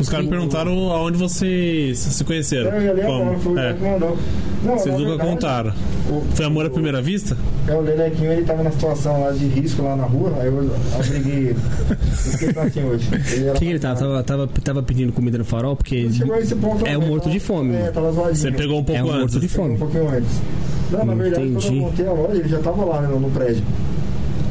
Os 0.00 0.08
caras 0.08 0.26
perguntaram 0.26 0.90
aonde 0.90 1.16
vocês 1.18 1.98
se 1.98 2.24
conheceram. 2.24 2.70
Eu 2.70 2.82
ia 2.82 2.92
ler 2.92 3.04
agora, 3.04 3.38
foi 3.38 3.52
o 3.52 3.58
É. 3.58 3.72
Que 3.74 3.82
mandou. 3.82 4.18
Não, 4.64 4.78
Vocês 4.78 4.94
nunca 4.96 5.08
verdade, 5.10 5.30
contaram. 5.30 5.72
o- 6.08 6.22
Foi 6.34 6.44
amor 6.44 6.64
à 6.64 6.68
o- 6.68 6.70
primeira 6.70 7.02
vista? 7.02 7.36
É, 7.66 7.74
o 7.74 7.80
Lelequinho, 7.80 8.32
ele 8.32 8.42
tava 8.44 8.62
na 8.62 8.70
situação 8.70 9.20
lá 9.20 9.30
de 9.32 9.46
risco 9.46 9.82
lá 9.82 9.96
na 9.96 10.04
rua, 10.04 10.32
aí 10.40 10.46
eu 10.46 10.70
abriguei 10.98 11.32
ele. 11.48 11.56
Eu 11.90 11.96
fiquei 12.32 12.62
assim 12.62 12.84
hoje. 12.84 13.08
Ele 13.32 13.50
O 13.50 13.52
que, 13.54 13.58
que 13.58 13.64
ele 13.66 13.78
tava? 13.80 13.98
Tava, 13.98 14.22
tava? 14.22 14.48
tava 14.62 14.82
pedindo 14.82 15.12
comida 15.12 15.36
no 15.38 15.44
farol? 15.44 15.74
Porque. 15.76 16.08
Chegou 16.12 16.34
a 16.34 16.40
esse 16.40 16.54
ponto. 16.54 16.86
É 16.86 16.96
um 16.96 17.06
morto 17.08 17.22
tava- 17.24 17.32
de 17.32 17.40
fome, 17.40 17.74
É, 17.74 17.90
tava 17.90 18.12
zoadinho. 18.12 18.36
Você 18.36 18.52
pegou 18.52 18.78
um 18.80 18.84
pouco 18.84 19.00
É 19.00 19.02
um 19.02 19.06
morto 19.06 19.22
antes. 19.24 19.40
de 19.40 19.48
Pegou 19.48 19.64
fome. 19.64 19.74
um 19.74 19.78
pouquinho 19.78 20.08
antes. 20.08 20.30
Não, 20.92 21.04
na 21.06 21.14
verdade, 21.14 21.42
quando 21.44 21.56
Entendi. 21.58 21.66
eu 21.76 21.82
montei 21.82 22.06
a 22.06 22.12
loja, 22.12 22.34
ele 22.38 22.48
já 22.48 22.58
tava 22.60 22.84
lá 22.84 23.00
né, 23.00 23.08
no, 23.08 23.18
no 23.20 23.30
prédio. 23.30 23.62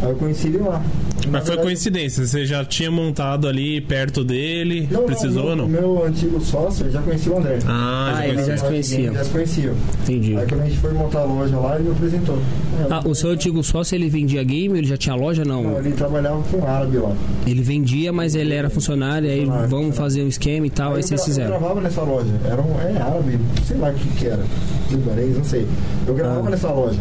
Aí 0.03 0.09
eu 0.09 0.15
conheci 0.15 0.47
ele 0.47 0.57
lá. 0.57 0.81
Mas 1.29 1.45
foi 1.47 1.57
coincidência, 1.57 2.25
você 2.25 2.45
já 2.45 2.63
tinha 2.65 2.89
montado 2.91 3.47
ali 3.47 3.79
perto 3.81 4.23
dele, 4.23 4.87
Não, 4.91 5.03
precisou 5.03 5.43
não, 5.43 5.49
ou 5.49 5.53
o 5.53 5.55
não? 5.55 5.67
meu 5.67 6.05
antigo 6.05 6.39
sócio, 6.41 6.89
já 6.91 7.01
conhecia 7.01 7.31
o 7.31 7.37
André. 7.37 7.59
Ah, 7.67 8.13
Ah, 8.13 8.17
já 8.21 8.27
ele 8.27 8.43
já 8.43 8.57
se 8.57 8.63
conhecia. 8.65 9.13
Já 9.13 9.23
se 9.23 9.29
conhecia. 9.29 9.73
Entendi. 10.03 10.37
Aí 10.37 10.47
quando 10.47 10.61
a 10.61 10.65
gente 10.65 10.77
foi 10.77 10.93
montar 10.93 11.19
a 11.19 11.23
loja 11.25 11.57
lá, 11.57 11.75
ele 11.75 11.85
me 11.89 11.91
apresentou. 11.91 12.39
Ah, 12.89 13.01
o 13.05 13.13
seu 13.15 13.29
antigo 13.31 13.63
sócio, 13.63 13.95
ele 13.95 14.09
vendia 14.09 14.43
game? 14.43 14.77
Ele 14.77 14.87
já 14.87 14.97
tinha 14.97 15.15
loja? 15.15 15.43
não, 15.45 15.63
Não. 15.63 15.79
ele 15.79 15.91
trabalhava 15.91 16.41
com 16.43 16.65
árabe 16.65 16.97
lá. 16.97 17.13
Ele 17.47 17.61
vendia, 17.61 18.11
mas 18.11 18.35
ele 18.35 18.53
era 18.53 18.69
funcionário, 18.69 19.29
aí 19.29 19.39
Funcionário, 19.41 19.69
vamos 19.69 19.95
fazer 19.97 20.23
um 20.23 20.27
esquema 20.27 20.65
e 20.67 20.69
tal, 20.69 20.91
aí 20.93 20.97
eu, 20.99 21.03
vocês 21.03 21.19
gra- 21.19 21.23
eu 21.23 21.25
fizeram. 21.25 21.49
gravava 21.59 21.81
nessa 21.81 22.01
loja. 22.01 22.31
Era 22.45 22.61
um 22.61 22.79
é, 22.79 23.01
árabe, 23.01 23.39
sei 23.65 23.77
lá 23.77 23.89
o 23.89 23.93
que, 23.93 24.07
que 24.17 24.27
era. 24.27 24.43
Libanês, 24.89 25.37
não 25.37 25.43
sei. 25.43 25.65
Eu 26.07 26.13
gravava 26.15 26.47
Ah. 26.47 26.51
nessa 26.51 26.69
loja. 26.71 26.99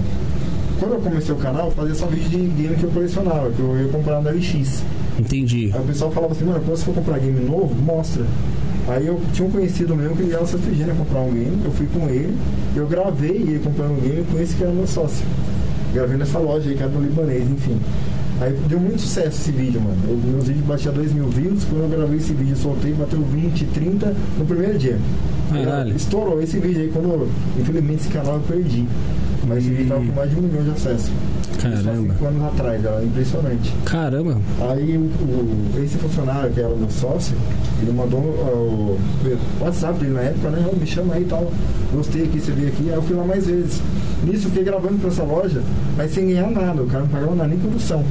Quando 0.81 0.95
eu 0.95 1.01
comecei 1.01 1.35
o 1.35 1.37
canal, 1.39 1.67
eu 1.67 1.73
fazia 1.73 1.95
só 1.95 2.07
vídeo 2.07 2.31
de 2.31 2.63
game 2.63 2.75
que 2.75 2.85
eu 2.85 2.91
colecionava, 2.91 3.51
que 3.51 3.61
eu 3.61 3.79
ia 3.79 3.89
comprar 3.89 4.23
na 4.23 4.31
LX. 4.31 4.83
Entendi. 5.19 5.71
Aí 5.75 5.79
o 5.79 5.85
pessoal 5.85 6.11
falava 6.11 6.33
assim, 6.33 6.45
mano, 6.47 6.59
quando 6.61 6.77
você 6.79 6.85
for 6.87 6.95
comprar 6.95 7.19
game 7.19 7.39
novo, 7.45 7.75
mostra. 7.75 8.25
Aí 8.89 9.07
eu 9.07 9.21
tinha 9.35 9.47
um 9.47 9.51
conhecido 9.51 9.95
meu 9.95 10.17
que 10.17 10.23
ele 10.23 10.33
Santa 10.33 10.57
Efigênia 10.57 10.95
comprar 10.95 11.21
um 11.21 11.33
game, 11.33 11.61
eu 11.63 11.71
fui 11.71 11.87
com 11.87 12.09
ele, 12.09 12.35
eu 12.75 12.87
gravei 12.87 13.37
ele 13.37 13.61
comprando 13.63 13.93
um 13.93 14.01
game 14.01 14.25
com 14.25 14.41
esse 14.41 14.57
que 14.57 14.63
era 14.63 14.73
meu 14.73 14.87
sócio. 14.87 15.25
Gravei 15.93 16.17
nessa 16.17 16.39
loja 16.39 16.71
aí, 16.71 16.75
que 16.75 16.83
era 16.83 16.91
do 16.91 16.99
libanês, 16.99 17.43
enfim. 17.43 17.79
Aí 18.41 18.53
deu 18.69 18.81
muito 18.81 19.03
sucesso 19.03 19.29
esse 19.29 19.53
vídeo, 19.53 19.81
mano. 19.81 19.99
Eu, 20.09 20.17
meus 20.17 20.49
vídeos 20.49 20.65
batiam 20.65 20.95
2 20.95 21.13
mil 21.13 21.29
views, 21.29 21.65
quando 21.65 21.83
eu 21.83 21.89
gravei 21.89 22.17
esse 22.17 22.33
vídeo, 22.33 22.57
soltei, 22.57 22.93
bateu 22.93 23.21
20, 23.21 23.65
30 23.67 24.15
no 24.39 24.45
primeiro 24.47 24.79
dia. 24.79 24.99
Caralho. 25.53 25.95
Estourou 25.95 26.43
esse 26.43 26.59
vídeo 26.59 26.83
aí, 26.83 26.91
quando 26.91 27.29
infelizmente 27.59 28.01
esse 28.01 28.09
canal 28.09 28.37
eu 28.37 28.41
perdi. 28.41 28.87
Mas 29.47 29.59
esse 29.59 29.69
vídeo 29.69 29.89
tava 29.89 30.05
com 30.05 30.13
mais 30.13 30.31
de 30.31 30.37
um 30.37 30.43
milhão 30.43 30.65
de 30.65 30.71
acessos. 30.71 31.11
Caramba. 31.61 32.15
cinco 32.15 32.25
anos 32.27 32.43
atrás, 32.45 32.85
era 32.85 33.05
impressionante. 33.05 33.75
Caramba. 33.85 34.37
Aí 34.71 34.97
o, 34.97 35.01
o- 35.01 35.83
esse 35.85 35.97
funcionário 35.99 36.51
que 36.53 36.61
era 36.61 36.69
meu 36.75 36.91
sócio, 36.91 37.37
ele 37.83 37.93
mandou 37.93 38.21
uh, 38.21 38.99
o 39.61 39.65
WhatsApp 39.65 39.99
dele 39.99 40.13
na 40.15 40.21
época, 40.23 40.51
né? 40.51 40.67
"Ô, 40.73 40.77
Me 40.77 40.87
chama 40.87 41.15
aí 41.15 41.23
e 41.23 41.27
tal. 41.27 41.51
Gostei 41.93 42.25
aqui, 42.25 42.41
você 42.41 42.53
veio 42.53 42.69
aqui. 42.69 42.89
Aí 42.89 42.95
eu 42.95 43.03
fui 43.03 43.17
lá 43.17 43.25
mais 43.25 43.47
vezes. 43.47 43.81
Nisso 44.25 44.47
eu 44.47 44.51
fiquei 44.51 44.65
gravando 44.65 44.99
pra 44.99 45.09
essa 45.09 45.23
loja, 45.23 45.63
mas 45.97 46.13
sem 46.13 46.27
ganhar 46.29 46.51
nada. 46.51 46.83
O 46.83 46.87
cara 46.87 47.03
não 47.05 47.09
pagava 47.11 47.35
nada 47.35 47.49
nem 47.49 47.59
produção. 47.59 48.05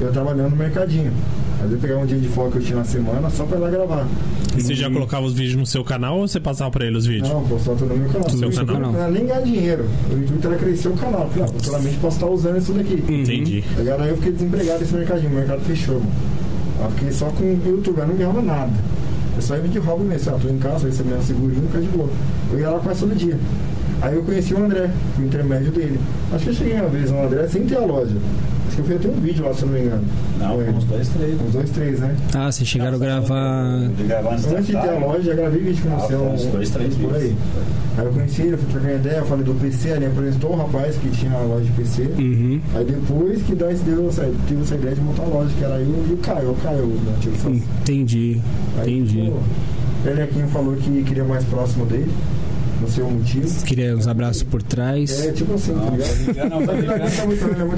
Eu 0.00 0.10
trabalhando 0.12 0.50
no 0.50 0.56
mercadinho. 0.56 1.12
Às 1.60 1.68
vezes 1.68 1.72
eu 1.74 1.80
pegava 1.80 2.00
um 2.00 2.06
dia 2.06 2.18
de 2.18 2.28
folga 2.28 2.52
que 2.52 2.56
eu 2.58 2.62
tinha 2.62 2.78
na 2.78 2.84
semana 2.84 3.28
só 3.30 3.44
pra 3.44 3.58
ir 3.58 3.60
lá 3.60 3.70
gravar. 3.70 4.08
E 4.56 4.62
você 4.62 4.74
já 4.74 4.90
colocava 4.90 5.26
os 5.26 5.34
vídeos 5.34 5.56
no 5.56 5.66
seu 5.66 5.84
canal 5.84 6.18
ou 6.18 6.26
você 6.26 6.40
passava 6.40 6.70
pra 6.70 6.86
ele 6.86 6.96
os 6.96 7.04
vídeos? 7.04 7.28
Não, 7.28 7.42
postar 7.46 7.72
tudo 7.72 7.94
no 7.94 7.96
meu 7.98 8.08
canal. 8.10 8.30
No 8.30 8.52
seu 8.52 8.66
canal. 8.66 8.92
Não 8.92 9.00
era 9.00 9.10
nem 9.10 9.26
ganhar 9.26 9.42
dinheiro. 9.42 9.84
O 10.10 10.18
intuito 10.18 10.48
era 10.48 10.56
crescer 10.56 10.88
o 10.88 10.94
canal. 10.94 11.28
Falei, 11.28 11.44
ah, 11.44 11.48
futuramente 11.48 11.96
posso 11.98 12.16
estar 12.16 12.26
usando 12.28 12.58
isso 12.58 12.72
daqui. 12.72 13.04
Entendi. 13.08 13.64
Agora 13.78 14.06
eu 14.06 14.16
fiquei 14.16 14.32
desempregado 14.32 14.80
nesse 14.80 14.94
mercadinho, 14.94 15.32
o 15.32 15.34
mercado 15.34 15.60
fechou, 15.60 15.96
mano. 15.96 16.10
Aí 16.78 16.84
eu 16.86 16.90
fiquei 16.92 17.12
só 17.12 17.26
com 17.26 17.44
o 17.44 17.62
YouTube, 17.66 17.98
eu 17.98 18.06
não 18.06 18.16
ganhava 18.16 18.42
nada. 18.42 18.72
Eu 19.36 19.42
só 19.42 19.56
ia 19.56 19.62
de 19.62 19.78
hobby 19.78 20.04
mesmo. 20.04 20.34
Ah, 20.34 20.38
tô 20.40 20.48
em 20.48 20.58
casa, 20.58 20.86
recebi 20.86 21.12
uma 21.12 21.22
segurinha, 21.22 21.60
fica 21.62 21.80
de 21.80 21.88
boa. 21.88 22.08
Eu 22.52 22.58
ia 22.58 22.70
lá 22.70 22.80
quase 22.80 23.00
todo 23.00 23.14
dia. 23.14 23.38
Aí 24.02 24.16
eu 24.16 24.22
conheci 24.22 24.54
o 24.54 24.64
André, 24.64 24.90
o 25.18 25.22
intermédio 25.22 25.70
dele. 25.70 26.00
Acho 26.32 26.44
que 26.44 26.50
eu 26.50 26.54
cheguei 26.54 26.74
uma 26.80 26.88
vez 26.88 27.10
no 27.10 27.22
André 27.22 27.46
sem 27.48 27.66
ter 27.66 27.76
a 27.76 27.80
loja. 27.80 28.16
Acho 28.70 28.76
que 28.76 28.82
eu 28.82 28.84
fui 28.86 28.94
até 28.96 29.08
um 29.08 29.20
vídeo 29.20 29.44
lá, 29.44 29.52
se 29.52 29.62
eu 29.62 29.66
não 29.68 29.74
me 29.74 29.80
engano. 29.84 30.04
Não, 30.38 30.54
Com 30.54 30.62
ele. 30.62 30.70
uns 30.70 30.84
dois, 30.84 31.08
três. 31.08 31.40
Uns 31.40 31.52
dois, 31.52 31.70
três, 31.70 31.98
né? 31.98 32.16
Ah, 32.32 32.52
vocês 32.52 32.68
chegaram 32.68 32.94
a 32.94 32.98
gravar. 33.00 33.88
De 33.96 34.04
gravar 34.04 34.32
antes 34.34 34.46
Antes 34.46 34.66
de 34.66 34.72
ter 34.72 34.88
a 34.90 34.98
loja, 34.98 35.22
já 35.24 35.34
gravei 35.34 35.60
vídeo 35.60 35.82
com 35.82 35.92
Ah, 35.96 35.98
você. 35.98 36.16
foi 36.16 36.26
uns 36.28 36.44
dois, 36.46 36.70
três 36.70 36.94
por 36.94 37.14
aí. 37.16 37.36
Aí 37.98 38.04
eu 38.06 38.12
conheci 38.12 38.42
ele, 38.42 38.56
fui 38.56 38.70
trocar 38.72 38.94
ideia, 38.94 39.16
eu 39.16 39.26
falei 39.26 39.44
do 39.44 39.54
PC, 39.54 39.88
ele 39.88 40.06
apresentou 40.06 40.52
o 40.52 40.56
rapaz 40.56 40.94
que 40.96 41.10
tinha 41.10 41.32
a 41.32 41.40
loja 41.42 41.64
de 41.64 41.72
PC. 41.72 42.02
Uhum. 42.16 42.60
Aí 42.76 42.84
depois 42.84 43.42
que 43.42 43.54
nós 43.56 43.80
deu 43.80 44.08
essa, 44.08 44.30
teve 44.48 44.62
essa 44.62 44.74
ideia 44.76 44.94
de 44.94 45.00
montar 45.00 45.22
a 45.24 45.26
loja, 45.26 45.50
que 45.58 45.64
era 45.64 45.74
eu 45.80 46.06
e 46.08 46.12
o 46.14 46.16
Caio, 46.18 46.50
o 46.52 46.56
Caio, 46.62 46.86
né. 46.86 47.60
Entendi. 47.82 48.40
Aí, 48.78 49.00
Entendi. 49.00 49.32
pô, 49.32 50.08
Ele 50.08 50.22
aqui 50.22 50.42
falou 50.52 50.76
que 50.76 51.02
queria 51.02 51.24
mais 51.24 51.44
próximo 51.44 51.84
dele, 51.86 52.10
não 52.80 52.88
sei 52.88 53.04
o 53.04 53.10
motivo. 53.10 53.64
Queria 53.64 53.96
uns 53.96 54.06
abraços 54.06 54.42
por 54.42 54.62
trás. 54.62 55.10
É 55.26 55.32
tipo 55.32 55.54
assim, 55.54 55.72
tá 55.74 55.80
Não, 55.80 55.96
ligado? 55.96 56.48
não, 56.50 56.60
não, 56.60 56.66
não, 56.66 56.74
ele 56.74 56.86
não, 56.86 57.66
não 57.66 57.74
é 57.74 57.76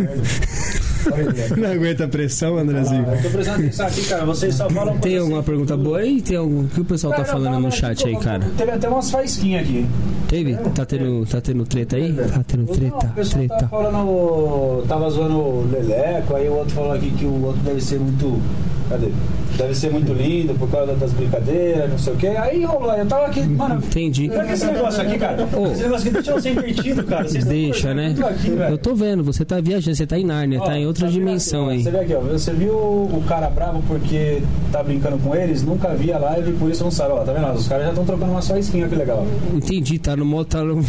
né? 0.00 0.14
Não 0.16 0.79
aguenta 1.72 2.04
a 2.04 2.08
pressão, 2.08 2.56
Andrezinho. 2.58 3.06
Ah, 3.08 3.14
eu 3.16 3.22
tô 3.22 3.30
prestando 3.30 3.58
atenção 3.60 3.86
aqui, 3.86 4.04
cara. 4.04 4.24
Vocês 4.26 4.54
só 4.54 4.68
falam 4.70 4.98
Tem 4.98 5.16
alguma 5.18 5.38
assim, 5.38 5.46
pergunta 5.46 5.74
tudo. 5.74 5.84
boa 5.84 5.98
aí? 5.98 6.20
Tem 6.22 6.36
algum... 6.36 6.60
O 6.64 6.68
que 6.68 6.80
o 6.80 6.84
pessoal 6.84 7.12
tá 7.12 7.18
Cara, 7.22 7.28
falando 7.32 7.52
tava 7.52 7.60
no 7.60 7.72
chat 7.72 8.06
aí, 8.06 8.16
cara? 8.16 8.44
Teve 8.56 8.70
até 8.70 8.88
umas 8.88 9.10
faísquinhas 9.10 9.62
aqui. 9.62 9.86
Teve? 10.28 10.54
Tá 10.56 10.84
tendo, 10.84 11.26
tá 11.26 11.40
tendo 11.40 11.64
treta 11.66 11.96
aí? 11.96 12.12
Tá 12.12 12.44
tendo 12.46 12.66
Não, 12.66 12.74
treta, 12.74 13.06
o 13.06 13.10
pessoal 13.10 13.38
treta. 13.46 13.54
tava 13.56 13.68
falando. 13.68 14.84
Tava 14.86 15.10
zoando 15.10 15.36
o 15.38 15.68
Leleco, 15.72 16.36
aí 16.36 16.48
o 16.48 16.52
outro 16.54 16.74
falou 16.74 16.92
aqui 16.92 17.10
que 17.10 17.24
o 17.24 17.44
outro 17.44 17.60
deve 17.62 17.80
ser 17.80 17.98
muito. 17.98 18.40
Cadê? 18.88 19.08
Deve 19.56 19.74
ser 19.74 19.90
muito 19.90 20.12
lindo 20.12 20.54
por 20.54 20.68
causa 20.70 20.94
das 20.94 21.12
brincadeiras, 21.12 21.90
não 21.90 21.98
sei 21.98 22.12
o 22.12 22.16
quê. 22.16 22.28
Aí 22.28 22.64
rolou, 22.64 22.92
eu 22.94 23.06
tava 23.06 23.26
aqui, 23.26 23.42
mano. 23.42 23.76
Entendi. 23.76 24.30
Olha 24.32 24.44
que 24.44 24.52
esse 24.52 24.66
negócio 24.66 25.02
aqui, 25.02 25.18
cara. 25.18 25.48
Ô. 25.54 25.66
Esse 25.66 25.82
negócio 25.82 26.06
aqui 26.08 26.10
deixa 26.10 26.32
você 26.32 26.50
invertido, 26.50 27.04
cara. 27.04 27.28
Vocês 27.28 27.44
Deixa, 27.44 27.92
né? 27.94 28.14
Aqui. 28.24 28.48
Eu 28.48 28.78
tô 28.78 28.94
vendo, 28.94 29.22
você 29.22 29.44
tá 29.44 29.60
viajando, 29.60 29.96
você 29.96 30.06
tá 30.06 30.18
em 30.18 30.24
Nárnia, 30.24 30.60
Ó, 30.60 30.64
tá 30.64 30.78
em 30.78 30.86
outra 30.90 31.06
vendo 31.06 31.14
dimensão 31.18 31.62
aqui, 31.62 31.68
ó, 31.68 31.72
aí. 31.72 31.82
Você 31.82 31.90
vê 31.90 31.98
aqui, 31.98 32.14
ó. 32.14 32.20
Você 32.20 32.52
viu 32.52 32.74
o 32.74 33.24
cara 33.26 33.48
bravo 33.48 33.82
porque 33.86 34.42
tá 34.70 34.82
brincando 34.82 35.18
com 35.18 35.34
eles? 35.34 35.62
Nunca 35.62 35.88
vi 35.94 36.12
a 36.12 36.18
live, 36.18 36.52
por 36.52 36.70
isso 36.70 36.84
não 36.84 36.90
sabe. 36.90 37.12
Ó, 37.12 37.24
tá 37.24 37.32
vendo? 37.32 37.52
Os 37.52 37.68
caras 37.68 37.84
já 37.84 37.90
estão 37.90 38.04
trocando 38.04 38.32
uma 38.32 38.42
só 38.42 38.56
skin, 38.58 38.88
que 38.88 38.94
legal. 38.94 39.26
Entendi, 39.54 39.98
tá 39.98 40.16
no 40.16 40.24
modo. 40.24 40.46
Tá 40.46 40.62
no... 40.62 40.82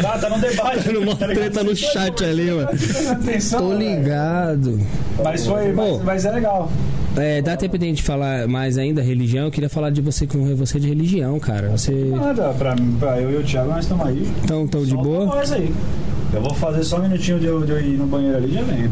Tá, 0.00 0.18
tá 0.18 0.28
no 0.30 0.38
debate. 0.38 0.84
Tá 0.84 0.92
numa 0.92 1.12
ligado? 1.12 1.34
treta 1.34 1.64
no 1.64 1.76
chat 1.76 2.24
ali, 2.24 2.50
mano. 2.50 2.68
Atenção, 3.10 3.60
Tô 3.60 3.74
ligado. 3.74 4.80
Mas 5.22 5.46
foi, 5.46 5.72
mas, 5.72 6.02
mas 6.02 6.24
é 6.24 6.32
legal. 6.32 6.70
É, 7.16 7.40
dá 7.40 7.56
tempo 7.56 7.78
de 7.78 7.84
a 7.84 7.88
gente 7.88 8.02
falar 8.02 8.48
mais 8.48 8.76
ainda 8.76 9.00
religião. 9.02 9.44
Eu 9.46 9.50
queria 9.50 9.68
falar 9.68 9.90
de 9.90 10.00
você 10.00 10.26
com 10.26 10.54
você 10.56 10.80
de 10.80 10.88
religião, 10.88 11.38
cara. 11.38 11.68
Você 11.70 11.92
Nada, 11.92 12.48
pra, 12.58 12.74
pra 12.98 13.20
eu 13.20 13.30
e 13.30 13.36
o 13.36 13.44
Thiago, 13.44 13.70
nós 13.70 13.84
estamos 13.84 14.06
aí. 14.06 14.28
tão, 14.46 14.66
tão 14.66 14.84
de 14.84 14.94
boa? 14.94 15.26
nós 15.26 15.52
aí. 15.52 15.72
Eu 16.32 16.42
vou 16.42 16.52
fazer 16.52 16.82
só 16.82 16.98
um 16.98 17.02
minutinho 17.02 17.38
de 17.38 17.46
eu, 17.46 17.64
de 17.64 17.70
eu 17.70 17.80
ir 17.80 17.96
no 17.96 18.08
banheiro 18.08 18.36
ali 18.38 18.48
e 18.50 18.54
já 18.54 18.62
venho. 18.62 18.90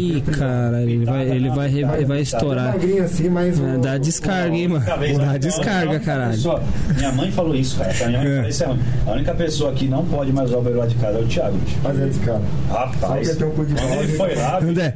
Ih, 0.00 0.20
cara, 0.36 0.82
ele 0.82 1.04
vai, 1.04 1.28
ele 1.30 1.48
vai, 1.50 1.68
re- 1.68 1.86
ele 1.96 2.04
vai 2.04 2.20
estourar. 2.22 2.72
Magrinho 2.72 3.04
assim, 3.04 3.28
mas. 3.28 3.60
É, 3.60 3.62
o- 3.62 3.78
Dá 3.80 3.96
descarga, 3.98 4.56
hein, 4.56 4.66
mano. 4.66 4.84
Dá 4.84 5.38
descarga, 5.38 6.00
caralho. 6.00 6.32
pessoa- 6.32 6.60
minha 6.96 7.12
mãe 7.12 7.30
falou 7.30 7.54
isso, 7.54 7.78
cara. 7.78 7.94
Pra 7.94 8.08
minha 8.08 8.18
mãe 8.18 8.28
É. 8.32 8.34
falou 8.34 8.50
isso 8.50 8.64
é 8.64 8.66
ruim. 8.66 8.78
A 9.06 9.10
única 9.12 9.34
pessoa 9.34 9.72
que 9.72 9.86
não 9.86 10.04
pode 10.04 10.32
mais 10.32 10.48
usar 10.48 10.58
o 10.58 10.62
banheiro 10.62 10.80
lá 10.80 10.86
de 10.86 10.94
casa 10.96 11.18
é 11.18 11.22
o 11.22 11.26
Thiago. 11.26 11.56
Mas 11.84 12.00
é 12.00 12.06
desse 12.06 12.18
cara. 12.18 12.40
Rapaz, 12.68 13.36
um 13.36 13.50
quando 13.50 14.00
ele 14.02 14.12
foi 14.16 14.34
lá, 14.34 14.58
André, 14.62 14.94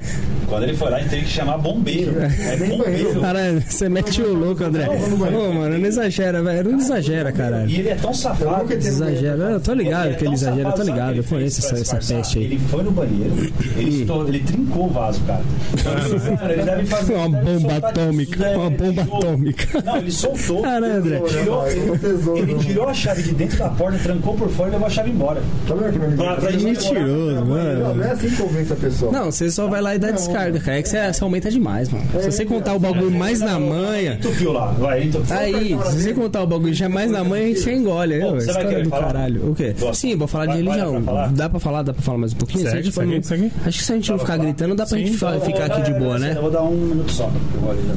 quando 0.49 0.62
ele 0.64 0.74
foi 0.76 0.91
lá, 0.91 0.99
ele 1.01 1.09
teve 1.09 1.22
que 1.22 1.30
chamar 1.30 1.59
bombeiro. 1.59 2.14
É 2.26 2.56
bombeiro. 2.56 2.84
banheiro. 2.84 3.20
caralho, 3.20 3.62
você 3.66 3.88
mete 3.88 4.22
o 4.22 4.32
louco, 4.34 4.64
André. 4.64 4.88
Ô, 4.88 5.52
mano, 5.52 5.78
não 5.78 5.86
exagera, 5.86 6.42
velho. 6.42 6.70
Não 6.72 6.78
exagera, 6.78 7.32
caralho. 7.32 7.68
E 7.68 7.78
ele 7.80 7.88
é 7.88 7.94
tão 7.94 8.12
safado. 8.14 8.62
nunca 8.62 8.76
tive- 8.76 8.88
Exagera. 8.88 9.36
Eu 9.50 9.60
tô 9.60 9.72
ligado 9.74 10.10
é 10.10 10.14
que 10.14 10.24
ele 10.24 10.34
exagera, 10.34 10.68
eu 10.68 10.72
tô 10.72 10.82
ligado. 10.82 11.12
que 11.14 11.18
Eu 11.20 11.24
conheço 11.24 11.60
essa, 11.60 11.78
essa 11.98 12.14
peste 12.14 12.38
aí. 12.38 12.44
Ele 12.44 12.58
foi 12.68 12.82
no 12.82 12.90
banheiro, 12.90 13.52
ele, 13.76 14.00
estourou- 14.02 14.28
ele 14.28 14.40
trincou 14.40 14.86
o 14.86 14.90
vaso, 14.90 15.20
cara. 15.26 15.42
Mano, 15.84 16.52
ele 16.52 16.62
deve 16.62 16.86
fazer 16.86 17.14
Uma 17.14 17.28
bomba 17.28 17.76
atômica, 17.76 18.50
uma 18.50 18.70
bomba 18.70 19.02
atômica. 19.02 19.82
Não, 19.84 19.96
ele 19.98 20.12
soltou. 20.12 20.62
Caralho, 20.62 20.96
André. 20.96 21.16
Ele 21.16 21.28
tirou, 21.28 22.46
não. 22.46 22.58
tirou 22.58 22.88
a 22.88 22.94
chave 22.94 23.22
de 23.22 23.32
dentro 23.32 23.58
da 23.58 23.68
porta, 23.68 23.98
trancou 23.98 24.34
por 24.34 24.48
fora 24.48 24.68
e 24.70 24.72
levou 24.72 24.86
a 24.86 24.90
chave 24.90 25.10
embora. 25.10 25.42
Tá 25.66 25.74
vendo 25.74 25.92
que 25.92 26.52
gente 26.58 26.64
Mentiroso, 26.64 27.44
mano. 27.46 27.94
não 27.94 28.04
é 28.04 28.10
assim 28.12 28.28
que 28.28 28.36
convence 28.36 28.72
a 28.72 28.76
pessoa. 28.76 29.12
Não, 29.12 29.24
você 29.30 29.50
só 29.50 29.66
vai 29.66 29.80
lá 29.80 29.94
e 29.94 29.98
dá 29.98 30.10
descarga, 30.10 30.58
cara. 30.60 30.78
É 30.78 30.82
que 30.82 30.88
você 30.88 30.98
aumenta 31.22 31.50
demais, 31.50 31.88
mano. 31.88 32.04
Se 32.20 32.30
você 32.30 32.44
contar 32.44 32.74
o 32.74 32.78
bagulho 32.78 33.10
mais 33.10 33.40
na 33.40 33.58
manha. 33.58 34.14
Entupiu 34.14 34.52
lá, 34.52 34.66
vai, 34.72 35.04
entupiu. 35.04 35.36
Aí, 35.36 35.76
se 35.90 36.02
você 36.02 36.14
contar 36.14 36.42
o 36.42 36.46
bagulho 36.46 36.74
já 36.74 36.88
mais 36.88 37.10
na 37.10 37.24
manha, 37.24 37.44
a 37.44 37.48
gente 37.48 37.60
já 37.60 37.72
engole. 37.72 38.20
Pô, 38.20 38.26
Ô, 38.28 38.34
você 38.34 38.52
vai 38.52 38.82
do 38.82 38.88
falar? 38.90 39.06
caralho. 39.06 39.50
O 39.50 39.54
quê? 39.54 39.74
Sim, 39.92 40.16
vou 40.16 40.28
falar 40.28 40.46
de 40.46 40.56
religião. 40.56 41.02
Dá 41.32 41.48
pra 41.48 41.60
falar? 41.60 41.82
Dá 41.82 41.92
pra 41.92 42.02
falar 42.02 42.18
mais 42.18 42.32
um 42.32 42.36
pouquinho? 42.36 42.68
Segue, 42.70 42.92
segue, 42.92 43.22
segue. 43.22 43.52
Acho 43.66 43.78
que 43.78 43.84
se 43.84 43.92
a 43.92 43.94
gente 43.96 44.10
não 44.10 44.18
ficar 44.18 44.36
gritando, 44.36 44.74
dá 44.74 44.86
pra 44.86 44.98
gente 44.98 45.12
ficar 45.12 45.64
aqui 45.64 45.82
de 45.82 45.98
boa, 45.98 46.18
né? 46.18 46.34
Eu 46.36 46.42
vou 46.42 46.50
dar 46.50 46.62
um 46.62 46.72
minuto 46.74 47.12
só. 47.12 47.26
Né? 47.28 47.40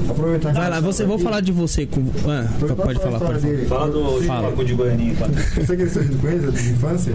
Aproveitar 0.09 0.53
Vai 0.53 0.69
lá, 0.69 0.79
você, 0.79 1.05
vou 1.05 1.19
falar 1.19 1.41
de 1.41 1.51
você 1.51 1.85
com. 1.85 2.01
Ah, 2.27 2.47
pode 2.59 2.73
falar, 2.75 2.85
pode 2.85 2.99
falar. 2.99 3.19
Fala 3.67 3.89
do 3.91 4.21
Fala. 4.23 4.49
Paco 4.49 4.65
de 4.65 4.73
Goianinha. 4.73 5.13
Você 5.55 5.77
que 5.77 5.85
você 5.85 6.03
conhece 6.21 6.51
de 6.51 6.69
infância? 6.71 7.13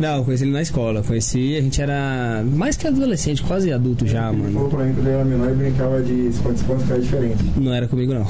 Não, 0.00 0.24
conheci 0.24 0.44
ele 0.44 0.52
na 0.52 0.62
escola. 0.62 1.02
Conheci, 1.02 1.56
a 1.56 1.60
gente 1.60 1.80
era 1.82 2.42
mais 2.54 2.76
que 2.76 2.86
adolescente, 2.86 3.42
quase 3.42 3.72
adulto 3.72 4.06
já, 4.06 4.28
Ele 4.30 4.38
mano. 4.42 4.52
falou 4.54 4.68
pra 4.70 4.84
mim 4.84 4.94
que 4.94 5.00
ele 5.00 5.10
era 5.10 5.24
menor 5.24 5.50
e 5.50 5.54
brincava 5.54 6.02
de 6.02 6.11
esconde-esconde 6.12 6.84
que 6.84 6.92
era 6.92 7.00
diferente. 7.00 7.44
Não 7.56 7.72
era 7.74 7.88
comigo, 7.88 8.14
não. 8.14 8.26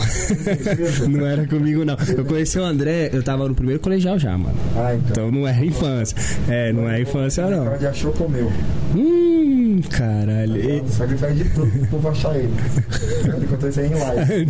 Não 1.09 1.27
era 1.27 1.47
comigo, 1.47 1.85
não. 1.85 1.97
Eu 2.17 2.25
conheci 2.25 2.59
o 2.59 2.65
André, 2.65 3.11
eu 3.13 3.23
tava 3.23 3.49
no 3.49 3.55
primeiro 3.55 3.81
colegial 3.81 4.19
já, 4.19 4.37
mano. 4.37 4.57
Ah, 4.77 4.95
então. 4.95 5.11
Então 5.11 5.31
não 5.31 5.47
era 5.47 5.65
infância. 5.65 6.17
É, 6.49 6.73
não 6.73 6.89
é 6.89 7.01
infância, 7.01 7.45
não. 7.45 7.61
Brincava 7.61 7.79
de 7.79 7.87
achou 7.87 8.13
comeu. 8.13 8.51
Hum, 8.95 9.62
caralho. 9.81 10.57
E- 10.57 10.83
Só 10.91 11.05
que 11.07 11.13
ele 11.13 11.19
faz 11.19 11.37
de 11.37 11.45
tudo 11.51 11.71
pro 11.71 11.87
povo 11.89 12.09
achar 12.09 12.37
ele. 12.37 12.53
Ele 13.37 13.47
contou 13.47 13.69
isso 13.69 13.81
aí 13.81 13.87
em 13.87 13.95
live. 13.95 14.47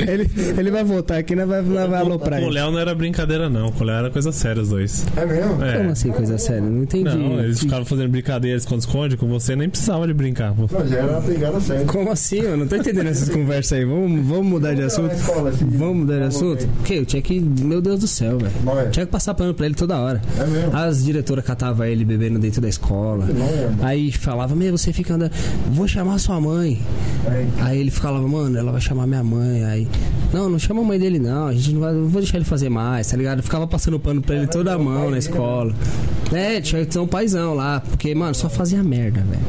ele, 0.06 0.30
ele 0.58 0.70
vai 0.70 0.84
voltar 0.84 1.18
aqui, 1.18 1.34
nós 1.36 1.48
vai, 1.48 1.62
nós 1.62 1.88
vai 1.90 2.00
aloprar 2.00 2.42
o. 2.42 2.48
Léo 2.48 2.70
não 2.70 2.78
era 2.78 2.94
brincadeira, 2.94 3.48
não. 3.48 3.70
Com 3.72 3.84
o 3.84 3.86
Léo 3.86 3.96
era 3.96 4.10
coisa 4.10 4.32
séria, 4.32 4.62
os 4.62 4.70
dois. 4.70 5.04
É 5.16 5.24
mesmo? 5.26 5.62
É. 5.64 5.76
Como 5.78 5.90
assim, 5.90 6.10
coisa 6.10 6.38
séria? 6.38 6.62
Não 6.62 6.82
entendi. 6.82 7.04
Não, 7.16 7.40
eles 7.40 7.60
ficavam 7.60 7.84
fazendo 7.84 8.08
brincadeira, 8.08 8.56
esconde-esconde, 8.56 9.16
com 9.16 9.26
você 9.28 9.54
nem 9.54 9.68
precisava 9.68 10.06
de 10.06 10.14
brincar. 10.14 10.54
pô. 10.54 10.66
Não, 10.70 10.86
já 10.86 10.96
era 10.96 11.12
uma 11.12 11.22
pegada 11.22 11.60
séria. 11.60 11.84
Como 11.86 12.10
assim? 12.10 12.40
Eu 12.40 12.56
não 12.56 12.66
tô 12.66 12.76
entendendo 12.76 13.08
essas 13.08 13.28
conversas 13.28 13.78
aí. 13.78 13.84
Vamos, 13.84 14.26
vamos 14.26 14.46
mudar 14.46 14.74
de 14.74 14.82
assunto? 14.82 15.12
escola, 15.14 15.50
assim, 15.50 15.66
Vamos 15.66 15.96
mudar 15.98 16.18
de 16.18 16.24
assunto? 16.24 16.64
O 16.80 16.82
quê? 16.84 16.94
Eu 16.94 17.06
tinha 17.06 17.22
que. 17.22 17.40
Meu 17.40 17.80
Deus 17.80 18.00
do 18.00 18.06
céu, 18.06 18.38
velho. 18.38 18.52
Não 18.64 18.78
é? 18.78 18.86
Tinha 18.86 19.06
que 19.06 19.12
passar 19.12 19.34
pano 19.34 19.54
pra 19.54 19.66
ele 19.66 19.74
toda 19.74 19.96
hora. 19.98 20.20
É 20.38 20.46
mesmo? 20.46 20.76
As 20.76 21.04
diretoras 21.04 21.44
catavam 21.44 21.86
ele 21.86 22.04
bebendo 22.04 22.38
dentro 22.38 22.60
da 22.60 22.68
escola. 22.68 23.26
Não. 23.36 23.84
Aí 23.86 24.10
falava, 24.12 24.54
meu, 24.54 24.76
você 24.76 24.92
fica 24.92 25.14
andando. 25.14 25.32
Vou 25.72 25.86
chamar 25.86 26.18
sua 26.18 26.40
mãe. 26.40 26.80
É. 27.26 27.46
Aí 27.60 27.78
ele 27.78 27.90
falava, 27.90 28.26
mano, 28.26 28.58
ela 28.58 28.72
vai 28.72 28.80
chamar 28.80 29.06
minha 29.06 29.22
mãe. 29.22 29.64
Aí, 29.64 29.88
não, 30.32 30.48
não 30.48 30.58
chama 30.58 30.80
a 30.80 30.84
mãe 30.84 30.98
dele, 30.98 31.18
não. 31.18 31.46
A 31.46 31.52
gente 31.52 31.72
não 31.72 31.80
vai. 31.80 31.92
Não 31.92 32.08
vou 32.08 32.20
deixar 32.20 32.38
ele 32.38 32.44
fazer 32.44 32.68
mais, 32.68 33.08
tá 33.08 33.16
ligado? 33.16 33.42
Ficava 33.42 33.66
passando 33.66 33.98
pano 33.98 34.20
pra 34.20 34.36
ele 34.36 34.46
toda 34.46 34.74
a 34.74 34.78
mão 34.78 35.10
na 35.10 35.18
escola. 35.18 35.74
É, 36.32 36.60
tinha 36.60 36.84
que 36.84 36.92
ter 36.92 36.98
um 36.98 37.06
paizão 37.06 37.54
lá, 37.54 37.80
porque, 37.80 38.14
mano, 38.14 38.34
só 38.34 38.48
fazia 38.48 38.82
merda, 38.82 39.20
velho. 39.20 39.44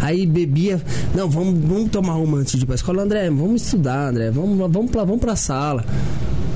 Aí 0.00 0.26
bebia, 0.26 0.80
não, 1.14 1.28
vamos, 1.28 1.60
vamos 1.60 1.90
tomar 1.90 2.16
uma 2.16 2.38
antes 2.38 2.56
de 2.56 2.64
ir 2.64 2.66
pra 2.66 2.74
escola, 2.74 3.02
André, 3.02 3.28
vamos 3.28 3.62
estudar, 3.62 4.08
André, 4.08 4.30
vamos, 4.30 4.56
vamos, 4.72 4.90
pra, 4.90 5.04
vamos 5.04 5.20
pra 5.20 5.36
sala. 5.36 5.84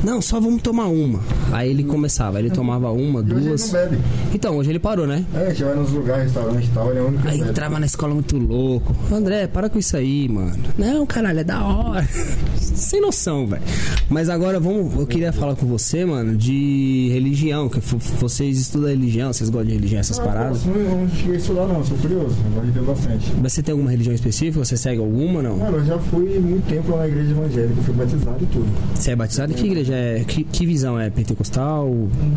Não, 0.05 0.20
só 0.20 0.38
vamos 0.38 0.61
tomar 0.62 0.86
uma. 0.86 1.20
Aí 1.52 1.70
ele 1.70 1.82
começava, 1.84 2.38
ele 2.38 2.50
tomava 2.50 2.90
uma, 2.90 3.20
E 3.20 3.22
hoje 3.24 3.32
ele 3.34 3.48
duas. 3.48 3.72
não 3.72 3.80
bebe. 3.80 3.98
Então, 4.34 4.57
hoje 4.57 4.70
ele 4.70 4.78
parou, 4.78 5.07
né? 5.07 5.24
É, 5.34 5.50
gente 5.50 5.64
vai 5.64 5.74
nos 5.76 5.90
lugares, 5.90 6.24
restaurante 6.24 6.66
e 6.66 6.70
tal, 6.70 6.90
ele 6.90 6.98
é 6.98 7.02
o 7.02 7.07
único 7.09 7.28
Aí 7.28 7.40
entrava 7.40 7.78
na 7.80 7.86
escola 7.86 8.12
muito 8.14 8.36
louco. 8.36 8.94
André, 9.12 9.46
para 9.46 9.68
com 9.70 9.78
isso 9.78 9.96
aí, 9.96 10.28
mano. 10.28 10.59
Não, 10.76 11.07
caralho, 11.07 11.40
é 11.40 11.44
da 11.44 11.64
hora. 11.64 12.07
Sem 12.61 13.00
noção, 13.00 13.46
velho. 13.46 13.62
Mas 14.11 14.28
agora 14.28 14.59
vamos. 14.61 14.94
Eu 14.98 15.07
queria 15.07 15.32
falar 15.32 15.55
com 15.57 15.64
você, 15.66 16.05
mano, 16.05 16.36
de 16.36 17.09
religião. 17.12 17.68
Que 17.68 17.80
vocês 17.80 18.59
estudam 18.59 18.88
religião, 18.90 19.32
vocês 19.32 19.48
gostam 19.48 19.68
de 19.68 19.74
religião, 19.74 20.00
essas 20.00 20.18
Ah, 20.18 20.24
paradas. 20.24 20.59
posso, 20.64 20.78
Não, 20.78 20.98
não 21.02 21.09
cheguei 21.11 21.34
a 21.34 21.38
estudar 21.38 21.66
não, 21.66 21.84
sou 21.84 21.96
curioso, 21.98 22.36
eu 22.44 22.50
gosto 22.52 22.66
de 22.66 22.72
ver 22.72 22.82
bastante. 22.82 23.32
Mas 23.40 23.52
você 23.52 23.62
tem 23.62 23.72
alguma 23.72 23.90
religião 23.90 24.14
específica? 24.14 24.64
Você 24.64 24.76
segue 24.76 25.00
alguma 25.00 25.40
não? 25.42 25.57
Mano, 25.57 25.78
eu 25.78 25.84
já 25.84 25.98
fui 25.98 26.38
muito 26.40 26.66
tempo 26.68 26.90
lá 26.92 26.98
na 26.98 27.09
igreja 27.09 27.30
evangélica, 27.30 27.74
eu 27.78 27.82
fui 27.84 27.94
batizado 27.94 28.42
e 28.42 28.46
tudo. 28.46 28.66
Você 28.94 29.11
é 29.12 29.16
batizado? 29.16 29.55
Que 29.55 29.66
igreja 29.66 29.93
é? 29.95 30.24
Que, 30.26 30.45
que 30.45 30.66
visão 30.66 30.99
é? 30.99 31.09
Pentecostal? 31.11 31.86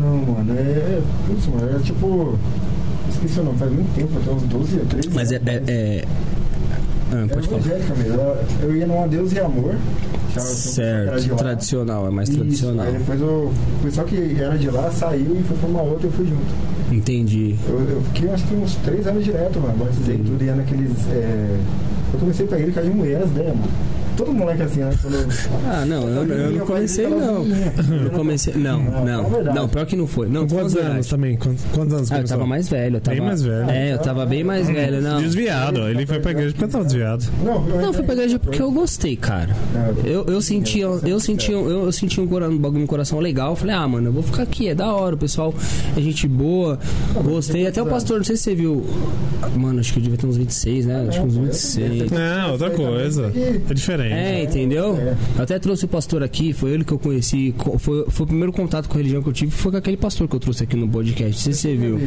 Não, 0.00 0.16
mano, 0.34 0.54
é. 0.58 1.00
Putz, 1.26 1.46
mano, 1.46 1.76
é 1.76 1.82
tipo. 1.82 2.38
Esqueci 3.10 3.40
o 3.40 3.44
nome, 3.44 3.58
faz 3.58 3.72
muito 3.72 3.94
tempo, 3.94 4.10
até 4.18 4.30
uns 4.30 4.42
12 4.42 4.78
ou 4.78 4.86
13 4.86 5.08
Mas 5.14 5.32
é. 5.32 5.36
anos, 5.36 5.48
é, 5.48 5.62
é... 5.68 6.04
Ah, 7.10 7.24
É 7.24 7.26
pode 7.26 7.48
falar. 7.48 7.60
Eu- 8.62 8.68
Eu 8.68 8.76
ia 8.76 8.86
numa 8.86 9.08
Deus 9.08 9.32
e 9.32 9.40
Amor. 9.40 9.74
Certo, 10.38 11.36
tradicional, 11.36 12.06
é 12.06 12.10
mais 12.10 12.28
Isso, 12.28 12.38
tradicional. 12.38 12.86
Aí 12.86 12.92
depois. 12.92 13.20
O 13.22 13.50
pessoal 13.82 14.06
que 14.06 14.36
era 14.40 14.56
de 14.58 14.70
lá 14.70 14.90
saiu 14.90 15.36
e 15.38 15.42
foi 15.42 15.56
pra 15.56 15.68
uma 15.68 15.82
outra 15.82 16.06
e 16.06 16.10
eu 16.10 16.12
fui 16.12 16.26
junto. 16.26 16.94
Entendi. 16.94 17.56
Eu, 17.68 17.80
eu 17.80 18.02
fiquei 18.12 18.30
acho 18.30 18.46
que 18.46 18.54
uns 18.54 18.74
3 18.76 19.06
anos 19.06 19.24
direto, 19.24 19.58
mano. 19.58 19.88
Entendi. 19.90 20.30
tudo, 20.30 20.44
ia 20.44 20.54
naqueles. 20.54 20.90
É... 21.10 21.56
Eu 22.12 22.20
comecei 22.20 22.46
pra 22.46 22.58
ele 22.58 22.72
mulher 22.90 23.22
as 23.22 23.30
ideias, 23.30 23.54
mano. 23.56 23.68
Todo 24.18 24.32
moleque 24.34 24.62
é 24.62 24.64
assim, 24.64 24.80
né? 24.80 24.90
Quando... 25.00 25.28
Ah, 25.70 25.84
não, 25.86 26.08
eu, 26.08 26.26
eu 26.26 26.50
não 26.50 26.66
comecei, 26.66 27.06
não. 27.06 27.46
Eu 28.02 28.10
comecei. 28.10 28.54
Não, 28.54 28.82
Não, 28.82 29.30
não. 29.54 29.64
é 29.64 29.68
pior 29.68 29.86
que 29.86 29.96
não 29.96 30.08
foi. 30.08 30.28
Não, 30.28 30.46
quantos 30.46 30.74
anos 30.74 30.74
verdade. 30.74 31.08
também? 31.08 31.36
Quantos, 31.36 31.64
quantos 31.72 31.94
anos 31.94 32.12
Ah, 32.12 32.18
eu 32.18 32.24
tava 32.26 32.46
mais 32.46 32.68
velho. 32.68 32.96
Eu 32.96 33.00
tava, 33.00 33.16
Bem 33.16 33.24
mais 33.24 33.42
velho. 33.42 33.70
É, 33.70 33.92
eu 33.92 33.98
tava 33.98 34.26
bem 34.26 34.44
mais 34.44 34.68
velho. 34.68 35.00
Não, 35.00 35.22
Desviado, 35.22 35.88
ele 35.88 36.04
foi 36.04 36.18
pra 36.18 36.32
igreja 36.32 36.52
porque 36.52 36.66
tava 36.66 36.84
desviado. 36.84 37.24
Não, 37.44 37.62
não 37.62 37.92
fui 37.92 38.02
pra 38.02 38.14
igreja 38.14 38.38
porque 38.40 38.60
eu 38.60 38.72
gostei, 38.72 39.16
cara. 39.16 39.54
Eu, 40.04 40.24
eu 40.26 40.42
sentia, 40.42 40.84
eu 40.84 41.20
sentia, 41.20 41.54
eu, 41.54 41.84
eu 41.84 41.92
sentia 41.92 42.22
um, 42.22 42.26
um 42.26 42.58
bagulho 42.58 42.80
no 42.80 42.86
coração 42.88 43.20
legal. 43.20 43.50
Eu 43.50 43.56
falei, 43.56 43.74
ah, 43.76 43.86
mano, 43.86 44.08
eu 44.08 44.12
vou 44.12 44.22
ficar 44.24 44.42
aqui, 44.42 44.68
é 44.68 44.74
da 44.74 44.92
hora, 44.92 45.14
o 45.14 45.18
pessoal 45.18 45.54
é 45.96 46.00
gente 46.00 46.26
boa. 46.26 46.78
Gostei. 47.22 47.68
Até 47.68 47.80
o 47.80 47.86
pastor, 47.86 48.18
não 48.18 48.24
sei 48.24 48.36
se 48.36 48.42
você 48.42 48.54
viu. 48.56 48.84
Mano, 49.56 49.78
acho 49.78 49.92
que 49.92 50.00
eu 50.00 50.02
devia 50.02 50.18
ter 50.18 50.26
uns 50.26 50.36
26, 50.36 50.86
né? 50.86 51.06
Acho 51.08 51.20
que 51.20 51.26
uns 51.26 51.36
26. 51.36 52.10
Não, 52.10 52.52
outra 52.52 52.70
coisa. 52.70 53.32
É 53.70 53.74
diferente. 53.74 54.07
É, 54.12 54.42
entendeu? 54.44 54.96
Eu 55.36 55.42
até 55.42 55.58
trouxe 55.58 55.84
o 55.84 55.88
pastor 55.88 56.22
aqui, 56.22 56.52
foi 56.52 56.70
ele 56.70 56.84
que 56.84 56.92
eu 56.92 56.98
conheci. 56.98 57.54
co- 57.56 57.78
Foi, 57.78 58.04
foi 58.08 58.24
o 58.24 58.26
primeiro 58.26 58.52
contato 58.52 58.88
com 58.88 58.94
a 58.94 58.96
religião 58.98 59.22
que 59.22 59.28
eu 59.28 59.32
tive, 59.32 59.50
foi 59.50 59.70
com 59.72 59.78
aquele 59.78 59.96
pastor 59.96 60.28
que 60.28 60.34
eu 60.36 60.40
trouxe 60.40 60.64
aqui 60.64 60.76
no 60.76 60.88
podcast. 60.88 61.32
Não 61.32 61.32
sei 61.32 61.52
se 61.52 61.60
você 61.60 61.74
viu. 61.76 61.98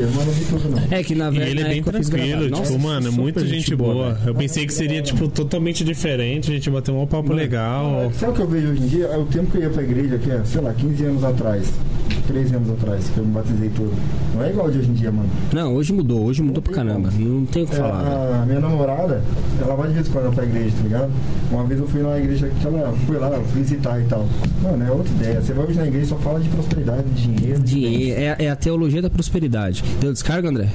É 0.91 1.03
que 1.03 1.15
na 1.15 1.29
verdade. 1.29 1.51
ele 1.51 1.61
é 1.61 1.67
bem 1.69 1.83
tranquilo, 1.83 2.43
tipo, 2.45 2.57
Nossa, 2.57 2.77
mano, 2.77 3.07
é 3.07 3.11
muita 3.11 3.45
gente 3.45 3.75
boa. 3.75 4.13
velho. 4.13 4.29
Eu 4.29 4.35
pensei 4.35 4.65
que 4.65 4.73
seria, 4.73 5.01
tipo, 5.01 5.27
totalmente 5.27 5.83
diferente, 5.83 6.51
a 6.51 6.53
gente 6.53 6.69
bater 6.69 6.91
um 6.91 7.05
papo 7.05 7.33
legal. 7.33 8.11
Sabe 8.19 8.31
o 8.33 8.35
que 8.35 8.41
eu 8.41 8.47
vejo 8.47 8.67
hoje 8.71 8.83
em 8.83 8.87
dia? 8.87 9.05
É 9.05 9.17
o 9.17 9.25
tempo 9.25 9.51
que 9.51 9.57
eu 9.57 9.61
ia 9.63 9.69
pra 9.69 9.83
igreja, 9.83 10.17
que 10.17 10.29
é, 10.31 10.41
sei 10.45 10.61
lá, 10.61 10.73
15 10.73 11.03
anos 11.05 11.23
atrás, 11.23 11.67
13 12.31 12.55
anos 12.55 12.69
atrás, 12.71 13.09
que 13.13 13.17
eu 13.17 13.25
me 13.25 13.31
batizei 13.31 13.69
todo. 13.75 13.93
Não 14.35 14.43
é 14.43 14.49
igual 14.49 14.71
de 14.71 14.79
hoje 14.79 14.89
em 14.89 14.93
dia, 14.93 15.11
mano. 15.11 15.29
Não, 15.53 15.73
hoje 15.75 15.91
mudou, 15.93 16.23
hoje 16.25 16.41
mudou 16.41 16.61
pra 16.61 16.73
caramba. 16.73 17.09
Não 17.17 17.45
tem 17.45 17.63
o 17.63 17.67
que 17.67 17.73
É, 17.73 17.77
falar. 17.77 18.03
velho. 18.03 18.41
a 18.41 18.45
minha 18.45 18.59
namorada, 18.59 19.21
ela 19.61 19.75
vai 19.75 19.87
de 19.89 19.93
vez 19.95 20.07
em 20.07 20.11
quando 20.11 20.33
pra 20.33 20.43
igreja, 20.45 20.75
tá 20.77 20.83
ligado? 20.83 21.11
Uma 21.51 21.63
vez 21.65 21.79
eu 21.79 21.87
fui 21.87 22.01
numa 22.01 22.17
igreja 22.17 22.47
que 22.49 22.65
ela 22.67 22.93
foi 23.05 23.17
lá 23.17 23.29
visitar 23.53 23.99
e 23.99 24.05
tal. 24.05 24.25
Mano, 24.61 24.83
é 24.85 24.91
outra 24.91 25.11
ideia. 25.13 25.41
Você 25.41 25.53
vai 25.53 25.65
hoje 25.65 25.77
na 25.77 25.87
igreja 25.87 26.05
e 26.05 26.09
só 26.09 26.15
fala 26.17 26.39
de 26.39 26.49
prosperidade, 26.49 27.03
de 27.03 27.21
dinheiro. 27.27 27.59
Dinheiro, 27.61 28.19
é, 28.21 28.45
é 28.45 28.49
a 28.49 28.55
teologia 28.55 29.01
da 29.01 29.09
prosperidade. 29.09 29.83
Deu 29.99 30.13
descarga, 30.13 30.49
André? 30.49 30.67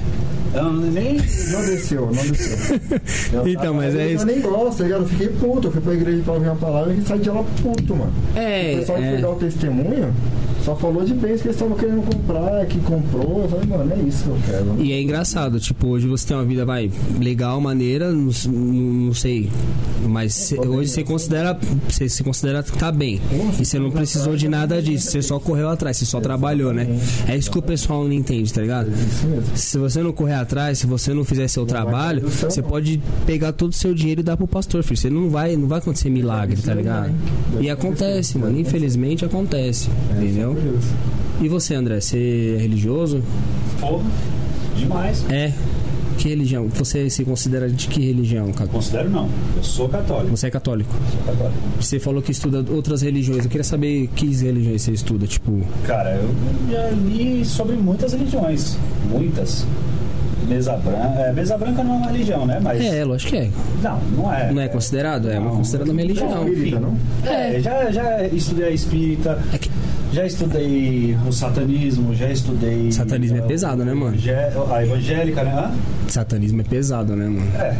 Eu 0.53 0.71
nem. 0.73 1.15
Não 1.17 1.65
desceu, 1.65 2.05
não 2.05 2.11
desceu. 2.23 2.79
Eu 3.33 3.47
Então, 3.47 3.73
mas 3.73 3.93
é 3.95 4.07
eu 4.11 4.15
isso. 4.15 4.25
nem 4.25 4.39
gosto, 4.41 4.77
tá 4.77 4.83
ligado? 4.85 5.01
Eu 5.01 5.07
fiquei 5.07 5.27
puto. 5.27 5.67
Eu 5.67 5.71
fui 5.71 5.81
pra 5.81 5.93
igreja 5.93 6.21
pra 6.23 6.33
ouvir 6.33 6.47
uma 6.47 6.55
palavra 6.55 6.93
e 6.93 7.01
saí 7.01 7.19
de 7.19 7.29
lá 7.29 7.43
puto, 7.61 7.95
mano. 7.95 8.11
É, 8.35 8.73
o 8.75 8.79
pessoal 8.79 8.97
que 8.97 9.03
foi 9.05 9.17
é. 9.17 9.21
dar 9.21 9.29
o 9.29 9.35
testemunho 9.35 10.13
só 10.63 10.75
falou 10.75 11.03
de 11.03 11.13
bens 11.13 11.41
que 11.47 11.49
eles 11.49 11.55
estavam 11.55 11.77
querendo 11.77 12.01
comprar, 12.03 12.65
que 12.65 12.79
comprou. 12.79 13.41
Eu 13.43 13.49
falei, 13.49 13.65
mano, 13.67 13.93
é 13.93 13.99
isso 14.07 14.23
que 14.23 14.29
eu 14.29 14.37
quero. 14.45 14.75
E 14.83 14.91
é 14.91 15.01
engraçado, 15.01 15.59
tipo, 15.59 15.87
hoje 15.87 16.07
você 16.07 16.27
tem 16.27 16.37
uma 16.37 16.43
vida, 16.43 16.65
vai, 16.65 16.91
legal, 17.19 17.59
maneira, 17.61 18.11
não, 18.11 18.31
não- 18.47 19.13
sei. 19.13 19.49
Mas 20.07 20.33
cê- 20.33 20.59
hoje 20.59 20.91
você 20.91 21.03
considera. 21.03 21.57
Você 21.89 22.07
se 22.07 22.23
considera 22.23 22.61
que 22.61 22.77
tá 22.77 22.91
bem. 22.91 23.19
E 23.59 23.65
você 23.65 23.79
não 23.79 23.89
precisou 23.89 24.35
de 24.35 24.47
nada 24.47 24.81
disso. 24.81 25.09
Você 25.11 25.21
só 25.21 25.39
correu 25.39 25.69
atrás, 25.69 25.97
você 25.97 26.05
só 26.05 26.19
trabalhou, 26.21 26.71
né? 26.73 26.87
É 27.27 27.35
isso 27.35 27.49
que 27.49 27.57
o 27.57 27.61
pessoal 27.61 28.03
não 28.03 28.13
entende, 28.13 28.53
tá 28.53 28.61
ligado? 28.61 28.89
Mesmo. 28.91 29.43
Se 29.55 29.77
você 29.77 30.01
não 30.03 30.11
correr 30.11 30.33
atrás, 30.35 30.77
se 30.79 30.85
você 30.87 31.13
não 31.13 31.23
fizer 31.23 31.47
seu 31.47 31.65
trabalho, 31.65 32.27
você 32.29 32.61
pode 32.61 33.01
pegar 33.25 33.53
todo 33.53 33.71
o 33.71 33.75
seu 33.75 33.93
dinheiro 33.93 34.21
e 34.21 34.23
dar 34.23 34.37
pro 34.37 34.47
pastor, 34.47 34.83
filho. 34.83 34.97
Você 34.97 35.09
não 35.09 35.29
vai, 35.29 35.55
não 35.55 35.67
vai 35.67 35.79
acontecer 35.79 36.09
milagre, 36.09 36.61
tá 36.61 36.73
ligado? 36.73 37.11
E 37.59 37.69
acontece, 37.69 38.37
mano. 38.37 38.59
Infelizmente 38.59 39.25
acontece. 39.25 39.89
Entendeu? 40.15 40.55
E 41.41 41.47
você, 41.47 41.75
André, 41.75 41.99
você 42.01 42.55
é 42.57 42.61
religioso? 42.61 43.21
Porra, 43.79 44.03
demais. 44.75 45.23
É. 45.29 45.53
Que 46.17 46.29
religião? 46.29 46.67
Você 46.69 47.11
se 47.11 47.23
considera 47.23 47.69
de 47.69 47.87
que 47.87 48.01
religião? 48.01 48.51
Considero 48.71 49.07
não. 49.07 49.29
Eu 49.55 49.63
sou 49.63 49.87
católico. 49.87 50.35
Você 50.35 50.47
é 50.47 50.49
católico. 50.49 50.91
Sou 51.11 51.21
católico. 51.35 51.59
Você 51.79 51.99
falou 51.99 52.23
que 52.23 52.31
estuda 52.31 52.65
outras 52.73 53.03
religiões. 53.03 53.43
Eu 53.43 53.51
queria 53.51 53.63
saber 53.63 54.07
que 54.15 54.25
religiões 54.33 54.81
você 54.81 54.91
estuda, 54.93 55.27
tipo. 55.27 55.61
Cara, 55.85 56.15
eu 56.15 56.29
já 56.71 56.89
li 56.89 57.45
sobre 57.45 57.75
muitas 57.75 58.13
religiões. 58.13 58.75
Muitas. 59.11 59.63
Mesa 60.47 60.75
branca. 60.77 61.19
É, 61.19 61.33
mesa 61.33 61.55
branca 61.57 61.83
não 61.83 61.95
é 61.95 61.97
uma 61.97 62.07
religião, 62.11 62.45
né? 62.47 62.59
Mas. 62.63 62.81
É, 62.83 63.03
lógico 63.05 63.31
que 63.33 63.37
é. 63.37 63.49
Não, 63.83 63.99
não 64.17 64.33
é. 64.33 64.51
Não 64.51 64.61
é 64.61 64.67
considerado? 64.69 65.29
É 65.29 65.39
Não. 65.39 65.57
considerada 65.57 65.91
uma 65.91 66.01
religião. 66.01 66.47
Espírita, 66.47 66.79
não? 66.79 66.97
É, 67.25 67.59
já, 67.59 67.91
já 67.91 68.25
estudei 68.27 68.65
a 68.69 68.71
espírita, 68.71 69.37
É 69.53 69.57
que- 69.59 69.69
já 70.13 70.25
estudei 70.25 71.17
o 71.27 71.31
satanismo, 71.31 72.15
já 72.15 72.29
estudei. 72.29 72.91
Satanismo 72.91 73.37
é 73.37 73.41
uh, 73.41 73.47
pesado, 73.47 73.83
né, 73.85 73.93
mano? 73.93 74.15
A 74.73 74.83
evangélica, 74.83 75.43
né? 75.43 75.51
Hã? 75.51 75.71
Satanismo 76.07 76.61
é 76.61 76.63
pesado, 76.63 77.15
né, 77.15 77.25
mano? 77.27 77.51
É, 77.55 77.75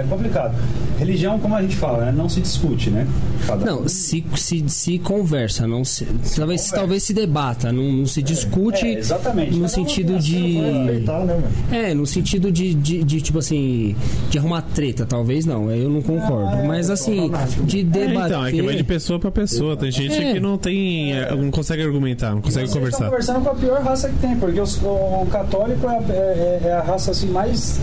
é 0.00 0.04
complicado. 0.08 0.54
Religião, 0.98 1.38
como 1.40 1.56
a 1.56 1.62
gente 1.62 1.74
fala, 1.76 2.04
né? 2.06 2.12
não 2.16 2.28
se 2.28 2.40
discute, 2.40 2.90
né? 2.90 3.06
Cada 3.46 3.64
Não, 3.66 3.82
um- 3.82 3.88
se, 3.88 4.24
se, 4.36 4.64
se 4.68 4.98
conversa, 5.00 5.66
não 5.66 5.84
se, 5.84 6.04
talvez, 6.04 6.36
conversa. 6.38 6.76
talvez 6.76 7.02
se 7.02 7.12
debata, 7.12 7.72
não, 7.72 7.82
não 7.92 8.06
se 8.06 8.22
discute 8.22 8.86
é, 8.86 8.98
exatamente. 8.98 9.50
no 9.52 9.62
Cada 9.62 9.68
sentido 9.68 10.18
de. 10.20 10.36
Respeitar, 10.58 11.24
né, 11.24 11.34
mano? 11.34 11.46
É, 11.72 11.92
no 11.94 12.06
sentido 12.06 12.52
de, 12.52 12.72
de, 12.74 13.02
de, 13.02 13.20
tipo 13.20 13.38
assim, 13.40 13.96
de 14.30 14.38
arrumar 14.38 14.62
treta, 14.62 15.04
talvez 15.04 15.44
não, 15.44 15.68
eu 15.72 15.90
não 15.90 16.00
concordo. 16.02 16.56
é, 16.58 16.66
Mas 16.68 16.88
assim, 16.88 17.28
de 17.64 17.80
É, 17.80 17.82
debater. 17.82 18.26
então, 18.26 18.46
é 18.46 18.52
que 18.52 18.62
vai 18.62 18.76
de 18.76 18.84
pessoa 18.84 19.18
pra 19.18 19.32
pessoa. 19.32 19.76
Tem 19.76 19.90
gente 19.90 20.14
É. 20.14 20.34
que 20.34 20.40
não 20.40 20.56
tem. 20.56 21.12
é, 21.14 21.34
não 21.34 21.50
consegue 21.50 21.71
argumentar, 21.80 22.34
não 22.34 22.42
consegue 22.42 22.68
conversar. 22.68 23.04
conversando 23.06 23.40
com 23.42 23.48
a 23.50 23.54
pior 23.54 23.80
raça 23.82 24.08
que 24.10 24.16
tem, 24.18 24.36
porque 24.36 24.60
os- 24.60 24.82
o, 24.82 25.26
católico 25.30 25.86
é, 25.88 25.96
a- 25.96 26.02
é- 26.12 26.60
é 26.64 26.72
a 26.72 26.82
raça 26.82 27.12
assim 27.12 27.28
mais 27.28 27.80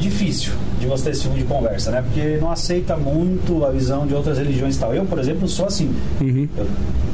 difícil 0.00 0.52
de 0.80 0.86
você 0.86 1.04
ter 1.04 1.10
esse 1.10 1.22
tipo 1.22 1.34
de 1.34 1.44
conversa, 1.44 1.90
né? 1.90 2.02
Porque 2.02 2.36
não 2.40 2.50
aceita 2.50 2.96
muito 2.96 3.64
a 3.64 3.70
visão 3.70 4.06
de 4.06 4.14
outras 4.14 4.36
religiões 4.38 4.76
e 4.76 4.78
tal. 4.78 4.94
Eu, 4.94 5.04
por 5.04 5.18
exemplo, 5.18 5.48
sou 5.48 5.66
assim. 5.66 5.94
Uhum. 6.20 6.48
Eu- 6.58 6.66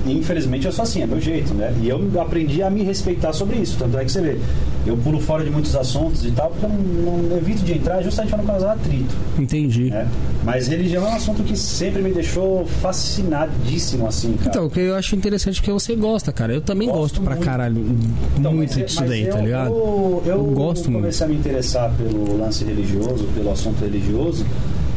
infelizmente 0.07 0.67
eu 0.67 0.73
sou 0.73 0.83
assim, 0.83 1.03
é 1.03 1.07
meu 1.07 1.21
jeito, 1.21 1.53
né? 1.55 1.73
E 1.83 1.89
eu 1.89 2.01
aprendi 2.21 2.63
a 2.63 2.71
me 2.71 2.83
respeitar 2.83 3.33
sobre 3.33 3.57
isso. 3.59 3.77
Tanto 3.79 3.97
é 3.99 4.05
que 4.05 4.11
você 4.11 4.21
vê, 4.21 4.39
eu 4.87 4.97
pulo 4.97 5.21
fora 5.21 5.45
de 5.45 5.51
muitos 5.51 5.75
assuntos 5.77 6.25
e 6.25 6.31
tal, 6.31 6.51
porque 6.51 6.65
eu 6.65 6.69
não, 6.71 7.19
não 7.19 7.37
evito 7.37 7.63
de 7.63 7.75
entrar 7.75 8.03
justamente 8.03 8.31
para 8.31 8.39
não 8.39 8.47
causar 8.47 8.73
atrito. 8.73 9.15
Entendi. 9.39 9.91
né? 9.91 10.09
Mas 10.45 10.69
religião 10.69 11.07
é 11.07 11.11
um 11.11 11.15
assunto 11.15 11.43
que 11.43 11.57
sempre 11.57 12.01
me 12.03 12.13
deixou 12.13 12.65
fascinadíssimo, 12.67 14.07
assim, 14.07 14.33
cara. 14.39 14.49
Então, 14.51 14.67
o 14.67 14.71
que 14.71 14.81
eu 14.81 14.95
acho 14.95 15.15
interessante 15.15 15.61
é 15.61 15.63
que 15.65 15.71
você 15.71 15.95
gosta, 15.95 16.33
cara. 16.33 16.53
Eu 16.55 16.61
também 16.61 16.89
Gosto 16.89 17.01
gosto 17.01 17.21
pra 17.23 17.35
muito. 17.35 17.45
caralho 17.47 17.85
Então, 18.39 18.53
muito 18.53 18.75
mas- 18.75 18.87
disso 18.87 19.01
mas 19.01 19.11
daí, 19.11 19.23
eu, 19.25 19.33
tá 19.33 19.41
ligado? 19.41 19.67
Eu, 19.71 20.23
eu, 20.27 20.33
Eu 20.37 20.45
gosto 20.45 20.91
muito. 20.91 21.03
comecei 21.03 21.27
a 21.27 21.29
me 21.29 21.37
interessar 21.37 21.93
pelo 21.97 22.39
lance 22.39 22.65
religioso, 22.65 23.25
pelo 23.35 23.53
assunto 23.53 23.81
religioso, 23.81 24.47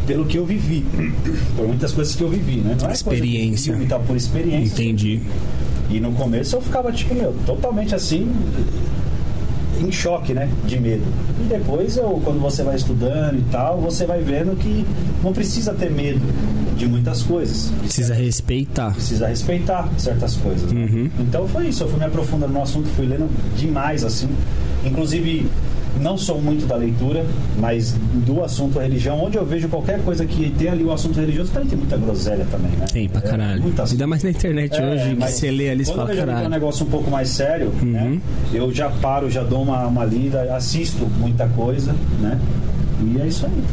pelo 0.08 0.26
que 0.26 0.38
eu 0.38 0.46
vivi. 0.46 0.86
Por 1.56 1.68
muitas 1.68 1.92
coisas 1.92 2.16
que 2.16 2.24
eu 2.24 2.30
vivi, 2.30 2.58
né? 2.58 2.76
Não 2.82 2.90
é 2.90 2.94
Experiência. 2.94 3.74
vivi, 3.74 3.86
tá, 3.88 4.00
por 4.00 4.16
experiência. 4.16 4.74
Entendi. 4.82 5.22
E 5.90 6.00
no 6.00 6.12
começo 6.14 6.56
eu 6.56 6.62
ficava, 6.62 6.92
tipo, 6.92 7.14
meu, 7.14 7.34
totalmente 7.46 7.94
assim, 7.94 8.28
em 9.80 9.92
choque, 9.92 10.34
né? 10.34 10.50
De 10.66 10.80
medo. 10.80 11.04
E 11.40 11.44
depois, 11.44 11.98
eu, 11.98 12.22
quando 12.24 12.40
você 12.40 12.64
vai 12.64 12.76
estudando 12.76 13.40
e 13.40 13.44
tal, 13.52 13.80
você 13.80 14.06
vai 14.06 14.22
vendo 14.22 14.56
que 14.58 14.86
não 15.24 15.34
precisa 15.34 15.74
ter 15.74 15.92
medo 15.92 16.22
de 16.76 16.88
muitas 16.88 17.24
coisas. 17.24 17.72
Precisa 17.80 18.14
respeitar. 18.14 18.92
Precisa 18.94 19.28
respeitar 19.28 19.90
certas 19.98 20.36
coisas. 20.36 20.72
né? 20.72 20.86
Uhum. 20.86 21.10
Então 21.20 21.48
foi 21.48 21.68
isso, 21.68 21.84
eu 21.84 21.88
fui 21.90 22.00
me 22.00 22.06
aprofundando 22.06 22.54
no 22.54 22.62
assunto, 22.62 22.88
fui 22.90 23.06
lendo 23.06 23.30
demais, 23.58 24.04
assim. 24.04 24.30
Inclusive, 24.86 25.48
não 26.04 26.18
sou 26.18 26.40
muito 26.42 26.66
da 26.68 26.76
leitura, 26.76 27.26
mas 27.58 27.96
do 28.26 28.44
assunto 28.44 28.78
religião, 28.78 29.24
onde 29.24 29.38
eu 29.38 29.46
vejo 29.46 29.68
qualquer 29.70 30.02
coisa 30.04 30.26
que 30.26 30.50
tem 30.52 30.68
ali 30.70 30.84
o 30.84 30.92
assunto 30.92 31.20
religioso, 31.20 31.52
também 31.52 31.70
tem 31.70 31.78
muita 31.78 31.98
groselha 31.98 32.46
também, 32.52 32.72
né? 32.72 32.86
Tem 32.92 33.08
pra 33.10 33.20
É, 33.20 33.24
caralho. 33.24 33.62
muitas 33.64 33.92
Ainda 33.92 34.06
mais 34.06 34.22
na 34.24 34.30
internet 34.30 34.76
é, 34.76 34.86
hoje, 34.92 35.16
que 35.16 35.32
você 35.32 35.50
lê 35.50 35.70
ali 35.70 35.86
quando 35.86 35.96
fala, 35.96 36.10
que 36.12 36.20
é 36.20 36.24
um 36.24 36.26
caralho. 36.28 36.50
negócio 36.50 36.86
um 36.86 36.90
pouco 36.90 37.10
mais 37.10 37.30
sério, 37.30 37.72
né? 37.82 38.20
Eu 38.54 38.72
já 38.74 38.90
paro, 38.90 39.30
já 39.32 39.42
dou 39.44 39.64
uma, 39.64 39.88
uma 39.88 40.04
lida, 40.06 40.54
assisto 40.56 41.08
muita 41.18 41.48
coisa, 41.48 41.96
né? 42.20 42.38
E 43.02 43.22
é 43.22 43.26
isso 43.28 43.46
aí. 43.46 43.64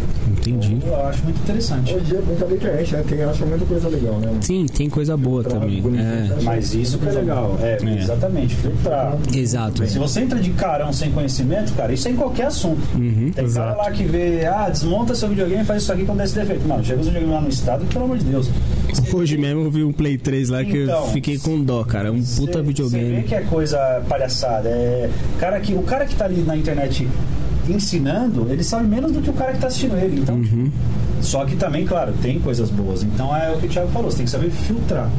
Entendi. 0.41 0.79
Eu, 0.87 1.07
acho 1.07 1.23
muito 1.25 1.39
interessante. 1.41 1.95
Hoje 1.95 2.17
é 2.17 2.21
brincadeira 2.21 2.57
que 2.57 2.67
a 2.67 2.77
gente, 2.79 2.93
né? 2.95 3.05
Tem, 3.09 3.23
acha 3.23 3.45
muita 3.47 3.65
coisa 3.65 3.89
legal, 3.89 4.19
né? 4.19 4.33
Sim, 4.41 4.67
tem 4.67 4.89
coisa 4.89 5.17
boa 5.17 5.45
também. 5.45 5.83
É, 5.99 6.43
Mas 6.43 6.75
isso 6.75 6.99
que 6.99 7.09
é 7.09 7.13
legal. 7.13 7.59
É, 7.63 7.79
É. 7.83 7.99
exatamente, 7.99 8.55
filtrar. 8.57 9.17
exato. 9.35 9.87
Se 9.87 9.99
você 9.99 10.21
entra 10.21 10.39
de 10.39 10.51
carão 10.51 10.93
sem 10.93 11.11
conhecimento, 11.13 11.73
cara, 11.75 11.93
isso 11.93 12.09
é 12.09 12.11
em 12.13 12.17
qualquer 12.17 12.47
assunto. 12.47 12.81
Uhum. 12.97 13.31
Tem 13.35 13.51
cara 13.53 13.75
lá 13.75 13.91
que 13.91 14.05
vê, 14.05 14.47
ah, 14.47 14.69
desmonta 14.71 15.15
seu 15.15 15.29
videogame 15.29 15.63
e 15.63 15.65
faz 15.67 15.83
isso 15.83 15.93
aqui 15.93 16.05
quando 16.05 16.19
desse 16.19 16.35
defeito. 16.35 16.67
Mano, 16.67 16.85
chega 16.85 17.01
o 17.01 17.05
videogame 17.05 17.33
lá 17.33 17.41
no 17.41 17.49
estado, 17.49 17.85
pelo 17.87 18.05
amor 18.05 18.19
de 18.19 18.25
Deus. 18.25 18.49
Hoje 19.13 19.37
mesmo 19.37 19.63
eu 19.63 19.71
vi 19.71 19.85
um 19.85 19.93
Play 19.93 20.17
3 20.19 20.49
lá 20.49 20.65
que 20.65 20.85
Então, 20.85 21.07
eu 21.07 21.13
fiquei 21.13 21.39
com 21.39 21.63
dó, 21.63 21.85
cara. 21.85 22.11
Um 22.13 22.23
puta 22.23 22.53
Você 22.53 22.59
vê 22.59 22.63
videogame. 22.63 23.23
que 23.25 23.35
é 23.35 23.41
coisa 23.43 24.03
palhaçada. 24.09 24.69
É, 24.69 25.11
cara 25.39 25.61
que, 25.61 25.75
o 25.75 25.83
cara 25.83 26.05
que 26.07 26.15
tá 26.15 26.25
ali 26.25 26.43
na 26.43 26.57
internet 26.57 27.07
ensinando, 27.73 28.47
ele 28.51 28.63
sabe 28.65 28.87
menos 28.87 29.13
do 29.13 29.21
que 29.21 29.31
o 29.31 29.35
cara 29.35 29.53
que 29.53 29.59
tá 29.59 29.67
assistindo 29.69 29.97
ele. 29.97 30.21
Então, 30.21 30.35
Uhum. 30.37 30.71
só 31.21 31.45
que 31.45 31.57
também, 31.57 31.85
claro, 31.87 32.13
tem 32.23 32.39
coisas 32.41 32.71
boas. 32.71 33.03
Então 33.03 33.35
é 33.37 33.51
o 33.51 33.59
que 33.59 33.67
o 33.67 33.69
Thiago 33.69 33.91
falou, 33.91 34.11
você 34.11 34.19
tem 34.19 34.27
que 34.27 34.31
saber 34.33 34.51
filtrar. 34.51 35.11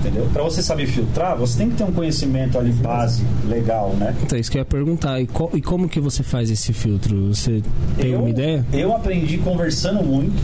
Entendeu? 0.00 0.28
Pra 0.32 0.44
você 0.44 0.62
saber 0.62 0.86
filtrar, 0.86 1.36
você 1.36 1.58
tem 1.58 1.70
que 1.70 1.76
ter 1.76 1.82
um 1.82 1.90
conhecimento 1.90 2.56
ali 2.56 2.70
base, 2.70 3.24
legal, 3.48 3.94
né? 3.98 4.14
Então, 4.22 4.38
isso 4.38 4.48
que 4.48 4.56
eu 4.56 4.60
ia 4.60 4.64
perguntar. 4.64 5.20
E, 5.20 5.26
co- 5.26 5.50
e 5.52 5.60
como 5.60 5.88
que 5.88 5.98
você 5.98 6.22
faz 6.22 6.50
esse 6.52 6.72
filtro? 6.72 7.34
Você 7.34 7.60
tem 7.96 8.12
eu, 8.12 8.20
uma 8.20 8.30
ideia? 8.30 8.64
Eu 8.72 8.94
aprendi 8.94 9.38
conversando 9.38 10.04
muito, 10.04 10.40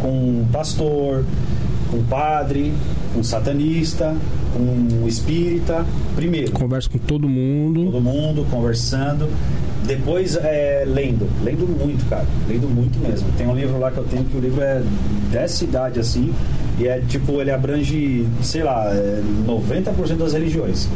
com 0.00 0.08
um 0.40 0.46
pastor, 0.50 1.24
com 1.92 1.98
um 1.98 2.02
padre, 2.02 2.72
com 3.14 3.20
um 3.20 3.24
satanista, 3.24 4.16
com 4.58 5.04
um 5.04 5.06
espírita, 5.06 5.86
primeiro. 6.16 6.50
Converso 6.50 6.90
com 6.90 6.98
todo 6.98 7.28
mundo. 7.28 7.84
Todo 7.84 8.00
mundo 8.00 8.46
conversando. 8.50 9.28
Depois 9.86 10.36
é, 10.36 10.84
lendo, 10.86 11.28
lendo 11.42 11.66
muito, 11.66 12.04
cara, 12.10 12.26
lendo 12.48 12.68
muito 12.68 12.98
mesmo. 12.98 13.30
Tem 13.38 13.46
um 13.46 13.54
livro 13.54 13.78
lá 13.78 13.90
que 13.90 13.98
eu 13.98 14.04
tenho 14.04 14.24
que 14.24 14.36
o 14.36 14.40
livro 14.40 14.60
é 14.60 14.82
dessa 15.30 15.64
idade 15.64 16.00
assim, 16.00 16.34
e 16.78 16.86
é 16.86 17.00
tipo, 17.00 17.40
ele 17.40 17.50
abrange, 17.50 18.26
sei 18.42 18.64
lá, 18.64 18.86
é 18.92 19.22
90% 19.46 20.16
das 20.16 20.32
religiões. 20.32 20.88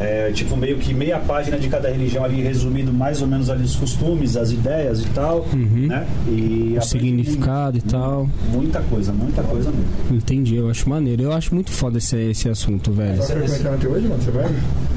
É, 0.00 0.32
tipo, 0.32 0.56
meio 0.56 0.76
que 0.78 0.92
meia 0.92 1.18
página 1.18 1.58
de 1.58 1.68
cada 1.68 1.88
religião 1.88 2.24
ali, 2.24 2.42
resumindo 2.42 2.92
mais 2.92 3.22
ou 3.22 3.28
menos 3.28 3.48
ali 3.48 3.62
os 3.62 3.76
costumes, 3.76 4.36
as 4.36 4.50
ideias 4.50 5.00
e 5.02 5.06
tal, 5.10 5.46
Uhum. 5.52 5.86
né? 5.88 6.06
E 6.28 6.76
O 6.78 6.82
significado 6.82 7.78
e 7.78 7.80
tal. 7.80 8.28
Muita 8.52 8.80
coisa, 8.82 9.12
muita 9.12 9.42
coisa 9.42 9.70
mesmo. 9.70 10.16
Entendi, 10.16 10.56
eu 10.56 10.68
acho 10.68 10.88
maneiro. 10.88 11.22
Eu 11.22 11.32
acho 11.32 11.54
muito 11.54 11.70
foda 11.70 11.98
esse, 11.98 12.16
esse 12.16 12.48
assunto, 12.48 12.90
velho. 12.92 13.18
Tá 13.18 13.24
frequentando 13.24 13.74
até 13.74 13.88
hoje, 13.88 14.08
mano? 14.08 14.22
Você 14.22 14.30
vai? 14.30 14.52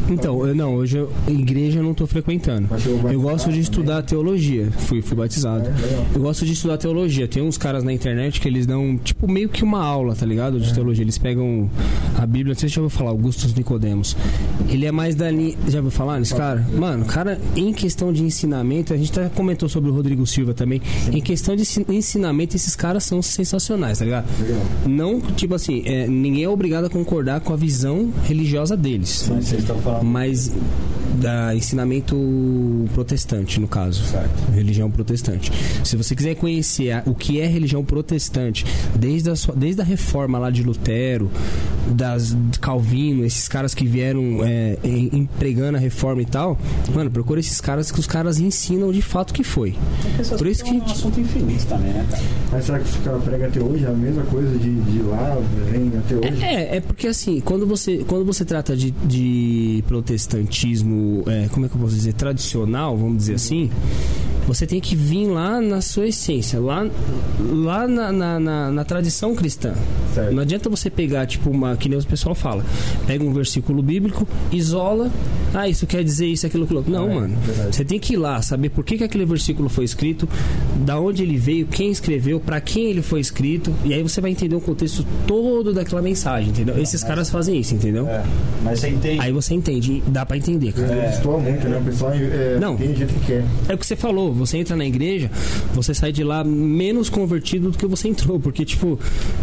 Então, 0.09 0.47
eu 0.47 0.55
não, 0.55 0.73
hoje 0.75 0.97
eu, 0.97 1.11
igreja 1.27 1.79
eu 1.79 1.83
não 1.83 1.93
tô 1.93 2.07
frequentando. 2.07 2.67
Eu 3.11 3.21
gosto 3.21 3.51
de 3.51 3.59
estudar 3.59 4.01
teologia. 4.03 4.69
Fui, 4.71 5.01
fui 5.01 5.17
batizado. 5.17 5.67
É. 5.67 6.05
Eu 6.15 6.21
gosto 6.21 6.45
de 6.45 6.53
estudar 6.53 6.77
teologia. 6.77 7.27
Tem 7.27 7.43
uns 7.43 7.57
caras 7.57 7.83
na 7.83 7.91
internet 7.91 8.39
que 8.39 8.47
eles 8.47 8.65
dão, 8.65 8.97
tipo, 9.03 9.29
meio 9.29 9.49
que 9.49 9.63
uma 9.63 9.83
aula, 9.83 10.15
tá 10.15 10.25
ligado? 10.25 10.57
É. 10.57 10.59
De 10.61 10.73
teologia. 10.73 11.03
Eles 11.03 11.17
pegam 11.17 11.69
a 12.17 12.25
Bíblia, 12.25 12.53
não 12.53 12.59
sei 12.59 12.69
se 12.69 12.73
você 12.73 12.75
já 12.75 12.81
ouviu 12.81 12.97
falar, 12.97 13.09
Augustus 13.11 13.53
Nicodemos. 13.53 14.15
Ele 14.69 14.86
é 14.87 14.91
mais 14.91 15.15
da 15.15 15.29
linha. 15.29 15.55
Já 15.67 15.77
ouviu 15.79 15.91
falar 15.91 16.19
nesse 16.19 16.33
cara? 16.35 16.65
Mano, 16.77 17.05
cara, 17.05 17.39
em 17.55 17.71
questão 17.73 18.11
de 18.13 18.23
ensinamento, 18.23 18.93
a 18.93 18.97
gente 18.97 19.11
até 19.17 19.29
comentou 19.29 19.67
sobre 19.69 19.89
o 19.89 19.93
Rodrigo 19.93 20.25
Silva 20.25 20.53
também. 20.53 20.81
Em 21.11 21.21
questão 21.21 21.55
de 21.55 21.61
ensi- 21.63 21.85
ensinamento, 21.89 22.55
esses 22.55 22.75
caras 22.75 23.03
são 23.03 23.21
sensacionais, 23.21 23.99
tá 23.99 24.05
ligado? 24.05 24.25
Legal. 24.41 24.61
Não, 24.85 25.19
tipo 25.21 25.53
assim, 25.55 25.83
é, 25.85 26.07
ninguém 26.07 26.43
é 26.43 26.49
obrigado 26.49 26.85
a 26.85 26.89
concordar 26.89 27.41
com 27.41 27.53
a 27.53 27.55
visão 27.55 28.11
religiosa 28.25 28.75
deles. 28.77 29.27
Mas 29.29 29.45
vocês 29.45 29.61
estão 29.61 29.77
falando. 29.79 30.03
Mas 30.05 30.51
da 31.17 31.55
ensinamento 31.55 32.15
protestante, 32.93 33.59
no 33.59 33.67
caso. 33.67 34.03
Certo. 34.05 34.51
Religião 34.53 34.89
protestante. 34.89 35.51
Se 35.83 35.95
você 35.97 36.15
quiser 36.15 36.35
conhecer 36.35 36.91
a- 36.91 37.03
o 37.05 37.13
que 37.15 37.39
é 37.39 37.47
religião 37.47 37.83
protestante, 37.83 38.65
desde 38.95 39.29
a, 39.29 39.35
sua- 39.35 39.55
desde 39.55 39.81
a 39.81 39.83
reforma 39.83 40.37
lá 40.37 40.49
de 40.49 40.63
Lutero, 40.63 41.29
das 41.89 42.35
de 42.51 42.59
Calvino, 42.59 43.23
esses 43.25 43.47
caras 43.47 43.73
que 43.73 43.85
vieram 43.85 44.43
é, 44.43 44.77
em- 44.83 45.09
empregando 45.13 45.77
a 45.77 45.79
reforma 45.79 46.21
e 46.21 46.25
tal, 46.25 46.57
mano, 46.93 47.09
procura 47.09 47.39
esses 47.39 47.59
caras 47.61 47.91
que 47.91 47.99
os 47.99 48.07
caras 48.07 48.39
ensinam 48.39 48.91
de 48.91 49.01
fato 49.01 49.33
que 49.33 49.43
foi. 49.43 49.75
Por 50.37 50.47
isso 50.47 50.63
que- 50.63 50.69
É 50.71 50.73
um 50.73 50.83
assunto 50.85 51.19
infinito 51.19 51.65
também, 51.65 51.93
né, 51.93 52.05
cara? 52.09 52.23
Mas 52.51 52.65
será 52.65 52.79
que 52.79 52.85
os 52.89 52.95
caras 52.97 53.23
pregam 53.23 53.47
até 53.47 53.59
hoje 53.61 53.85
a 53.85 53.91
mesma 53.91 54.23
coisa 54.23 54.57
de, 54.57 54.75
de 54.81 54.99
lá, 55.03 55.37
vem 55.71 55.91
até 55.97 56.15
hoje? 56.15 56.43
É, 56.43 56.77
é 56.77 56.79
porque 56.81 57.07
assim, 57.07 57.39
quando 57.39 57.65
você, 57.65 58.03
quando 58.07 58.25
você 58.25 58.43
trata 58.45 58.75
de, 58.75 58.91
de 58.91 59.83
protestantismo, 59.87 61.06
é, 61.27 61.47
como 61.49 61.65
é 61.65 61.69
que 61.69 61.75
eu 61.75 61.81
posso 61.81 61.95
dizer, 61.95 62.13
tradicional, 62.13 62.97
vamos 62.97 63.17
dizer 63.17 63.35
assim, 63.35 63.69
você 64.47 64.65
tem 64.65 64.79
que 64.79 64.95
vir 64.95 65.27
lá 65.27 65.59
na 65.61 65.81
sua 65.81 66.07
essência, 66.07 66.59
lá, 66.59 66.87
lá 67.39 67.87
na, 67.87 68.11
na, 68.11 68.39
na- 68.39 68.71
na 68.71 68.83
tradição 68.83 69.35
cristã. 69.35 69.73
Certo. 70.13 70.33
Não 70.33 70.41
adianta 70.41 70.69
você 70.69 70.89
pegar, 70.89 71.25
tipo, 71.27 71.49
uma, 71.49 71.75
que 71.75 71.87
nem 71.89 71.99
o 71.99 72.03
pessoal 72.05 72.33
fala, 72.33 72.65
pega 73.05 73.23
um 73.23 73.33
versículo 73.33 73.83
bíblico, 73.83 74.27
isola, 74.51 75.11
ah, 75.53 75.67
isso 75.67 75.85
quer 75.85 76.03
dizer 76.03 76.25
isso, 76.27 76.45
aquilo, 76.47 76.63
aquilo. 76.63 76.83
Não, 76.87 77.09
É, 77.11 77.13
mano. 77.15 77.35
verdade. 77.45 77.75
Você 77.75 77.85
tem 77.85 77.99
que 77.99 78.13
ir 78.13 78.17
lá, 78.17 78.41
saber 78.41 78.69
por 78.69 78.83
que, 78.83 78.97
que 78.97 79.03
aquele 79.03 79.25
versículo 79.25 79.69
foi 79.69 79.83
escrito, 79.85 80.27
da 80.85 80.99
onde 80.99 81.23
ele 81.23 81.37
veio, 81.37 81.65
quem 81.67 81.91
escreveu, 81.91 82.39
pra 82.39 82.59
quem 82.61 82.85
ele 82.85 83.01
foi 83.01 83.19
escrito, 83.19 83.73
e 83.83 83.93
aí 83.93 84.01
você 84.01 84.21
vai 84.21 84.31
entender 84.31 84.55
o 84.55 84.61
contexto 84.61 85.05
todo 85.27 85.73
daquela 85.73 86.01
mensagem, 86.01 86.49
entendeu? 86.49 86.79
Esses 86.81 87.03
caras 87.03 87.29
fazem 87.29 87.59
isso, 87.59 87.75
entendeu? 87.75 88.07
É. 88.07 88.23
Mas 88.63 88.79
você 88.79 88.89
entende. 88.89 89.19
Aí 89.21 89.31
você 89.31 89.53
entende, 89.53 90.01
dá 90.07 90.25
pra 90.25 90.37
entender, 90.37 90.71
cara. 90.71 90.93
É. 90.93 91.09
Estou 91.13 91.39
muito, 91.39 91.67
né? 91.67 91.77
O 91.77 91.83
pessoal 91.83 92.13
é, 92.13 92.57
Não. 92.59 92.75
do 92.75 92.83
jeito 92.95 93.13
que 93.13 93.25
quer. 93.25 93.43
É 93.67 93.73
o 93.73 93.77
que 93.77 93.85
você 93.85 93.95
falou, 93.95 94.33
você 94.37 94.57
entra 94.57 94.75
na 94.75 94.85
igreja, 94.85 95.29
você 95.73 95.93
sai 95.93 96.11
de 96.11 96.23
lá 96.23 96.43
menos 96.43 97.09
convertido 97.09 97.71
do 97.71 97.77
que 97.77 97.85
você 97.87 98.07
entrou, 98.07 98.39
porque, 98.39 98.63
tipo, 98.63 98.99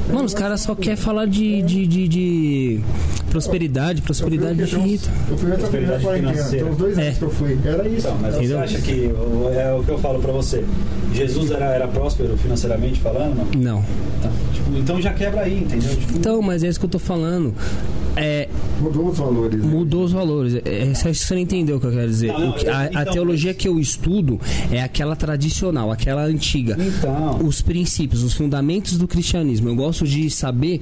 mano, 0.09 0.25
os 0.25 0.35
caras 0.35 0.61
só 0.63 0.75
querem 0.75 0.97
falar 0.97 1.27
de, 1.27 1.61
de, 1.63 1.87
de, 1.87 2.09
de 2.09 2.81
prosperidade, 3.31 4.01
prosperidade 4.03 4.61
eu 4.61 4.67
de 4.67 4.77
Rita. 4.77 5.11
eu 5.31 5.37
fui 5.39 5.51
Prosperidade 5.53 6.05
quarentena, 6.05 6.71
uns 6.71 6.77
dois 6.77 6.99
anos 6.99 7.09
É. 7.09 7.19
que 7.19 7.23
eu 7.23 7.31
fui. 7.31 7.59
Era 7.65 7.89
isso. 7.89 8.07
Então, 8.07 8.19
mas 8.21 8.35
Entendeu? 8.37 8.59
você 8.59 8.65
acha 8.65 8.79
que 8.81 9.11
é 9.57 9.73
o 9.79 9.83
que 9.85 9.91
eu 9.91 9.99
falo 9.99 10.19
pra 10.21 10.33
você? 10.33 10.65
Jesus 11.15 11.51
era, 11.51 11.67
era 11.67 11.89
próspero 11.89 12.37
financeiramente 12.37 13.01
falando? 13.01 13.37
Não? 13.57 13.75
Não. 13.75 13.85
Então, 14.19 14.33
tipo, 14.53 14.77
então 14.79 15.03
já 15.03 15.13
quebra 15.13 15.43
aí, 15.43 15.59
entendeu? 15.61 15.91
Tipo, 15.97 16.17
Então, 16.17 16.43
mas 16.43 16.63
é 16.65 16.69
isso 16.69 16.79
que 16.79 16.87
eu 16.87 16.91
tô 16.91 16.99
falando. 16.99 17.55
É, 18.17 18.49
Mudou 18.81 19.09
os 19.09 19.19
valores. 19.19 19.61
né? 19.61 19.67
mudou 19.67 20.05
os 20.05 20.13
valores. 20.13 20.55
É, 20.55 20.61
é, 20.65 20.91
acho 20.93 21.03
que 21.05 21.15
você 21.15 21.35
não 21.35 21.41
entendeu 21.41 21.77
o 21.77 21.81
que 21.81 21.87
eu 21.87 21.91
quero 21.93 22.09
dizer. 22.09 22.29
Não, 22.33 22.41
não, 22.41 22.53
que- 22.53 22.69
a, 22.69 22.79
a 22.81 23.03
então- 23.03 23.13
teologia 23.13 23.53
que 23.55 23.67
eu 23.67 23.79
estudo 23.81 24.41
é 24.71 24.81
aquela 24.83 25.17
tradicional, 25.17 25.91
aquela 25.91 26.23
antiga. 26.25 26.77
Então. 26.79 27.45
Os 27.47 27.61
princípios, 27.63 28.23
os 28.23 28.35
fundamentos 28.35 28.97
do 28.97 29.09
cristianismo. 29.09 29.69
Eu 29.69 29.75
gosto 29.77 30.07
de 30.07 30.31
saber 30.31 30.81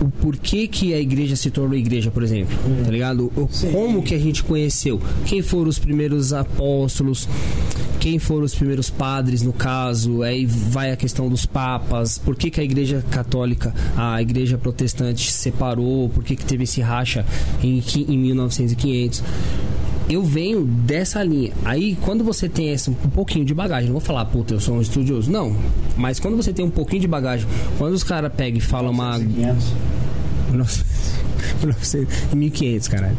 o 0.00 0.08
porquê 0.08 0.66
que 0.66 0.92
a 0.94 1.00
igreja 1.00 1.36
se 1.36 1.50
tornou 1.50 1.76
igreja, 1.76 2.10
por 2.10 2.22
exemplo. 2.22 2.56
Tá 2.84 2.90
ligado? 2.90 3.32
O-. 3.36 3.48
Como 3.72 4.02
que 4.02 4.14
a 4.14 4.18
gente 4.18 4.42
conheceu? 4.42 5.00
Quem 5.24 5.42
foram 5.42 5.68
os 5.68 5.78
primeiros 5.78 6.32
apóstolos? 6.32 7.28
Quem 8.06 8.20
foram 8.20 8.44
os 8.44 8.54
primeiros 8.54 8.88
padres, 8.88 9.42
no 9.42 9.52
caso? 9.52 10.22
Aí 10.22 10.46
vai 10.46 10.92
a 10.92 10.96
questão 10.96 11.28
dos 11.28 11.44
papas. 11.44 12.18
Por 12.18 12.36
que, 12.36 12.52
que 12.52 12.60
a 12.60 12.62
igreja 12.62 13.04
católica, 13.10 13.74
a 13.96 14.22
igreja 14.22 14.56
protestante 14.56 15.28
se 15.28 15.38
separou? 15.38 16.08
Por 16.10 16.22
que, 16.22 16.36
que 16.36 16.44
teve 16.44 16.62
esse 16.62 16.80
racha 16.80 17.26
em, 17.60 17.82
em 18.08 18.16
1900 18.16 18.72
e 18.74 18.76
500? 18.76 19.24
Eu 20.08 20.22
venho 20.22 20.64
dessa 20.64 21.20
linha. 21.24 21.52
Aí, 21.64 21.98
quando 22.02 22.22
você 22.22 22.48
tem 22.48 22.70
esse, 22.70 22.88
um 22.90 22.94
pouquinho 22.94 23.44
de 23.44 23.52
bagagem, 23.52 23.86
não 23.86 23.94
vou 23.94 24.00
falar, 24.00 24.24
puta, 24.26 24.54
eu 24.54 24.60
sou 24.60 24.76
um 24.76 24.80
estudioso. 24.80 25.28
Não. 25.28 25.56
Mas 25.96 26.20
quando 26.20 26.36
você 26.36 26.52
tem 26.52 26.64
um 26.64 26.70
pouquinho 26.70 27.00
de 27.00 27.08
bagagem, 27.08 27.48
quando 27.76 27.94
os 27.94 28.04
caras 28.04 28.32
pegam 28.32 28.58
e 28.58 28.60
falam 28.60 28.92
uma. 28.92 29.18
500. 29.18 29.72
1900, 30.52 32.34
1500, 32.34 32.86
caralho. 32.86 33.16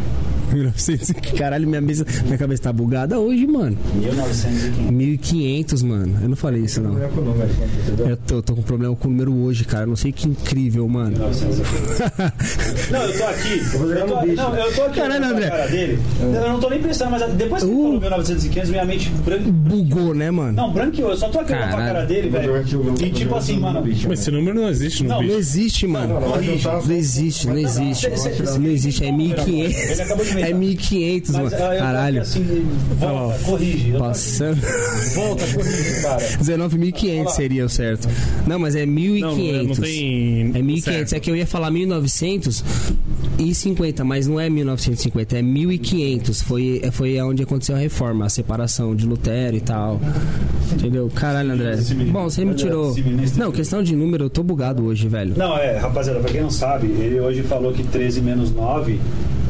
1900, 0.53 1.11
caralho, 1.37 1.67
minha, 1.67 1.81
mesa, 1.81 2.05
minha 2.25 2.37
cabeça 2.37 2.63
tá 2.63 2.73
bugada 2.73 3.19
hoje, 3.19 3.45
mano. 3.47 3.77
1915. 3.95 4.91
1500, 4.91 5.81
mano. 5.83 6.17
Eu 6.21 6.29
não 6.29 6.35
falei 6.35 6.61
isso, 6.63 6.81
Não 6.81 6.97
é 7.03 7.07
com? 7.07 7.99
Eu 8.09 8.17
tô, 8.17 8.41
tô 8.41 8.55
com 8.55 8.61
problema 8.61 8.95
com 8.95 9.07
o 9.07 9.11
número 9.11 9.33
hoje, 9.33 9.65
cara. 9.65 9.85
Não 9.85 9.95
sei 9.95 10.11
que 10.11 10.27
incrível, 10.27 10.87
mano. 10.87 11.11
1915. 11.11 12.91
Não, 12.91 13.01
eu 13.03 13.17
tô 13.17 13.23
aqui. 13.25 13.61
Eu 13.73 13.91
Eu 13.91 14.05
tô, 14.07 14.15
não, 14.15 14.55
eu 14.57 14.73
tô 14.73 14.81
aqui 14.83 14.99
Caralho, 14.99 15.25
André. 15.25 15.49
cara 15.49 15.67
dele. 15.67 15.99
Eu 16.21 16.49
não 16.49 16.59
tô 16.59 16.69
nem 16.69 16.81
prestando, 16.81 17.11
mas 17.11 17.33
depois 17.33 17.63
que 17.63 17.69
ele 17.69 17.77
Uh. 17.77 17.83
falou 17.83 17.99
1915, 18.01 18.71
minha 18.71 18.85
mente 18.85 19.09
branca. 19.09 19.43
Bugou, 19.51 20.13
né, 20.13 20.31
mano? 20.31 20.53
Não, 20.53 20.71
branqueou. 20.71 21.11
Eu 21.11 21.17
só 21.17 21.29
tô 21.29 21.39
aqui 21.39 21.51
olhando 21.53 21.67
pra 21.69 21.77
Caralho. 21.77 21.93
cara 21.93 22.05
dele, 22.05 22.27
Eu 22.27 22.31
velho. 22.31 22.57
E 23.05 23.09
tipo 23.11 23.35
assim, 23.35 23.59
mano. 23.59 23.81
bicho, 23.81 24.07
Mas 24.09 24.19
esse 24.21 24.31
número 24.31 24.59
não 24.59 24.69
existe 24.69 25.03
no 25.03 25.09
Não. 25.09 25.21
Não 25.23 25.35
existe, 25.37 25.87
mano. 25.87 26.19
Não, 26.19 26.43
juntar 26.43 26.81
Não 26.85 26.95
existe, 26.95 27.47
não 27.47 27.57
existe. 27.57 28.07
Não 28.09 28.67
existe, 28.67 29.03
é 29.03 29.07
Ele 29.07 29.17
1500. 29.17 29.99
acabou 29.99 30.25
de. 30.25 30.36
É 30.41 30.53
1500, 30.53 31.31
Mas, 31.31 31.51
mano. 31.51 31.55
ah, 31.65 31.75
Caralho. 31.77 32.21
assim, 32.21 32.65
volta, 32.99 33.39
corrige. 33.39 33.89
Eu 33.89 33.97
tô 33.97 34.03
aqui. 34.05 34.09
Passando. 34.13 34.61
Volta, 35.15 35.47
corrige, 35.53 36.01
cara. 36.01 36.37
19.500 36.39 37.29
seria 37.29 37.65
o 37.65 37.69
certo. 37.69 38.07
Não, 38.45 38.59
mas 38.59 38.75
é 38.75 38.85
1.500. 38.85 39.19
Não, 39.19 39.35
não, 39.35 39.63
não 39.63 39.75
tem. 39.75 40.51
É 40.53 40.59
1.500. 40.61 40.81
certo. 40.81 41.13
É 41.13 41.19
que 41.19 41.29
eu 41.31 41.35
ia 41.35 41.47
falar 41.47 41.71
1950, 43.37 44.03
mas 44.03 44.27
não 44.27 44.39
é 44.39 44.49
1950, 44.49 45.37
é 45.37 45.41
1.500. 45.41 46.43
Foi, 46.43 46.81
foi 46.91 47.21
onde 47.21 47.43
aconteceu 47.43 47.75
a 47.75 47.79
reforma, 47.79 48.25
a 48.25 48.29
separação 48.29 48.95
de 48.95 49.05
Lutero 49.05 49.55
e 49.55 49.61
tal. 49.61 49.99
Entendeu? 50.73 51.09
Caralho, 51.13 51.53
André. 51.53 51.77
Bom, 52.11 52.23
você 52.23 52.43
me 52.43 52.55
tirou. 52.55 52.95
Não, 53.37 53.51
questão 53.51 53.83
de 53.83 53.95
número, 53.95 54.25
eu 54.25 54.29
tô 54.29 54.43
bugado 54.43 54.83
hoje, 54.85 55.07
velho. 55.07 55.33
Não, 55.37 55.57
é, 55.57 55.77
rapaziada, 55.77 56.19
pra 56.19 56.31
quem 56.31 56.41
não 56.41 56.49
sabe, 56.49 56.87
ele 56.87 57.19
hoje 57.19 57.43
falou 57.43 57.71
que 57.71 57.83
13 57.83 58.21
menos 58.21 58.51
9 58.51 58.99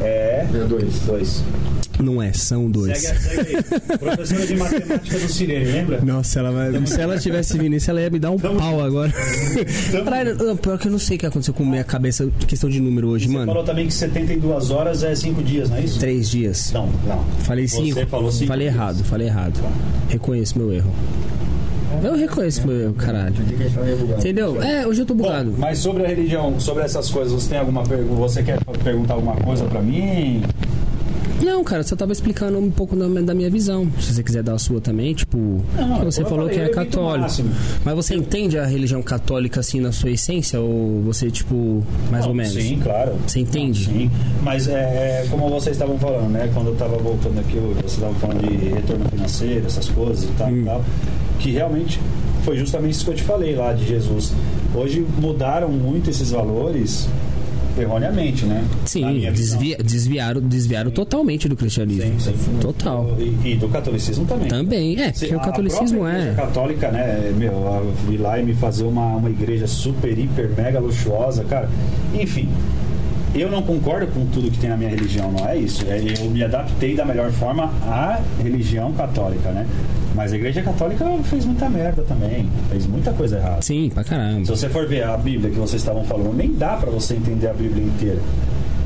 é. 0.00 0.46
É 0.52 0.66
dois. 0.68 1.00
2. 1.06 1.44
Não 2.00 2.22
é, 2.22 2.32
são 2.32 2.70
dois. 2.70 2.98
Segue, 2.98 3.18
segue 3.20 3.56
aí. 3.56 3.98
Professora 3.98 4.46
de 4.46 4.56
matemática 4.56 5.18
do 5.18 5.28
Sirene, 5.28 5.64
lembra? 5.64 6.00
Nossa, 6.00 6.38
ela 6.38 6.50
vai... 6.52 6.86
se 6.86 7.00
ela 7.00 7.18
tivesse 7.18 7.58
vindo 7.58 7.74
isso, 7.74 7.90
ela 7.90 8.00
ia 8.00 8.08
me 8.10 8.18
dar 8.18 8.30
um 8.30 8.38
Tamo- 8.38 8.58
pau 8.58 8.80
agora. 8.82 9.12
Caralho, 10.04 10.34
não, 10.36 10.56
pior 10.56 10.78
que 10.78 10.86
eu 10.86 10.92
não 10.92 10.98
sei 10.98 11.16
o 11.16 11.20
que 11.20 11.26
aconteceu 11.26 11.52
com 11.54 11.64
minha 11.64 11.82
cabeça, 11.84 12.28
questão 12.46 12.70
de 12.70 12.80
número 12.80 13.08
hoje, 13.08 13.26
Você 13.26 13.32
mano. 13.32 13.46
falou 13.46 13.64
também 13.64 13.86
que 13.86 13.94
72 13.94 14.70
horas 14.70 15.02
é 15.02 15.14
5 15.14 15.42
dias, 15.42 15.70
não 15.70 15.76
é 15.76 15.80
isso? 15.82 15.98
Três 15.98 16.30
dias. 16.30 16.70
Não, 16.72 16.86
não. 17.06 17.24
Falei 17.40 17.66
Você 17.66 17.76
cinco. 17.82 18.06
falou 18.06 18.30
cinco 18.30 18.46
Falei 18.48 18.68
dias. 18.68 18.76
errado, 18.76 19.04
falei 19.04 19.26
errado. 19.26 19.60
Reconheço 20.08 20.56
meu 20.58 20.72
erro. 20.72 20.92
Eu 22.02 22.14
reconheço 22.16 22.66
meu 22.66 22.80
erro, 22.80 22.92
caralho. 22.94 23.34
Bugado. 23.34 24.20
Entendeu? 24.20 24.62
É, 24.62 24.86
hoje 24.86 25.00
eu 25.02 25.06
tô 25.06 25.14
Bom, 25.14 25.24
bugado. 25.24 25.54
mas 25.58 25.78
sobre 25.78 26.04
a 26.04 26.08
religião, 26.08 26.60
sobre 26.60 26.84
essas 26.84 27.10
coisas, 27.10 27.32
você 27.32 27.48
tem 27.48 27.58
alguma 27.58 27.82
pergunta? 27.82 28.14
Você 28.20 28.42
quer 28.42 28.58
perguntar 28.84 29.14
alguma 29.14 29.34
coisa 29.36 29.64
pra 29.64 29.80
mim? 29.80 30.42
Não, 31.42 31.62
cara, 31.62 31.82
só 31.82 31.94
tava 31.94 32.12
explicando 32.12 32.58
um 32.58 32.70
pouco 32.70 32.96
da, 32.96 33.06
da 33.20 33.34
minha 33.34 33.48
visão. 33.50 33.88
Se 34.00 34.12
você 34.14 34.22
quiser 34.22 34.42
dar 34.42 34.54
a 34.54 34.58
sua 34.58 34.80
também, 34.80 35.14
tipo. 35.14 35.62
Não, 35.76 35.98
que 36.00 36.04
você 36.04 36.22
falou 36.24 36.48
falei, 36.48 36.54
que 36.54 36.60
é 36.60 36.68
católico. 36.68 37.44
Mas 37.84 37.94
você 37.94 38.14
entende 38.14 38.58
a 38.58 38.66
religião 38.66 39.02
católica 39.02 39.60
assim 39.60 39.80
na 39.80 39.92
sua 39.92 40.10
essência? 40.10 40.60
Ou 40.60 41.02
você, 41.02 41.30
tipo, 41.30 41.82
mais 42.10 42.22
Não, 42.24 42.30
ou 42.30 42.34
menos? 42.34 42.52
Sim, 42.52 42.80
claro. 42.82 43.12
Você 43.26 43.40
entende? 43.40 43.84
Sim, 43.86 44.10
mas 44.42 44.66
é, 44.68 45.22
é 45.24 45.26
como 45.30 45.48
vocês 45.48 45.76
estavam 45.76 45.98
falando, 45.98 46.28
né? 46.30 46.50
Quando 46.52 46.68
eu 46.68 46.72
estava 46.72 46.96
voltando 46.96 47.38
aqui, 47.38 47.56
vocês 47.76 47.92
estavam 47.92 48.14
falando 48.16 48.46
de 48.48 48.56
retorno 48.68 49.04
financeiro, 49.08 49.66
essas 49.66 49.88
coisas 49.88 50.24
e 50.24 50.32
tal, 50.38 50.48
Hum. 50.48 50.62
e 50.62 50.64
tal, 50.64 50.84
que 51.38 51.50
realmente 51.52 52.00
foi 52.44 52.56
justamente 52.56 52.94
isso 52.94 53.04
que 53.04 53.10
eu 53.10 53.14
te 53.16 53.22
falei 53.22 53.54
lá 53.54 53.72
de 53.72 53.86
Jesus. 53.86 54.32
Hoje 54.74 55.04
mudaram 55.20 55.68
muito 55.68 56.10
esses 56.10 56.30
valores 56.30 57.08
erroneamente, 57.80 58.44
né? 58.44 58.64
Sim, 58.84 59.30
desvia- 59.32 59.78
desviaram, 59.78 60.40
desviaram 60.40 60.90
totalmente 60.90 61.48
do 61.48 61.56
cristianismo. 61.56 62.18
Sim, 62.20 62.34
sim. 62.36 62.58
Total. 62.60 63.16
E, 63.18 63.52
e 63.52 63.56
do 63.56 63.68
catolicismo 63.68 64.24
também. 64.26 64.48
Também, 64.48 65.00
é, 65.00 65.10
porque 65.12 65.34
o 65.34 65.38
a 65.38 65.42
catolicismo 65.44 66.06
igreja 66.08 66.30
é. 66.30 66.34
católica, 66.34 66.90
né? 66.90 67.32
Meu, 67.36 67.68
a- 67.68 68.12
ir 68.12 68.16
lá 68.18 68.38
e 68.38 68.44
me 68.44 68.54
fazer 68.54 68.84
uma, 68.84 69.16
uma 69.16 69.30
igreja 69.30 69.66
super, 69.66 70.16
hiper, 70.18 70.50
mega 70.56 70.78
luxuosa, 70.80 71.44
cara. 71.44 71.68
Enfim. 72.14 72.48
Eu 73.34 73.50
não 73.50 73.62
concordo 73.62 74.06
com 74.08 74.26
tudo 74.26 74.50
que 74.50 74.58
tem 74.58 74.70
na 74.70 74.76
minha 74.76 74.90
religião, 74.90 75.30
não 75.30 75.46
é 75.48 75.56
isso. 75.56 75.84
É, 75.88 75.98
Eu 76.20 76.30
me 76.30 76.42
adaptei 76.42 76.94
da 76.96 77.04
melhor 77.04 77.30
forma 77.30 77.70
à 77.86 78.18
religião 78.42 78.92
católica, 78.92 79.50
né? 79.50 79.66
Mas 80.14 80.32
a 80.32 80.36
igreja 80.36 80.62
católica 80.62 81.04
fez 81.24 81.44
muita 81.44 81.68
merda 81.68 82.02
também. 82.02 82.48
Fez 82.70 82.86
muita 82.86 83.12
coisa 83.12 83.36
errada. 83.36 83.62
Sim, 83.62 83.90
pra 83.92 84.02
caramba. 84.02 84.44
Se 84.44 84.50
você 84.50 84.68
for 84.68 84.86
ver 84.88 85.04
a 85.04 85.16
Bíblia 85.16 85.50
que 85.50 85.58
vocês 85.58 85.80
estavam 85.80 86.04
falando, 86.04 86.34
nem 86.34 86.52
dá 86.54 86.76
pra 86.76 86.90
você 86.90 87.14
entender 87.14 87.48
a 87.48 87.52
Bíblia 87.52 87.84
inteira. 87.84 88.18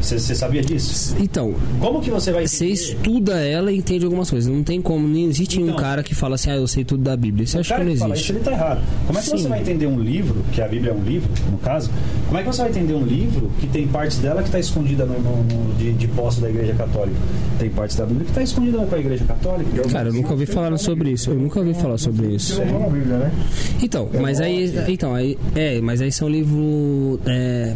Você, 0.03 0.19
você 0.19 0.35
sabia 0.35 0.63
disso? 0.63 1.15
Então, 1.21 1.55
Como 1.81 2.01
que 2.01 2.11
você 2.11 2.33
vai 2.33 2.47
você 2.47 2.65
entender? 2.67 2.81
estuda 2.81 3.41
ela 3.41 3.71
e 3.73 3.79
entende 3.79 4.05
algumas 4.05 4.29
coisas. 4.31 4.53
Não 4.53 4.63
tem 4.63 4.83
como, 4.83 5.07
nem 5.07 5.27
existe 5.27 5.59
um 5.61 5.65
Então. 5.65 5.77
cara 5.77 6.03
que 6.03 6.15
fala 6.15 6.35
assim, 6.35 6.51
ah, 6.51 6.57
eu 6.57 6.67
sei 6.67 6.85
tudo 6.85 7.03
da 7.05 7.17
Bíblia. 7.17 7.45
Isso 7.45 7.57
eu 7.57 7.61
acho 7.61 7.73
que 7.75 7.85
não 7.85 7.93
que 7.93 7.99
fala 7.99 8.15
existe. 8.15 8.31
isso, 8.33 8.39
ele 8.39 8.45
tá 8.45 8.53
errado. 8.53 8.83
Como 9.07 9.19
é 9.19 9.23
que 9.23 9.29
Sim. 9.29 9.39
você 9.39 9.49
vai 9.49 9.61
entender 9.61 9.87
um 9.87 9.99
livro, 10.01 10.43
que 10.53 10.61
a 10.61 10.67
Bíblia 10.69 10.91
é 10.91 10.95
um 10.95 11.03
livro, 11.03 11.31
no 11.51 11.59
caso, 11.59 11.91
como 12.27 12.39
é 12.39 12.43
que 12.43 12.49
você 12.49 12.63
vai 12.63 12.71
entender 12.71 12.95
um 12.95 13.05
livro 13.05 13.51
que 13.61 13.67
tem 13.69 13.87
partes 13.87 14.19
dela 14.19 14.43
que 14.43 14.49
está 14.49 14.59
escondida 14.59 15.07
no, 15.07 15.19
no- 15.21 15.43
no- 15.45 15.75
de, 15.75 15.93
de 15.93 16.09
posse 16.09 16.41
da 16.41 16.51
Igreja 16.51 16.75
Católica? 16.75 17.17
Tem 17.59 17.71
partes 17.71 17.97
da 17.97 18.05
Bíblia 18.05 18.25
que 18.25 18.31
está 18.33 18.43
escondida 18.43 18.79
com 18.79 18.95
a 18.95 18.99
Igreja 18.99 19.25
Católica? 19.25 19.83
Cara, 19.89 20.09
eu 20.09 20.13
nunca 20.15 20.31
ouvi 20.33 20.47
falar 20.47 20.77
sobre 20.79 21.11
isso. 21.11 21.31
Eu 21.31 21.37
nunca 21.39 21.61
ouvi 21.61 21.75
falar 21.75 21.99
sobre 21.99 22.27
isso. 22.35 22.61
Eu 22.61 22.67
vou 22.67 22.81
na 22.81 22.89
Bíblia, 22.89 23.19
né? 23.19 23.33
Então, 23.81 24.09
mas 24.21 24.41
aí, 24.41 24.73
então, 24.89 25.15
aí, 25.15 25.39
é, 25.55 25.81
mas 25.81 26.01
aí 26.01 26.11
são 26.11 26.29
livro 26.29 27.21
é, 27.27 27.75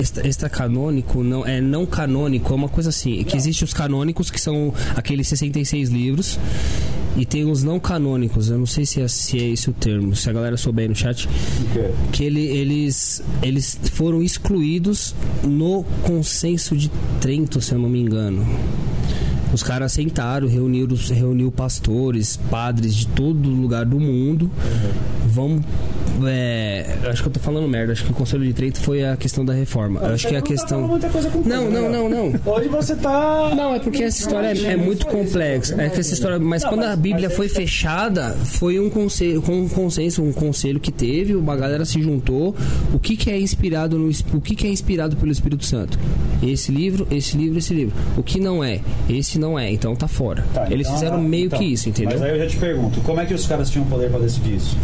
extra, 0.00 0.26
extracanônico, 0.26 1.22
não, 1.22 1.44
é 1.46 1.60
não 1.64 1.86
canônico, 1.86 2.52
é 2.52 2.56
uma 2.56 2.68
coisa 2.68 2.90
assim, 2.90 3.24
que 3.24 3.36
existe 3.36 3.64
os 3.64 3.72
canônicos 3.72 4.30
que 4.30 4.40
são 4.40 4.72
aqueles 4.94 5.26
66 5.28 5.88
livros 5.88 6.38
e 7.16 7.24
tem 7.24 7.44
os 7.50 7.62
não 7.62 7.78
canônicos. 7.78 8.50
Eu 8.50 8.58
não 8.58 8.66
sei 8.66 8.84
se 8.84 9.00
é, 9.00 9.08
se 9.08 9.38
é 9.38 9.48
esse 9.48 9.70
o 9.70 9.72
termo, 9.72 10.14
se 10.14 10.28
a 10.28 10.32
galera 10.32 10.56
souber 10.56 10.84
aí 10.84 10.88
no 10.88 10.94
chat, 10.94 11.28
que 12.12 12.24
ele, 12.24 12.40
eles 12.40 13.22
eles 13.42 13.78
foram 13.92 14.22
excluídos 14.22 15.14
no 15.42 15.84
consenso 16.02 16.76
de 16.76 16.90
Trento, 17.20 17.60
se 17.60 17.72
eu 17.72 17.78
não 17.78 17.88
me 17.88 18.00
engano. 18.00 18.44
Os 19.52 19.62
caras 19.62 19.92
sentaram, 19.92 20.48
reuniram, 20.48 20.96
reuniu 20.96 21.52
pastores, 21.52 22.36
padres 22.36 22.92
de 22.92 23.06
todo 23.06 23.48
lugar 23.48 23.84
do 23.84 24.00
mundo. 24.00 24.50
Vamos. 25.28 25.62
É, 26.26 26.86
acho 27.08 27.22
que 27.22 27.28
eu 27.28 27.32
tô 27.32 27.40
falando 27.40 27.66
merda. 27.68 27.92
Acho 27.92 28.04
que 28.04 28.10
o 28.12 28.14
Conselho 28.14 28.44
de 28.44 28.52
Trento 28.52 28.80
foi 28.80 29.04
a 29.04 29.16
questão 29.16 29.44
da 29.44 29.52
reforma. 29.52 30.00
Acho 30.00 30.28
que 30.28 30.34
é 30.34 30.38
a 30.38 30.42
tá 30.42 30.46
questão. 30.46 30.82
muita 30.86 31.08
coisa 31.08 31.28
com 31.30 31.40
Não, 31.40 31.70
não, 31.70 31.88
né? 31.90 31.98
não, 31.98 32.08
não. 32.08 32.40
Hoje 32.52 32.68
você 32.68 32.94
tá. 32.96 33.52
Não, 33.54 33.74
é 33.74 33.78
porque 33.78 34.02
essa 34.02 34.20
história 34.20 34.48
é, 34.48 34.72
é 34.72 34.76
muito 34.76 35.06
complexa. 35.06 35.80
É 35.80 35.88
que 35.88 36.00
essa 36.00 36.12
história, 36.14 36.38
mas 36.38 36.62
Não, 36.62 36.70
quando 36.70 36.80
mas- 36.82 36.90
a 36.92 36.96
Bíblia 36.96 37.30
foi 37.30 37.46
aí- 37.46 37.52
fechada, 37.52 38.30
foi 38.44 38.78
um 38.80 38.88
conselho, 38.90 39.42
com 39.42 39.52
um 39.62 39.68
consenso, 39.68 40.22
um 40.22 40.32
conselho 40.32 40.78
que 40.80 40.92
teve, 40.92 41.34
uma 41.34 41.56
galera 41.56 41.84
se 41.84 42.00
juntou. 42.02 42.54
O 42.92 42.98
que, 42.98 43.16
que 43.16 43.30
é 43.30 43.38
inspirado 43.38 43.98
no, 43.98 44.10
o 44.34 44.40
que, 44.40 44.54
que 44.54 44.66
é 44.66 44.70
inspirado 44.70 45.16
pelo 45.16 45.32
Espírito 45.32 45.64
Santo? 45.64 45.98
Esse 46.42 46.70
livro, 46.70 47.06
esse 47.10 47.36
livro, 47.36 47.58
esse 47.58 47.74
livro. 47.74 47.94
O 48.16 48.22
que 48.22 48.38
não 48.40 48.62
é? 48.62 48.80
Esse 49.08 49.38
não 49.38 49.58
é. 49.58 49.72
Então 49.72 49.94
tá 49.96 50.06
fora. 50.08 50.44
Tá, 50.54 50.66
Eles 50.70 50.86
então, 50.86 50.98
fizeram 50.98 51.20
meio 51.22 51.46
então, 51.46 51.58
que 51.58 51.64
isso, 51.64 51.88
entendeu? 51.88 52.18
Mas 52.18 52.22
aí 52.22 52.38
eu 52.38 52.44
já 52.44 52.46
te 52.50 52.56
pergunto, 52.56 53.00
como 53.00 53.20
é 53.20 53.26
que 53.26 53.34
os 53.34 53.46
caras 53.46 53.70
tinham 53.70 53.86
poder 53.86 54.10
para 54.10 54.20
decidir 54.20 54.56
isso? 54.56 54.76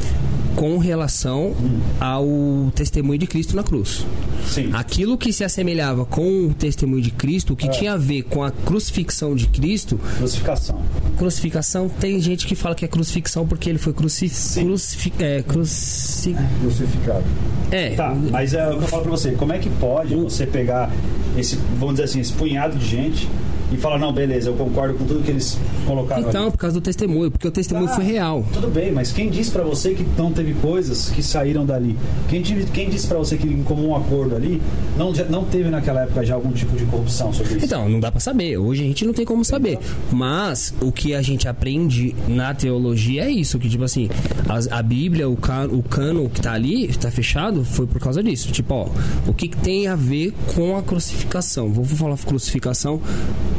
Com 0.57 0.79
relação 0.79 1.55
ao 1.99 2.27
testemunho 2.75 3.19
de 3.19 3.27
Cristo 3.27 3.55
na 3.57 3.63
cruz. 3.63 4.05
Sim. 4.47 4.71
Aquilo 4.73 5.17
que 5.17 5.33
se 5.33 5.45
assemelhava 5.45 6.05
com 6.05 6.47
o 6.49 6.55
testemunho 6.55 7.01
de 7.03 7.11
Cristo, 7.11 7.53
o 7.53 7.57
que 7.57 7.67
É. 7.67 7.71
tinha 7.71 7.93
a 7.93 7.97
ver 7.97 8.23
com 8.25 8.43
a 8.43 8.51
crucifixão 8.51 9.35
de 9.35 9.47
Cristo, 9.47 9.99
Crucificação. 10.19 10.83
Crucificação, 11.17 11.89
tem 11.89 12.19
gente 12.21 12.47
que 12.47 12.55
fala 12.55 12.75
que 12.75 12.85
é 12.85 12.89
crucifixão 12.89 13.47
porque 13.47 13.69
ele 13.71 13.79
foi 13.79 13.93
cruci... 13.93 14.29
Sim. 14.29 14.65
crucifi... 14.65 15.13
É, 15.19 15.43
cruci... 15.43 16.35
Crucificado. 16.61 17.25
é, 17.71 17.91
Tá, 17.95 18.15
mas 18.31 18.55
é 18.55 18.67
o 18.69 18.79
que 18.79 18.85
eu 18.85 18.89
falo 18.89 19.03
pra 19.03 19.11
você, 19.13 19.33
como 19.33 19.53
é 19.53 19.59
que 19.59 19.69
pode 19.71 20.15
você 20.15 20.47
pegar 20.47 20.91
esse, 21.37 21.57
vamos 21.79 21.95
dizer 21.95 22.05
assim, 22.05 22.21
esse 22.21 22.33
punhado 22.33 22.77
de 22.77 22.87
gente 22.87 23.29
e 23.73 23.77
falar, 23.77 23.99
não, 24.01 24.13
beleza, 24.13 24.49
eu 24.49 24.55
concordo 24.55 24.95
com 24.95 25.05
tudo 25.05 25.23
que 25.23 25.31
eles 25.31 25.57
colocaram 25.87 26.29
então, 26.29 26.43
ali. 26.45 26.51
por 26.51 26.59
causa 26.59 26.75
do 26.75 26.83
testemunho, 26.83 27.31
porque 27.31 27.47
o 27.47 27.53
testemunho 27.53 27.89
Ah, 27.89 27.95
foi 27.95 28.05
real. 28.05 28.45
Tudo 28.53 28.67
bem, 28.69 28.91
mas 28.91 29.13
quem 29.13 29.31
disse 29.31 29.51
pra 29.53 29.63
você 29.63 29.95
que 29.95 30.05
não 30.19 30.33
teve 30.43 30.55
coisas 30.61 31.11
que 31.11 31.23
saíram 31.23 31.65
dali? 31.67 31.97
Quem, 32.29 32.43
quem 32.43 32.89
disse 32.91 33.07
pra 33.07 33.19
você 33.19 33.37
que 33.37 33.47
em 33.47 33.63
comum 33.63 33.95
acordo 33.95 34.35
ali 34.35 34.61
não, 34.97 35.15
já- 35.15 35.25
não 35.25 35.45
teve 35.45 35.69
naquela 35.71 36.03
época 36.03 36.25
já 36.25 36.35
algum 36.35 36.51
tipo 36.53 36.77
de 36.77 36.85
corrupção 36.87 37.33
sobre 37.33 37.57
isso? 37.57 37.67
Então, 37.67 37.89
não 37.89 38.01
dá 38.01 38.11
pra 38.11 38.21
saber. 38.21 38.57
Hoje 38.57 38.83
a 38.83 38.87
gente 38.87 39.05
não 39.05 39.13
tem 39.13 39.25
como 39.25 39.45
saber. 39.45 39.79
Mas 40.11 40.73
o 40.81 40.91
que 40.91 41.15
a 41.15 41.23
gente 41.23 41.47
aprende 41.49 42.15
na 42.29 42.55
teologia 42.55 43.25
é 43.25 43.31
isso, 43.31 43.59
que 43.59 43.69
tipo 43.69 43.85
assim, 43.85 44.09
as- 44.49 44.71
a 44.71 44.83
Bíblia, 44.83 45.29
o, 45.29 45.37
ca, 45.37 45.67
o 45.67 45.83
cano 45.83 46.29
que 46.29 46.41
tá 46.41 46.53
ali, 46.53 46.89
tá 46.89 47.11
fechado, 47.11 47.65
foi 47.65 47.87
por 47.87 48.01
causa 48.01 48.23
disso. 48.23 48.51
Tipo, 48.53 48.75
ó, 48.75 48.89
o 49.27 49.35
que, 49.35 49.49
que 49.49 49.57
tem 49.57 49.87
a 49.89 49.95
ver 49.97 50.33
com 50.55 50.77
a 50.77 50.83
crucificação? 50.83 51.69
Vou 51.73 51.85
falar 51.85 52.17
crucificação, 52.19 53.01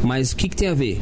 mas 0.04 0.32
o 0.32 0.36
que, 0.36 0.48
que 0.50 0.56
tem 0.56 0.68
a 0.68 0.74
ver? 0.74 1.00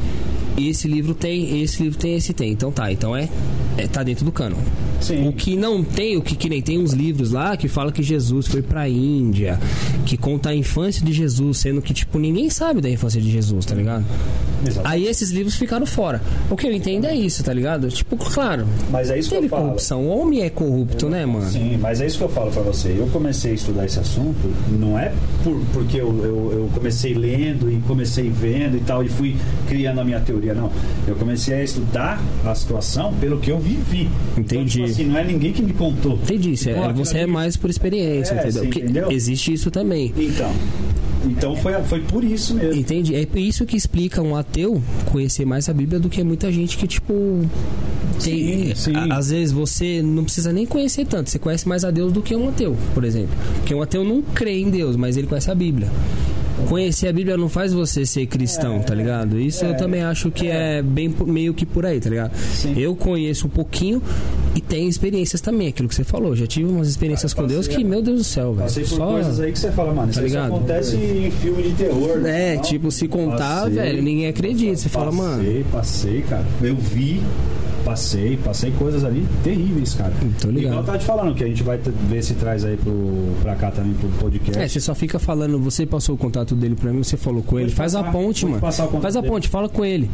Esse 0.58 0.88
livro 0.88 1.14
tem, 1.14 1.62
esse 1.62 1.82
livro 1.84 1.98
tem, 1.98 2.16
esse 2.16 2.34
tem. 2.34 2.52
Então 2.52 2.72
tá, 2.72 2.92
então 2.92 3.16
é, 3.16 3.30
é 3.78 3.88
tá 3.88 4.04
dentro 4.04 4.26
do 4.26 4.32
cano. 4.32 4.58
Sim. 5.00 5.28
O 5.28 5.32
que 5.34 5.56
não 5.56 5.69
tem, 5.84 6.18
o 6.18 6.22
que, 6.22 6.36
que 6.36 6.50
nem 6.50 6.62
tem 6.62 6.78
uns 6.80 6.92
livros 6.94 7.32
lá 7.32 7.56
que 7.56 7.68
fala 7.68 7.92
que 7.92 8.02
Jesus 8.04 8.48
foi 8.48 8.62
pra 8.62 8.88
Índia, 8.90 9.60
que 10.06 10.18
conta 10.18 10.50
a 10.50 10.56
infância 10.56 11.06
de 11.06 11.14
Jesus, 11.14 11.58
sendo 11.60 11.82
que, 11.82 11.94
tipo, 11.94 12.18
ninguém 12.20 12.50
sabe 12.50 12.82
da 12.82 12.90
infância 12.90 13.22
de 13.22 13.30
Jesus, 13.32 13.66
tá 13.66 13.76
ligado? 13.76 14.04
Exato. 14.66 14.88
Aí 14.88 15.08
esses 15.08 15.30
livros 15.32 15.56
ficaram 15.56 15.86
fora. 15.86 16.22
O 16.50 16.56
que 16.58 16.68
eu 16.68 16.74
entendo 16.74 17.06
é 17.06 17.16
isso, 17.16 17.44
tá 17.44 17.54
ligado? 17.54 17.88
Tipo, 17.90 18.18
claro, 18.18 18.66
Mas 18.92 19.10
é 19.10 19.18
isso 19.18 19.30
que 19.30 19.36
teve 19.36 19.46
eu 19.48 19.50
falo. 19.50 19.64
corrupção. 19.64 20.04
O 20.06 20.20
homem 20.20 20.42
é 20.42 20.50
corrupto, 20.50 21.08
né, 21.10 21.26
mano? 21.26 21.50
Sim, 21.50 21.78
mas 21.80 22.02
é 22.02 22.08
isso 22.08 22.18
que 22.18 22.24
eu 22.24 22.30
falo 22.30 22.52
pra 22.52 22.62
você. 22.62 22.96
Eu 22.98 23.08
comecei 23.08 23.52
a 23.52 23.56
estudar 23.56 23.86
esse 23.86 24.00
assunto, 24.00 24.38
não 24.78 24.98
é 25.00 25.14
por, 25.44 25.56
porque 25.74 25.98
eu, 25.98 26.08
eu, 26.24 26.52
eu 26.54 26.70
comecei 26.74 27.14
lendo 27.14 27.72
e 27.72 27.78
comecei 27.88 28.30
vendo 28.30 28.76
e 28.78 28.82
tal, 28.82 29.04
e 29.04 29.10
fui 29.10 29.36
criando 29.68 30.00
a 30.02 30.04
minha 30.04 30.20
teoria, 30.20 30.54
não. 30.54 30.72
Eu 31.08 31.16
comecei 31.16 31.54
a 31.54 31.64
estudar 31.64 32.22
a 32.46 32.54
situação 32.56 33.14
pelo 33.14 33.40
que 33.40 33.52
eu 33.52 33.60
vivi. 33.60 34.10
Então, 34.38 34.62
Entendi. 34.62 34.72
tipo 34.72 34.86
assim, 34.86 35.06
não 35.06 35.18
é 35.18 35.24
ninguém 35.24 35.54
que 35.54 35.59
me 35.62 35.74
contou. 35.74 36.14
Entendi, 36.14 36.52
isso, 36.54 36.70
Então, 36.70 36.90
é- 36.90 36.94
você 36.94 37.18
é 37.20 37.28
mais 37.28 37.56
por 37.58 37.70
experiência, 37.70 38.34
É, 38.34 38.40
entendeu? 38.44 38.64
Porque 38.64 38.80
entendeu? 38.80 39.12
existe 39.12 39.54
isso 39.54 39.70
também. 39.72 40.14
Então, 40.18 40.52
então 41.26 41.56
foi, 41.56 41.74
foi 41.84 42.00
por 42.02 42.24
isso 42.24 42.54
mesmo. 42.56 42.80
Entendi. 42.80 43.16
É 43.16 43.28
isso 43.36 43.66
que 43.66 43.76
explica 43.78 44.22
um 44.22 44.36
ateu 44.36 44.82
conhecer 45.12 45.46
mais 45.46 45.68
a 45.70 45.74
Bíblia 45.74 46.00
do 46.00 46.10
que 46.10 46.24
muita 46.24 46.52
gente 46.52 46.78
que, 46.78 46.88
tipo. 46.88 47.14
Tem, 48.24 48.68
Sim, 48.68 48.76
sim. 48.76 48.96
a- 48.96 49.16
às 49.18 49.30
vezes 49.30 49.52
você 49.54 50.02
não 50.02 50.26
precisa 50.26 50.52
nem 50.52 50.66
conhecer 50.66 51.06
tanto, 51.06 51.30
você 51.30 51.40
conhece 51.40 51.68
mais 51.68 51.86
a 51.86 51.92
Deus 51.92 52.12
do 52.12 52.22
que 52.22 52.36
um 52.36 52.50
ateu, 52.50 52.76
por 52.94 53.06
exemplo. 53.06 53.30
Porque 53.60 53.74
um 53.74 53.82
ateu 53.82 54.04
não 54.04 54.22
crê 54.22 54.60
em 54.60 54.70
Deus, 54.70 54.96
mas 54.98 55.16
ele 55.16 55.26
conhece 55.28 55.50
a 55.50 55.56
Bíblia. 55.56 55.90
Conhecer 56.68 57.08
a 57.08 57.14
Bíblia 57.14 57.36
não 57.38 57.50
faz 57.50 57.74
você 57.74 58.06
ser 58.06 58.26
cristão, 58.28 58.80
tá 58.82 58.94
ligado? 58.94 59.40
Isso 59.40 59.66
eu 59.66 59.76
também 59.76 60.02
acho 60.04 60.30
que 60.30 60.48
é, 60.48 60.82
bem 60.82 61.10
por- 61.10 61.26
meio 61.28 61.54
que 61.54 61.66
por 61.66 61.86
aí, 61.86 62.00
tá 62.00 62.10
ligado? 62.10 62.36
Sim. 62.36 62.74
Eu 62.78 62.96
conheço 62.96 63.48
um 63.48 63.50
pouquinho 63.50 64.02
e 64.56 64.62
tenho 64.62 64.88
experiências 64.90 65.42
também, 65.42 65.68
aquilo 65.68 65.88
que 65.90 65.96
você 65.96 66.04
falou. 66.04 66.36
Já 66.36 66.46
tive 66.46 66.70
umas 66.70 66.88
experiências 66.88 67.34
com 67.34 67.48
Deus 67.48 67.68
que, 67.68 67.84
meu 67.84 68.02
Deus 68.02 68.18
do 68.20 68.24
céu, 68.24 68.54
velho. 68.54 68.64
Passei 68.68 68.84
por 68.84 68.96
Só... 68.98 69.08
coisas 69.12 69.40
aí 69.40 69.52
que 69.52 69.60
você 69.60 69.72
fala, 69.72 69.94
mano, 69.94 70.12
isso 70.12 70.20
Tá 70.20 70.26
ligado? 70.26 70.48
acontece 70.54 70.96
em 70.96 71.32
filme 71.32 71.64
de 71.64 71.72
terror. 71.72 72.22
É, 72.26 72.56
não? 72.56 72.62
tipo, 72.62 72.92
se 72.92 73.08
contar, 73.08 73.62
Passei. 73.62 73.74
velho, 73.74 74.04
ninguém 74.04 74.28
acredita. 74.28 74.76
Você 74.76 74.90
fala, 74.90 75.12
mano. 75.12 75.38
Passei, 75.44 75.66
passei, 75.72 76.22
cara. 76.22 76.46
Eu 76.62 76.76
vi, 76.76 77.22
passei, 77.84 78.38
passei 78.38 78.72
coisas 78.72 79.04
ali 79.04 79.26
terríveis, 79.44 79.94
cara. 79.94 80.12
Tô 80.42 80.48
ligado. 80.50 80.64
Igual 80.72 80.80
eu 80.80 80.86
tava 80.86 80.98
te 80.98 81.06
falando, 81.06 81.36
que 81.36 81.44
a 81.44 81.48
gente 81.48 81.64
vai 81.64 81.78
ver 81.78 82.24
se 82.24 82.34
traz 82.36 82.64
aí 82.66 82.78
pro, 82.78 82.94
pra 83.42 83.56
cá 83.56 83.72
também 83.72 83.94
pro 83.94 84.10
podcast. 84.20 84.60
É, 84.62 84.68
você 84.68 84.80
só 84.80 84.94
fica 84.96 85.18
falando, 85.20 85.60
você 85.60 85.86
passou 85.86 86.16
o 86.16 86.18
contato 86.18 86.56
dele 86.56 86.76
pra 86.76 86.92
mim, 86.92 87.04
você 87.04 87.18
falou 87.18 87.42
com 87.44 87.58
ele. 87.58 87.68
Pode 87.70 87.76
Faz 87.76 87.96
a 87.96 88.04
ponte, 88.04 88.46
mano. 88.46 88.60
Faz 88.60 88.80
a 89.16 89.22
dele. 89.22 89.32
ponte, 89.34 89.48
fala 89.50 89.70
com 89.70 89.84
ele. 89.86 90.10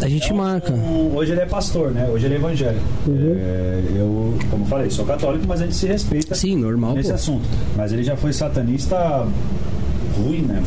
A 0.00 0.08
gente 0.08 0.30
É 0.30 0.34
um- 0.34 0.36
marca. 0.36 0.72
um- 0.72 1.14
hoje 1.16 1.32
ele 1.32 1.40
é 1.40 1.46
pastor, 1.46 1.90
né? 1.92 2.08
Hoje 2.12 2.26
ele 2.26 2.34
é 2.34 2.38
evangélico. 2.38 2.84
Uhum. 3.06 3.34
É, 3.36 3.82
eu, 3.96 4.34
como 4.50 4.64
falei, 4.66 4.90
sou 4.90 5.04
católico, 5.04 5.44
mas 5.46 5.60
a 5.60 5.64
gente 5.64 5.76
se 5.76 5.86
respeita 5.86 6.34
Sim, 6.34 6.56
normal, 6.56 6.94
nesse 6.94 7.08
pô. 7.10 7.14
assunto. 7.14 7.48
Mas 7.76 7.92
ele 7.92 8.02
já 8.02 8.16
foi 8.16 8.32
satanista 8.32 9.26
ruim, 10.16 10.42
né? 10.42 10.62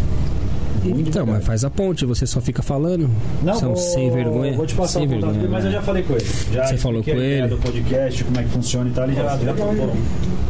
Ruim 0.91 1.03
de 1.03 1.09
Então, 1.09 1.25
mas 1.25 1.45
faz 1.45 1.63
a 1.63 1.69
ponte, 1.69 2.05
você 2.05 2.25
só 2.25 2.41
fica 2.41 2.61
falando. 2.61 3.09
Não, 3.41 3.55
São 3.55 3.73
vou, 3.73 3.77
sem 3.77 4.11
vergonha. 4.11 4.53
Vou 4.53 4.65
te 4.65 4.75
passar 4.75 4.99
sem 4.99 5.07
o 5.07 5.11
contato 5.11 5.33
vergonha, 5.33 5.39
dele, 5.41 5.51
mas 5.51 5.63
né? 5.63 5.69
eu 5.69 5.73
já 5.73 5.81
falei 5.81 6.03
com 6.03 6.13
ele. 6.13 6.25
Já 6.53 6.67
Você 6.67 6.77
falou 6.77 7.03
com 7.03 7.11
a 7.11 7.13
ele? 7.13 7.47
do 7.47 7.57
podcast, 7.57 8.23
como 8.23 8.39
é 8.39 8.43
que 8.43 8.49
funciona 8.49 8.89
e 8.89 8.93
tal. 8.93 9.03
Ele 9.05 9.15
já, 9.15 9.37
já 9.37 9.53
né? 9.53 9.93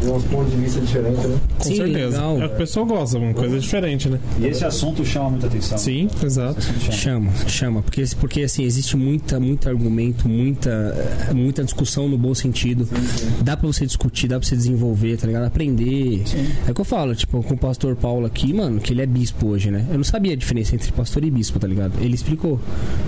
Tem 0.01 0.11
uns 0.11 0.23
pontos 0.25 0.51
de 0.51 0.57
vista 0.57 0.81
diferentes, 0.81 1.23
né? 1.23 1.37
Com 1.57 1.63
Sim, 1.63 1.75
certeza. 1.77 2.17
legal. 2.17 2.41
É 2.41 2.45
o 2.45 2.49
que 2.49 2.55
o 2.55 2.57
pessoal 2.57 2.85
gosta, 2.85 3.17
uma 3.17 3.33
coisa 3.33 3.59
diferente, 3.59 4.09
né? 4.09 4.19
E 4.39 4.47
esse 4.47 4.65
assunto 4.65 5.05
chama 5.05 5.31
muita 5.31 5.47
atenção. 5.47 5.77
Sim, 5.77 6.09
exato. 6.23 6.59
Esse 6.59 6.69
assunto 6.69 6.93
chama. 6.93 7.31
Chama, 7.31 7.31
chama, 7.49 7.81
porque, 7.81 8.03
porque 8.19 8.41
assim, 8.43 8.63
existe 8.63 8.95
muita, 8.97 9.39
muito 9.39 9.67
argumento, 9.69 10.27
muita, 10.27 10.95
muita 11.33 11.63
discussão 11.63 12.07
no 12.07 12.17
bom 12.17 12.33
sentido. 12.35 12.87
Dá 13.41 13.55
pra 13.55 13.67
você 13.67 13.85
discutir, 13.85 14.27
dá 14.27 14.39
pra 14.39 14.47
você 14.47 14.55
desenvolver, 14.55 15.17
tá 15.17 15.27
ligado? 15.27 15.45
Aprender. 15.45 16.23
É 16.67 16.71
o 16.71 16.73
que 16.73 16.81
eu 16.81 16.85
falo, 16.85 17.15
tipo, 17.15 17.41
com 17.41 17.53
o 17.53 17.57
pastor 17.57 17.95
Paulo 17.95 18.25
aqui, 18.25 18.53
mano, 18.53 18.79
que 18.79 18.93
ele 18.93 19.01
é 19.01 19.05
bispo 19.05 19.47
hoje, 19.47 19.71
né? 19.71 19.85
Eu 19.89 19.97
não 19.97 20.03
sabia 20.03 20.24
a 20.33 20.35
diferença 20.35 20.75
entre 20.75 20.91
pastor 20.91 21.23
e 21.23 21.31
bispo, 21.31 21.59
tá 21.59 21.67
ligado? 21.67 21.93
Ele 22.01 22.15
explicou 22.15 22.59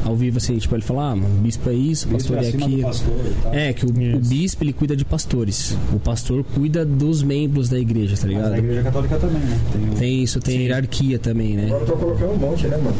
ao 0.05 0.15
vivo 0.15 0.37
assim, 0.37 0.57
tipo, 0.57 0.75
ele 0.75 0.83
falou, 0.83 1.03
ah, 1.03 1.15
mano, 1.15 1.35
bispo 1.41 1.69
é 1.69 1.73
isso, 1.73 2.07
Bispo 2.07 2.17
pastor 2.33 2.37
é 2.37 2.47
acima 2.47 2.59
do 2.59 2.65
aquilo. 2.73 2.87
pastor 2.87 3.15
e 3.25 3.41
tal. 3.43 3.53
É, 3.53 3.73
que 3.73 3.85
o, 3.85 3.89
o 3.89 4.19
bispo 4.19 4.63
ele 4.63 4.73
cuida 4.73 4.95
de 4.95 5.05
pastores. 5.05 5.77
O 5.93 5.99
pastor 5.99 6.43
cuida 6.43 6.85
dos 6.85 7.23
membros 7.23 7.69
da 7.69 7.79
igreja, 7.79 8.15
tá 8.15 8.23
Mas 8.27 8.35
ligado? 8.35 8.51
na 8.51 8.57
igreja 8.59 8.83
católica 8.83 9.17
também, 9.17 9.39
né? 9.41 9.59
Tem 9.71 9.81
Tem 9.97 10.23
isso, 10.23 10.39
tem 10.39 10.61
hierarquia 10.63 11.19
também, 11.19 11.55
né? 11.55 11.65
Agora 11.65 11.81
eu 11.83 11.87
tô 11.87 11.93
colocando 11.97 12.31
um 12.33 12.37
monte, 12.37 12.67
né, 12.67 12.77
mano? 12.77 12.95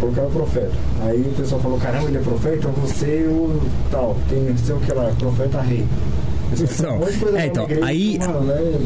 Colocaram 0.00 0.28
o 0.28 0.30
profeta. 0.32 0.72
Aí 1.02 1.20
o 1.20 1.34
pessoal 1.36 1.60
falou, 1.60 1.78
caramba, 1.78 2.08
ele 2.08 2.18
é 2.18 2.20
profeta, 2.20 2.56
então 2.56 2.72
você 2.72 3.26
o 3.28 3.60
tal. 3.90 4.16
Tem 4.28 4.56
sei 4.56 4.74
o 4.74 4.78
que 4.78 4.92
lá, 4.92 5.12
profeta 5.18 5.60
rei. 5.60 5.84
Então, 6.52 7.00
é, 7.36 7.46
então, 7.46 7.66
aí-? 7.82 8.18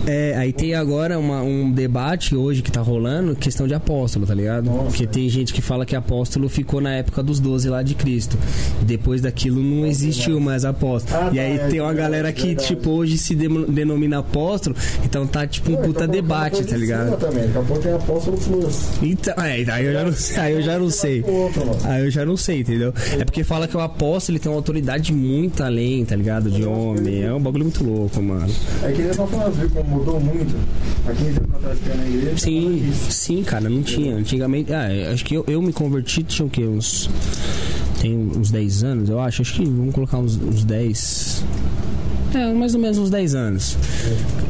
É, 0.06 0.34
aí 0.36 0.52
tem 0.52 0.74
agora 0.74 1.18
uma- 1.18 1.43
um 1.43 1.70
debate 1.70 2.34
hoje 2.34 2.62
que 2.62 2.70
tá 2.70 2.80
rolando, 2.80 3.34
questão 3.36 3.66
de 3.68 3.74
apóstolo, 3.74 4.26
tá 4.26 4.34
ligado? 4.34 4.66
Nossa, 4.66 4.84
Porque 4.86 5.06
tem 5.06 5.28
gente 5.28 5.52
que 5.55 5.62
fala 5.62 5.86
que 5.86 5.94
apóstolo 5.94 6.48
ficou 6.48 6.80
na 6.80 6.93
época 6.94 7.22
dos 7.22 7.39
12 7.40 7.68
lá 7.68 7.82
de 7.82 7.94
Cristo. 7.94 8.36
Depois 8.82 9.20
daquilo 9.20 9.62
não 9.62 9.86
existiu 9.86 10.40
mais 10.40 10.64
apóstolo. 10.64 11.16
Ah, 11.16 11.30
e 11.32 11.36
tá, 11.36 11.43
aí 11.43 11.55
é 11.59 11.68
tem 11.68 11.80
uma 11.80 11.93
galera 11.94 12.32
que, 12.32 12.47
verdade. 12.48 12.66
tipo, 12.68 12.90
hoje 12.90 13.16
se 13.18 13.34
denomina 13.34 14.18
apóstolo, 14.18 14.74
então 15.05 15.26
tá 15.26 15.47
tipo 15.47 15.70
um 15.70 15.74
Não, 15.74 15.82
puta 15.82 16.05
então 16.05 16.09
debate, 16.14 16.64
tá 16.64 16.76
ligado? 16.76 17.16
Também. 17.18 17.44
Daqui 17.47 17.59
a 17.59 17.62
pouco 17.62 17.82
tem 17.82 17.93
apóstolo 17.93 18.36
plus. 18.39 18.89
Então, 19.02 19.34
é, 19.44 19.64
aí 19.70 19.84
eu 19.86 19.93
já 19.93 20.05
não 20.05 20.12
sei, 20.12 20.36
aí 20.39 20.52
eu 20.55 20.62
já 20.62 20.78
não 20.78 20.90
sei. 20.90 21.24
Aí 21.84 22.05
eu 22.05 22.10
já 22.10 22.24
não 22.24 22.36
sei, 22.36 22.60
entendeu? 22.60 22.93
É 23.18 23.24
porque 23.24 23.44
fala 23.44 23.66
que 23.68 23.76
o 23.76 23.80
apóstolo 23.80 24.36
ele 24.36 24.43
tem 24.43 24.51
uma 24.51 24.59
autoridade 24.59 25.12
muito 25.12 25.62
além, 25.62 26.05
tá 26.05 26.16
ligado? 26.16 26.51
De 26.51 26.64
homem. 26.64 27.22
É 27.22 27.32
um 27.32 27.40
bagulho 27.52 27.64
muito 27.64 27.84
louco, 27.84 28.22
mano. 28.22 28.50
É 28.82 28.92
que 28.92 29.02
ele 29.02 29.14
só 29.14 29.26
falando, 29.26 29.52
viu 29.52 29.70
como 29.70 29.98
mudou 29.98 30.18
muito. 30.18 30.56
Há 31.06 31.12
15 31.12 31.28
anos 31.28 31.54
atrás 31.54 31.78
que 31.78 31.86
eu 31.86 31.94
ia 31.94 32.00
na 32.00 32.08
igreja. 32.08 32.38
Sim, 32.38 32.92
sim, 33.10 33.44
cara, 33.44 33.68
não 33.68 33.82
tinha. 33.82 34.16
Antigamente, 34.16 34.72
ah, 34.72 35.12
acho 35.12 35.24
que 35.24 35.34
eu, 35.34 35.44
eu 35.46 35.60
me 35.60 35.72
converti, 35.72 36.22
tinha 36.22 36.46
o 36.46 36.50
quê? 36.50 36.64
Uns. 36.64 37.10
Tem 38.00 38.16
uns 38.16 38.50
10 38.50 38.84
anos, 38.84 39.08
eu 39.10 39.20
acho. 39.20 39.42
Acho 39.42 39.54
que 39.54 39.64
vamos 39.64 39.94
colocar 39.94 40.18
uns, 40.18 40.36
uns 40.36 40.64
10. 40.64 41.44
É, 42.34 42.52
mais 42.52 42.74
ou 42.74 42.80
menos 42.80 42.98
uns 42.98 43.10
10 43.10 43.34
anos. 43.34 43.76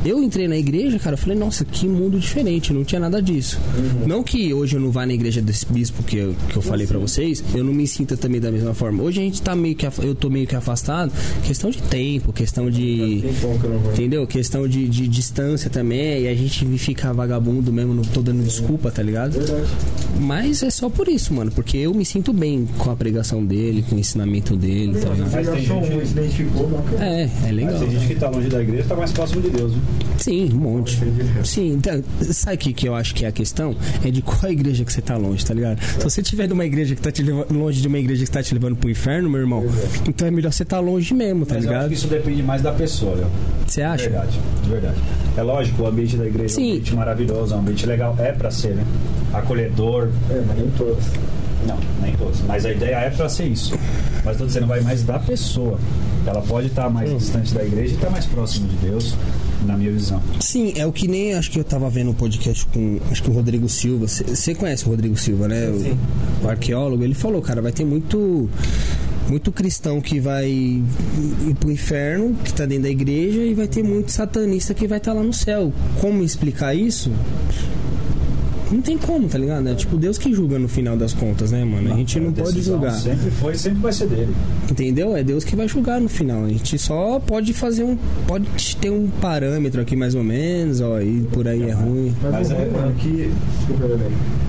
Eu 0.04 0.22
entrei 0.22 0.48
na 0.48 0.56
igreja, 0.56 0.98
cara, 0.98 1.14
eu 1.14 1.18
falei, 1.18 1.36
nossa, 1.36 1.64
que 1.64 1.86
mundo 1.86 2.18
diferente, 2.18 2.72
não 2.72 2.84
tinha 2.84 3.00
nada 3.00 3.20
disso. 3.20 3.58
Não 4.06 4.22
que 4.22 4.52
hoje 4.52 4.76
eu 4.76 4.80
não 4.80 4.90
vá 4.90 5.06
na 5.06 5.12
igreja 5.12 5.40
desse 5.40 5.66
bispo 5.66 6.02
que 6.02 6.16
eu, 6.16 6.34
que 6.48 6.56
eu 6.56 6.62
falei 6.62 6.86
pra 6.86 6.98
vocês, 6.98 7.42
eu 7.54 7.64
não 7.64 7.72
me 7.72 7.86
sinta 7.86 8.16
também 8.16 8.40
da 8.40 8.50
mesma 8.50 8.74
forma. 8.74 9.02
Hoje 9.02 9.20
a 9.20 9.24
gente 9.24 9.40
tá 9.42 9.54
meio 9.54 9.74
que. 9.74 9.86
Eu 10.00 10.14
tô 10.14 10.28
meio 10.28 10.46
que 10.46 10.56
afastado, 10.56 11.12
questão 11.44 11.70
de 11.70 11.80
tempo, 11.82 12.32
questão 12.32 12.70
de. 12.70 13.22
Não 13.24 13.32
vou. 13.32 13.92
Entendeu? 13.92 14.26
Questão 14.26 14.66
de, 14.66 14.88
de 14.88 15.08
distância 15.08 15.70
também, 15.70 16.22
e 16.22 16.28
a 16.28 16.34
gente 16.34 16.64
fica 16.78 17.12
vagabundo 17.12 17.72
mesmo, 17.72 17.94
não 17.94 18.02
tô 18.02 18.22
dando 18.22 18.42
desculpa, 18.42 18.90
tá 18.90 19.02
ligado? 19.02 19.32
Verdade. 19.32 19.68
Mas 20.20 20.62
é 20.62 20.70
só 20.70 20.88
por 20.88 21.08
isso, 21.08 21.32
mano, 21.34 21.50
porque 21.50 21.76
eu 21.78 21.94
me 21.94 22.04
sinto 22.04 22.32
bem 22.32 22.68
com 22.78 22.90
a 22.90 22.96
pregação 22.96 23.44
dele, 23.44 23.84
com 23.88 23.96
o 23.96 23.98
ensinamento 23.98 24.56
dele, 24.56 24.98
tá 25.00 25.08
ligado? 25.10 25.30
Tem 25.30 25.62
achou 25.62 25.82
se 25.82 26.12
identificou. 26.12 26.84
É, 27.00 27.28
é 27.48 27.52
legal. 27.52 27.71
Mas 27.72 27.80
tem 27.80 27.90
gente 27.90 28.06
que 28.08 28.14
tá 28.16 28.28
longe 28.28 28.48
da 28.48 28.60
igreja 28.62 28.84
tá 28.88 28.94
mais 28.96 29.12
próximo 29.12 29.40
de 29.42 29.50
Deus, 29.50 29.72
viu? 29.72 29.82
Sim, 30.18 30.50
um 30.52 30.56
monte. 30.58 30.98
Sim, 31.44 31.72
então, 31.72 32.02
sabe 32.32 32.56
o 32.56 32.58
que, 32.58 32.72
que 32.72 32.88
eu 32.88 32.94
acho 32.94 33.14
que 33.14 33.24
é 33.24 33.28
a 33.28 33.32
questão? 33.32 33.74
É 34.04 34.10
de 34.10 34.22
qual 34.22 34.46
igreja 34.52 34.84
que 34.84 34.92
você 34.92 35.00
tá 35.02 35.16
longe, 35.16 35.44
tá 35.44 35.52
ligado? 35.54 35.80
Se 35.82 36.02
você 36.04 36.22
tiver 36.22 36.48
numa 36.48 36.64
igreja 36.64 36.94
que 36.94 37.00
tá 37.00 37.10
te 37.10 37.22
levando, 37.22 37.52
longe 37.52 37.80
de 37.80 37.88
uma 37.88 37.98
igreja 37.98 38.24
que 38.24 38.30
tá 38.30 38.42
te 38.42 38.54
levando 38.54 38.76
pro 38.76 38.88
inferno, 38.90 39.28
meu 39.28 39.40
irmão, 39.40 39.64
então 40.08 40.28
é 40.28 40.30
melhor 40.30 40.52
você 40.52 40.64
tá 40.64 40.78
longe 40.78 41.12
mesmo, 41.14 41.44
tá 41.44 41.54
Mas 41.56 41.64
eu 41.64 41.70
acho 41.70 41.76
ligado? 41.78 41.88
que 41.90 41.94
isso 41.96 42.06
depende 42.08 42.42
mais 42.42 42.62
da 42.62 42.72
pessoa, 42.72 43.14
Léo. 43.16 43.26
Você 43.66 43.80
De 43.80 43.86
acha? 43.86 44.02
verdade, 44.10 44.38
de 44.62 44.70
verdade. 44.70 44.96
É 45.36 45.42
lógico, 45.42 45.82
o 45.82 45.86
ambiente 45.86 46.16
da 46.16 46.26
igreja 46.26 46.54
é 46.54 46.56
Sim. 46.56 46.62
um 46.62 46.70
ambiente 46.72 46.94
maravilhoso, 46.94 47.54
é 47.54 47.56
um 47.56 47.60
ambiente 47.60 47.86
legal, 47.86 48.14
é 48.18 48.32
pra 48.32 48.50
ser, 48.50 48.74
né? 48.74 48.84
Acolhedor. 49.32 50.08
É, 50.30 50.42
mas 50.46 50.56
nem 50.58 50.70
todas. 50.76 51.04
Não, 51.66 51.78
nem 52.02 52.12
todos. 52.16 52.40
Mas 52.46 52.64
a 52.66 52.72
ideia 52.72 52.96
é 52.96 53.10
pra 53.10 53.28
ser 53.28 53.46
isso. 53.46 53.74
Mas 54.24 54.36
tô 54.36 54.46
dizendo, 54.46 54.66
vai 54.66 54.80
mais 54.80 55.02
da 55.02 55.18
pessoa. 55.18 55.78
Ela 56.26 56.40
pode 56.42 56.68
estar 56.68 56.88
mais 56.90 57.10
Hum. 57.10 57.16
distante 57.16 57.52
da 57.54 57.64
igreja 57.64 57.92
e 57.92 57.96
estar 57.96 58.10
mais 58.10 58.24
próximo 58.26 58.68
de 58.68 58.76
Deus, 58.76 59.14
na 59.66 59.76
minha 59.76 59.90
visão. 59.92 60.20
Sim, 60.40 60.72
é 60.76 60.86
o 60.86 60.92
que 60.92 61.06
nem 61.08 61.34
acho 61.34 61.50
que 61.50 61.58
eu 61.58 61.64
tava 61.64 61.88
vendo 61.90 62.10
um 62.10 62.14
podcast 62.14 62.66
com 62.66 62.98
acho 63.10 63.22
que 63.22 63.30
o 63.30 63.32
Rodrigo 63.32 63.68
Silva. 63.68 64.06
Você 64.08 64.54
conhece 64.54 64.84
o 64.86 64.88
Rodrigo 64.88 65.16
Silva, 65.16 65.48
né? 65.48 65.68
O- 65.70 65.80
Sim. 65.80 65.98
O, 66.44 66.48
arqueólogo. 66.48 67.02
Ele 67.04 67.14
falou, 67.14 67.40
cara, 67.42 67.60
vai 67.62 67.72
ter 67.72 67.84
muito. 67.84 68.48
Muito 69.28 69.52
cristão 69.52 70.00
que 70.00 70.18
vai 70.18 70.48
ir 70.50 70.84
pro 71.60 71.70
inferno, 71.70 72.34
que 72.44 72.52
tá 72.52 72.66
dentro 72.66 72.82
da 72.82 72.90
igreja, 72.90 73.40
e 73.40 73.54
vai 73.54 73.68
ter 73.68 73.82
muito 73.82 74.10
satanista 74.10 74.74
que 74.74 74.86
vai 74.86 74.98
estar 74.98 75.12
lá 75.12 75.22
no 75.22 75.32
céu. 75.32 75.72
Como 76.00 76.24
explicar 76.24 76.74
isso? 76.74 77.10
Não 78.72 78.80
tem 78.80 78.96
como, 78.96 79.28
tá 79.28 79.36
ligado? 79.38 79.68
É 79.68 79.74
tipo 79.74 79.96
Deus 79.96 80.16
que 80.18 80.32
julga 80.32 80.58
no 80.58 80.66
final 80.68 80.96
das 80.96 81.12
contas, 81.12 81.52
né, 81.52 81.64
mano? 81.64 81.92
A 81.92 81.96
gente 81.96 82.18
não 82.18 82.32
pode 82.32 82.62
julgar. 82.62 82.92
Sempre 82.94 83.30
foi 83.30 83.54
sempre 83.54 83.80
vai 83.80 83.92
ser 83.92 84.06
dele. 84.08 84.34
Entendeu? 84.70 85.14
É 85.16 85.22
Deus 85.22 85.44
que 85.44 85.54
vai 85.54 85.68
julgar 85.68 86.00
no 86.00 86.08
final. 86.08 86.44
A 86.44 86.48
gente 86.48 86.78
só 86.78 87.20
pode 87.20 87.52
fazer 87.52 87.84
um. 87.84 87.96
Pode 88.26 88.48
ter 88.76 88.90
um 88.90 89.08
parâmetro 89.20 89.80
aqui 89.80 89.94
mais 89.94 90.14
ou 90.14 90.24
menos, 90.24 90.80
ó, 90.80 91.00
e 91.00 91.20
por 91.32 91.46
aí 91.46 91.62
é 91.64 91.72
ruim. 91.72 92.14
Mas, 92.22 92.32
Mas 92.32 92.50
é- 92.50 92.54
ruim, 92.54 92.70
mano, 92.70 92.94
que. 92.94 93.30
Desculpa, 93.58 93.84
Lelê. 93.84 94.04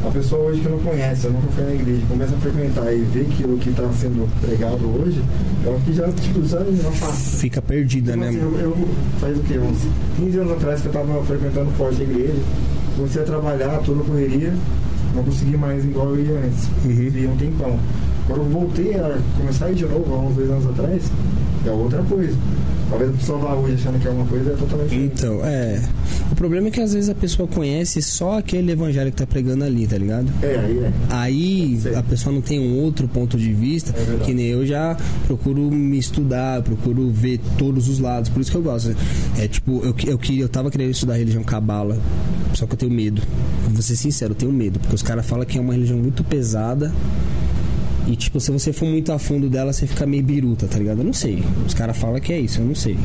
A 0.06 0.12
pessoa 0.12 0.50
hoje 0.50 0.62
que 0.62 0.68
não 0.70 0.80
conhece, 0.80 1.28
nunca 1.28 1.48
foi 1.56 1.64
na 1.66 1.74
igreja, 1.76 2.02
começa 2.10 2.36
a 2.36 2.40
frequentar 2.40 2.94
e 2.94 3.00
vê 3.04 3.22
aquilo 3.22 3.58
que 3.58 3.70
está 3.70 3.90
sendo 3.94 4.30
pregado 4.42 4.86
hoje, 5.02 5.22
é 5.66 5.70
o 5.70 5.80
que 5.80 5.94
já, 5.94 6.12
tipo, 6.12 6.46
já 6.46 6.60
não 6.60 6.92
passa. 7.00 7.38
Fica 7.38 7.62
perdida, 7.62 8.12
Tipo 8.12 8.24
né, 8.24 8.30
assim, 8.30 8.38
mano? 8.40 8.58
eu, 8.60 8.70
eu- 8.72 8.88
faz 9.22 9.38
o 9.38 9.42
quê? 9.44 9.58
Uns 9.60 9.78
15 10.18 10.38
anos 10.40 10.52
atrás 10.54 10.82
que 10.82 10.88
eu 10.88 10.92
tava 10.92 11.24
frequentando 11.24 11.72
forte 11.72 12.02
a 12.02 12.04
igreja, 12.04 12.34
comecei 12.96 13.22
a 13.22 13.26
trabalhar, 13.26 13.80
toda 13.80 14.02
a 14.02 14.06
correria, 14.06 14.54
não 15.14 15.24
consegui 15.24 15.58
mais 15.58 15.84
igual 15.84 16.16
eu 16.16 16.26
ia 16.26 16.40
antes. 16.40 16.68
Uhum. 16.86 17.22
E 17.22 17.28
um 17.28 17.38
tempão. 17.38 17.80
Quando 18.28 18.40
eu 18.40 18.50
voltei 18.50 18.96
a 18.96 19.18
começar 19.38 19.66
a 19.66 19.72
ir 19.72 19.76
de 19.76 19.86
novo, 19.86 20.14
há 20.14 20.20
uns 20.20 20.36
dois 20.36 20.50
anos 20.50 20.66
atrás, 20.68 21.04
é 21.66 21.72
outra 21.72 22.02
coisa. 22.04 22.38
Talvez 22.90 23.10
a 23.10 23.14
pessoa 23.14 23.40
vá 23.40 23.54
hoje 23.56 23.74
achando 23.74 24.00
que 24.00 24.08
é 24.08 24.12
uma 24.12 24.26
coisa, 24.26 24.52
é 24.52 24.56
totalmente 24.56 24.90
diferente. 24.90 25.14
Então, 25.16 25.46
é. 25.46 25.82
O 26.32 26.36
problema 26.36 26.68
é 26.68 26.72
que 26.72 26.80
às 26.80 26.94
vezes 26.94 27.10
a 27.10 27.16
pessoa 27.16 27.48
conhece 27.48 28.02
só 28.02 28.38
aquele 28.38 28.72
evangelho 28.72 29.12
que 29.12 29.18
tá 29.18 29.26
pregando 29.26 29.64
ali, 29.64 29.88
tá 29.88 29.98
ligado? 29.98 30.32
É, 30.42 30.58
aí 30.58 30.78
é. 30.80 30.92
Aí 31.10 31.82
a 31.96 32.04
pessoa 32.04 32.34
não 32.34 32.42
tem 32.42 32.60
um 32.60 32.80
outro 32.82 33.08
ponto 33.08 33.38
de 33.38 33.52
vista, 33.54 33.94
É 33.98 34.24
que 34.24 34.34
nem 34.34 34.48
eu 34.48 34.66
já 34.66 34.96
procuro 35.28 35.62
me 35.72 35.98
estudar, 35.98 36.62
procuro 36.62 37.10
ver 37.10 37.40
todos 37.58 37.88
os 37.90 38.00
lados, 38.00 38.30
por 38.30 38.42
isso 38.42 38.52
que 38.52 38.58
eu 38.58 38.64
gosto. 38.64 38.96
É 39.38 39.48
tipo, 39.48 39.82
eu, 39.84 39.96
eu, 40.06 40.20
eu 40.38 40.50
tava 40.50 40.70
querendo 40.70 40.92
estudar 40.92 41.18
religião 41.18 41.44
cabala, 41.44 41.98
só 42.54 42.66
que 42.66 42.74
eu 42.74 42.78
tenho 42.78 42.92
medo. 42.92 43.22
Vou 43.70 43.82
ser 43.82 43.96
sincero, 43.96 44.34
eu 44.34 44.36
tenho 44.36 44.52
medo, 44.52 44.80
porque 44.80 44.96
caras 45.04 45.26
falam 45.26 45.46
que 45.46 45.58
é 45.58 45.62
uma 45.62 45.74
religião 45.74 46.00
muito 46.00 46.24
pesada. 46.24 46.92
E 48.08 48.16
tipo, 48.16 48.40
se 48.40 48.52
você 48.52 48.74
for 48.74 48.86
muito 48.86 49.12
a 49.12 49.20
fundo 49.20 49.50
dela, 49.50 49.72
você 49.72 49.88
fica 49.88 50.06
meio 50.06 50.24
biruta, 50.24 50.68
tá 50.68 50.78
ligado? 50.78 51.00
Eu 51.00 51.06
não 51.06 51.14
sei. 51.14 51.44
Os 51.66 51.74
caras 51.74 51.96
falam 51.96 52.20
que 52.20 52.34
é 52.34 52.40
isso, 52.40 52.60
eu 52.60 52.66
não 52.66 52.76
sei. 52.76 52.98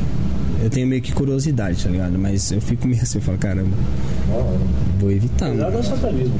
Eu 0.61 0.69
tenho 0.69 0.87
meio 0.87 1.01
que 1.01 1.13
curiosidade, 1.13 1.83
tá 1.83 1.89
ligado? 1.89 2.17
Mas 2.19 2.51
eu 2.51 2.59
fico 2.59 2.85
meio 2.87 3.01
assim, 3.01 3.19
eu 3.19 3.21
falo, 3.21 3.37
caramba, 3.37 3.75
vou 4.99 5.11
evitar. 5.11 5.53
Satanismo. 5.83 6.39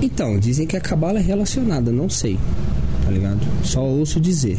Então, 0.00 0.38
dizem 0.38 0.66
que 0.66 0.76
a 0.76 0.80
cabala 0.80 1.18
é 1.18 1.22
relacionada, 1.22 1.90
não 1.90 2.08
sei. 2.08 2.38
Tá 3.04 3.10
ligado? 3.10 3.40
Só 3.64 3.82
ouço 3.82 4.20
dizer. 4.20 4.58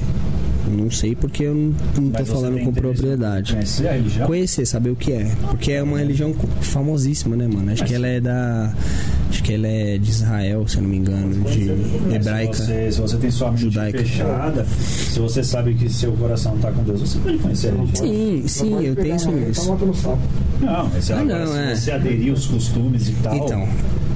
Não 0.71 0.89
sei 0.89 1.13
porque 1.15 1.43
eu 1.43 1.53
não, 1.53 1.73
não 2.01 2.09
tô 2.11 2.25
falando 2.25 2.59
com 2.63 2.71
propriedade. 2.73 3.53
Conhecer 3.53 3.87
a 3.87 3.91
religião? 3.93 4.27
Conhecer, 4.27 4.65
saber 4.65 4.89
o 4.91 4.95
que 4.95 5.11
é. 5.11 5.31
Porque 5.49 5.71
é 5.73 5.83
uma 5.83 5.97
religião 5.99 6.33
famosíssima, 6.61 7.35
né, 7.35 7.47
mano? 7.47 7.71
Acho 7.71 7.81
Mas- 7.81 7.89
que 7.89 7.95
ela 7.95 8.07
é 8.07 8.19
da. 8.21 8.73
Acho 9.29 9.43
que 9.43 9.53
ela 9.53 9.67
é 9.67 9.97
de 9.97 10.09
Israel, 10.09 10.67
se 10.67 10.77
eu 10.77 10.83
não 10.83 10.89
me 10.89 10.97
engano, 10.97 11.43
de 11.49 11.69
hebraica. 12.15 12.53
Se 12.53 12.61
você, 12.65 12.91
se 12.91 13.01
você 13.01 13.17
tem 13.17 13.31
sua 13.31 13.49
mente 13.51 13.61
Judaica. 13.63 13.97
fechada, 13.99 14.65
se 14.65 15.19
você 15.19 15.43
sabe 15.43 15.73
que 15.73 15.89
seu 15.91 16.11
coração 16.13 16.55
tá 16.59 16.71
com 16.71 16.83
Deus, 16.83 17.01
você 17.01 17.17
pode 17.19 17.37
conhecer 17.39 17.67
a 17.69 17.71
religião. 17.71 18.05
Sim, 18.07 18.43
sim, 18.47 18.85
eu 18.85 18.95
penso 18.95 19.31
nisso. 19.31 19.75
Não, 20.61 20.89
mas 20.93 21.11
Ah, 21.11 21.23
não, 21.25 21.47
se 21.47 21.57
é. 21.57 21.75
você 21.75 21.91
aderir 21.91 22.31
os 22.33 22.45
costumes 22.45 23.09
e 23.09 23.13
tal. 23.23 23.35
Então. 23.35 23.67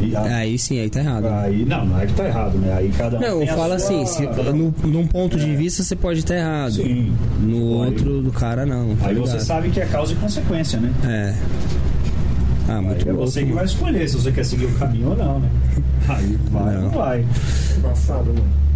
E 0.02 0.15
a- 0.15 0.22
Aí 0.38 0.57
sim, 0.57 0.80
aí 0.80 0.90
tá 0.90 0.99
errado. 0.99 1.26
aí, 1.28 1.65
não, 1.65 1.86
não 1.86 1.99
é 1.99 2.06
que 2.06 2.14
tá 2.14 2.26
errado, 2.26 2.57
né? 2.57 2.74
Aí 2.78 2.91
cada 2.98 3.18
um. 3.18 3.22
Não, 3.22 3.40
tem 3.40 3.49
a 3.49 3.56
fala 3.56 3.80
sua- 3.80 4.02
assim, 4.02 4.06
se, 4.06 4.26
um- 4.28 4.53
no, 4.84 4.88
num 4.90 5.07
ponto 5.07 5.38
de 5.38 5.56
vista 5.56 5.84
você 5.84 5.95
pode 5.95 6.19
estar 6.19 6.36
errado. 6.36 6.74
Sim. 6.74 7.14
No 7.41 7.84
Aí- 7.84 7.90
outro 7.90 8.22
do 8.22 8.32
cara 8.32 8.65
não. 8.65 8.95
tá 8.95 9.07
Aí 9.07 9.15
você 9.15 9.32
ligado? 9.34 9.40
sabe 9.45 9.69
que 9.69 9.80
é 9.80 9.86
causa 9.86 10.14
e 10.14 10.15
consequência, 10.15 10.80
né? 10.80 10.91
É. 11.06 11.34
Ah, 12.69 12.82
muito 12.82 13.03
Aí 13.06 13.10
é 13.10 13.14
louco. 13.14 13.32
você 13.32 13.45
que 13.45 13.53
vai 13.53 13.64
escolher 13.65 14.10
se 14.10 14.18
você 14.18 14.32
quer 14.32 14.44
seguir 14.44 14.65
o 14.65 14.74
caminho 14.74 15.10
ou 15.11 15.15
não, 15.18 15.40
né? 15.40 15.49
Aí 16.10 16.38
vai 16.52 16.76
ou 16.76 16.82
Não. 16.82 16.82
não 16.82 16.90
vai. 16.91 17.26
Embaçado, 17.78 18.26
mano. 18.26 18.68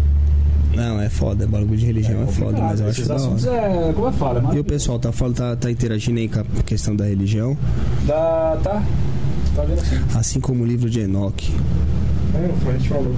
Não, 0.74 0.98
é 1.02 1.10
foda, 1.10 1.46
bagulho 1.46 1.76
de 1.76 1.84
religião 1.84 2.22
é, 2.22 2.26
foda, 2.28 2.58
mas 2.58 2.80
eu 2.80 2.88
acho 2.88 3.06
da 3.06 3.14
hora. 3.16 3.34
é, 3.90 3.92
como 3.92 4.06
eu 4.06 4.12
falo, 4.12 4.50
é 4.52 4.56
E 4.56 4.58
o 4.60 4.64
pessoal 4.64 4.98
tá, 4.98 5.12
falando, 5.12 5.36
tá, 5.36 5.54
tá 5.54 5.70
interagindo 5.70 6.18
aí 6.18 6.28
com 6.28 6.40
a 6.40 6.44
questão 6.64 6.96
da 6.96 7.04
religião, 7.04 7.54
Dá, 8.06 8.56
tá? 8.64 8.82
Tá 9.54 9.62
assim? 9.62 10.18
assim 10.18 10.40
como 10.40 10.62
o 10.62 10.66
livro 10.66 10.88
de 10.88 11.00
Enoque. 11.00 11.52
É, 12.34 12.52
foi 12.62 12.74
a 12.74 12.78
gente 12.78 12.88
falou. 12.88 13.14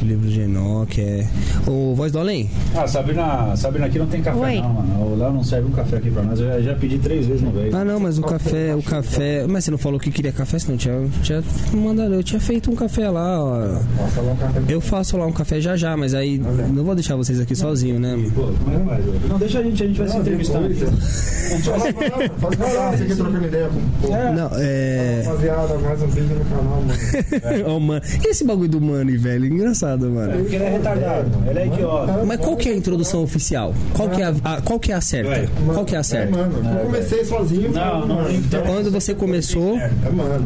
O 0.00 0.04
livro 0.04 0.28
de 0.28 0.40
Enoque 0.42 1.00
é. 1.00 1.26
Ô, 1.66 1.94
Voz 1.94 2.12
do 2.12 2.18
Além, 2.18 2.50
Ah, 2.74 2.86
Sabrina, 2.86 3.56
Sabrina 3.56 3.86
aqui 3.86 3.98
não 3.98 4.06
tem 4.06 4.20
café 4.22 4.38
Oi. 4.38 4.60
não, 4.60 4.72
mano. 4.74 5.12
O 5.12 5.16
Léo 5.16 5.32
não 5.32 5.42
serve 5.42 5.68
um 5.68 5.72
café 5.72 5.96
aqui 5.96 6.10
pra 6.10 6.22
nós. 6.22 6.38
Eu 6.38 6.46
já, 6.48 6.60
já 6.60 6.74
pedi 6.74 6.98
três 6.98 7.26
vezes, 7.26 7.42
não 7.42 7.50
veio. 7.50 7.74
Ah, 7.74 7.84
não, 7.84 7.98
mas 7.98 8.18
o 8.18 8.22
café, 8.22 8.74
o 8.74 8.82
café. 8.82 9.46
Mas 9.48 9.64
você 9.64 9.70
não 9.70 9.78
falou 9.78 9.98
que 9.98 10.10
queria 10.10 10.32
café, 10.32 10.58
senão 10.58 10.74
eu 10.74 10.78
tinha, 10.78 11.08
tinha 11.22 11.42
mandado. 11.74 12.14
Eu 12.14 12.22
tinha 12.22 12.40
feito 12.40 12.70
um 12.70 12.74
café 12.74 13.08
lá, 13.08 13.42
ó. 13.42 13.56
Lá 13.56 13.80
um. 13.80 14.70
Eu 14.70 14.80
faço 14.80 15.16
lá 15.16 15.26
um 15.26 15.32
café 15.32 15.60
já 15.60 15.76
já, 15.76 15.96
mas 15.96 16.12
aí 16.14 16.38
não 16.38 16.84
vou 16.84 16.94
deixar 16.94 17.16
vocês 17.16 17.40
aqui 17.40 17.54
sozinho, 17.56 17.98
né? 17.98 18.16
Pô, 18.34 18.42
como 18.64 18.90
é? 18.92 19.00
Não, 19.28 19.38
deixa 19.38 19.60
a 19.60 19.62
gente, 19.62 19.82
a 19.82 19.86
gente 19.86 19.98
vai 19.98 20.08
se 20.08 20.16
entrevistando 20.18 20.66
aqui. 20.66 20.76
Faz 20.76 22.56
uma 22.56 22.96
você 22.96 23.02
aqui 23.04 23.14
trocando 23.16 23.46
ideia 23.46 23.68
com 23.68 24.08
o 24.08 24.14
É. 24.14 24.32
Não, 24.32 24.50
é. 24.56 25.22
Rapaziada, 25.24 25.78
mais 25.78 26.02
um 26.02 26.06
vídeo 26.08 26.36
no 26.36 26.44
canal, 26.44 26.82
mano. 26.82 27.66
Ó, 27.76 27.80
mano. 27.80 28.02
E 28.24 28.28
esse 28.28 28.44
bagulho 28.44 28.68
do 28.68 28.80
Money, 28.80 29.16
velho? 29.16 29.46
Engraçado, 29.46 29.85
mano. 29.94 30.32
Porque 30.40 30.56
ele 30.56 30.64
é 30.64 30.70
retardado, 30.70 31.30
ele 31.48 31.58
é 31.58 31.66
idiota. 31.66 32.24
Mas 32.26 32.40
qual 32.40 32.56
que 32.56 32.68
é 32.68 32.72
a 32.72 32.76
introdução 32.76 33.22
oficial? 33.22 33.74
Qual 33.94 34.08
que 34.08 34.20
é 34.20 34.24
a, 34.24 34.34
a- 34.44 34.60
qual 34.62 34.78
que 34.80 34.92
é 34.92 34.94
a 34.94 35.00
certa? 35.00 35.48
Qual 35.72 35.84
que 35.84 35.94
é 35.94 35.98
a 35.98 36.00
É, 36.00 36.02
certa? 36.02 36.36
mano, 36.36 36.52
eu 36.78 36.86
comecei 36.86 37.24
sozinho. 37.24 37.72
Não, 37.72 38.06
não, 38.06 38.16
mano. 38.16 38.30
então- 38.34 38.62
Quando 38.62 38.90
você 38.90 39.14
começou, 39.14 39.76
É, 39.78 39.90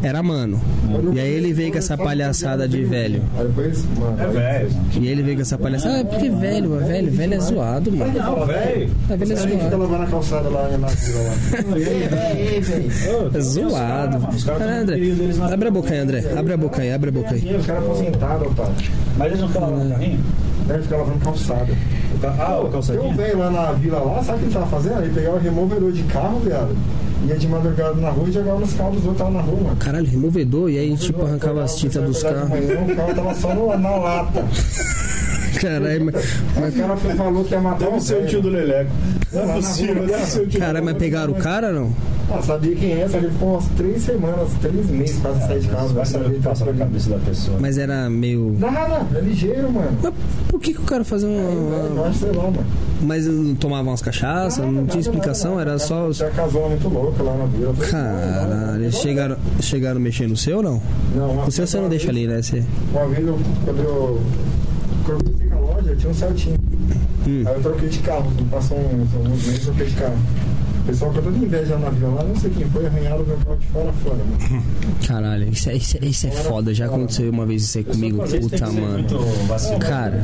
era 0.03 0.21
mano. 0.21 0.59
E 1.13 1.19
aí 1.19 1.31
ele 1.33 1.53
veio 1.53 1.71
com 1.71 1.77
essa 1.77 1.97
palhaçada 1.97 2.67
de 2.67 2.83
velho. 2.83 3.21
É 3.37 4.23
aí- 4.25 4.31
velho. 4.31 4.69
E 4.99 5.07
ele 5.07 5.23
veio 5.23 5.35
com 5.37 5.41
essa 5.41 5.57
palhaçada. 5.57 5.95
Ah, 5.95 5.99
é 5.99 6.03
porque 6.03 6.29
velho, 6.29 6.69
mano. 6.69 6.85
Velho, 6.85 7.11
velho 7.11 7.33
é 7.33 7.39
zoado, 7.39 7.91
mano. 7.91 8.11
Não, 8.13 8.45
velho. 8.45 8.89
É 9.09 9.17
velho 9.17 9.33
é 9.33 9.35
gente 9.35 9.47
fica 9.47 9.57
zoado. 9.63 9.77
lavando 9.77 10.03
a 10.03 10.07
calçada 10.07 10.49
lá 10.49 10.67
na 10.77 10.87
vila 10.87 11.19
lá. 11.21 11.33
É 13.33 13.39
zoado. 13.39 14.27
Cara, 14.45 14.79
André, 14.81 14.97
abre 15.51 15.67
a 15.67 15.71
boca 15.71 15.93
aí, 15.93 15.99
André. 15.99 16.23
Abre 16.37 16.53
a 16.53 16.57
boca 16.57 16.81
aí, 16.81 16.91
abre 16.93 17.09
a 17.09 17.11
boca 17.13 17.31
aí. 17.33 17.55
Os 17.55 17.65
caras 17.65 17.83
aposentados, 17.83 18.47
otário. 18.47 18.73
Mas 19.31 19.39
não 19.41 19.47
ficam 19.47 19.61
lavando 19.63 19.85
o 19.85 19.89
carrinho? 19.91 20.19
Deve 20.67 20.83
ficar 20.83 20.97
lavando 20.97 21.19
calçada. 21.19 21.67
Ca- 22.21 22.35
Ah, 22.39 22.59
o 22.59 22.67
um 22.67 22.71
calçadinho? 22.71 23.15
velho 23.15 23.39
lá 23.39 23.49
na 23.49 23.71
vila 23.73 23.99
lá, 23.99 24.23
sabe 24.23 24.37
o 24.37 24.39
que 24.39 24.45
ele 24.45 24.53
tava 24.53 24.67
fazendo? 24.67 25.01
Ele 25.03 25.13
pegava 25.13 25.37
o 25.37 25.39
removedor 25.39 25.91
de 25.91 26.03
carro, 26.03 26.39
viado. 26.39 26.75
Ia 27.27 27.35
de 27.37 27.47
madrugada 27.47 27.93
na 27.95 28.09
rua 28.09 28.27
e 28.29 28.31
jogava 28.31 28.59
nos 28.59 28.73
carros 28.73 28.95
dos 28.95 29.05
outros 29.05 29.31
na 29.33 29.41
rua, 29.41 29.59
mano. 29.63 29.75
Caralho, 29.77 30.07
removedor. 30.07 30.69
E 30.69 30.77
aí, 30.79 30.95
tipo, 30.97 31.23
arrancava 31.23 31.63
as 31.63 31.75
tintas 31.77 32.03
dos 32.03 32.21
carros. 32.23 32.43
O 32.49 32.95
carro 32.95 33.13
tava 33.15 33.33
só 33.35 33.53
no- 33.53 33.77
na 33.77 33.95
lata. 33.95 34.43
Caralho, 35.61 36.05
mas, 36.05 36.15
Aí 36.57 36.69
o 36.69 36.73
cara 36.73 36.97
falou 36.97 37.43
que 37.43 37.53
ia 37.53 37.59
matar 37.61 37.85
Deve 37.85 37.97
o 37.97 38.01
ser 38.01 38.23
o 38.23 38.25
tio 38.25 38.41
do 38.41 38.49
Leleco. 38.49 38.89
Não 39.31 39.41
é 39.43 39.53
possível, 39.55 40.07
deve 40.07 40.25
ser 40.25 40.41
o 40.41 40.47
tio 40.47 40.59
caralho, 40.59 40.85
mas 40.85 40.97
pegaram 40.97 41.33
o 41.33 41.35
cara 41.35 41.71
não? 41.71 41.91
Ah, 42.33 42.41
sabia 42.41 42.75
quem 42.75 42.93
é, 42.93 43.07
só 43.07 43.17
que 43.19 43.25
ele 43.25 43.33
ficou 43.33 43.51
umas 43.53 43.65
três 43.77 44.01
semanas, 44.03 44.49
três 44.61 44.87
meses 44.89 45.19
quase 45.21 45.39
sair 45.47 45.59
de 45.59 45.67
casa. 45.67 45.93
Vai 45.93 46.05
saber 46.05 46.37
o 46.37 46.41
passa 46.41 46.65
na 46.65 46.73
cabeça 46.73 47.09
da 47.09 47.17
pessoa. 47.17 47.57
Mas 47.59 47.77
era 47.77 48.09
meio. 48.09 48.55
Nada, 48.57 49.05
é 49.15 49.19
ligeiro, 49.21 49.71
mano. 49.71 49.97
Mas 50.01 50.13
por 50.47 50.59
que, 50.59 50.73
que 50.73 50.79
o 50.79 50.83
cara 50.83 51.03
fazia 51.03 51.27
Eu 51.27 51.91
uma. 51.93 52.07
acho, 52.07 52.19
sei 52.19 52.31
lá, 52.31 52.43
mano. 52.43 52.65
Mas 53.01 53.25
não 53.27 53.55
tomava 53.55 53.89
umas 53.89 54.01
cachaças? 54.01 54.59
Não 54.59 54.71
tinha 54.71 54.85
nada, 54.85 54.99
explicação? 54.99 55.55
nada. 55.55 55.71
Era 55.71 55.79
só. 55.79 56.09
Tinha 56.11 56.29
casona 56.31 56.67
muito 56.69 56.87
louca 56.87 57.21
lá 57.23 57.35
na 57.35 57.45
vila. 57.45 57.73
Caralho, 57.73 58.83
eles 58.83 58.95
chegaram, 58.95 59.37
chegaram 59.59 59.97
a 59.97 59.99
mexer 59.99 60.27
no 60.27 60.37
seu 60.37 60.57
ou 60.57 60.63
não? 60.63 60.81
Não, 61.15 61.45
O 61.47 61.51
seu 61.51 61.65
você 61.67 61.79
não 61.79 61.89
deixa 61.89 62.11
vez- 62.11 62.17
ali, 62.17 62.27
né? 62.27 62.41
Você... 62.41 62.63
Uma 62.93 63.07
vez, 63.07 63.27
eu, 63.27 63.39
quando 63.65 63.79
eu, 63.79 64.21
quando 65.05 65.17
eu 65.19 65.25
comecei 65.25 65.47
com 65.49 65.55
a 65.57 65.59
loja, 65.75 65.89
eu 65.89 65.97
tinha 65.97 66.11
um 66.11 66.13
Celtinho. 66.15 66.55
Hum. 67.27 67.43
Aí 67.45 67.53
eu 67.55 67.61
troquei 67.61 67.89
de 67.89 67.99
carro, 67.99 68.31
passou 68.49 68.77
uns, 68.77 69.13
uns 69.27 69.45
meses, 69.45 69.67
eu 69.67 69.73
troquei 69.73 69.93
de 69.93 69.95
carro. 70.01 70.15
O 70.81 70.83
pessoal 70.83 71.13
com 71.13 71.21
toda 71.21 71.37
inveja 71.37 71.77
na 71.77 71.89
vila 71.89 72.09
lá, 72.15 72.23
não 72.23 72.35
sei 72.35 72.49
quem 72.51 72.67
foi, 72.69 72.85
arranharam 72.85 73.21
o 73.23 73.27
meu 73.27 73.37
carro 73.37 73.57
de 73.57 73.65
fora 73.67 73.89
a 73.89 73.93
fora, 73.93 74.15
mano. 74.17 74.63
Caralho, 75.07 75.49
isso 75.51 75.69
é, 75.69 75.75
isso, 75.75 75.97
é, 76.01 76.05
isso 76.05 76.27
é 76.27 76.31
foda. 76.31 76.73
Já 76.73 76.85
aconteceu 76.87 77.29
uma 77.29 77.45
vez 77.45 77.63
isso 77.63 77.77
aí 77.77 77.83
comigo, 77.83 78.17
puta, 78.23 78.65
mano. 78.71 78.93
muito 78.93 79.17
vacilo. 79.47 79.79
Cara. 79.79 80.21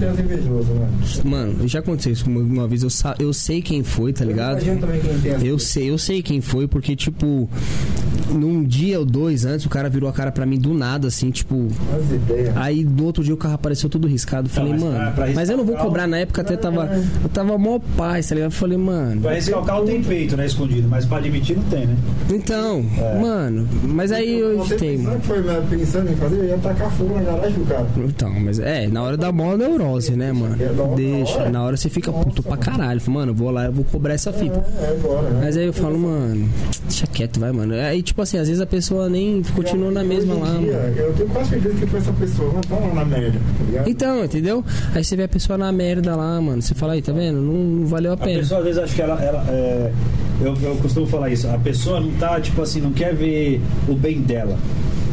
Mano, 1.24 1.68
já 1.68 1.80
aconteceu 1.80 2.12
isso 2.12 2.24
comigo 2.26 2.46
uma 2.54 2.68
vez. 2.68 2.84
Eu, 2.84 2.90
sa- 2.90 3.16
eu 3.20 3.32
sei 3.34 3.62
quem 3.62 3.84
foi, 3.84 4.12
tá 4.14 4.26
ligado? 4.26 4.58
As 4.58 5.44
Eu 5.44 5.60
sei, 5.60 5.90
eu 5.90 5.98
sei 5.98 6.22
quem 6.24 6.42
foi, 6.42 6.68
porque, 6.68 6.96
tipo, 6.96 7.48
num 8.32 8.64
dia 8.64 9.00
ou 9.00 9.06
dois 9.06 9.46
antes, 9.46 9.66
o 9.66 9.70
cara 9.70 9.90
virou 9.90 10.10
a 10.10 10.14
cara 10.14 10.32
pra 10.32 10.46
mim 10.46 10.58
do 10.58 10.74
nada, 10.74 11.08
assim, 11.08 11.30
tipo. 11.30 11.68
Aí 12.56 12.84
no 12.84 13.04
outro 13.06 13.24
dia 13.24 13.34
o 13.34 13.38
carro 13.38 13.56
apareceu 13.56 13.90
todo 13.90 14.08
riscado. 14.08 14.48
Eu 14.48 14.52
Falei, 14.52 14.74
mas 14.74 14.82
pra- 14.82 14.92
mano, 14.92 15.12
pra 15.14 15.28
mas 15.34 15.50
eu 15.50 15.58
não 15.58 15.66
vou 15.66 15.76
cobrar. 15.78 16.08
Na 16.08 16.18
época 16.18 16.42
até 16.42 16.58
tava. 16.58 16.86
Eu 17.24 17.30
tava 17.30 17.58
mó 17.58 17.80
paz, 17.96 18.28
tá 18.28 18.36
ligado? 18.36 18.48
Eu 18.52 18.58
Falei, 18.58 18.78
mano. 18.78 19.22
Pra 19.22 19.34
riscar 19.34 19.62
o 19.62 19.66
carro 19.66 19.86
tem 19.86 20.02
peito, 20.02 20.36
né? 20.36 20.47
Escondido, 20.48 20.88
mas 20.90 21.06
pra 21.06 21.18
admitir 21.18 21.56
não 21.56 21.64
tem, 21.64 21.86
né? 21.86 21.96
Então, 22.34 22.84
mano, 23.22 23.68
mas 23.84 24.12
aí 24.12 24.40
eu 24.40 24.66
tenho. 24.78 25.10
que 25.20 25.28
foi 25.28 25.44
pensando 25.70 26.12
em 26.12 26.16
fazer, 26.16 26.38
eu 26.38 26.46
ia 26.46 26.58
tacar 26.58 26.90
fogo 26.92 27.14
na 27.16 27.22
garagem 27.22 27.60
do 27.60 27.66
cara. 27.68 27.86
Então, 27.98 28.32
mas 28.40 28.60
é, 28.60 28.88
na 28.88 29.04
hora 29.04 29.18
da 29.18 29.32
mó 29.32 29.56
neurose, 29.56 30.12
né, 30.12 30.32
mano? 30.32 30.56
Deixa, 30.96 31.50
na 31.50 31.64
hora 31.64 31.78
você 31.78 31.90
fica 31.90 32.12
puto 32.12 32.42
pra 32.44 32.58
caralho. 32.58 33.00
Mano, 33.08 33.32
eu 33.32 33.36
vou 33.36 33.52
lá, 33.52 33.66
eu 33.66 33.72
vou 33.72 33.86
cobrar 33.86 34.14
essa 34.14 34.34
fita. 34.34 34.64
É, 34.82 34.86
é 34.86 34.90
agora, 34.92 35.30
né? 35.30 35.42
Mas 35.46 35.58
aí 35.58 35.66
eu 35.66 35.74
falo, 35.74 35.98
mano, 35.98 36.50
deixa 36.84 37.08
quieto, 37.08 37.40
vai, 37.40 37.52
mano. 37.52 37.74
Aí, 37.76 38.02
tipo 38.02 38.22
assim, 38.22 38.38
às 38.38 38.48
vezes 38.48 38.62
a 38.62 38.66
pessoa 38.66 39.08
nem 39.10 39.42
continua 39.56 39.92
na 39.92 40.04
mesma 40.04 40.34
lá, 40.36 40.58
dia, 40.58 40.74
mano. 40.74 40.96
Eu 40.98 41.14
tenho 41.14 41.30
quase 41.30 41.50
certeza 41.50 41.76
que 41.76 41.86
foi 41.88 42.00
essa 42.00 42.14
pessoa, 42.14 42.54
não 42.54 42.62
tá 42.62 42.76
lá 42.76 42.94
na 42.94 43.06
merda, 43.06 43.40
tá 43.58 43.64
ligado? 43.66 43.90
Então, 43.90 44.24
entendeu? 44.26 44.64
Aí 44.94 45.04
você 45.04 45.16
vê 45.16 45.24
a 45.24 45.28
pessoa 45.28 45.58
na 45.58 45.72
merda 45.72 46.16
lá, 46.16 46.40
mano. 46.42 46.62
Você 46.62 46.74
fala 46.74 46.94
aí, 46.94 47.02
tá 47.02 47.12
vendo? 47.12 47.40
Não, 47.42 47.54
não 47.54 47.88
valeu 47.88 48.12
a 48.12 48.16
A 48.16 48.18
pena. 48.18 48.40
pessoa 48.40 48.60
às 48.60 48.66
vezes 48.66 48.80
acha 48.82 48.96
que 48.96 49.02
ela. 49.02 49.22
ela 49.22 49.46
é, 49.50 49.92
eu, 50.42 50.56
eu 50.62 50.76
costumo 50.78 51.06
falar 51.08 51.30
isso. 51.30 51.48
A 51.48 51.58
pessoa 51.58 52.00
não 52.00 52.12
tá, 52.12 52.40
tipo 52.40 52.62
assim, 52.62 52.80
não 52.82 52.92
quer 52.92 53.14
ver 53.14 53.62
o 53.88 53.94
bem 53.94 54.20
dela. 54.22 54.58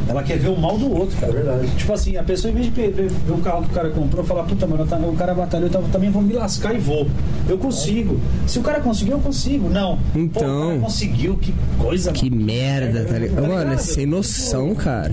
Ela 0.07 0.23
quer 0.23 0.37
ver 0.39 0.49
o 0.51 0.57
mal 0.61 0.77
do 0.77 0.93
outro, 0.93 1.17
cara. 1.19 1.33
É 1.33 1.37
verdade. 1.37 1.67
Tipo 1.79 1.95
assim, 1.95 2.15
a 2.19 2.23
pessoa, 2.23 2.51
em 2.51 2.55
vez 2.57 2.67
de 2.67 2.73
ver, 2.73 3.11
o 3.27 3.39
carro 3.39 3.63
que 3.63 3.71
o 3.71 3.73
cara 3.73 3.89
comprou, 3.89 4.23
falar, 4.23 4.43
puta, 4.43 4.67
mano, 4.67 4.85
tá- 4.87 4.99
o 4.99 5.17
cara 5.17 5.33
batalhou, 5.33 5.71
eu 5.73 5.83
também 5.91 6.11
vou 6.11 6.21
me 6.21 6.35
lascar 6.35 6.75
e 6.75 6.79
vou. 6.79 7.07
Eu 7.49 7.57
consigo. 7.57 8.21
Se 8.47 8.59
o 8.59 8.63
cara 8.63 8.81
conseguiu, 8.81 9.15
eu 9.15 9.21
consigo. 9.21 9.71
Não. 9.71 9.97
Pô, 10.13 10.19
o 10.19 10.23
Então. 10.23 10.69
cara 10.69 10.81
conseguiu, 10.81 11.39
que 11.39 11.55
coisa, 11.79 12.13
Que 12.13 12.29
mano. 12.29 12.45
merda, 12.45 13.05
tá 13.07 13.19
ligado? 13.19 13.49
Mano, 13.49 13.73
é 13.73 13.77
sem 13.79 14.05
noção, 14.05 14.75
cara. 14.75 15.11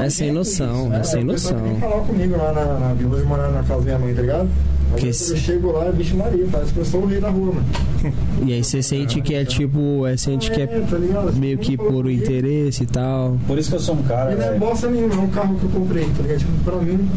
É 0.00 0.10
sem 0.10 0.32
noção, 0.32 0.92
é 0.92 1.04
sem 1.04 1.22
noção. 1.22 1.56
falar 1.80 2.00
comigo 2.00 2.36
lá 2.36 2.52
na, 2.52 2.64
na 2.88 2.92
vila 2.94 3.16
de 3.20 3.22
morar 3.28 3.50
na 3.52 3.62
casa 3.62 3.82
da 3.82 3.84
minha 3.84 3.98
mãe, 4.00 4.14
tá 4.14 4.20
ligado? 4.20 4.48
Aí 4.94 5.00
Que 5.00 5.06
quando 5.06 5.10
esse- 5.10 5.30
eu 5.32 5.36
chego 5.36 5.72
lá, 5.72 5.86
é 5.86 5.92
bicho 5.92 6.16
Maria, 6.16 6.46
parece 6.50 6.72
que 6.72 6.78
eu 6.78 6.84
sou 6.84 7.02
o 7.02 7.06
rei 7.06 7.20
da 7.20 7.28
rua, 7.30 7.52
mano. 7.54 7.66
E 8.46 8.52
aí 8.52 8.62
você 8.62 8.82
sente 8.82 9.20
que 9.20 9.34
é 9.34 9.44
tipo, 9.44 10.06
é, 10.06 10.16
sente 10.16 10.50
que 10.50 10.60
é 10.60 10.66
tá 10.66 10.96
ligado? 10.98 11.32
meio 11.36 11.58
que 11.58 11.76
por 11.76 12.04
o 12.06 12.10
interesse 12.10 12.82
e 12.82 12.86
tal. 12.86 13.38
Por 13.46 13.58
isso 13.58 13.70
que 13.70 13.76
eu 13.76 13.80
sou 13.80 13.94
um 13.96 14.02
cara. 14.02 14.32
E 14.32 14.36
não 14.36 14.44
é 14.44 14.58
bosta 14.58 14.88
nenhuma, 14.90 15.14
é 15.14 15.18
um 15.18 15.28
carro 15.28 15.56
que 15.58 15.64
eu 15.64 15.70
comprei, 15.70 16.04
tá 16.04 16.22
ligado? 16.22 16.38
Tipo, 16.38 16.52
pra 16.64 16.76
mim, 16.76 17.08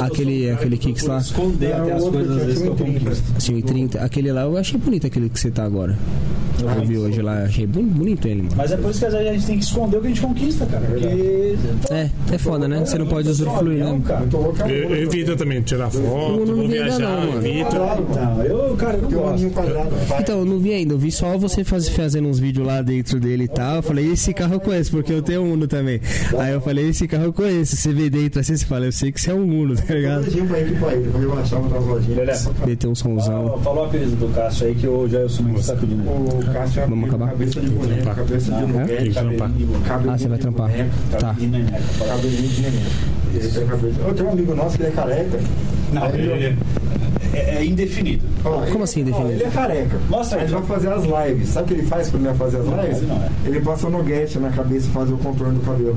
Aquele- 0.00 0.50
um 0.50 0.54
aquele 0.54 0.76
que 0.76 0.88
Kicks 0.88 1.06
lá. 1.06 1.18
Esconder 1.18 1.70
É, 1.70 1.74
até 1.74 1.92
as 1.92 2.04
coisas 2.08 2.30
às 2.36 2.40
que 2.40 2.46
vezes 2.46 2.62
que 2.62 2.68
eu 2.68 2.74
tinha 2.76 2.86
30. 2.90 3.04
conquisto. 3.04 3.32
Assim, 3.36 3.54
o 3.58 3.62
30, 3.62 4.00
aquele 4.00 4.32
lá, 4.32 4.42
eu 4.42 4.56
achei 4.56 4.78
bonito 4.78 5.06
aquele 5.06 5.28
que 5.28 5.40
você 5.40 5.50
tá 5.50 5.64
agora. 5.64 5.98
Eu 6.76 6.84
vi 6.86 6.98
hoje 6.98 7.22
lá, 7.22 7.42
achei 7.44 7.66
boni- 7.66 7.88
bonito 7.90 8.26
ele, 8.28 8.42
mano. 8.42 8.54
Mas 8.56 8.72
é 8.72 8.76
por 8.76 8.90
isso 8.90 9.00
que 9.00 9.06
às 9.06 9.12
vezes 9.12 9.28
a 9.28 9.32
gente 9.32 9.46
tem 9.46 9.58
que 9.58 9.64
esconder 9.64 9.96
o 9.96 10.00
que 10.00 10.06
a 10.06 10.10
gente 10.10 10.20
conquista, 10.20 10.66
cara. 10.66 10.86
Porque. 10.86 11.56
É, 11.90 12.10
é 12.32 12.38
foda, 12.38 12.68
né? 12.68 12.80
Você 12.84 12.98
não 12.98 13.06
pode 13.06 13.28
usufruir, 13.28 13.84
né? 13.84 14.00
é 14.68 14.70
eu 14.70 14.96
evito 14.96 15.36
também 15.36 15.60
tirar 15.62 15.90
foto, 15.90 16.44
não 16.46 16.56
vou 16.56 16.68
vi 16.68 16.78
ainda 16.78 16.84
viajar, 16.84 16.98
não, 16.98 17.32
mano. 17.32 17.42
Não, 17.42 18.44
eu, 18.44 18.76
cara, 18.76 18.96
eu 18.96 19.02
não 19.02 19.08
um 19.08 19.22
gosto. 19.22 19.46
Então, 20.20 20.38
eu 20.40 20.44
não 20.44 20.58
vi 20.58 20.72
ainda, 20.72 20.94
eu 20.94 20.98
vi 20.98 21.10
só 21.10 21.36
você 21.36 21.64
faz, 21.64 21.88
fazendo 21.88 22.28
uns 22.28 22.38
vídeos 22.38 22.66
lá 22.66 22.82
dentro 22.82 23.18
dele 23.20 23.44
e 23.44 23.48
tal. 23.48 23.76
Eu 23.76 23.82
falei, 23.82 24.12
esse 24.12 24.32
carro 24.32 24.54
eu 24.54 24.60
conheço, 24.60 24.90
porque 24.90 25.12
eu 25.12 25.22
tenho 25.22 25.42
um 25.42 25.52
Uno 25.52 25.66
também. 25.66 26.00
Aí 26.38 26.52
eu 26.52 26.60
falei, 26.60 26.88
esse 26.88 27.06
carro 27.08 27.24
eu 27.24 27.32
conheço. 27.32 27.76
Você 27.76 27.92
vê 27.92 28.08
dentro 28.08 28.40
assim, 28.40 28.56
você 28.56 28.64
fala, 28.64 28.86
eu 28.86 28.92
sei 28.92 29.10
que 29.12 29.20
você 29.20 29.30
é 29.30 29.34
um 29.34 29.42
Uno, 29.62 29.74
tá 29.76 29.94
ligado? 29.94 30.24
lojinho 30.24 30.46
pra 30.46 30.58
ele, 30.58 30.76
pra 30.76 31.20
relaxar, 31.20 31.60
botar 31.60 31.78
as 31.78 31.84
lojinhas. 31.86 32.18
Lelé, 32.18 32.66
Meter 32.66 32.86
um 32.88 32.94
somzão. 32.94 33.44
Falou, 33.44 33.58
falou 33.60 33.84
a 33.84 33.86
apelido 33.86 34.16
do 34.16 34.28
Cássio 34.34 34.66
aí 34.68 34.74
que 34.74 34.86
o 34.86 35.08
Jailson 35.08 35.42
não 35.42 35.56
está 35.56 35.74
pedindo. 35.74 36.02
O 36.08 36.52
Cássio 36.60 36.82
é 36.82 36.86
Vamos 36.86 37.08
acabar? 37.08 37.28
cabeça 37.30 37.60
de 37.60 37.68
boneco, 37.70 37.94
Trampar. 38.02 38.14
cabeça 38.16 38.44
de 38.44 38.50
Não, 38.60 38.68
nuguete, 38.68 38.88
tem 38.96 39.04
que 39.08 39.12
trampar. 39.14 39.50
Ah, 40.08 40.18
você 40.18 40.28
vai 40.28 40.38
trampar. 40.38 40.68
boneco, 40.70 40.90
Tá. 41.10 41.18
Cabelinho 42.06 42.48
de 42.48 42.60
neném. 42.62 42.82
Eu 44.06 44.14
tenho 44.14 44.28
um 44.28 44.32
amigo 44.32 44.54
nosso 44.54 44.76
que 44.76 44.82
ele 44.82 44.90
é 44.90 44.92
careca. 44.94 45.38
Não, 45.92 46.06
ele 46.08 46.56
é, 47.32 47.56
é 47.56 47.64
indefinido. 47.64 48.24
Ó, 48.44 48.50
Como 48.50 48.66
ele- 48.66 48.82
assim, 48.82 49.02
ó, 49.02 49.04
definido? 49.04 49.32
Ele 49.32 49.44
é 49.44 49.50
careca. 49.50 49.98
Mostra 50.08 50.38
aí, 50.38 50.44
Ele 50.44 50.52
vai 50.52 50.62
fazer 50.64 50.88
as 50.92 51.02
lives. 51.04 51.48
Sabe 51.48 51.64
o 51.64 51.68
que 51.68 51.74
ele 51.80 51.86
faz 51.88 52.08
quando 52.10 52.22
ele 52.26 52.32
vai 52.34 52.38
fazer 52.50 52.58
as 52.62 52.66
Não, 52.66 52.80
lives? 52.82 52.98
ele 52.98 53.06
não 53.06 53.16
é. 53.16 53.28
Ele 53.46 53.60
passa 53.60 53.86
o 53.86 53.90
noguete 53.90 54.38
na 54.38 54.50
cabeça 54.50 54.86
e 54.88 54.90
faz 54.90 55.10
o 55.10 55.16
contorno 55.16 55.54
do 55.54 55.60
cabelo. 55.64 55.96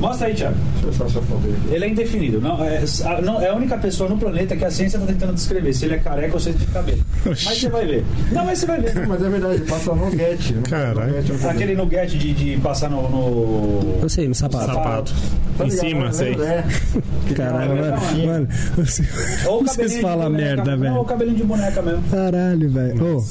Mostra 0.00 0.26
aí, 0.28 0.34
Thiago. 0.34 0.54
Deixa 0.82 0.86
eu 1.02 1.06
achar 1.06 1.18
essa 1.18 1.26
foto 1.26 1.42
aí. 1.46 1.74
Ele 1.74 1.84
é 1.84 1.88
indefinido. 1.88 2.40
Não 2.40 2.62
é, 2.64 2.84
a- 3.04 3.20
não- 3.22 3.40
é 3.40 3.48
a 3.48 3.54
única 3.54 3.76
pessoa 3.78 4.08
no 4.10 4.18
planeta 4.18 4.56
que 4.56 4.64
a 4.64 4.70
ciência 4.70 4.98
está 4.98 5.06
tentando 5.12 5.34
descrever 5.34 5.72
se 5.72 5.84
ele 5.86 5.94
é 5.94 5.98
careca 5.98 6.34
ou 6.34 6.40
se 6.40 6.50
ele 6.50 6.58
tem 6.58 6.66
cabelo. 6.68 6.98
Mas 7.24 7.40
você 7.60 7.68
vai 7.68 7.86
ver. 7.86 8.04
Não, 8.32 8.44
mas 8.44 8.58
você 8.58 8.66
vai 8.66 8.80
ver. 8.80 9.06
Mas 9.06 9.22
é 9.22 9.28
verdade, 9.28 9.60
passa 9.62 9.94
no 9.94 10.10
Get. 10.10 10.50
no- 10.52 10.62
Caralho. 10.62 11.08
no 11.08 11.14
Get, 11.14 11.28
no 11.28 11.34
cabelo. 11.38 11.50
Aquele 11.50 11.74
nuggete 11.74 12.18
de, 12.18 12.32
de 12.34 12.60
passar 12.60 12.90
no. 12.90 13.02
no- 13.08 13.98
Eu 14.02 14.08
sei, 14.08 14.28
no 14.28 14.34
sapato. 14.34 14.66
Sapato. 14.66 15.14
Tá 15.56 15.64
Em 15.64 15.68
ligado, 15.70 15.88
cima, 15.88 16.04
né? 16.06 16.12
sei. 16.12 16.32
É. 16.34 16.64
Caralho, 17.34 17.74
Não, 17.74 17.82
mano. 17.82 17.96
não, 18.16 18.26
Mano, 18.26 18.48
você- 18.76 19.04
Ou 19.48 19.64
vocês 19.64 20.00
falam 20.00 20.30
merda, 20.30 20.76
Não, 20.76 20.90
o 20.90 20.94
velho. 20.94 21.04
cabelinho 21.04 21.36
de 21.36 21.44
boneca 21.44 21.80
mesmo. 21.82 22.02
Caralho, 22.10 22.70
velho. 22.70 23.16
Ô, 23.16 23.24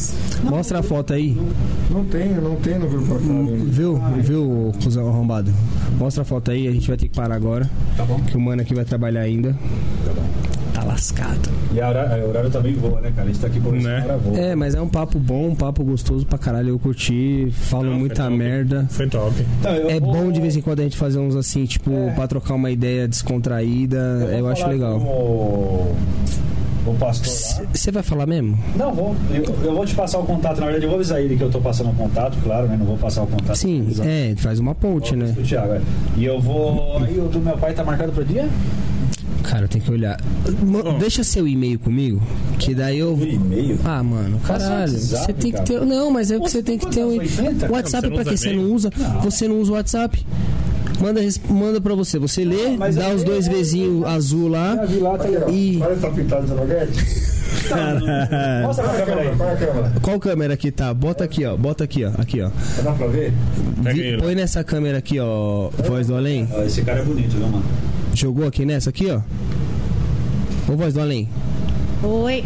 mostra 0.50 0.80
a 0.80 0.84
foto 0.84 1.14
aí. 1.14 1.38
Não 1.92 2.04
tem, 2.06 2.30
não 2.30 2.56
tem 2.56 2.80
no 2.80 2.88
grupo. 2.88 3.16
Viu, 3.66 4.02
viu, 4.18 4.72
cuzão 4.84 5.08
arrombado? 5.08 5.54
Mostra 5.98 6.24
a 6.24 6.26
foto 6.26 6.52
aí, 6.52 6.55
a 6.68 6.72
gente 6.72 6.88
vai 6.88 6.98
ter 6.98 7.08
que 7.08 7.16
parar 7.16 7.36
agora. 7.36 7.70
Tá 7.98 8.04
bom. 8.06 8.20
Que 8.22 8.36
o 8.38 8.40
mano 8.40 8.62
aqui 8.62 8.74
vai 8.74 8.86
trabalhar 8.86 9.22
ainda. 9.22 9.52
Tá 10.06 10.12
bom. 10.14 10.24
Tá 10.74 10.84
lascado. 10.84 11.50
E 11.74 11.80
a 11.80 11.88
hora- 11.88 12.22
o 12.26 12.30
horário 12.30 12.50
também 12.50 12.74
voa, 12.74 13.00
né, 13.00 13.12
cara? 13.16 13.30
A 13.30 13.32
gente 13.32 13.40
tá 13.40 13.48
aqui 13.48 13.60
por 13.62 13.72
Né? 13.74 14.02
hora 14.04 14.18
voa. 14.18 14.38
É, 14.38 14.56
mas 14.56 14.76
é 14.76 14.82
um 14.82 14.90
papo 14.90 15.18
bom, 15.18 15.48
um 15.50 15.56
papo 15.56 15.84
gostoso 15.86 16.26
pra 16.26 16.38
caralho. 16.38 16.70
Eu 16.70 16.80
curti, 16.80 17.48
falo 17.52 17.92
Não, 17.92 18.00
muita 18.00 18.26
foi 18.26 18.38
merda. 18.38 18.86
Foi 18.90 19.08
top. 19.08 19.34
Então, 19.60 19.74
eu 19.74 19.90
É 19.90 20.00
vou- 20.02 20.12
bom 20.14 20.32
de 20.32 20.42
vez 20.42 20.56
em 20.58 20.62
quando 20.62 20.82
a 20.82 20.84
gente 20.84 20.98
fazer 20.98 21.18
uns 21.20 21.36
assim, 21.36 21.64
tipo, 21.66 21.92
É. 21.92 22.12
pra 22.12 22.28
trocar 22.28 22.56
uma 22.56 22.70
ideia 22.72 23.08
descontraída. 23.08 23.98
vou 24.20 24.30
Eu, 24.32 24.48
acho 24.50 24.68
legal. 24.68 25.00
Com 25.00 25.96
o, 26.86 26.96
pastor 26.96 27.64
lá. 27.64 27.70
Você 27.74 27.92
vai 27.92 28.04
falar 28.04 28.26
mesmo? 28.26 28.58
Não, 28.76 28.94
vou. 28.94 29.16
Eu, 29.32 29.44
eu 29.64 29.76
vou 29.76 29.86
te 29.86 29.96
passar 29.96 30.20
o 30.20 30.24
contato. 30.24 30.60
Na 30.60 30.66
verdade, 30.66 30.86
eu 30.86 30.90
vou 30.90 30.98
avisar 30.98 31.22
ele 31.22 31.38
que 31.38 31.44
eu 31.44 31.52
tô 31.52 31.60
passando 31.60 31.90
o 31.90 31.94
contato, 31.94 32.38
claro, 32.44 32.68
né? 32.68 32.76
Não 32.78 32.86
vou 32.86 32.98
passar 32.98 33.24
o 33.24 33.28
contato. 33.28 33.56
Sim, 33.56 33.88
é, 34.04 34.34
faz 34.38 34.60
uma 34.60 34.76
ponte, 34.76 35.16
né? 35.16 35.34
O 35.38 35.44
Thiago, 35.44 35.74
é. 35.74 35.82
E 36.18 36.26
eu 36.26 36.40
vou. 36.40 36.98
Aí 36.98 37.20
o 37.20 37.28
do 37.28 37.40
meu 37.40 37.58
pai 37.58 37.74
tá 37.74 37.84
marcado 37.84 38.12
pro 38.12 38.24
dia? 38.24 38.48
Cara, 39.44 39.68
tem 39.68 39.80
que 39.80 39.92
olhar. 39.92 40.20
Ó. 40.84 40.98
Deixa 40.98 41.24
seu 41.24 41.48
e-mail 41.48 41.78
comigo, 41.78 42.22
que 42.58 42.74
daí 42.74 43.00
eu. 43.00 43.18
E-mail? 43.22 43.80
Ah, 43.86 44.02
mano, 44.02 44.40
caralho. 44.40 44.92
Você 44.92 45.34
tem 45.34 45.52
que 45.52 45.62
ter. 45.62 45.82
Não, 45.82 46.10
mas 46.10 46.32
é 46.32 46.40
que 46.40 46.50
você 46.50 46.64
tem 46.64 46.78
que 46.78 46.88
ter 46.88 47.04
um. 47.04 47.20
anos? 47.20 47.40
80? 47.40 47.72
WhatsApp 47.72 48.10
pra 48.10 48.26
que 48.26 48.38
você 48.38 48.54
não 48.54 48.72
usa? 48.72 48.90
Você 49.24 49.48
não 49.48 49.60
usa 49.60 49.72
o 49.72 49.76
WhatsApp? 49.76 50.26
Manda, 51.00 51.22
manda 51.50 51.82
pra 51.82 51.94
você. 51.96 52.18
Você 52.20 52.44
lê, 52.46 52.78
mas 52.78 52.96
dá 52.96 53.10
os 53.14 53.24
dois 53.24 53.48
é- 53.48 53.52
Vzinhos 53.52 54.06
azul 54.06 54.48
lá. 54.48 54.76
vi 54.86 54.98
lá, 55.00 55.18
tá 55.18 55.26
legal. 55.28 55.50
E. 55.50 55.80
Olha 55.82 55.94
essa 55.94 56.10
pintada 56.10 56.42
de. 56.46 56.54
Mostra 58.64 58.88
pra 58.90 59.06
câmera 59.06 59.22
aí. 59.22 59.36
Qual 59.36 59.50
é 59.50 59.54
a 59.54 59.58
câmera? 59.58 59.92
Qual 60.02 60.20
câmera 60.20 60.58
que 60.58 60.72
tá? 60.72 60.94
Bota 60.94 61.24
aqui, 61.24 61.46
ó. 61.46 61.56
Bota 61.58 61.84
aqui, 61.84 62.06
ó. 62.06 62.12
Aqui, 62.18 62.42
ó. 62.42 62.50
Dá 62.84 62.92
pra 62.92 63.08
ver? 63.08 63.34
Vi- 63.94 64.18
põe 64.18 64.36
nessa 64.36 64.64
câmera 64.64 64.98
aqui, 64.98 65.20
ó. 65.20 65.70
Voz 65.88 66.08
do 66.08 66.16
além. 66.16 66.48
Ó, 66.54 66.62
Esse 66.64 66.82
cara 66.84 67.00
é 67.00 67.04
bonito, 67.04 67.32
viu, 67.32 67.48
mano? 67.48 67.64
Jogou 68.14 68.48
aqui 68.48 68.66
nessa 68.66 68.90
aqui, 68.90 69.08
ó. 69.10 69.20
Ô, 70.72 70.76
voz 70.76 70.94
do 70.94 71.02
além. 71.02 71.28
Oi. 72.04 72.44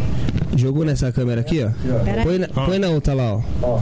Jogou 0.56 0.84
nessa 0.84 1.12
câmera 1.12 1.40
aqui, 1.40 1.62
ó. 1.62 1.70
Põe 2.24 2.38
na, 2.38 2.48
põe 2.48 2.78
na 2.78 2.88
outra 2.88 3.14
lá, 3.14 3.34
ó. 3.34 3.40
Ó. 3.62 3.80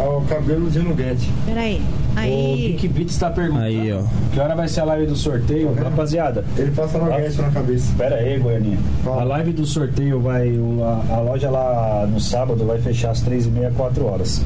Ó, 0.00 0.18
o 0.18 0.22
cabelo 0.26 0.70
de 0.70 0.78
Nuguete. 0.78 1.28
peraí. 1.44 1.80
O 2.14 2.18
Aí. 2.20 2.76
Pink 2.78 2.88
Beats 2.88 3.16
tá 3.18 3.30
perguntando. 3.30 3.64
Aí, 3.64 3.92
ó. 3.92 4.02
Que 4.32 4.40
hora 4.40 4.54
vai 4.54 4.68
ser 4.68 4.80
a 4.80 4.84
live 4.84 5.06
do 5.06 5.16
sorteio? 5.16 5.72
Rapaziada, 5.74 6.44
Ele 6.56 6.70
passa 6.72 6.98
Noguete 6.98 7.40
na 7.40 7.50
cabeça. 7.50 7.92
Pera 7.96 8.16
aí, 8.16 8.38
Goianinha. 8.38 8.78
Fala. 9.04 9.22
A 9.22 9.24
live 9.24 9.52
do 9.52 9.66
sorteio 9.66 10.20
vai. 10.20 10.48
o- 10.50 10.82
A, 10.84 11.14
a 11.16 11.20
loja 11.20 11.50
lá 11.50 12.06
no 12.10 12.20
sábado 12.20 12.64
vai 12.64 12.78
fechar 12.78 13.10
às 13.10 13.20
3h30, 13.22 13.72
4 13.76 14.04
horas. 14.06 14.42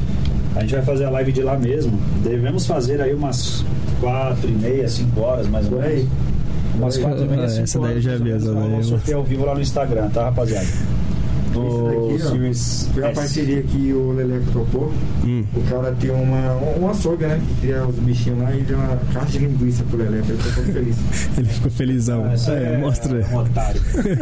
A 0.56 0.60
gente 0.60 0.74
vai 0.74 0.82
fazer 0.84 1.04
a 1.06 1.10
live 1.10 1.32
de 1.32 1.42
lá 1.42 1.56
mesmo. 1.58 1.98
Devemos 2.22 2.66
fazer 2.66 3.00
aí 3.00 3.14
umas 3.14 3.64
4h30, 4.02 4.88
5 4.88 5.20
horas 5.20 5.46
mais 5.48 5.66
ou 5.66 5.72
Por 5.78 5.84
aí. 5.84 5.96
menos. 5.96 6.08
Umas 6.74 6.96
Por 6.98 7.06
aí. 7.06 7.12
4h30, 7.14 7.44
Ah, 7.44 7.48
5 7.48 7.62
essa 7.62 7.78
daí 7.78 7.90
horas. 7.90 7.96
eu 7.96 8.02
já 8.02 8.10
mais 8.10 8.20
ou 8.20 8.24
vi, 8.24 8.30
menos. 8.30 8.42
essa 8.44 8.54
daí 8.54 8.62
Vamos 8.70 8.86
eu- 8.90 8.96
sorteio 8.98 9.16
ao 9.18 9.24
vivo 9.24 9.44
lá 9.46 9.54
no 9.54 9.60
Instagram, 9.60 10.08
tá, 10.10 10.24
rapaziada? 10.24 10.66
Do 11.52 12.12
Esse 12.14 12.18
daqui, 12.18 12.24
ó, 12.26 12.30
Series 12.30 12.88
Foi 12.94 13.04
a 13.04 13.06
S. 13.08 13.14
parceria 13.14 13.62
que 13.62 13.92
o 13.92 14.12
Leleco 14.12 14.46
topou. 14.52 14.92
Hum. 15.24 15.44
O 15.54 15.60
cara 15.70 15.92
tem 16.00 16.10
uma, 16.10 16.54
um 16.80 16.88
açougue, 16.88 17.26
né? 17.26 17.40
Que 17.46 17.60
cria 17.62 17.84
os 17.86 17.94
bichinhos 17.96 18.40
lá 18.40 18.54
e 18.54 18.62
deu 18.62 18.76
uma 18.78 18.96
caixa 19.12 19.38
de 19.38 19.46
linguiça 19.46 19.84
pro 19.84 19.98
Leleco. 19.98 20.26
Ele 20.30 20.38
ficou 20.42 20.64
feliz. 20.64 20.96
Ele 21.38 21.48
ficou 21.48 21.70
felizão. 21.70 22.24
Ah, 22.24 22.32
essa 22.32 22.52
É, 22.52 22.78
mostra. 22.78 23.26
um 23.32 23.36
otário. 23.36 23.80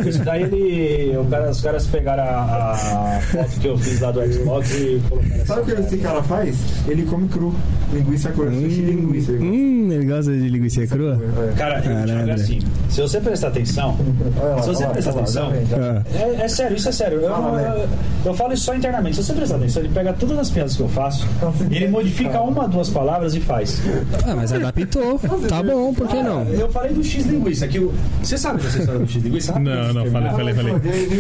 Isso 0.09 0.25
daí 0.25 0.43
ele. 0.43 1.17
o 1.17 1.25
cara- 1.27 1.51
os 1.51 1.61
caras 1.61 1.87
pegaram 1.87 2.23
a, 2.23 2.73
a 3.17 3.21
foto 3.21 3.61
que 3.61 3.67
eu 3.69 3.79
fiz 3.79 4.01
lá 4.01 4.11
do 4.13 4.33
Xbox 4.33 4.71
e 4.75 5.01
colocaram 5.09 5.47
Sabe 5.47 5.61
o 5.61 5.65
que 5.77 5.83
esse 5.83 5.97
cara 5.99 6.23
faz? 6.23 6.57
Ele 6.89 7.03
come 7.05 7.29
cru. 7.29 7.55
Linguiça 7.93 8.31
crua. 8.31 8.51
Sushi 8.53 8.69
de 8.69 8.83
linguiça. 8.83 9.33
ele. 9.33 9.45
Hum, 9.45 9.93
ele 9.93 10.05
gosta 10.05 10.33
de 10.33 10.49
linguiça 10.49 10.87
crua? 10.87 11.21
É. 11.51 11.53
Cara, 11.57 11.79
eu 11.79 11.83
Caralho. 12.07 12.31
É 12.31 12.35
assim, 12.35 12.59
se 12.89 13.01
você 13.01 13.21
prestar 13.21 13.49
atenção, 13.49 13.97
lá, 14.37 14.63
se 14.63 14.69
você 14.69 14.79
olha 14.85 14.87
lá, 14.87 14.93
prestar 14.93 15.11
olha 15.11 15.17
lá, 15.19 15.23
atenção, 15.23 15.51
vem. 15.51 15.67
Ah, 15.75 16.03
é, 16.15 16.45
é 16.45 16.49
sério, 16.49 16.77
isso 16.77 16.89
é 16.89 16.93
sério. 16.93 17.20
Eu, 17.21 17.31
Fala, 17.31 17.57
né? 17.61 17.87
eu, 18.25 18.31
eu 18.31 18.35
falo 18.35 18.53
isso 18.53 18.65
só 18.65 18.75
internamente. 18.75 19.17
Se 19.17 19.25
você 19.25 19.33
prestar 19.33 19.57
atenção, 19.57 19.83
ele 19.83 19.93
pega 19.93 20.13
todas 20.13 20.39
as 20.39 20.51
piadas 20.51 20.77
que 20.77 20.83
eu 20.83 20.89
faço, 20.89 21.27
ele 21.71 21.89
modifica 21.89 22.41
uma, 22.41 22.67
duas 22.69 22.89
palavras 22.91 23.35
e 23.35 23.41
faz. 23.41 23.81
Ah, 24.27 24.35
mas 24.35 24.53
adaptou. 24.53 25.19
Tá 25.49 25.63
bom, 25.63 25.93
por 25.95 26.09
que 26.09 26.23
não? 26.23 26.43
Eu 26.45 26.71
falei 26.71 26.93
do 26.93 27.03
X 27.05 27.27
linguiça, 27.27 27.67
que 27.69 27.79
o, 27.79 27.93
você 28.23 28.37
sabe 28.39 28.63
dessa 28.63 28.79
história 28.79 29.01
do 29.01 29.07
X 29.09 29.23
linguiça? 29.23 29.59
Não, 29.59 29.93
não, 29.93 30.07
falei, 30.11 30.31
falei, 30.31 30.55
falei. 30.55 30.75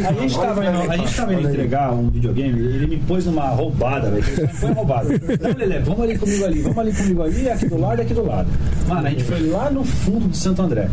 A 0.09 0.12
gente 0.12 0.39
tava 0.39 0.64
indo, 0.66 0.90
a 0.90 0.97
gente 0.97 1.14
tava 1.16 1.35
indo 1.35 1.48
entregar 1.48 1.93
um 1.93 2.09
videogame, 2.10 2.60
ele 2.60 2.86
me 2.86 2.97
pôs 2.98 3.27
numa 3.27 3.48
roubada, 3.48 4.10
velho. 4.10 4.48
Foi 4.55 4.72
roubada. 4.72 5.09
Não, 5.10 5.56
Lelé, 5.59 5.78
vamos 5.81 6.01
ali 6.02 6.18
comigo 6.18 6.44
ali, 6.44 6.60
vamos 6.62 6.78
ali 6.78 6.93
comigo 6.93 7.22
ali, 7.22 7.48
aqui 7.51 7.66
do 7.68 7.78
lado, 7.81 8.01
aqui 8.02 8.14
do 8.14 8.27
lado. 8.27 8.48
Mano, 8.89 9.06
a 9.06 9.10
gente 9.10 9.24
foi 9.24 9.47
lá 9.48 9.70
no 9.70 9.85
fundo 9.85 10.28
de 10.28 10.36
Santo 10.36 10.62
André 10.62 10.89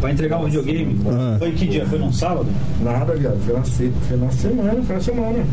pra 0.00 0.10
entregar 0.10 0.38
um 0.38 0.44
videogame. 0.46 1.00
Ah. 1.08 1.36
Foi 1.38 1.52
que 1.52 1.66
dia? 1.66 1.86
Foi 1.86 1.98
num 1.98 2.12
sábado? 2.12 2.46
Nada, 2.80 3.14
viado. 3.14 3.38
Foi 3.44 3.54
na, 3.56 3.64
se- 3.64 3.92
foi 4.08 4.16
na 4.16 4.30
semana, 4.52 4.82
foi 4.82 4.96
na 4.96 5.02
semana. 5.02 5.44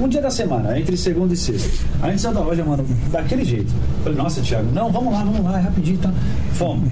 Um 0.00 0.08
dia 0.08 0.22
da 0.22 0.30
semana, 0.30 0.78
entre 0.78 0.96
segunda 0.96 1.34
e 1.34 1.36
sexta. 1.36 1.86
A 2.02 2.10
gente 2.10 2.22
saiu 2.22 2.34
da 2.34 2.40
loja, 2.40 2.64
mano, 2.64 2.84
daquele 3.10 3.44
jeito. 3.44 3.72
Falei, 4.02 4.16
nossa, 4.16 4.40
Thiago, 4.40 4.70
não, 4.72 4.90
vamos 4.90 5.12
lá, 5.12 5.24
vamos 5.24 5.44
lá, 5.44 5.58
é 5.58 5.62
rapidinho, 5.62 5.98
tá? 5.98 6.12
Fomos. 6.52 6.90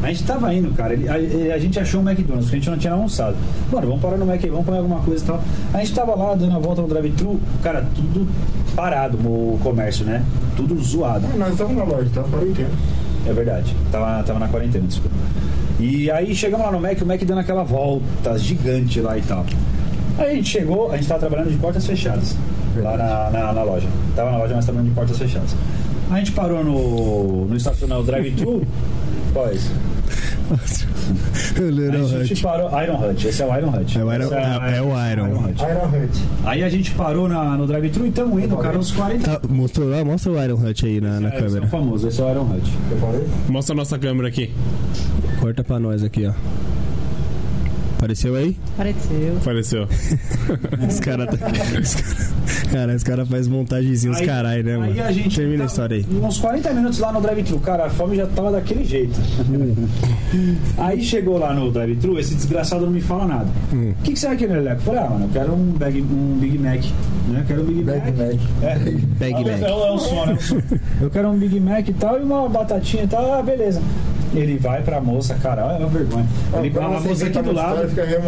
A 0.00 0.08
gente 0.08 0.24
tava 0.24 0.54
indo, 0.54 0.72
cara. 0.74 0.94
A, 0.94 1.54
a 1.54 1.58
gente 1.58 1.78
achou 1.78 2.00
um 2.00 2.08
McDonald's, 2.08 2.46
porque 2.46 2.56
a 2.56 2.58
gente 2.60 2.70
não 2.70 2.78
tinha 2.78 2.92
almoçado. 2.92 3.36
Mano, 3.70 3.86
vamos 3.88 4.00
parar 4.00 4.16
no 4.16 4.24
Mac, 4.24 4.40
vamos 4.42 4.64
comer 4.64 4.78
alguma 4.78 5.00
coisa 5.00 5.24
e 5.24 5.26
tal. 5.26 5.42
A 5.74 5.78
gente 5.78 5.92
tava 5.92 6.14
lá 6.14 6.34
dando 6.34 6.54
a 6.54 6.58
volta 6.58 6.82
no 6.82 6.88
drive-thru, 6.88 7.40
cara, 7.62 7.84
tudo 7.94 8.28
parado 8.76 9.18
o 9.18 9.58
comércio, 9.62 10.04
né? 10.04 10.24
Tudo 10.56 10.80
zoado. 10.80 11.26
Ah, 11.32 11.36
nós 11.36 11.50
estamos 11.50 11.76
na 11.76 11.84
loja, 11.84 12.08
tá? 12.14 12.22
Quarentena. 12.22 12.70
É 13.26 13.32
verdade. 13.32 13.74
Tava, 13.90 14.22
tava 14.22 14.38
na 14.38 14.48
quarentena, 14.48 14.86
desculpa. 14.86 15.16
E 15.80 16.10
aí 16.10 16.34
chegamos 16.34 16.64
lá 16.64 16.72
no 16.72 16.80
Mac, 16.80 17.00
o 17.02 17.06
Mac 17.06 17.20
dando 17.24 17.40
aquela 17.40 17.64
volta 17.64 18.38
gigante 18.38 19.00
lá 19.00 19.18
e 19.18 19.22
tal. 19.22 19.44
Aí 20.18 20.32
a 20.32 20.34
gente 20.34 20.48
chegou, 20.48 20.90
a 20.92 20.96
gente 20.96 21.06
tava 21.08 21.20
trabalhando 21.20 21.50
de 21.50 21.56
portas 21.58 21.86
fechadas. 21.86 22.36
Lá 22.76 22.96
na, 22.96 23.30
na, 23.30 23.52
na 23.52 23.62
loja. 23.62 23.86
Tava 24.14 24.30
na 24.32 24.38
loja, 24.38 24.54
mas 24.54 24.64
trabalhando 24.64 24.88
de 24.90 24.94
portas 24.94 25.18
fechadas. 25.18 25.54
A 26.10 26.18
gente 26.18 26.32
parou 26.32 26.64
no, 26.64 27.44
no 27.46 27.56
estacionamento 27.56 28.06
drive-thru. 28.06 28.62
Qual 29.32 29.46
é 29.46 29.50
a 29.50 29.54
gente 32.24 32.32
Hut. 32.34 32.42
parou. 32.42 32.82
Iron 32.82 32.96
Hut, 33.10 33.26
esse 33.28 33.42
é 33.42 33.46
o 33.46 33.56
Iron 33.56 33.68
Hut. 33.70 33.98
É 33.98 34.04
o 34.04 34.12
Iron- 34.14 34.24
Esse 34.24 34.34
é- 34.34 34.76
é 34.76 34.82
o 34.82 35.10
Iron. 35.12 35.44
Hut. 35.44 35.62
Iron 35.62 35.86
Hut. 36.04 36.22
Aí 36.44 36.62
a 36.64 36.68
gente 36.68 36.90
parou 36.92 37.28
na, 37.28 37.56
no 37.56 37.66
drive-thru 37.66 38.06
e 38.06 38.08
estamos 38.08 38.42
indo, 38.42 38.56
cara, 38.56 38.78
uns 38.78 38.90
40 38.92 39.38
Tá, 39.38 39.48
mostrou 39.48 39.88
lá? 39.88 40.04
Mostra 40.04 40.32
o 40.32 40.42
Iron 40.42 40.54
Hut 40.56 40.86
aí 40.86 41.00
na, 41.00 41.20
na 41.20 41.28
É, 41.28 41.34
esse 41.34 41.36
é 41.36 41.46
o 41.46 41.48
câmera. 41.50 41.66
famoso, 41.68 42.08
esse 42.08 42.20
é 42.20 42.24
o 42.24 42.30
Iron 42.30 42.42
Hut. 42.42 42.72
Mostra 43.48 43.74
a 43.74 43.76
nossa 43.76 43.98
câmera 43.98 44.28
aqui. 44.28 44.50
Corta 45.40 45.62
pra 45.64 45.78
nós 45.78 46.02
aqui, 46.02 46.26
ó. 46.26 46.32
Apareceu 47.98 48.36
aí? 48.36 48.56
Apareceu. 48.74 49.36
Apareceu. 49.40 49.88
Os 50.88 51.00
caras 51.00 51.26
tá... 51.36 51.46
os 51.48 52.62
cara- 52.72 52.94
os 52.94 53.02
caras 53.02 53.28
fazem 53.28 53.52
montagenzinha, 53.52 54.12
os 54.12 54.20
caralho, 54.20 54.62
né, 54.64 54.76
mano? 54.76 54.92
Aí 54.92 55.00
a 55.00 55.10
gente 55.10 55.34
Termina 55.34 55.64
a 55.64 55.66
tá- 55.66 55.72
história 55.72 55.96
aí. 55.96 56.06
Uns 56.22 56.38
40 56.38 56.72
minutos 56.74 56.98
lá 57.00 57.10
no 57.12 57.20
drive-thru, 57.20 57.58
cara, 57.58 57.86
a 57.86 57.90
fome 57.90 58.16
já 58.16 58.26
tava 58.28 58.52
daquele 58.52 58.84
jeito. 58.84 59.18
aí 60.78 61.02
chegou 61.02 61.38
lá 61.38 61.52
no 61.52 61.70
drive-thru, 61.70 62.18
esse 62.18 62.34
desgraçado 62.34 62.84
não 62.84 62.92
me 62.92 63.00
fala 63.00 63.26
nada. 63.26 63.46
O 63.72 63.76
Hum. 63.76 63.94
que, 64.04 64.12
que 64.12 64.18
você 64.18 64.28
vai 64.28 64.36
querer, 64.36 64.60
Leco? 64.60 64.80
Eu 64.80 64.84
falei, 64.84 65.00
ah, 65.00 65.10
mano, 65.10 65.24
eu 65.24 65.28
quero 65.30 65.52
um, 65.54 65.72
bag, 65.72 66.00
um 66.02 66.38
Big 66.40 66.58
Mac. 66.58 66.80
Né? 67.28 67.40
Eu 67.40 67.44
quero 67.46 67.62
um 67.62 67.64
Big, 67.64 67.82
Bag 67.82 68.00
Mac. 68.12 68.16
Mac. 68.16 68.40
É. 68.62 68.74
Bag 69.18 69.32
é, 69.34 69.52
Mac. 69.52 69.62
É, 69.62 69.74
o- 69.74 69.86
é 69.86 69.90
o 69.90 69.98
som, 69.98 70.26
né? 70.26 70.32
O 70.34 70.40
som. 70.40 70.56
Eu 71.00 71.10
quero 71.10 71.28
um 71.30 71.36
Big 71.38 71.58
Mac 71.60 71.88
e 71.88 71.92
tal, 71.94 72.18
e 72.20 72.22
uma 72.22 72.48
batatinha 72.48 73.04
e 73.04 73.08
tal. 73.08 73.32
Ah, 73.34 73.42
beleza. 73.42 73.82
Ele 74.34 74.58
vai 74.58 74.82
pra 74.82 75.00
moça, 75.00 75.34
cara, 75.36 75.64
olha 75.66 75.84
a 75.84 75.88
vergonha. 75.88 76.26
Ele, 76.58 76.70
pra 76.70 76.84
a 76.86 76.88
moça 77.00 77.26
aqui 77.26 77.42
do 77.42 77.52
lado. 77.52 77.80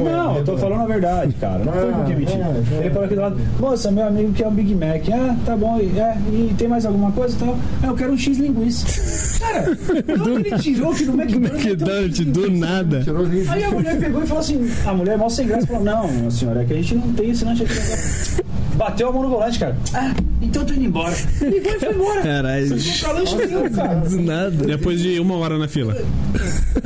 Não, 0.05 0.37
eu 0.37 0.45
tô 0.45 0.57
falando 0.57 0.83
a 0.83 0.87
verdade, 0.87 1.35
cara. 1.41 1.65
Não 1.65 1.73
tem 1.73 1.81
Ah, 1.83 1.95
por 1.97 2.05
que 2.07 2.15
mentir. 2.15 2.37
é, 2.41 2.75
é. 2.75 2.81
Ele 2.81 2.91
falou 2.91 3.05
aqui 3.05 3.15
do 3.15 3.21
lado, 3.21 3.37
moça, 3.59 3.91
meu 3.91 4.07
amigo 4.07 4.33
quer 4.33 4.47
um 4.49 4.53
Big 4.55 4.75
Mac. 4.75 5.03
Ah, 5.13 5.37
tá 5.45 5.57
bom. 5.57 5.79
E, 5.79 5.99
é, 5.99 6.17
e 6.33 6.55
tem 6.57 6.69
mais 6.69 6.85
alguma 6.87 7.13
coisa 7.13 7.37
e 7.37 7.39
tal? 7.39 7.57
Ah, 7.83 7.87
eu 7.87 7.95
quero 7.95 8.13
um 8.13 8.19
X 8.19 8.39
linguiça. 8.39 8.87
Cara, 9.41 9.77
onde 10.21 10.49
ele 10.49 10.59
tirou 10.59 10.93
que 10.95 11.05
no 11.05 11.15
McDonald's. 11.21 11.65
McDonald's, 11.65 12.27
do 12.27 12.51
nada. 12.51 13.05
Aí 13.49 13.65
a 13.65 13.71
mulher 13.71 13.99
pegou 13.99 14.23
e 14.23 14.27
falou 14.27 14.41
assim: 14.43 14.71
a 14.87 14.93
mulher 14.93 15.15
é 15.15 15.17
mal 15.17 15.31
sem 15.31 15.47
graça 15.47 15.67
falou: 15.67 15.83
Não, 15.85 16.31
senhora, 16.31 16.63
é 16.63 16.65
que 16.65 16.73
a 16.73 16.77
gente 16.77 16.95
não 16.95 17.13
tem, 17.15 17.35
senão 17.35 17.53
a 17.53 17.55
gente. 17.55 17.73
Bateu 18.81 19.09
a 19.11 19.13
mão 19.13 19.23
no 19.25 19.29
volante, 19.29 19.59
cara. 19.59 19.77
Ah, 19.93 20.15
então 20.41 20.63
eu 20.63 20.69
tô 20.69 20.73
indo 20.73 20.85
embora. 20.87 21.15
E 21.15 21.61
foi, 21.61 21.79
foi 21.79 21.95
embora. 21.95 22.23
Caralho. 22.23 22.69
Nenhum, 22.71 23.71
cara. 23.75 23.95
Do 23.97 24.23
nada. 24.23 24.51
Depois 24.51 25.01
de 25.01 25.21
uma 25.21 25.37
hora 25.37 25.59
na 25.59 25.69
fila. 25.69 25.95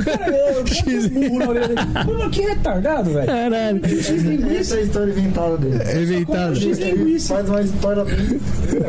Cara, 0.03 0.35
eu 0.35 0.55
eu 0.55 1.09
burro 1.09 1.39
na 1.39 1.49
orelha 1.49 1.67
dele. 1.69 1.81
Pô, 2.05 2.13
mas 2.15 2.35
que 2.35 2.41
retardado, 2.41 3.11
velho. 3.11 3.25
Caralho. 3.25 3.81
Essa 4.59 4.75
é 4.75 4.79
a 4.79 4.81
história 4.81 5.11
inventada 5.11 5.57
dele. 5.57 5.83
É 5.83 6.01
inventado. 6.03 6.57
Ele 6.57 7.19
faz 7.19 7.49
uma 7.49 7.61
história 7.61 8.03
bem. 8.03 8.39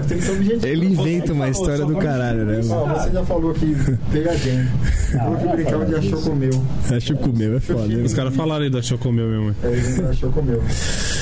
Tem 0.09 0.19
que 0.19 0.24
ser 0.24 0.33
objetivo. 0.33 0.66
Ele 0.66 0.87
inventa 0.87 1.33
uma 1.33 1.49
história 1.49 1.85
do 1.87 1.97
caralho, 1.97 2.45
né? 2.45 2.61
Ó, 2.69 2.87
você 2.87 3.11
já 3.11 3.24
falou 3.24 3.55
que 3.55 3.77
pegadinha. 4.11 4.69
Falou 5.16 5.37
que 5.37 5.47
brincava 5.47 5.87
de 5.87 5.95
achou 5.95 6.23
comeu. 6.23 6.65
Acho 6.91 7.15
que 7.15 7.28
o 7.28 7.33
meu 7.33 7.57
é 7.57 7.61
foda. 7.61 7.97
Os 8.05 8.15
caras 8.15 8.35
falaram 8.35 8.65
aí 8.65 8.70
do 8.70 8.83
Chocomeu 8.83 9.28
mesmo. 9.28 9.57
É, 9.62 9.69
ele 9.69 10.09
achou 10.09 10.33
comeu. 10.33 10.61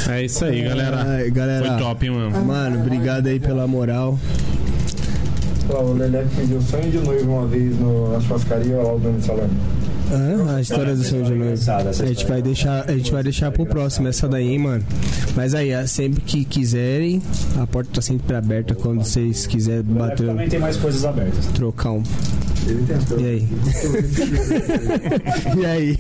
É 0.08 0.24
isso 0.24 0.44
aí, 0.44 0.62
galera. 0.62 1.04
Ai, 1.06 1.30
galera. 1.30 1.73
Foi 1.74 1.84
top, 1.84 2.06
hein, 2.06 2.12
mano. 2.12 2.44
Mano, 2.44 2.80
obrigado 2.80 3.26
aí 3.26 3.40
pela 3.40 3.66
moral. 3.66 4.18
O 5.68 5.92
Lelé 5.94 6.26
pediu 6.36 6.60
sonho 6.60 6.90
de 6.90 6.98
noivo 6.98 7.32
uma 7.32 7.46
vez 7.46 7.78
no, 7.78 8.12
na 8.12 8.20
churrascaria 8.20 8.76
lá 8.76 8.94
o 8.94 8.98
Dani 8.98 9.22
Salame. 9.22 9.58
Ah, 10.12 10.56
a 10.56 10.60
história 10.60 10.94
do 10.94 11.02
Senhor 11.02 11.24
de 11.24 11.32
Noivo. 11.34 11.54
A 11.70 11.92
gente 12.06 12.26
vai 12.26 12.42
deixar, 12.42 12.84
a 12.88 12.92
gente 12.92 13.10
vai 13.10 13.22
deixar 13.22 13.50
pro 13.50 13.64
próximo 13.66 14.08
essa 14.08 14.28
daí, 14.28 14.48
hein, 14.52 14.58
mano. 14.58 14.84
Mas 15.34 15.54
aí, 15.54 15.70
é 15.70 15.86
sempre 15.86 16.20
que 16.20 16.44
quiserem, 16.44 17.22
a 17.60 17.66
porta 17.66 17.90
tá 17.94 18.02
sempre 18.02 18.36
aberta 18.36 18.74
quando 18.74 19.02
vocês 19.04 19.46
quiserem 19.46 19.80
O 19.80 19.94
bater, 19.94 20.26
também 20.26 20.48
tem 20.48 20.60
mais 20.60 20.76
coisas 20.76 21.04
abertas. 21.04 21.46
trocar 21.54 21.92
um. 21.92 22.02
Ele 22.66 22.84
tentou. 22.86 23.20
E 23.20 23.26
aí? 23.26 23.48
E 25.60 25.66
aí? 25.66 25.96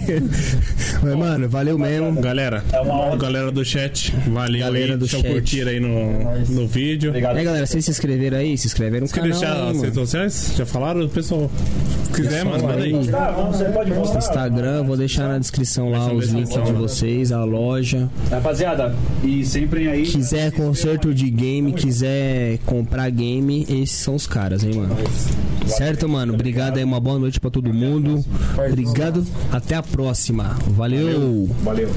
Mas, 1.02 1.16
mano, 1.16 1.48
valeu 1.48 1.78
mesmo. 1.78 2.20
Galera, 2.20 2.62
É 2.72 3.16
galera 3.16 3.50
do 3.52 3.64
chat, 3.64 4.14
valeu 4.32 4.60
Galera 4.60 4.92
aí. 4.92 4.98
do 4.98 4.98
Deixa 5.00 5.16
eu 5.16 5.22
chat. 5.22 5.32
curtir 5.32 5.68
aí 5.68 5.80
no, 5.80 6.40
no 6.48 6.66
vídeo. 6.66 7.10
Obrigado. 7.10 7.36
E 7.36 7.38
aí, 7.40 7.44
galera, 7.44 7.66
vocês 7.66 7.84
se 7.84 7.90
inscreveram 7.90 8.38
aí? 8.38 8.56
Se 8.56 8.66
inscreveram 8.66 9.06
no 9.06 9.12
Quer 9.12 9.20
canal 9.20 9.38
deixar 9.38 9.54
aí, 9.64 9.70
as 9.70 9.80
redes 9.82 9.94
sociais? 9.94 10.52
Já 10.56 10.66
falaram? 10.66 11.08
Pessoal, 11.08 11.50
se 12.06 12.22
quiser, 12.22 12.44
mano, 12.44 12.64
manda 12.64 12.82
aí. 12.82 13.06
Tá, 13.08 13.30
vamos, 13.30 13.56
você 13.56 13.64
pode. 13.66 13.90
Instagram, 14.18 14.84
vou 14.84 14.96
deixar 14.96 15.28
na 15.28 15.38
descrição 15.38 15.90
lá 15.90 16.12
os 16.12 16.28
links 16.28 16.54
de 16.64 16.72
vocês, 16.72 17.32
a 17.32 17.44
loja. 17.44 18.08
Rapaziada, 18.30 18.94
e 19.22 19.44
sempre 19.44 19.88
aí. 19.88 20.02
Quiser 20.02 20.52
conserto 20.52 21.14
de 21.14 21.30
game, 21.30 21.72
quiser 21.72 22.58
comprar 22.66 23.10
game, 23.10 23.66
esses 23.68 23.98
são 23.98 24.14
os 24.14 24.26
caras, 24.26 24.64
hein, 24.64 24.74
mano. 24.74 24.96
Certo, 25.66 26.08
mano? 26.08 26.34
Obrigado 26.34 26.76
aí, 26.76 26.84
uma 26.84 27.00
boa 27.00 27.18
noite 27.18 27.40
pra 27.40 27.50
todo 27.50 27.72
mundo. 27.72 28.24
Obrigado, 28.68 29.24
até 29.50 29.74
a 29.74 29.82
próxima. 29.82 30.56
Valeu. 30.68 31.48
Valeu. 31.62 31.90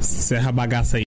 Serra 0.00 0.48
a 0.48 0.52
bagaça 0.52 0.96
aí. 0.96 1.04